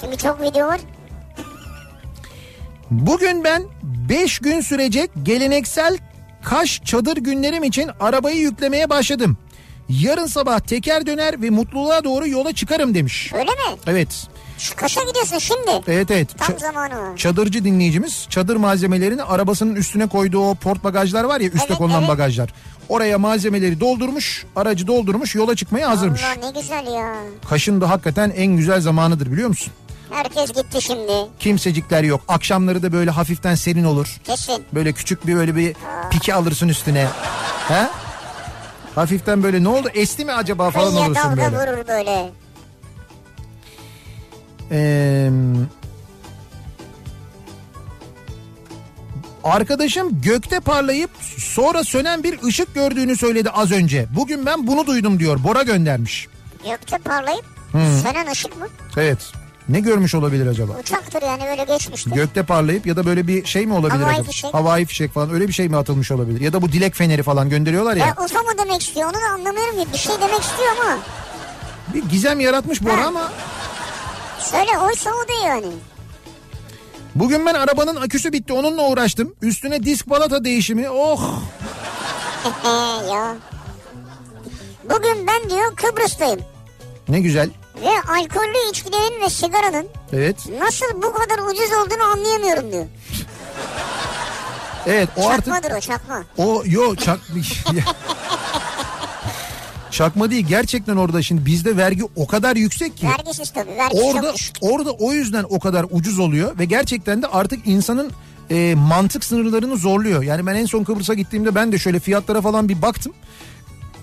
Şimdi 0.00 0.16
çok 0.18 0.42
video 0.42 0.66
var. 0.66 0.80
Bugün 2.90 3.44
ben 3.44 3.62
5 3.82 4.38
gün 4.38 4.60
sürecek 4.60 5.10
geleneksel 5.22 5.98
Kaş 6.44 6.82
çadır 6.84 7.16
günlerim 7.16 7.64
için 7.64 7.90
arabayı 8.00 8.36
yüklemeye 8.36 8.90
başladım. 8.90 9.36
Yarın 9.88 10.26
sabah 10.26 10.60
teker 10.60 11.06
döner 11.06 11.42
ve 11.42 11.50
mutluluğa 11.50 12.04
doğru 12.04 12.28
yola 12.28 12.52
çıkarım 12.52 12.94
demiş. 12.94 13.32
Öyle 13.34 13.44
mi? 13.50 13.76
Evet. 13.86 14.26
Kaş'a 14.76 15.00
gidiyorsun 15.04 15.38
şimdi. 15.38 15.70
Evet 15.88 16.10
evet. 16.10 16.28
Tam 16.38 16.56
Ç- 16.56 16.60
zamanı 16.60 17.16
çadırcı 17.16 17.64
dinleyicimiz 17.64 18.26
çadır 18.30 18.56
malzemelerini 18.56 19.22
arabasının 19.22 19.74
üstüne 19.76 20.06
koyduğu 20.06 20.38
o 20.50 20.54
port 20.54 20.84
bagajlar 20.84 21.24
var 21.24 21.40
ya 21.40 21.46
üstte 21.48 21.66
Evet, 21.68 21.78
konulan 21.78 22.00
evet. 22.00 22.08
bagajlar. 22.08 22.54
Oraya 22.88 23.18
malzemeleri 23.18 23.80
doldurmuş, 23.80 24.44
aracı 24.56 24.86
doldurmuş, 24.86 25.34
yola 25.34 25.56
çıkmaya 25.56 25.88
hazırmış. 25.90 26.22
Allah 26.24 26.46
ne 26.52 26.60
güzel 26.60 26.86
ya. 26.94 27.14
Kaşın 27.48 27.80
da 27.80 27.90
hakikaten 27.90 28.30
en 28.36 28.56
güzel 28.56 28.80
zamanıdır 28.80 29.32
biliyor 29.32 29.48
musun? 29.48 29.72
Herkes 30.10 30.52
gitti 30.52 30.82
şimdi. 30.82 31.12
Kimsecikler 31.38 32.04
yok. 32.04 32.20
Akşamları 32.28 32.82
da 32.82 32.92
böyle 32.92 33.10
hafiften 33.10 33.54
serin 33.54 33.84
olur. 33.84 34.16
Kesin. 34.24 34.64
Böyle 34.72 34.92
küçük 34.92 35.26
bir 35.26 35.36
böyle 35.36 35.56
bir 35.56 35.74
pike 36.10 36.34
alırsın 36.34 36.68
üstüne. 36.68 37.06
He? 37.68 37.88
Hafiften 38.94 39.42
böyle 39.42 39.64
ne 39.64 39.68
oldu? 39.68 39.88
Esti 39.94 40.24
mi 40.24 40.32
acaba 40.32 40.70
falan 40.70 40.86
Kıyıya 40.88 41.06
olursun 41.06 41.24
dalga 41.24 41.52
böyle. 41.52 41.72
vurur 41.72 41.88
böyle. 41.88 42.30
Ee, 44.72 45.30
arkadaşım 49.44 50.20
gökte 50.22 50.60
parlayıp 50.60 51.10
sonra 51.38 51.84
sönen 51.84 52.22
bir 52.22 52.42
ışık 52.42 52.74
gördüğünü 52.74 53.16
söyledi 53.16 53.50
az 53.50 53.72
önce. 53.72 54.06
Bugün 54.16 54.46
ben 54.46 54.66
bunu 54.66 54.86
duydum 54.86 55.18
diyor. 55.18 55.44
Bora 55.44 55.62
göndermiş. 55.62 56.28
Gökte 56.70 56.98
parlayıp 56.98 57.44
sönen 57.72 58.30
ışık 58.32 58.56
mı? 58.60 58.66
Evet. 58.96 59.32
Ne 59.70 59.80
görmüş 59.80 60.14
olabilir 60.14 60.46
acaba? 60.46 60.72
Uçaktır 60.80 61.22
yani 61.22 61.42
böyle 61.44 61.64
geçmiştir. 61.64 62.10
Gökte 62.10 62.42
parlayıp 62.42 62.86
ya 62.86 62.96
da 62.96 63.06
böyle 63.06 63.26
bir 63.26 63.44
şey 63.46 63.66
mi 63.66 63.74
olabilir 63.74 64.00
Havai 64.00 64.14
acaba? 64.14 64.26
fişek. 64.30 64.54
Havai 64.54 64.84
fişek 64.86 65.12
falan 65.12 65.30
öyle 65.30 65.48
bir 65.48 65.52
şey 65.52 65.68
mi 65.68 65.76
atılmış 65.76 66.10
olabilir? 66.12 66.40
Ya 66.40 66.52
da 66.52 66.62
bu 66.62 66.72
dilek 66.72 66.94
feneri 66.94 67.22
falan 67.22 67.48
gönderiyorlar 67.50 67.96
ya. 67.96 68.06
ya 68.06 68.12
UFO 68.24 68.38
mu 68.38 68.50
demek 68.58 68.82
istiyor 68.82 69.06
onu 69.08 69.14
da 69.14 69.26
anlamıyorum 69.34 69.80
ki. 69.84 69.86
Bir 69.92 69.98
şey 69.98 70.14
demek 70.20 70.40
istiyor 70.40 70.68
ama. 70.80 70.98
Bir 71.94 72.04
gizem 72.04 72.40
yaratmış 72.40 72.84
Bora 72.84 72.96
Ha. 72.96 73.06
ama 73.06 73.32
Söyle 74.40 74.78
oysa 74.78 75.10
o 75.24 75.28
değil 75.28 75.44
yani. 75.46 75.66
bugün 77.14 77.46
ben 77.46 77.54
arabanın 77.54 77.96
aküsü 77.96 78.32
bitti 78.32 78.52
onunla 78.52 78.88
uğraştım. 78.88 79.34
Üstüne 79.42 79.82
disk 79.82 80.10
balata 80.10 80.44
değişimi 80.44 80.90
oh. 80.90 81.40
Ya. 83.12 83.36
Bugün 84.84 85.26
ben 85.26 85.50
diyor 85.50 85.76
Kıbrıs'tayım. 85.76 86.40
Ne 87.08 87.20
güzel. 87.20 87.50
Ve 87.82 88.12
alkollü 88.12 88.70
içkilerin 88.70 89.20
ve 89.22 89.30
sigaranın 89.30 89.86
Evet. 90.12 90.36
nasıl 90.60 90.86
bu 91.02 91.12
kadar 91.12 91.38
ucuz 91.38 91.72
olduğunu 91.72 92.02
anlayamıyorum 92.12 92.72
diyor. 92.72 92.86
Evet 94.86 95.08
o 95.16 95.28
artık 95.28 95.44
Çakmadır 95.44 95.76
o 95.76 95.80
çakma. 95.80 96.24
o 96.36 96.62
yo 96.66 96.94
çak 96.96 97.20
Çakma 99.90 100.30
değil 100.30 100.46
gerçekten 100.46 100.96
orada 100.96 101.22
şimdi 101.22 101.46
bizde 101.46 101.76
vergi 101.76 102.02
o 102.16 102.26
kadar 102.26 102.56
yüksek 102.56 102.96
ki. 102.96 103.06
Vergisiz 103.06 103.50
tabii. 103.52 103.70
Vergisi 103.76 104.02
Orada 104.04 104.34
orada 104.60 104.90
o 104.92 105.12
yüzden 105.12 105.44
o 105.50 105.60
kadar 105.60 105.86
ucuz 105.90 106.18
oluyor 106.18 106.58
ve 106.58 106.64
gerçekten 106.64 107.22
de 107.22 107.26
artık 107.26 107.66
insanın 107.66 108.12
e, 108.50 108.74
mantık 108.74 109.24
sınırlarını 109.24 109.76
zorluyor. 109.76 110.22
Yani 110.22 110.46
ben 110.46 110.54
en 110.54 110.66
son 110.66 110.84
Kıbrıs'a 110.84 111.14
gittiğimde 111.14 111.54
ben 111.54 111.72
de 111.72 111.78
şöyle 111.78 112.00
fiyatlara 112.00 112.40
falan 112.40 112.68
bir 112.68 112.82
baktım. 112.82 113.12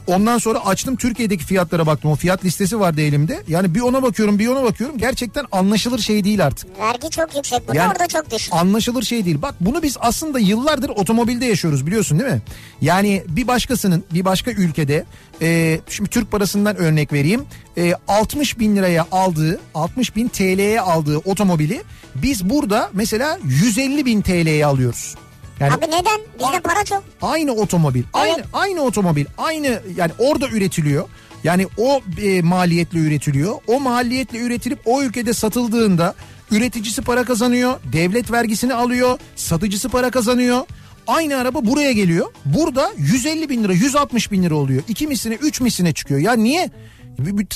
Ondan 0.08 0.38
sonra 0.38 0.66
açtım 0.66 0.96
Türkiye'deki 0.96 1.46
fiyatlara 1.46 1.88
baktım. 1.88 2.12
O 2.12 2.16
fiyat 2.16 2.46
listesi 2.46 2.80
vardı 2.80 3.02
elimde. 3.02 3.44
Yani 3.48 3.76
bir 3.76 3.82
ona 3.82 4.04
bakıyorum 4.04 4.40
bir 4.40 4.48
ona 4.48 4.64
bakıyorum. 4.64 4.98
Gerçekten 4.98 5.46
anlaşılır 5.52 6.00
şey 6.00 6.24
değil 6.24 6.46
artık. 6.46 6.80
Vergi 6.80 7.10
çok 7.10 7.36
yüksek 7.36 7.68
burada 7.68 7.78
Yani 7.80 7.92
orada 7.92 8.08
çok 8.08 8.32
düşük. 8.32 8.54
Anlaşılır 8.54 9.04
şey 9.04 9.26
değil. 9.26 9.42
Bak 9.42 9.56
bunu 9.62 9.84
biz 9.84 9.98
aslında 10.00 10.40
yıllardır 10.40 10.90
otomobilde 10.90 11.46
yaşıyoruz 11.46 11.88
biliyorsun 11.88 12.20
değil 12.20 12.32
mi? 12.32 12.42
Yani 12.82 13.24
bir 13.28 13.48
başkasının 13.48 14.04
bir 14.14 14.26
başka 14.26 14.52
ülkede 14.52 15.06
e, 15.42 15.80
şimdi 15.90 16.10
Türk 16.10 16.32
parasından 16.32 16.78
örnek 16.78 17.14
vereyim. 17.14 17.46
E, 17.78 17.94
60 18.08 18.60
bin 18.60 18.76
liraya 18.76 19.08
aldığı 19.12 19.60
60 19.76 20.16
bin 20.16 20.28
TL'ye 20.28 20.82
aldığı 20.82 21.18
otomobili 21.18 21.84
biz 22.16 22.50
burada 22.50 22.90
mesela 22.94 23.40
150 23.46 24.06
bin 24.06 24.22
TL'ye 24.22 24.66
alıyoruz. 24.66 25.16
Yani 25.60 25.74
Abi 25.74 25.86
neden? 25.86 26.20
Bizde 26.40 26.60
para 26.60 26.84
çok. 26.86 27.04
aynı 27.22 27.52
otomobil, 27.52 28.04
aynı 28.14 28.36
Evet. 28.36 28.46
aynı 28.54 28.82
otomobil, 28.82 29.26
aynı 29.38 29.82
yani 29.98 30.12
orada 30.20 30.48
üretiliyor. 30.48 31.10
Yani 31.44 31.68
o 31.78 32.02
e, 32.22 32.42
maliyetle 32.42 33.00
üretiliyor. 33.00 33.56
O 33.68 33.80
maliyetle 33.80 34.40
üretilip 34.40 34.80
o 34.86 35.04
ülkede 35.04 35.34
satıldığında 35.34 36.16
üreticisi 36.52 37.02
para 37.02 37.24
kazanıyor, 37.24 37.80
devlet 37.94 38.32
vergisini 38.32 38.74
alıyor, 38.74 39.20
satıcısı 39.36 39.90
para 39.90 40.12
kazanıyor. 40.12 40.62
Aynı 41.08 41.38
araba 41.38 41.66
buraya 41.66 41.92
geliyor. 41.92 42.28
Burada 42.46 42.92
150 42.98 43.50
bin 43.50 43.64
lira, 43.64 43.74
160 43.74 44.32
bin 44.32 44.44
lira 44.44 44.56
oluyor. 44.56 44.84
İki 44.88 45.08
misline, 45.08 45.34
üç 45.36 45.62
misline 45.62 45.94
çıkıyor. 45.94 46.20
Ya 46.20 46.34
niye? 46.34 46.64
Bir- 46.66 46.72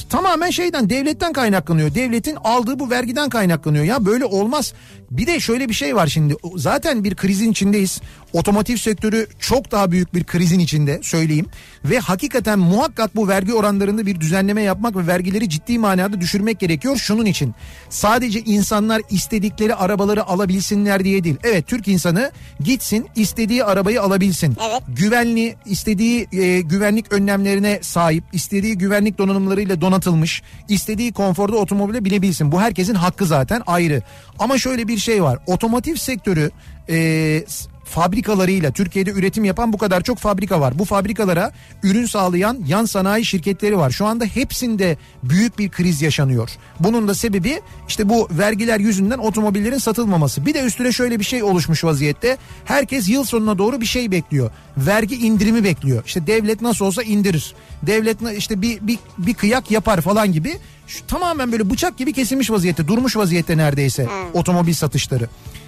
Tamamen 0.10 0.50
şeyden 0.50 0.90
devletten 0.90 1.34
kaynaklanıyor. 1.34 1.96
Devletin 1.96 2.38
aldığı 2.44 2.80
bu 2.80 2.90
vergiden 2.90 3.30
kaynaklanıyor. 3.30 3.84
Ya 3.84 4.06
böyle 4.06 4.26
olmaz. 4.26 4.74
Bir 5.12 5.28
de 5.28 5.40
şöyle 5.40 5.70
bir 5.70 5.74
şey 5.74 5.96
var 5.96 6.08
şimdi. 6.08 6.36
Zaten 6.56 7.04
bir 7.04 7.16
krizin 7.16 7.52
içindeyiz. 7.52 8.02
Otomotiv 8.34 8.76
sektörü 8.76 9.28
çok 9.40 9.72
daha 9.72 9.92
büyük 9.92 10.14
bir 10.14 10.24
krizin 10.24 10.60
içinde 10.60 11.00
söyleyeyim. 11.04 11.46
Ve 11.86 12.00
hakikaten 12.00 12.60
muhakkak 12.60 13.16
bu 13.16 13.28
vergi 13.28 13.54
oranlarında 13.54 14.06
bir 14.06 14.20
düzenleme 14.20 14.62
yapmak 14.62 14.96
ve 14.96 15.08
vergileri 15.08 15.50
ciddi 15.50 15.80
manada 15.80 16.22
düşürmek 16.22 16.60
gerekiyor. 16.60 16.98
Şunun 16.98 17.26
için 17.26 17.56
sadece 17.90 18.40
insanlar 18.40 19.02
istedikleri 19.10 19.76
arabaları 19.76 20.26
alabilsinler 20.26 21.04
diye 21.04 21.24
değil. 21.24 21.38
Evet 21.44 21.68
Türk 21.68 21.88
insanı 21.88 22.32
gitsin 22.60 23.08
istediği 23.16 23.64
arabayı 23.64 24.02
alabilsin. 24.02 24.58
Evet. 24.70 24.82
Güvenli 24.88 25.56
istediği 25.66 26.28
e, 26.32 26.62
güvenlik 26.62 27.14
önlemlerine 27.14 27.80
sahip, 27.82 28.24
istediği 28.34 28.78
güvenlik 28.78 29.18
donanımlarıyla 29.52 29.82
donatılmış, 29.82 30.42
istediği 30.70 31.12
konforda 31.14 31.58
otomobile 31.58 32.06
binebilsin. 32.06 32.52
Bu 32.52 32.62
herkesin 32.62 32.96
hakkı 32.96 33.26
zaten 33.26 33.62
ayrı. 33.68 34.02
Ama 34.40 34.58
şöyle 34.58 34.88
bir 34.88 34.98
şey 34.98 35.24
var. 35.24 35.40
Otomotiv 35.48 35.96
sektörü 35.96 36.52
e, 36.90 37.44
fabrikalarıyla 37.92 38.72
Türkiye'de 38.72 39.12
üretim 39.12 39.44
yapan 39.44 39.74
bu 39.74 39.78
kadar 39.78 40.02
çok 40.02 40.18
fabrika 40.18 40.62
var. 40.62 40.80
Bu 40.80 40.86
fabrikalara 40.86 41.52
ürün 41.84 42.06
sağlayan 42.06 42.64
yan 42.68 42.86
sanayi 42.86 43.26
şirketleri 43.26 43.78
var. 43.78 43.92
Şu 43.92 44.06
anda 44.06 44.26
hepsinde 44.26 44.98
büyük 45.24 45.60
bir 45.60 45.70
kriz 45.70 46.02
yaşanıyor. 46.02 46.50
Bunun 46.80 47.08
da 47.08 47.16
sebebi 47.16 47.62
işte 47.88 48.10
bu 48.10 48.28
vergiler 48.32 48.80
yüzünden 48.80 49.18
otomobillerin 49.18 49.78
satılmaması. 49.78 50.46
Bir 50.46 50.54
de 50.54 50.62
üstüne 50.62 50.92
şöyle 50.92 51.20
bir 51.20 51.26
şey 51.26 51.44
oluşmuş 51.44 51.84
vaziyette. 51.84 52.38
Herkes 52.66 53.10
yıl 53.10 53.24
sonuna 53.24 53.58
doğru 53.58 53.82
bir 53.82 53.86
şey 53.86 54.12
bekliyor. 54.12 54.52
Vergi 54.78 55.16
indirimi 55.16 55.64
bekliyor. 55.64 56.04
İşte 56.06 56.28
devlet 56.28 56.62
nasıl 56.62 56.86
olsa 56.86 57.04
indirir. 57.04 57.54
Devlet 57.84 58.18
işte 58.38 58.62
bir 58.62 58.82
bir, 58.82 59.00
bir 59.18 59.34
kıyak 59.34 59.72
yapar 59.72 60.02
falan 60.02 60.32
gibi. 60.32 60.60
Şu, 60.88 61.08
tamamen 61.08 61.52
böyle 61.52 61.70
bıçak 61.70 61.98
gibi 61.98 62.14
kesilmiş 62.14 62.52
vaziyette, 62.52 62.88
durmuş 62.88 63.18
vaziyette 63.18 63.58
neredeyse 63.58 64.08
otomobil 64.34 64.74
satışları. 64.74 65.28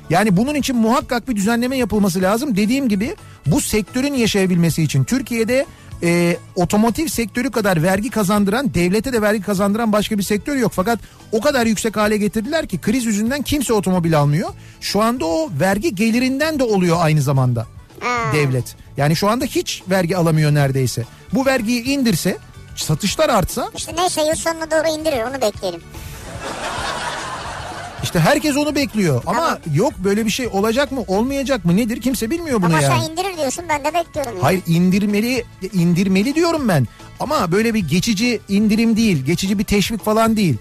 Yani 0.09 0.38
bunun 0.38 0.55
için 0.55 0.75
muhakkak 0.75 1.30
bir 1.30 1.35
düzenleme 1.35 1.77
yapılması 1.77 2.21
lazım. 2.21 2.57
Dediğim 2.57 2.89
gibi 2.89 3.15
bu 3.45 3.61
sektörün 3.61 4.13
yaşayabilmesi 4.13 4.84
için 4.84 5.03
Türkiye'de 5.03 5.65
e, 6.03 6.38
otomotiv 6.55 7.07
sektörü 7.07 7.51
kadar 7.51 7.84
vergi 7.84 8.09
kazandıran, 8.09 8.73
devlete 8.73 9.13
de 9.13 9.21
vergi 9.21 9.41
kazandıran 9.41 9.91
başka 9.91 10.17
bir 10.17 10.23
sektör 10.23 10.55
yok. 10.55 10.71
Fakat 10.75 10.99
o 11.31 11.41
kadar 11.41 11.65
yüksek 11.65 11.97
hale 11.97 12.17
getirdiler 12.17 12.67
ki 12.67 12.81
kriz 12.81 13.05
yüzünden 13.05 13.41
kimse 13.41 13.73
otomobil 13.73 14.19
almıyor. 14.19 14.49
Şu 14.81 15.01
anda 15.01 15.25
o 15.25 15.49
vergi 15.59 15.95
gelirinden 15.95 16.59
de 16.59 16.63
oluyor 16.63 16.97
aynı 16.99 17.21
zamanda 17.21 17.67
devlet. 18.34 18.75
Yani 18.97 19.15
şu 19.15 19.30
anda 19.30 19.45
hiç 19.45 19.84
vergi 19.89 20.17
alamıyor 20.17 20.53
neredeyse. 20.53 21.03
Bu 21.34 21.45
vergiyi 21.45 21.84
indirse, 21.84 22.38
satışlar 22.75 23.30
artsa 23.30 23.71
İşte 23.75 23.95
neyse 23.95 24.21
yıl 24.21 24.35
sonuna 24.35 24.71
doğru 24.71 24.99
indirir 24.99 25.23
onu 25.23 25.41
bekleyelim. 25.41 25.81
İşte 28.03 28.19
herkes 28.19 28.57
onu 28.57 28.75
bekliyor. 28.75 29.23
Ama 29.25 29.59
yok 29.73 29.93
böyle 30.03 30.25
bir 30.25 30.31
şey 30.31 30.47
olacak 30.47 30.91
mı, 30.91 31.03
olmayacak 31.07 31.65
mı 31.65 31.77
nedir 31.77 32.01
kimse 32.01 32.30
bilmiyor 32.30 32.57
bunu 32.61 32.65
Ama 32.65 32.81
yani. 32.81 32.95
sen 33.05 33.11
indirir 33.11 33.38
diyorsun 33.38 33.65
ben 33.69 33.80
de 33.84 33.93
bekliyorum. 33.93 34.31
Yani. 34.31 34.41
Hayır 34.41 34.61
indirmeli 34.67 35.43
indirmeli 35.73 36.35
diyorum 36.35 36.67
ben. 36.67 36.88
Ama 37.19 37.51
böyle 37.51 37.73
bir 37.73 37.88
geçici 37.88 38.39
indirim 38.49 38.97
değil, 38.97 39.25
geçici 39.25 39.59
bir 39.59 39.63
teşvik 39.63 40.03
falan 40.05 40.38
değil. 40.38 40.55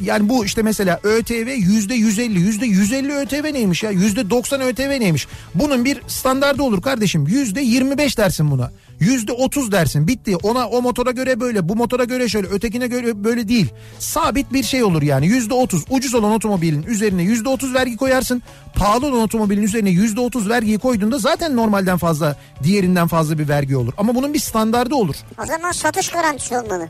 Yani 0.00 0.28
bu 0.28 0.44
işte 0.44 0.62
mesela 0.62 1.00
ÖTV 1.02 1.48
yüzde 1.58 1.94
150, 1.94 2.40
yüzde 2.40 2.66
150 2.66 3.12
ÖTV 3.12 3.54
neymiş 3.54 3.82
ya? 3.82 3.90
Yüzde 3.90 4.30
90 4.30 4.60
ÖTV 4.60 5.00
neymiş? 5.00 5.26
Bunun 5.54 5.84
bir 5.84 6.00
standardı 6.06 6.62
olur 6.62 6.82
kardeşim. 6.82 7.26
Yüzde 7.26 7.60
25 7.60 8.18
dersin 8.18 8.50
buna. 8.50 8.70
Yüzde 9.00 9.32
30 9.32 9.72
dersin. 9.72 10.08
Bitti. 10.08 10.36
Ona 10.36 10.68
o 10.68 10.82
motora 10.82 11.10
göre 11.10 11.40
böyle, 11.40 11.68
bu 11.68 11.76
motora 11.76 12.04
göre 12.04 12.28
şöyle, 12.28 12.48
ötekine 12.48 12.86
göre 12.86 13.24
böyle 13.24 13.48
değil. 13.48 13.66
Sabit 13.98 14.52
bir 14.52 14.62
şey 14.62 14.84
olur 14.84 15.02
yani. 15.02 15.26
Yüzde 15.26 15.54
30. 15.54 15.84
Ucuz 15.90 16.14
olan 16.14 16.32
otomobilin 16.32 16.82
üzerine 16.82 17.22
yüzde 17.22 17.48
30 17.48 17.74
vergi 17.74 17.96
koyarsın. 17.96 18.42
Pahalı 18.74 19.06
olan 19.06 19.20
otomobilin 19.20 19.62
üzerine 19.62 19.90
yüzde 19.90 20.20
30 20.20 20.48
vergiyi 20.48 20.78
koyduğunda 20.78 21.18
zaten 21.18 21.56
normalden 21.56 21.98
fazla, 21.98 22.36
diğerinden 22.62 23.06
fazla 23.06 23.38
bir 23.38 23.48
vergi 23.48 23.76
olur. 23.76 23.92
Ama 23.96 24.14
bunun 24.14 24.34
bir 24.34 24.38
standardı 24.38 24.94
olur. 24.94 25.16
O 25.42 25.46
zaman 25.46 25.72
satış 25.72 26.08
garantisi 26.08 26.58
olmalı. 26.58 26.88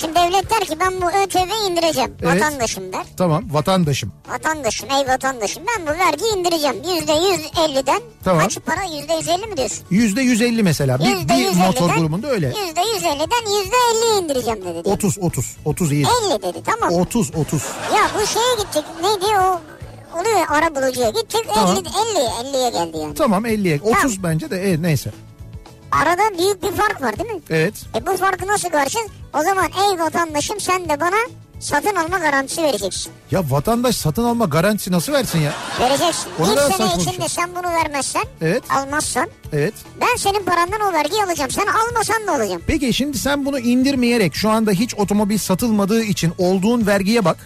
Şimdi 0.00 0.14
devlet 0.14 0.50
der 0.50 0.60
ki 0.60 0.80
ben 0.80 1.00
bu 1.00 1.06
ÖTV'yi 1.06 1.70
indireceğim. 1.70 2.14
Evet. 2.22 2.42
Vatandaşım 2.42 2.92
der. 2.92 3.06
Tamam 3.16 3.44
vatandaşım. 3.50 4.12
Vatandaşım 4.28 4.90
ey 4.90 5.08
vatandaşım 5.08 5.62
ben 5.68 5.86
bu 5.86 5.98
vergiyi 5.98 6.36
indireceğim. 6.36 6.76
Yüzde 6.76 7.12
yüz 7.12 7.40
elliden. 7.64 8.00
Tamam. 8.24 8.42
Kaç 8.42 8.58
para 8.66 8.82
yüzde 8.82 9.14
yüz 9.14 9.28
elli 9.28 9.46
mi 9.46 9.56
diyorsun? 9.56 9.84
Yüzde 9.90 10.22
150 10.22 10.62
mesela. 10.62 10.98
Bir, 10.98 11.28
bir 11.28 11.34
yüz 11.34 11.56
motor 11.56 11.90
grubunda 11.90 12.28
öyle. 12.28 12.46
Yüzde 12.46 12.80
yüz 12.80 13.04
elliden 13.04 13.58
yüzde 13.58 13.76
elliye 13.92 14.20
indireceğim 14.20 14.64
dedi. 14.64 14.88
30 14.88 15.18
30 15.18 15.56
30 15.64 15.92
iyi. 15.92 16.06
50 16.30 16.42
dedi 16.42 16.62
tamam. 16.64 17.00
30 17.00 17.34
30. 17.34 17.62
Ya 17.94 18.10
bu 18.14 18.26
şeye 18.26 18.54
gittik 18.58 18.84
neydi 19.02 19.38
o 19.38 19.60
oluyor 20.20 20.46
ara 20.48 20.74
bulucuya 20.74 21.10
gittik 21.10 21.44
Tamam. 21.54 21.76
50 21.76 21.78
50 21.78 22.56
50'ye 22.56 22.70
geldi 22.70 22.98
yani. 22.98 23.14
Tamam 23.14 23.46
50'ye. 23.46 23.80
30 23.82 24.22
bence 24.22 24.50
de 24.50 24.68
evet, 24.68 24.80
neyse. 24.80 25.10
Arada 25.92 26.38
büyük 26.38 26.62
bir 26.62 26.72
fark 26.76 27.02
var 27.02 27.18
değil 27.18 27.30
mi? 27.34 27.40
Evet. 27.50 27.74
E 27.94 28.06
bu 28.06 28.16
farkı 28.16 28.46
nasıl 28.46 28.68
karşıyız? 28.68 29.06
O 29.34 29.42
zaman 29.42 29.64
ey 29.66 29.98
vatandaşım 29.98 30.60
sen 30.60 30.88
de 30.88 31.00
bana 31.00 31.16
satın 31.60 31.94
alma 31.96 32.18
garantisi 32.18 32.62
vereceksin. 32.62 33.12
Ya 33.30 33.42
vatandaş 33.50 33.96
satın 33.96 34.24
alma 34.24 34.44
garantisi 34.44 34.92
nasıl 34.92 35.12
versin 35.12 35.38
ya? 35.38 35.52
Vereceksin. 35.80 36.28
O 36.40 36.46
ne 36.48 36.50
bir 36.56 36.74
sene 36.74 36.86
içinde 37.02 37.16
şey. 37.18 37.28
sen 37.28 37.50
bunu 37.54 37.72
vermezsen, 37.74 38.24
Evet. 38.40 38.62
almazsan 38.70 39.28
Evet. 39.52 39.74
ben 40.00 40.16
senin 40.16 40.44
parandan 40.44 40.80
o 40.80 40.92
vergiyi 40.92 41.24
alacağım. 41.24 41.50
Sen 41.50 41.66
almasan 41.66 42.26
da 42.26 42.32
alacağım. 42.34 42.62
Peki 42.66 42.92
şimdi 42.94 43.18
sen 43.18 43.46
bunu 43.46 43.58
indirmeyerek 43.58 44.34
şu 44.34 44.50
anda 44.50 44.70
hiç 44.70 44.94
otomobil 44.94 45.38
satılmadığı 45.38 46.02
için 46.02 46.32
olduğun 46.38 46.86
vergiye 46.86 47.24
bak. 47.24 47.36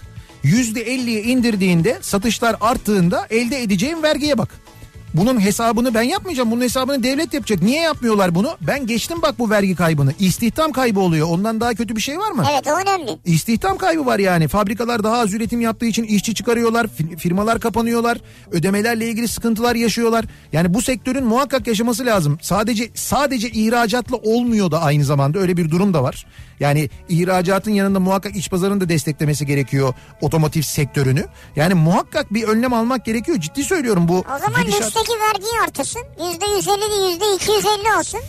%50'ye 0.44 1.22
indirdiğinde 1.22 1.98
satışlar 2.00 2.56
arttığında 2.60 3.26
elde 3.30 3.62
edeceğin 3.62 4.02
vergiye 4.02 4.38
bak. 4.38 4.48
Bunun 5.14 5.40
hesabını 5.40 5.94
ben 5.94 6.02
yapmayacağım. 6.02 6.50
Bunun 6.50 6.60
hesabını 6.60 7.02
devlet 7.02 7.34
yapacak. 7.34 7.62
Niye 7.62 7.80
yapmıyorlar 7.82 8.34
bunu? 8.34 8.56
Ben 8.60 8.86
geçtim 8.86 9.22
bak 9.22 9.38
bu 9.38 9.50
vergi 9.50 9.74
kaybını. 9.74 10.12
İstihdam 10.18 10.72
kaybı 10.72 11.00
oluyor. 11.00 11.28
Ondan 11.30 11.60
daha 11.60 11.74
kötü 11.74 11.96
bir 11.96 12.00
şey 12.00 12.18
var 12.18 12.30
mı? 12.30 12.44
Evet 12.52 12.66
o 12.66 12.70
önemli. 12.80 13.18
İstihdam 13.24 13.76
kaybı 13.78 14.06
var 14.06 14.18
yani. 14.18 14.48
Fabrikalar 14.48 15.04
daha 15.04 15.18
az 15.18 15.34
üretim 15.34 15.60
yaptığı 15.60 15.86
için 15.86 16.04
işçi 16.04 16.34
çıkarıyorlar. 16.34 16.84
fi- 16.86 17.16
Firmalar 17.16 17.60
kapanıyorlar. 17.60 18.18
Ödemelerle 18.50 19.08
ilgili 19.08 19.28
sıkıntılar 19.28 19.74
yaşıyorlar. 19.74 20.24
Yani 20.52 20.74
bu 20.74 20.82
sektörün 20.82 21.24
muhakkak 21.24 21.66
yaşaması 21.66 22.06
lazım. 22.06 22.38
Sadece 22.42 22.90
sadece 22.94 23.50
ihracatla 23.50 24.16
olmuyor 24.16 24.70
da 24.70 24.82
aynı 24.82 25.04
zamanda 25.04 25.38
öyle 25.38 25.56
bir 25.56 25.70
durum 25.70 25.94
da 25.94 26.02
var. 26.02 26.26
Yani 26.62 26.90
ihracatın 27.08 27.70
yanında 27.70 28.00
muhakkak 28.00 28.36
iç 28.36 28.50
pazarını 28.50 28.80
da 28.80 28.88
desteklemesi 28.88 29.46
gerekiyor 29.46 29.94
otomotiv 30.20 30.62
sektörünü. 30.62 31.26
Yani 31.56 31.74
muhakkak 31.74 32.34
bir 32.34 32.44
önlem 32.44 32.72
almak 32.72 33.04
gerekiyor. 33.04 33.40
Ciddi 33.40 33.64
söylüyorum 33.64 34.08
bu. 34.08 34.18
O 34.18 34.38
zaman 34.38 34.62
gidişat- 34.62 34.82
lüksteki 34.82 35.12
vergiyi 35.20 35.60
artırsın. 35.64 36.02
Yüzde 36.30 36.46
yüz 36.56 36.68
elli 36.68 36.90
değil 36.90 37.10
yüzde 37.10 37.24
iki 37.34 37.52
yüz 37.52 37.64
elli 37.66 37.98
olsun. 37.98 38.20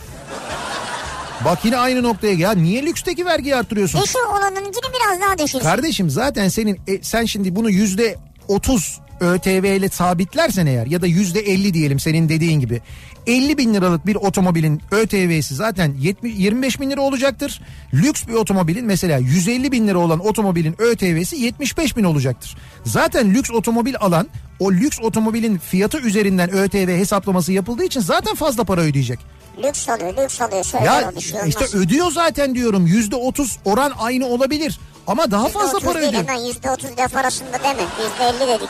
Bak 1.44 1.64
yine 1.64 1.76
aynı 1.78 2.02
noktaya 2.02 2.34
gel. 2.34 2.56
Niye 2.56 2.82
lüksteki 2.82 3.26
vergiyi 3.26 3.56
arttırıyorsun? 3.56 4.02
Eşi 4.02 4.18
olanınkini 4.18 4.92
biraz 4.94 5.20
daha 5.20 5.38
düşürsün. 5.38 5.58
Kardeşim 5.58 6.10
zaten 6.10 6.48
senin 6.48 6.80
e, 6.86 7.02
sen 7.02 7.24
şimdi 7.24 7.56
bunu 7.56 7.70
yüzde 7.70 8.16
30 8.48 9.00
ÖTV 9.24 9.76
ile 9.76 9.88
sabitlersen 9.88 10.66
eğer 10.66 10.86
ya 10.86 11.02
da 11.02 11.06
yüzde 11.06 11.40
50 11.40 11.74
diyelim 11.74 12.00
senin 12.00 12.28
dediğin 12.28 12.60
gibi 12.60 12.80
50 13.26 13.58
bin 13.58 13.74
liralık 13.74 14.06
bir 14.06 14.16
otomobilin 14.16 14.82
ÖTV'si 14.90 15.54
zaten 15.54 15.94
70, 16.00 16.34
25 16.38 16.80
bin 16.80 16.90
lira 16.90 17.00
olacaktır. 17.00 17.60
Lüks 17.94 18.26
bir 18.28 18.32
otomobilin 18.34 18.84
mesela 18.86 19.18
150 19.18 19.72
bin 19.72 19.88
lira 19.88 19.98
olan 19.98 20.26
otomobilin 20.26 20.74
ÖTV'si 20.78 21.36
75 21.36 21.96
bin 21.96 22.04
olacaktır. 22.04 22.56
Zaten 22.84 23.34
lüks 23.34 23.50
otomobil 23.50 23.94
alan 24.00 24.28
o 24.58 24.72
lüks 24.72 25.00
otomobilin 25.00 25.58
fiyatı 25.58 25.98
üzerinden 25.98 26.50
ÖTV 26.50 26.88
hesaplaması 26.88 27.52
yapıldığı 27.52 27.84
için 27.84 28.00
zaten 28.00 28.34
fazla 28.34 28.64
para 28.64 28.80
ödeyecek. 28.80 29.18
Lüks 29.64 29.88
oluyor 29.88 30.16
lüks 30.24 30.40
oluyor. 30.40 30.64
Söyle 30.64 30.84
Ya 30.84 31.12
bir 31.16 31.20
şey 31.20 31.40
olmaz. 31.40 31.48
işte 31.48 31.78
ödüyor 31.78 32.10
zaten 32.12 32.54
diyorum 32.54 32.86
yüzde 32.86 33.16
otuz 33.16 33.58
oran 33.64 33.92
aynı 33.98 34.26
olabilir 34.26 34.80
ama 35.06 35.30
daha 35.30 35.48
fazla 35.48 35.78
%30 35.78 35.84
para 35.84 35.94
değil, 36.00 36.08
ödüyor. 36.08 36.22
Hemen 36.28 36.40
yüzde 36.44 36.70
otuz 36.70 36.90
laf 36.98 37.16
arasında 37.16 37.52
deme. 37.64 37.82
Yüzde 37.82 38.24
elli 38.44 38.48
dedik. 38.48 38.68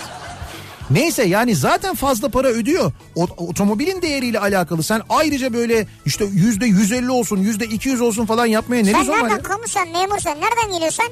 Neyse 0.91 1.23
yani 1.25 1.55
zaten 1.57 1.95
fazla 1.95 2.29
para 2.29 2.49
ödüyor. 2.49 2.93
O, 3.15 3.23
otomobilin 3.23 4.03
değeriyle 4.03 4.39
alakalı 4.39 4.83
sen 4.83 5.03
ayrıca 5.09 5.53
böyle 5.53 5.87
işte 6.07 6.25
yüzde 6.25 6.67
150 6.67 7.11
olsun 7.11 7.37
yüzde 7.37 7.65
200 7.67 8.01
olsun 8.01 8.27
falan 8.27 8.47
yapmaya 8.47 8.83
ne 8.83 8.91
Sen 8.91 9.01
lüzum 9.01 9.15
var 9.15 9.23
nereden 9.23 9.43
kamusan 9.43 9.89
memursan 9.89 10.41
nereden 10.41 10.73
geliyorsun? 10.73 11.05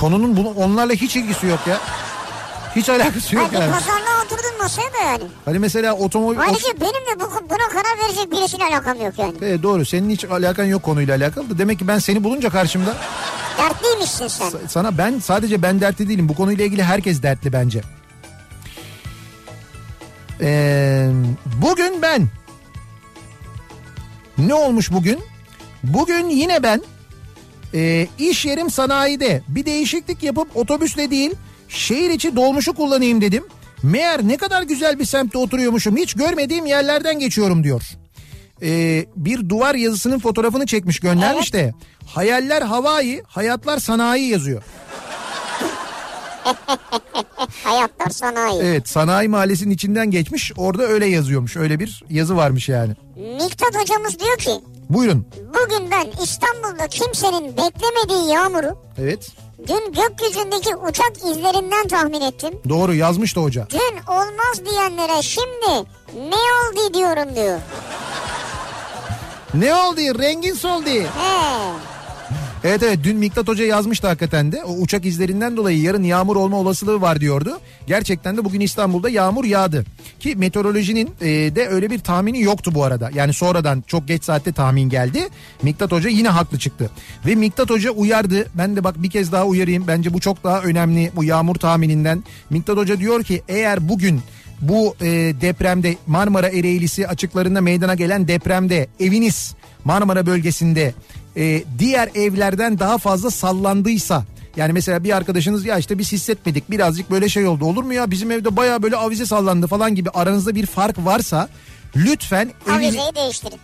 Konunun 0.00 0.36
bunu, 0.36 0.48
onlarla 0.48 0.92
hiç 0.92 1.16
ilgisi 1.16 1.46
yok 1.46 1.60
ya. 1.66 1.80
Hiç 2.76 2.88
alakası 2.88 3.34
yok 3.34 3.44
Hadi 3.46 3.54
yani. 3.62 3.72
pazarlığa 3.72 4.24
oturdun 4.24 4.58
masaya 4.62 4.92
da 4.92 4.98
yani. 5.04 5.24
Hani 5.44 5.58
mesela 5.58 5.92
otomobil... 5.94 6.40
Ayrıca 6.40 6.68
benim 6.80 6.92
de 7.18 7.20
bu, 7.20 7.24
buna 7.50 7.68
karar 7.68 7.98
verecek 8.04 8.32
birisiyle 8.32 8.64
alakam 8.64 9.00
yok 9.02 9.18
yani. 9.18 9.34
Evet, 9.42 9.62
doğru 9.62 9.84
senin 9.84 10.10
hiç 10.10 10.24
alakan 10.24 10.64
yok 10.64 10.82
konuyla 10.82 11.16
alakalı 11.16 11.50
da 11.50 11.58
demek 11.58 11.78
ki 11.78 11.88
ben 11.88 11.98
seni 11.98 12.24
bulunca 12.24 12.50
karşımda 12.50 12.96
Dertliymişsin 13.58 14.28
sen. 14.28 14.46
sa- 14.48 14.68
sana 14.68 14.98
ben 14.98 15.18
sadece 15.18 15.62
ben 15.62 15.80
dertli 15.80 16.08
değilim 16.08 16.28
bu 16.28 16.34
konuyla 16.34 16.64
ilgili 16.64 16.82
herkes 16.84 17.22
dertli 17.22 17.52
bence. 17.52 17.80
Ee, 20.40 21.10
bugün 21.62 22.02
ben 22.02 22.28
ne 24.38 24.54
olmuş 24.54 24.92
bugün? 24.92 25.20
Bugün 25.84 26.28
yine 26.28 26.62
ben 26.62 26.82
e, 27.74 28.06
iş 28.18 28.44
yerim 28.46 28.70
sanayide 28.70 29.42
bir 29.48 29.66
değişiklik 29.66 30.22
yapıp 30.22 30.56
otobüsle 30.56 31.10
değil 31.10 31.34
şehir 31.68 32.10
içi 32.10 32.36
dolmuşu 32.36 32.72
kullanayım 32.74 33.20
dedim. 33.20 33.44
Meğer 33.82 34.28
ne 34.28 34.36
kadar 34.36 34.62
güzel 34.62 34.98
bir 34.98 35.04
semtte 35.04 35.38
oturuyormuşum 35.38 35.96
hiç 35.96 36.14
görmediğim 36.14 36.66
yerlerden 36.66 37.18
geçiyorum 37.18 37.64
diyor. 37.64 37.82
Ee, 38.62 39.06
bir 39.16 39.48
duvar 39.48 39.74
yazısının 39.74 40.18
fotoğrafını 40.18 40.66
çekmiş 40.66 41.00
göndermiş 41.00 41.52
de 41.52 41.72
hayaller 42.06 42.62
havai 42.62 43.22
hayatlar 43.26 43.78
sanayi 43.78 44.28
yazıyor. 44.28 44.62
Hayatlar 47.64 48.10
sanayi. 48.10 48.60
Evet 48.62 48.88
sanayi 48.88 49.28
mahallesinin 49.28 49.74
içinden 49.74 50.10
geçmiş 50.10 50.52
orada 50.56 50.82
öyle 50.82 51.06
yazıyormuş 51.06 51.56
öyle 51.56 51.80
bir 51.80 52.04
yazı 52.10 52.36
varmış 52.36 52.68
yani. 52.68 52.92
Miktat 53.16 53.76
hocamız 53.82 54.18
diyor 54.18 54.38
ki 54.38 54.50
Buyurun. 54.90 55.26
bugün 55.48 55.90
ben 55.90 56.06
İstanbul'da 56.22 56.88
kimsenin 56.88 57.44
beklemediği 57.56 58.32
yağmuru 58.34 58.78
Evet 58.98 59.28
dün 59.66 59.92
gökyüzündeki 59.92 60.76
uçak 60.76 61.16
izlerinden 61.16 61.88
tahmin 61.88 62.20
ettim. 62.20 62.60
doğru 62.68 62.94
yazmış 62.94 63.36
da 63.36 63.40
hoca. 63.40 63.66
Dün 63.70 64.12
olmaz 64.12 64.64
diyenlere 64.70 65.22
şimdi 65.22 65.88
ne 66.14 66.36
oldu 66.36 66.94
diyorum 66.94 67.34
diyor. 67.36 67.58
Ne 69.54 69.74
oldu 69.74 70.00
rengin 70.18 70.54
soldu. 70.54 70.88
He. 70.90 71.04
Evet 72.64 72.82
evet 72.82 72.98
dün 73.02 73.16
Miktat 73.16 73.48
Hoca 73.48 73.64
yazmıştı 73.64 74.06
hakikaten 74.06 74.52
de. 74.52 74.64
O 74.64 74.72
uçak 74.72 75.06
izlerinden 75.06 75.56
dolayı 75.56 75.80
yarın 75.80 76.02
yağmur 76.02 76.36
olma 76.36 76.56
olasılığı 76.56 77.00
var 77.00 77.20
diyordu. 77.20 77.60
Gerçekten 77.86 78.36
de 78.36 78.44
bugün 78.44 78.60
İstanbul'da 78.60 79.10
yağmur 79.10 79.44
yağdı. 79.44 79.84
Ki 80.20 80.36
meteorolojinin 80.36 81.10
e, 81.20 81.26
de 81.26 81.68
öyle 81.68 81.90
bir 81.90 81.98
tahmini 81.98 82.42
yoktu 82.42 82.70
bu 82.74 82.84
arada. 82.84 83.10
Yani 83.14 83.32
sonradan 83.32 83.84
çok 83.86 84.08
geç 84.08 84.24
saatte 84.24 84.52
tahmin 84.52 84.88
geldi. 84.88 85.28
Miktat 85.62 85.92
Hoca 85.92 86.10
yine 86.10 86.28
haklı 86.28 86.58
çıktı. 86.58 86.90
Ve 87.26 87.34
Miktat 87.34 87.70
Hoca 87.70 87.90
uyardı. 87.90 88.46
Ben 88.54 88.76
de 88.76 88.84
bak 88.84 89.02
bir 89.02 89.10
kez 89.10 89.32
daha 89.32 89.44
uyarayım. 89.46 89.84
Bence 89.86 90.14
bu 90.14 90.20
çok 90.20 90.44
daha 90.44 90.62
önemli 90.62 91.12
bu 91.16 91.24
yağmur 91.24 91.54
tahmininden. 91.54 92.24
Miktat 92.50 92.76
Hoca 92.76 92.98
diyor 92.98 93.22
ki 93.22 93.42
eğer 93.48 93.88
bugün 93.88 94.20
bu 94.60 94.94
e, 95.00 95.06
depremde 95.40 95.96
Marmara 96.06 96.48
Ereğlisi 96.48 97.08
açıklarında 97.08 97.60
meydana 97.60 97.94
gelen 97.94 98.28
depremde 98.28 98.88
eviniz 99.00 99.54
Marmara 99.84 100.26
bölgesinde 100.26 100.94
e, 101.38 101.64
diğer 101.78 102.08
evlerden 102.14 102.78
daha 102.78 102.98
fazla 102.98 103.30
sallandıysa 103.30 104.24
yani 104.56 104.72
mesela 104.72 105.04
bir 105.04 105.16
arkadaşınız 105.16 105.64
ya 105.64 105.78
işte 105.78 105.98
biz 105.98 106.12
hissetmedik 106.12 106.70
birazcık 106.70 107.10
böyle 107.10 107.28
şey 107.28 107.46
oldu 107.46 107.64
olur 107.64 107.82
mu 107.84 107.94
ya 107.94 108.10
bizim 108.10 108.30
evde 108.30 108.56
baya 108.56 108.82
böyle 108.82 108.96
avize 108.96 109.26
sallandı 109.26 109.66
falan 109.66 109.94
gibi 109.94 110.10
aranızda 110.10 110.54
bir 110.54 110.66
fark 110.66 110.98
varsa 110.98 111.48
lütfen 111.96 112.52
evini, 112.66 112.86
Avizeyi 112.86 113.14
değiştirin. 113.14 113.58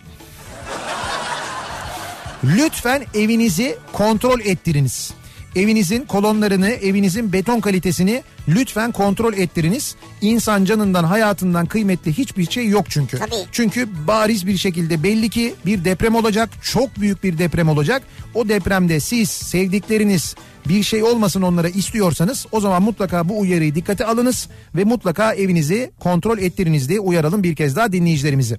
lütfen 2.43 3.05
evinizi 3.13 3.77
kontrol 3.93 4.39
ettiriniz. 4.39 5.13
Evinizin 5.55 6.05
kolonlarını, 6.05 6.69
evinizin 6.69 7.33
beton 7.33 7.59
kalitesini 7.59 8.23
lütfen 8.47 8.91
kontrol 8.91 9.33
ettiriniz. 9.33 9.95
İnsan 10.21 10.65
canından, 10.65 11.03
hayatından 11.03 11.65
kıymetli 11.65 12.17
hiçbir 12.17 12.51
şey 12.51 12.67
yok 12.67 12.85
çünkü. 12.89 13.17
Tabii. 13.17 13.45
Çünkü 13.51 14.07
bariz 14.07 14.47
bir 14.47 14.57
şekilde 14.57 15.03
belli 15.03 15.29
ki 15.29 15.55
bir 15.65 15.85
deprem 15.85 16.15
olacak, 16.15 16.49
çok 16.61 16.99
büyük 16.99 17.23
bir 17.23 17.37
deprem 17.37 17.69
olacak. 17.69 18.03
O 18.33 18.49
depremde 18.49 18.99
siz, 18.99 19.29
sevdikleriniz 19.29 20.35
bir 20.69 20.83
şey 20.83 21.03
olmasın 21.03 21.41
onlara 21.41 21.69
istiyorsanız 21.69 22.45
o 22.51 22.59
zaman 22.59 22.83
mutlaka 22.83 23.29
bu 23.29 23.39
uyarıyı 23.39 23.75
dikkate 23.75 24.05
alınız 24.05 24.49
ve 24.75 24.83
mutlaka 24.83 25.33
evinizi 25.33 25.91
kontrol 25.99 26.37
ettiriniz 26.37 26.89
diye 26.89 26.99
uyaralım 26.99 27.43
bir 27.43 27.55
kez 27.55 27.75
daha 27.75 27.91
dinleyicilerimizi. 27.91 28.57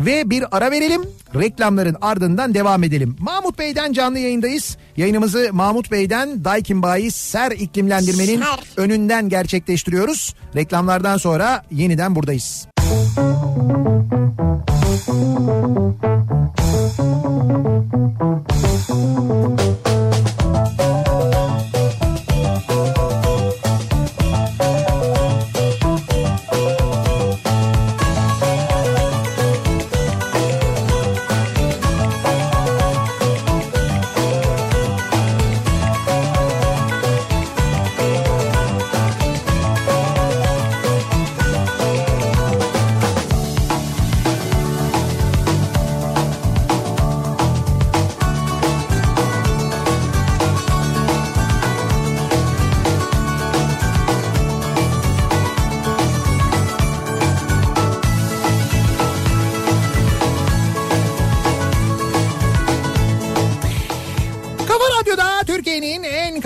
Ve 0.00 0.30
bir 0.30 0.56
ara 0.56 0.70
verelim 0.70 1.02
reklamların 1.34 1.96
ardından 2.00 2.54
devam 2.54 2.84
edelim. 2.84 3.16
Mahmut 3.18 3.58
Bey'den 3.58 3.92
canlı 3.92 4.18
yayındayız. 4.18 4.76
Yayınımızı 4.96 5.48
Mahmut 5.52 5.90
Bey'den 5.90 6.44
Daikin 6.44 6.82
Bayi 6.82 7.10
Ser 7.10 7.50
iklimlendirmenin 7.50 8.38
Ser. 8.42 8.60
önünden 8.76 9.28
gerçekleştiriyoruz. 9.28 10.34
Reklamlardan 10.56 11.16
sonra 11.16 11.62
yeniden 11.70 12.14
buradayız. 12.14 12.66
Kafa 20.76 21.03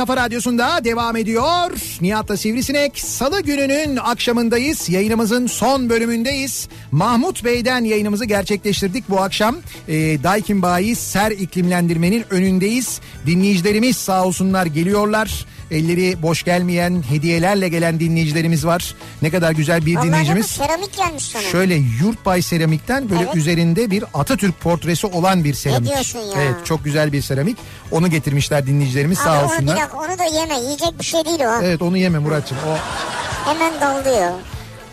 kafa 0.09 0.23
radyosunda 0.23 0.85
devam 0.85 1.17
ediyor. 1.17 1.71
Nihat'la 2.01 2.37
Sivrisinek 2.37 2.99
salı 2.99 3.43
gününün 3.43 3.97
akşamındayız. 3.97 4.89
Yayınımızın 4.89 5.47
son 5.47 5.91
bölümündeyiz. 5.91 6.69
Mahmut 6.93 7.45
Bey'den 7.45 7.85
yayınımızı 7.85 8.25
gerçekleştirdik 8.25 9.09
bu 9.09 9.21
akşam. 9.21 9.57
Ee, 9.89 9.95
Daikin 10.23 10.63
Bayi 10.63 10.97
Ser 10.97 11.31
iklimlendirmenin 11.31 12.25
önündeyiz. 12.31 13.01
Dinleyicilerimiz 13.27 13.97
sağ 13.97 14.25
olsunlar 14.25 14.67
geliyorlar. 14.67 15.47
Elleri 15.71 16.23
boş 16.23 16.43
gelmeyen 16.43 17.03
hediyelerle 17.09 17.69
gelen 17.69 18.01
dinleyicilerimiz 18.01 18.67
var. 18.67 18.95
Ne 19.23 19.31
kadar 19.31 19.53
güzel 19.53 19.87
bir 19.87 19.97
bu 19.97 20.03
dinleyicimiz. 20.03 20.47
seramik 20.47 20.97
gelmiş 20.97 21.25
sana. 21.25 21.43
Şöyle 21.43 21.75
Yurtbay 21.75 22.43
seramikten 22.43 23.11
böyle 23.11 23.23
Evet. 23.23 23.37
üzerinde 23.37 23.91
bir 23.91 24.05
Atatürk 24.15 24.61
portresi 24.61 25.07
olan 25.07 25.45
bir 25.45 25.55
seramik. 25.55 25.89
diyorsun 25.89 26.19
ya? 26.19 26.43
Evet 26.43 26.55
çok 26.65 26.85
güzel 26.85 27.13
bir 27.13 27.23
seramik. 27.23 27.59
Onu 27.91 28.11
getirmişler 28.11 28.67
dinleyicilerimiz 28.67 29.19
sağ 29.19 29.31
Abi 29.33 29.39
onu 29.45 29.49
bir 29.51 29.55
olsunlar. 29.55 29.77
dakika 29.77 29.99
onu 29.99 30.19
da 30.19 30.25
yeme 30.41 30.61
yiyecek 30.61 30.99
bir 30.99 31.05
şey 31.05 31.25
değil 31.25 31.41
o. 31.41 31.63
Evet 31.63 31.83
onu 31.83 31.97
yeme 31.97 32.19
Muratçım. 32.19 32.57
O 32.69 32.77
Hemen 33.51 33.73
doluyor. 33.75 34.31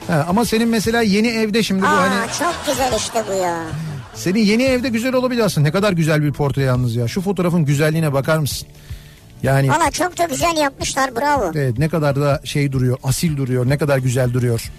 Ha, 0.08 0.26
ama 0.30 0.46
senin 0.46 0.68
mesela 0.68 1.02
yeni 1.02 1.28
evde 1.28 1.64
şimdi 1.64 1.82
bu 1.82 1.86
Aa 1.88 1.98
hani 1.98 2.32
çok 2.40 2.56
güzel 2.68 2.94
işte 2.98 3.24
bu 3.30 3.34
ya. 3.34 3.64
senin 4.16 4.40
yeni 4.40 4.64
evde 4.64 4.90
güzel 4.90 5.14
olabilir 5.14 5.42
aslında. 5.42 5.68
Ne 5.68 5.72
kadar 5.72 5.94
güzel 5.94 6.24
bir 6.24 6.34
portre 6.34 6.62
yalnız 6.62 6.96
ya. 6.96 7.08
Şu 7.08 7.22
fotoğrafın 7.22 7.66
güzelliğine 7.66 8.14
bakar 8.14 8.38
mısın? 8.38 8.68
Yani 9.46 9.70
Valla 9.70 9.92
çok 9.92 10.18
da 10.18 10.24
güzel 10.24 10.58
yapmışlar 10.58 11.16
bravo. 11.16 11.52
Evet 11.56 11.80
ne 11.80 11.90
kadar 11.90 12.16
da 12.16 12.42
şey 12.44 12.72
duruyor, 12.72 12.98
asil 13.04 13.38
duruyor, 13.38 13.70
ne 13.70 13.78
kadar 13.78 13.98
güzel 13.98 14.34
duruyor. 14.34 14.72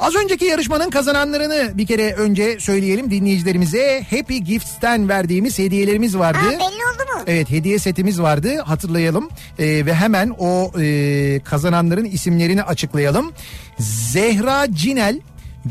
Az 0.00 0.14
önceki 0.14 0.44
yarışmanın 0.44 0.90
kazananlarını 0.90 1.78
bir 1.78 1.86
kere 1.86 2.14
önce 2.14 2.60
söyleyelim 2.60 3.10
dinleyicilerimize. 3.10 4.02
Happy 4.10 4.36
Gifts'ten 4.36 5.08
verdiğimiz 5.08 5.58
hediyelerimiz 5.58 6.18
vardı. 6.18 6.38
Ha 6.38 6.50
belli 6.50 6.58
oldu 6.60 7.16
mu? 7.16 7.22
Evet 7.26 7.50
hediye 7.50 7.78
setimiz 7.78 8.20
vardı 8.22 8.58
hatırlayalım 8.64 9.28
Ee, 9.58 9.86
ve 9.86 9.94
hemen 9.94 10.34
o 10.38 10.72
e, 10.80 11.40
kazananların 11.44 12.04
isimlerini 12.04 12.62
açıklayalım. 12.62 13.32
Zehra 13.78 14.72
Cinel, 14.72 15.20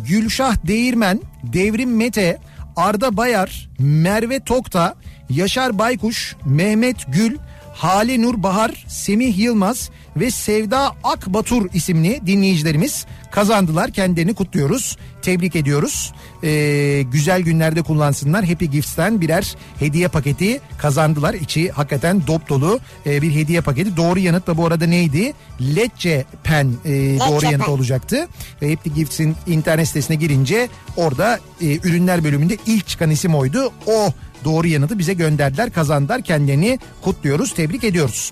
Gülşah 0.07 0.55
Değirmen, 0.67 1.21
Devrim 1.43 1.95
Mete, 1.95 2.37
Arda 2.75 3.17
Bayar, 3.17 3.69
Merve 3.79 4.39
Tokta, 4.39 4.95
Yaşar 5.29 5.79
Baykuş, 5.79 6.35
Mehmet 6.45 6.97
Gül, 7.13 7.37
Hale 7.81 8.21
Nur 8.21 8.43
Bahar, 8.43 8.85
Semih 8.87 9.37
Yılmaz 9.37 9.89
ve 10.15 10.31
Sevda 10.31 10.95
Akbatur 11.03 11.69
isimli 11.73 12.21
dinleyicilerimiz 12.27 13.05
kazandılar. 13.31 13.91
Kendilerini 13.91 14.33
kutluyoruz. 14.33 14.97
Tebrik 15.21 15.55
ediyoruz. 15.55 16.13
Ee, 16.43 17.01
güzel 17.11 17.41
günlerde 17.41 17.81
kullansınlar. 17.81 18.45
Happy 18.45 18.65
Gifts'ten 18.65 19.21
birer 19.21 19.55
hediye 19.79 20.07
paketi 20.07 20.61
kazandılar. 20.77 21.33
İçi 21.33 21.71
hakikaten 21.71 22.27
dop 22.27 22.49
dolu 22.49 22.79
e, 23.05 23.21
bir 23.21 23.35
hediye 23.35 23.61
paketi. 23.61 23.97
Doğru 23.97 24.19
yanıt 24.19 24.47
da 24.47 24.57
bu 24.57 24.65
arada 24.65 24.85
neydi? 24.85 25.33
Lecce 25.61 26.25
Pen 26.43 26.73
e, 26.85 26.91
doğru 27.19 27.51
yanıt 27.51 27.69
olacaktı. 27.69 28.27
Ve 28.61 28.69
Happy 28.75 28.89
Gifts'in 28.89 29.35
internet 29.47 29.87
sitesine 29.87 30.15
girince 30.15 30.69
orada 30.97 31.39
e, 31.61 31.75
ürünler 31.75 32.23
bölümünde 32.23 32.57
ilk 32.65 32.87
çıkan 32.87 33.09
isim 33.09 33.35
oydu. 33.35 33.71
O 33.87 34.13
doğru 34.45 34.67
yanıtı 34.67 34.99
bize 34.99 35.13
gönderdiler, 35.13 35.71
kazandılar. 35.71 36.21
Kendilerini 36.21 36.79
kutluyoruz, 37.01 37.53
tebrik 37.53 37.83
ediyoruz. 37.83 38.31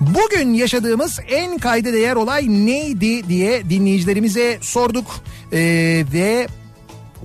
Bugün 0.00 0.54
yaşadığımız 0.54 1.18
en 1.28 1.58
kayda 1.58 1.92
değer 1.92 2.16
olay 2.16 2.46
neydi 2.48 3.28
diye 3.28 3.70
dinleyicilerimize 3.70 4.58
sorduk. 4.60 5.06
Ee, 5.52 6.04
ve 6.12 6.46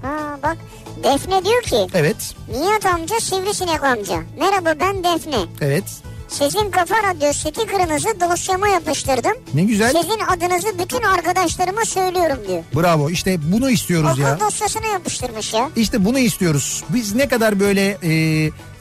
Ha 0.01 0.39
bak 0.43 0.57
Defne 1.03 1.45
diyor 1.45 1.61
ki 1.61 1.87
evet, 1.93 2.35
Nihat 2.59 2.85
amca 2.85 3.19
sivrisinek 3.19 3.83
amca. 3.83 4.19
Merhaba 4.39 4.73
ben 4.79 5.03
Defne. 5.03 5.37
evet 5.61 5.83
Sizin 6.27 6.71
Kafa 6.71 6.95
Radyo 7.03 7.33
stikerinizi 7.33 8.07
dosyama 8.21 8.67
yapıştırdım. 8.67 9.31
ne 9.53 9.63
güzel. 9.63 9.87
Sizin 9.93 10.19
adınızı 10.19 10.79
bütün 10.79 11.01
arkadaşlarıma 11.03 11.85
söylüyorum 11.85 12.37
diyor. 12.47 12.63
Bravo 12.75 13.09
işte 13.09 13.37
bunu 13.43 13.69
istiyoruz 13.69 14.11
Okul 14.11 14.21
ya. 14.21 14.39
dosyasına 14.39 14.87
yapıştırmış 14.87 15.53
ya. 15.53 15.69
İşte 15.75 16.05
bunu 16.05 16.19
istiyoruz. 16.19 16.83
Biz 16.89 17.15
ne 17.15 17.27
kadar 17.27 17.59
böyle 17.59 17.97
e, 18.03 18.11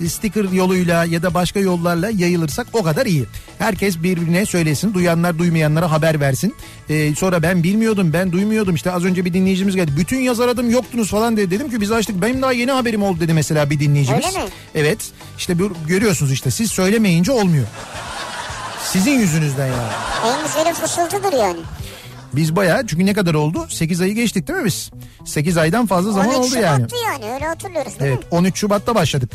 sticker 0.09 0.45
yoluyla 0.45 1.05
ya 1.05 1.23
da 1.23 1.35
başka 1.35 1.61
yollarla 1.61 2.11
yayılırsak 2.11 2.67
o 2.73 2.83
kadar 2.83 3.07
iyi. 3.07 3.25
Herkes 3.59 4.03
birbirine 4.03 4.47
söylesin. 4.47 4.95
Duyanlar 4.95 5.39
duymayanlara 5.39 5.91
haber 5.91 6.21
versin. 6.21 6.55
E, 6.89 7.15
sonra 7.15 7.43
ben 7.43 7.63
bilmiyordum, 7.63 8.13
ben 8.13 8.33
duymuyordum. 8.33 8.75
İşte 8.75 8.93
az 8.93 9.05
önce 9.05 9.25
bir 9.25 9.33
dinleyicimiz 9.35 9.77
geldi. 9.77 9.91
Bütün 9.97 10.21
yaz 10.21 10.41
aradım 10.41 10.71
yoktunuz 10.71 11.11
falan 11.11 11.37
dedi. 11.37 11.51
Dedim 11.51 11.71
ki 11.71 11.81
biz 11.81 11.93
açtık. 11.93 12.23
Benim 12.23 12.43
daha 12.43 12.53
yeni 12.53 12.71
haberim 12.71 13.03
oldu 13.03 13.21
dedi 13.21 13.35
mesela 13.35 13.71
bir 13.71 13.81
dinleyicimiz. 13.81 14.27
Öyle 14.27 14.39
mi? 14.39 14.51
Evet. 14.75 14.99
İşte 15.39 15.55
görüyorsunuz 15.87 16.33
işte 16.33 16.51
siz 16.51 16.71
söylemeyince 16.71 17.33
olmuyor. 17.33 17.67
Sizin 18.85 19.19
yüzünüzden 19.19 19.67
yani. 19.67 19.93
En 20.27 20.47
güzeli 20.47 20.75
fısıltıdır 20.75 21.33
yani. 21.33 21.59
Biz 22.33 22.57
bayağı 22.57 22.87
çünkü 22.87 23.07
ne 23.07 23.15
kadar 23.15 23.35
oldu? 23.35 23.67
8 23.69 24.01
ayı 24.01 24.15
geçtik 24.15 24.49
değil 24.49 24.59
mi 24.59 24.65
biz? 24.65 24.91
8 25.25 25.57
aydan 25.57 25.87
fazla 25.87 26.13
zaman 26.13 26.29
13 26.29 26.39
oldu 26.39 26.63
yani. 26.63 26.77
Şubat'tı 26.77 26.97
yani 26.97 27.35
öyle 27.35 27.47
hatırlıyoruz 27.47 28.01
değil 28.01 28.11
Evet 28.13 28.19
mi? 28.19 28.39
13 28.39 28.59
Şubat'ta 28.59 28.95
başladık. 28.95 29.31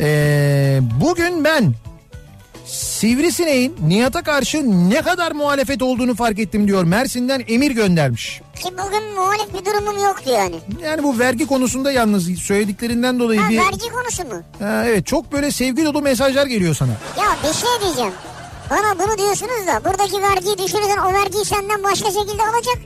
Ee, 0.00 0.80
bugün 1.00 1.44
ben 1.44 1.74
Sivrisineğin 2.66 3.76
Nihat'a 3.86 4.22
karşı 4.22 4.62
ne 4.90 5.02
kadar 5.02 5.32
muhalefet 5.32 5.82
olduğunu 5.82 6.14
fark 6.14 6.38
ettim 6.38 6.68
diyor. 6.68 6.84
Mersin'den 6.84 7.44
Emir 7.48 7.70
göndermiş. 7.70 8.40
Ki 8.62 8.68
bugün 8.72 9.14
muhalif 9.14 9.54
bir 9.54 9.64
durumum 9.64 10.04
yoktu 10.04 10.30
yani. 10.30 10.56
Yani 10.84 11.02
bu 11.02 11.18
vergi 11.18 11.46
konusunda 11.46 11.92
yalnız 11.92 12.38
söylediklerinden 12.38 13.18
dolayı 13.20 13.40
Ha, 13.40 13.50
bir... 13.50 13.58
vergi 13.58 13.88
konusu 13.88 14.24
mu? 14.24 14.42
Ha, 14.58 14.84
evet 14.86 15.06
çok 15.06 15.32
böyle 15.32 15.50
sevgi 15.50 15.84
dolu 15.84 16.02
mesajlar 16.02 16.46
geliyor 16.46 16.74
sana. 16.74 16.90
Ya 17.18 17.36
bir 17.48 17.54
şey 17.54 17.70
diyeceğim. 17.84 18.12
Bana 18.70 18.98
bunu 18.98 19.18
diyorsunuz 19.18 19.66
da 19.66 19.84
buradaki 19.84 20.22
vergiyi 20.22 20.58
düşürürsen 20.58 20.96
o 20.96 21.12
vergiyi 21.12 21.44
senden 21.44 21.82
başka 21.84 22.06
şekilde 22.10 22.42
alacak. 22.42 22.78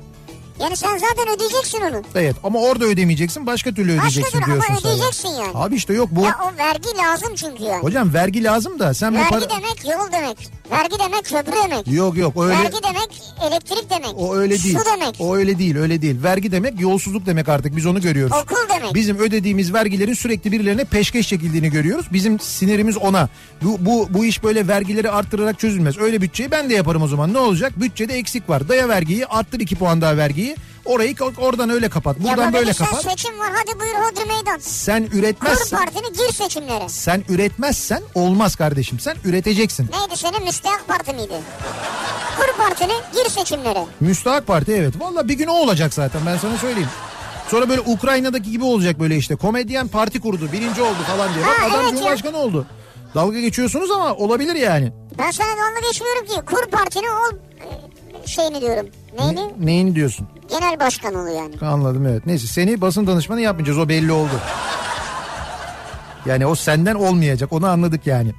Yani 0.62 0.76
sen 0.76 0.98
zaten 0.98 1.34
ödeyeceksin 1.36 1.80
onu. 1.80 2.02
Evet 2.14 2.36
ama 2.44 2.58
orada 2.60 2.84
ödemeyeceksin 2.84 3.46
başka 3.46 3.72
türlü 3.74 3.92
ödeyeceksin 3.92 4.32
türlü 4.32 4.44
ama 4.44 4.54
diyorsun 4.54 4.74
sen. 4.74 4.90
ödeyeceksin 4.90 5.28
yani. 5.28 5.50
Abi 5.54 5.74
işte 5.76 5.94
yok 5.94 6.08
bu... 6.12 6.22
Ya 6.24 6.36
o 6.44 6.58
vergi 6.58 6.88
lazım 6.98 7.34
çünkü 7.34 7.62
yani. 7.62 7.82
Hocam 7.82 8.14
vergi 8.14 8.44
lazım 8.44 8.78
da 8.78 8.94
sen 8.94 9.14
bu 9.14 9.18
Vergi 9.18 9.30
para... 9.30 9.50
demek 9.50 9.84
yol 9.84 10.12
demek. 10.12 10.50
Vergi 10.70 10.96
demek 10.98 11.24
köprü 11.24 11.52
demek. 11.70 11.88
Yok 11.88 12.16
yok 12.16 12.36
öyle... 12.42 12.54
Vergi 12.58 12.76
demek 12.82 13.22
elektrik 13.48 13.90
demek. 13.90 14.14
O 14.16 14.36
öyle 14.36 14.62
değil. 14.62 14.78
Su 14.78 14.84
demek. 14.94 15.16
O 15.18 15.36
öyle 15.36 15.58
değil, 15.58 15.76
öyle 15.76 16.02
değil. 16.02 16.22
Vergi 16.22 16.52
demek 16.52 16.80
yolsuzluk 16.80 17.26
demek 17.26 17.48
artık 17.48 17.76
biz 17.76 17.86
onu 17.86 18.00
görüyoruz. 18.00 18.36
Okul 18.42 18.68
demek. 18.74 18.94
Bizim 18.94 19.18
ödediğimiz 19.18 19.74
vergilerin 19.74 20.14
sürekli 20.14 20.52
birilerine 20.52 20.84
peşkeş 20.84 21.28
çekildiğini 21.28 21.70
görüyoruz. 21.70 22.06
Bizim 22.12 22.40
sinirimiz 22.40 22.96
ona. 22.96 23.28
Bu, 23.62 23.76
bu, 23.80 24.08
bu 24.10 24.24
iş 24.24 24.42
böyle 24.42 24.68
vergileri 24.68 25.10
arttırarak 25.10 25.58
çözülmez. 25.58 25.98
Öyle 25.98 26.20
bütçeyi 26.20 26.50
ben 26.50 26.70
de 26.70 26.74
yaparım 26.74 27.02
o 27.02 27.08
zaman. 27.08 27.32
Ne 27.32 27.38
olacak? 27.38 27.72
Bütçede 27.80 28.14
eksik 28.14 28.48
var. 28.48 28.68
Daya 28.68 28.88
vergiyi 28.88 29.26
arttır 29.26 29.60
2 29.60 29.76
puan 29.76 30.00
daha 30.00 30.16
vergiyi. 30.16 30.49
Orayı 30.84 31.14
oradan 31.38 31.70
öyle 31.70 31.88
kapat. 31.88 32.16
Buradan 32.18 32.36
böyle 32.36 32.42
Yapabilirsen 32.44 32.86
kapat. 32.86 33.02
seçim 33.02 33.38
var 33.38 33.50
hadi 33.54 33.80
buyur 33.80 33.94
hodri 33.94 34.24
meydan. 34.24 34.58
Sen 34.58 35.06
Kur 35.06 35.12
üretmezsen 35.18 35.78
partini 35.78 36.12
gir 36.12 36.32
seçimlere. 36.34 36.88
sen 36.88 37.24
üretmezsen 37.28 38.02
olmaz 38.14 38.56
kardeşim. 38.56 39.00
Sen 39.00 39.16
üreteceksin. 39.24 39.90
Neydi 40.00 40.16
senin 40.20 40.44
müstehak 40.44 40.88
parti 40.88 41.12
miydi? 41.12 41.34
Kur 42.38 42.64
partini 42.64 42.92
gir 43.14 43.30
seçimlere. 43.30 43.84
Müstahak 44.00 44.46
Parti 44.46 44.72
evet. 44.72 45.00
Valla 45.00 45.28
bir 45.28 45.34
gün 45.34 45.46
o 45.46 45.52
olacak 45.52 45.94
zaten 45.94 46.20
ben 46.26 46.36
sana 46.36 46.56
söyleyeyim. 46.58 46.88
Sonra 47.48 47.68
böyle 47.68 47.80
Ukrayna'daki 47.80 48.50
gibi 48.50 48.64
olacak 48.64 49.00
böyle 49.00 49.16
işte. 49.16 49.36
Komedyen 49.36 49.88
parti 49.88 50.20
kurdu 50.20 50.48
birinci 50.52 50.82
oldu 50.82 50.98
falan 51.16 51.34
diye. 51.34 51.46
Bak 51.46 51.58
Ha, 51.60 51.66
adam 51.66 51.80
evet 51.80 51.90
ya. 51.92 51.96
cumhurbaşkanı 51.96 52.36
oldu. 52.38 52.66
Dalga 53.14 53.40
geçiyorsunuz 53.40 53.90
ama 53.90 54.14
olabilir 54.14 54.54
yani. 54.54 54.92
Ben 55.18 55.30
sana 55.30 55.48
dalga 55.48 55.88
geçmiyorum 55.88 56.26
ki. 56.26 56.54
Kur 56.54 56.70
partini 56.70 57.10
ol 57.10 57.36
şeyini 58.30 58.60
diyorum. 58.60 58.86
Neyini? 59.18 59.50
Neyini 59.60 59.94
diyorsun? 59.94 60.28
Genel 60.50 60.80
başkan 60.80 61.14
ol 61.14 61.26
yani. 61.36 61.54
Anladım 61.60 62.06
evet. 62.06 62.26
Neyse 62.26 62.46
seni 62.46 62.80
basın 62.80 63.06
danışmanı 63.06 63.40
yapmayacağız 63.40 63.78
o 63.78 63.88
belli 63.88 64.12
oldu. 64.12 64.40
Yani 66.26 66.46
o 66.46 66.54
senden 66.54 66.94
olmayacak 66.94 67.52
onu 67.52 67.66
anladık 67.66 68.06
yani. 68.06 68.32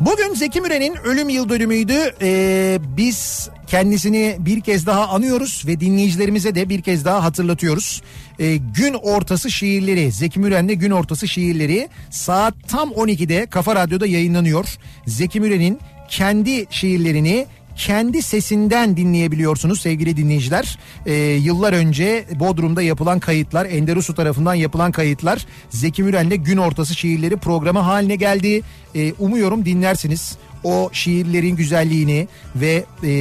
Bugün 0.00 0.34
Zeki 0.34 0.60
Müren'in 0.60 0.94
ölüm 1.04 1.28
yıl 1.28 1.48
dönümüydü. 1.48 2.14
Ee, 2.22 2.78
biz 2.96 3.48
kendisini 3.66 4.36
bir 4.38 4.60
kez 4.60 4.86
daha 4.86 5.08
anıyoruz 5.08 5.62
ve 5.66 5.80
dinleyicilerimize 5.80 6.54
de 6.54 6.68
bir 6.68 6.82
kez 6.82 7.04
daha 7.04 7.24
hatırlatıyoruz. 7.24 8.02
Ee, 8.38 8.56
gün 8.56 8.94
ortası 8.94 9.50
şiirleri 9.50 10.12
Zeki 10.12 10.40
Müren'le 10.40 10.68
gün 10.68 10.90
ortası 10.90 11.28
şiirleri 11.28 11.88
saat 12.10 12.54
tam 12.68 12.90
12'de 12.90 13.46
Kafa 13.46 13.74
Radyo'da 13.74 14.06
yayınlanıyor. 14.06 14.78
Zeki 15.06 15.40
Müren'in 15.40 15.80
kendi 16.08 16.66
şiirlerini 16.70 17.46
kendi 17.86 18.22
sesinden 18.22 18.96
dinleyebiliyorsunuz 18.96 19.80
sevgili 19.80 20.16
dinleyiciler. 20.16 20.78
Ee, 21.06 21.14
yıllar 21.14 21.72
önce 21.72 22.26
Bodrum'da 22.34 22.82
yapılan 22.82 23.20
kayıtlar, 23.20 23.66
Enderusu 23.66 24.14
tarafından 24.14 24.54
yapılan 24.54 24.92
kayıtlar 24.92 25.46
Zeki 25.70 26.02
Müren'le 26.02 26.44
gün 26.44 26.56
ortası 26.56 26.94
şiirleri 26.94 27.36
programı 27.36 27.78
haline 27.78 28.16
geldi. 28.16 28.62
Ee, 28.94 29.12
umuyorum 29.12 29.64
dinlersiniz 29.64 30.36
o 30.64 30.90
şiirlerin 30.92 31.56
güzelliğini 31.56 32.28
ve 32.56 32.84
e, 33.04 33.12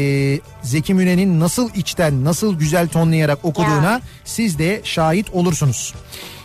Zeki 0.64 0.94
Müren'in 0.94 1.40
nasıl 1.40 1.70
içten, 1.76 2.26
nasıl 2.26 2.60
güzel 2.60 2.88
tonlayarak 2.88 3.46
okuduğuna 3.46 3.92
Ya. 3.92 4.02
siz 4.26 4.60
de 4.60 4.82
şahit 4.84 5.30
olursunuz. 5.30 5.94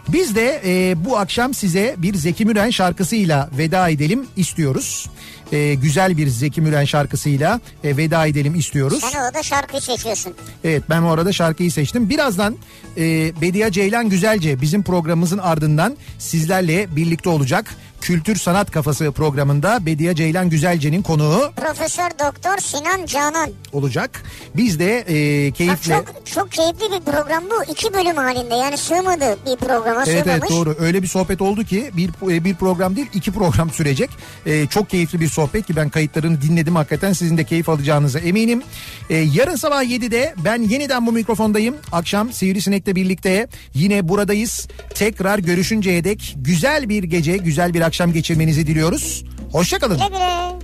Biz 0.08 0.36
de 0.36 0.62
e, 0.64 1.04
bu 1.04 1.18
akşam 1.18 1.54
size 1.54 1.94
bir 1.98 2.14
Zeki 2.14 2.44
Müren 2.44 2.70
şarkısıyla 2.70 3.50
veda 3.58 3.88
edelim 3.88 4.26
istiyoruz. 4.36 5.06
E, 5.54 5.74
güzel 5.74 6.16
bir 6.16 6.26
Zeki 6.28 6.60
Müren 6.60 6.84
şarkısıyla 6.84 7.60
e, 7.84 7.96
veda 7.96 8.26
edelim 8.26 8.54
istiyoruz. 8.54 9.04
Sen 9.12 9.20
orada 9.24 9.42
şarkıyı 9.42 9.82
seçiyorsun. 9.82 10.34
Evet 10.64 10.82
ben 10.90 11.02
orada 11.02 11.32
şarkıyı 11.32 11.72
seçtim. 11.72 12.08
Birazdan 12.08 12.56
e, 12.96 13.00
Bediye 13.40 13.70
Ceylan 13.70 14.08
Güzelce 14.08 14.60
bizim 14.60 14.82
programımızın 14.82 15.38
ardından 15.38 15.96
sizlerle 16.18 16.96
birlikte 16.96 17.28
olacak. 17.28 17.74
Kültür 18.04 18.36
Sanat 18.36 18.70
Kafası 18.70 19.12
programında 19.12 19.86
Bediye 19.86 20.14
Ceylan 20.14 20.50
Güzelce'nin 20.50 21.02
konuğu 21.02 21.52
Profesör 21.56 22.10
Doktor 22.10 22.58
Sinan 22.58 23.06
Canan. 23.06 23.50
olacak. 23.72 24.22
Biz 24.56 24.78
de 24.78 24.98
e, 24.98 25.50
Bak 25.50 25.56
keyifle... 25.56 25.94
çok, 25.94 26.26
çok 26.26 26.52
keyifli 26.52 26.80
bir 26.80 27.12
program 27.12 27.44
bu. 27.50 27.72
İki 27.72 27.94
bölüm 27.94 28.16
halinde 28.16 28.54
yani 28.54 28.76
sığmadı 28.78 29.38
bir 29.46 29.56
programa 29.66 30.04
Evet 30.06 30.24
sığmamış. 30.24 30.42
evet 30.42 30.50
doğru 30.50 30.76
öyle 30.78 31.02
bir 31.02 31.06
sohbet 31.06 31.42
oldu 31.42 31.64
ki 31.64 31.90
bir 31.96 32.32
e, 32.32 32.44
bir 32.44 32.54
program 32.54 32.96
değil 32.96 33.06
iki 33.14 33.32
program 33.32 33.70
sürecek. 33.70 34.10
Ee, 34.46 34.66
çok 34.66 34.90
keyifli 34.90 35.20
bir 35.20 35.28
sohbet 35.28 35.66
ki 35.66 35.76
ben 35.76 35.88
kayıtlarını 35.88 36.42
dinledim 36.42 36.76
hakikaten 36.76 37.12
sizin 37.12 37.38
de 37.38 37.44
keyif 37.44 37.68
alacağınıza 37.68 38.18
eminim. 38.18 38.62
Ee, 39.10 39.16
yarın 39.16 39.56
sabah 39.56 39.82
7'de 39.84 40.34
ben 40.44 40.62
yeniden 40.62 41.06
bu 41.06 41.12
mikrofondayım. 41.12 41.76
Akşam 41.92 42.32
Sivrisinek'le 42.32 42.86
birlikte 42.96 43.48
yine 43.74 44.08
buradayız. 44.08 44.68
Tekrar 44.94 45.38
görüşünceye 45.38 46.04
dek 46.04 46.34
güzel 46.36 46.88
bir 46.88 47.02
gece 47.02 47.36
güzel 47.36 47.74
bir 47.74 47.80
akşam 47.94 48.12
geçirmenizi 48.12 48.66
diliyoruz. 48.66 49.24
Hoşçakalın. 49.52 49.96
Güle 49.96 50.08
güle. 50.08 50.63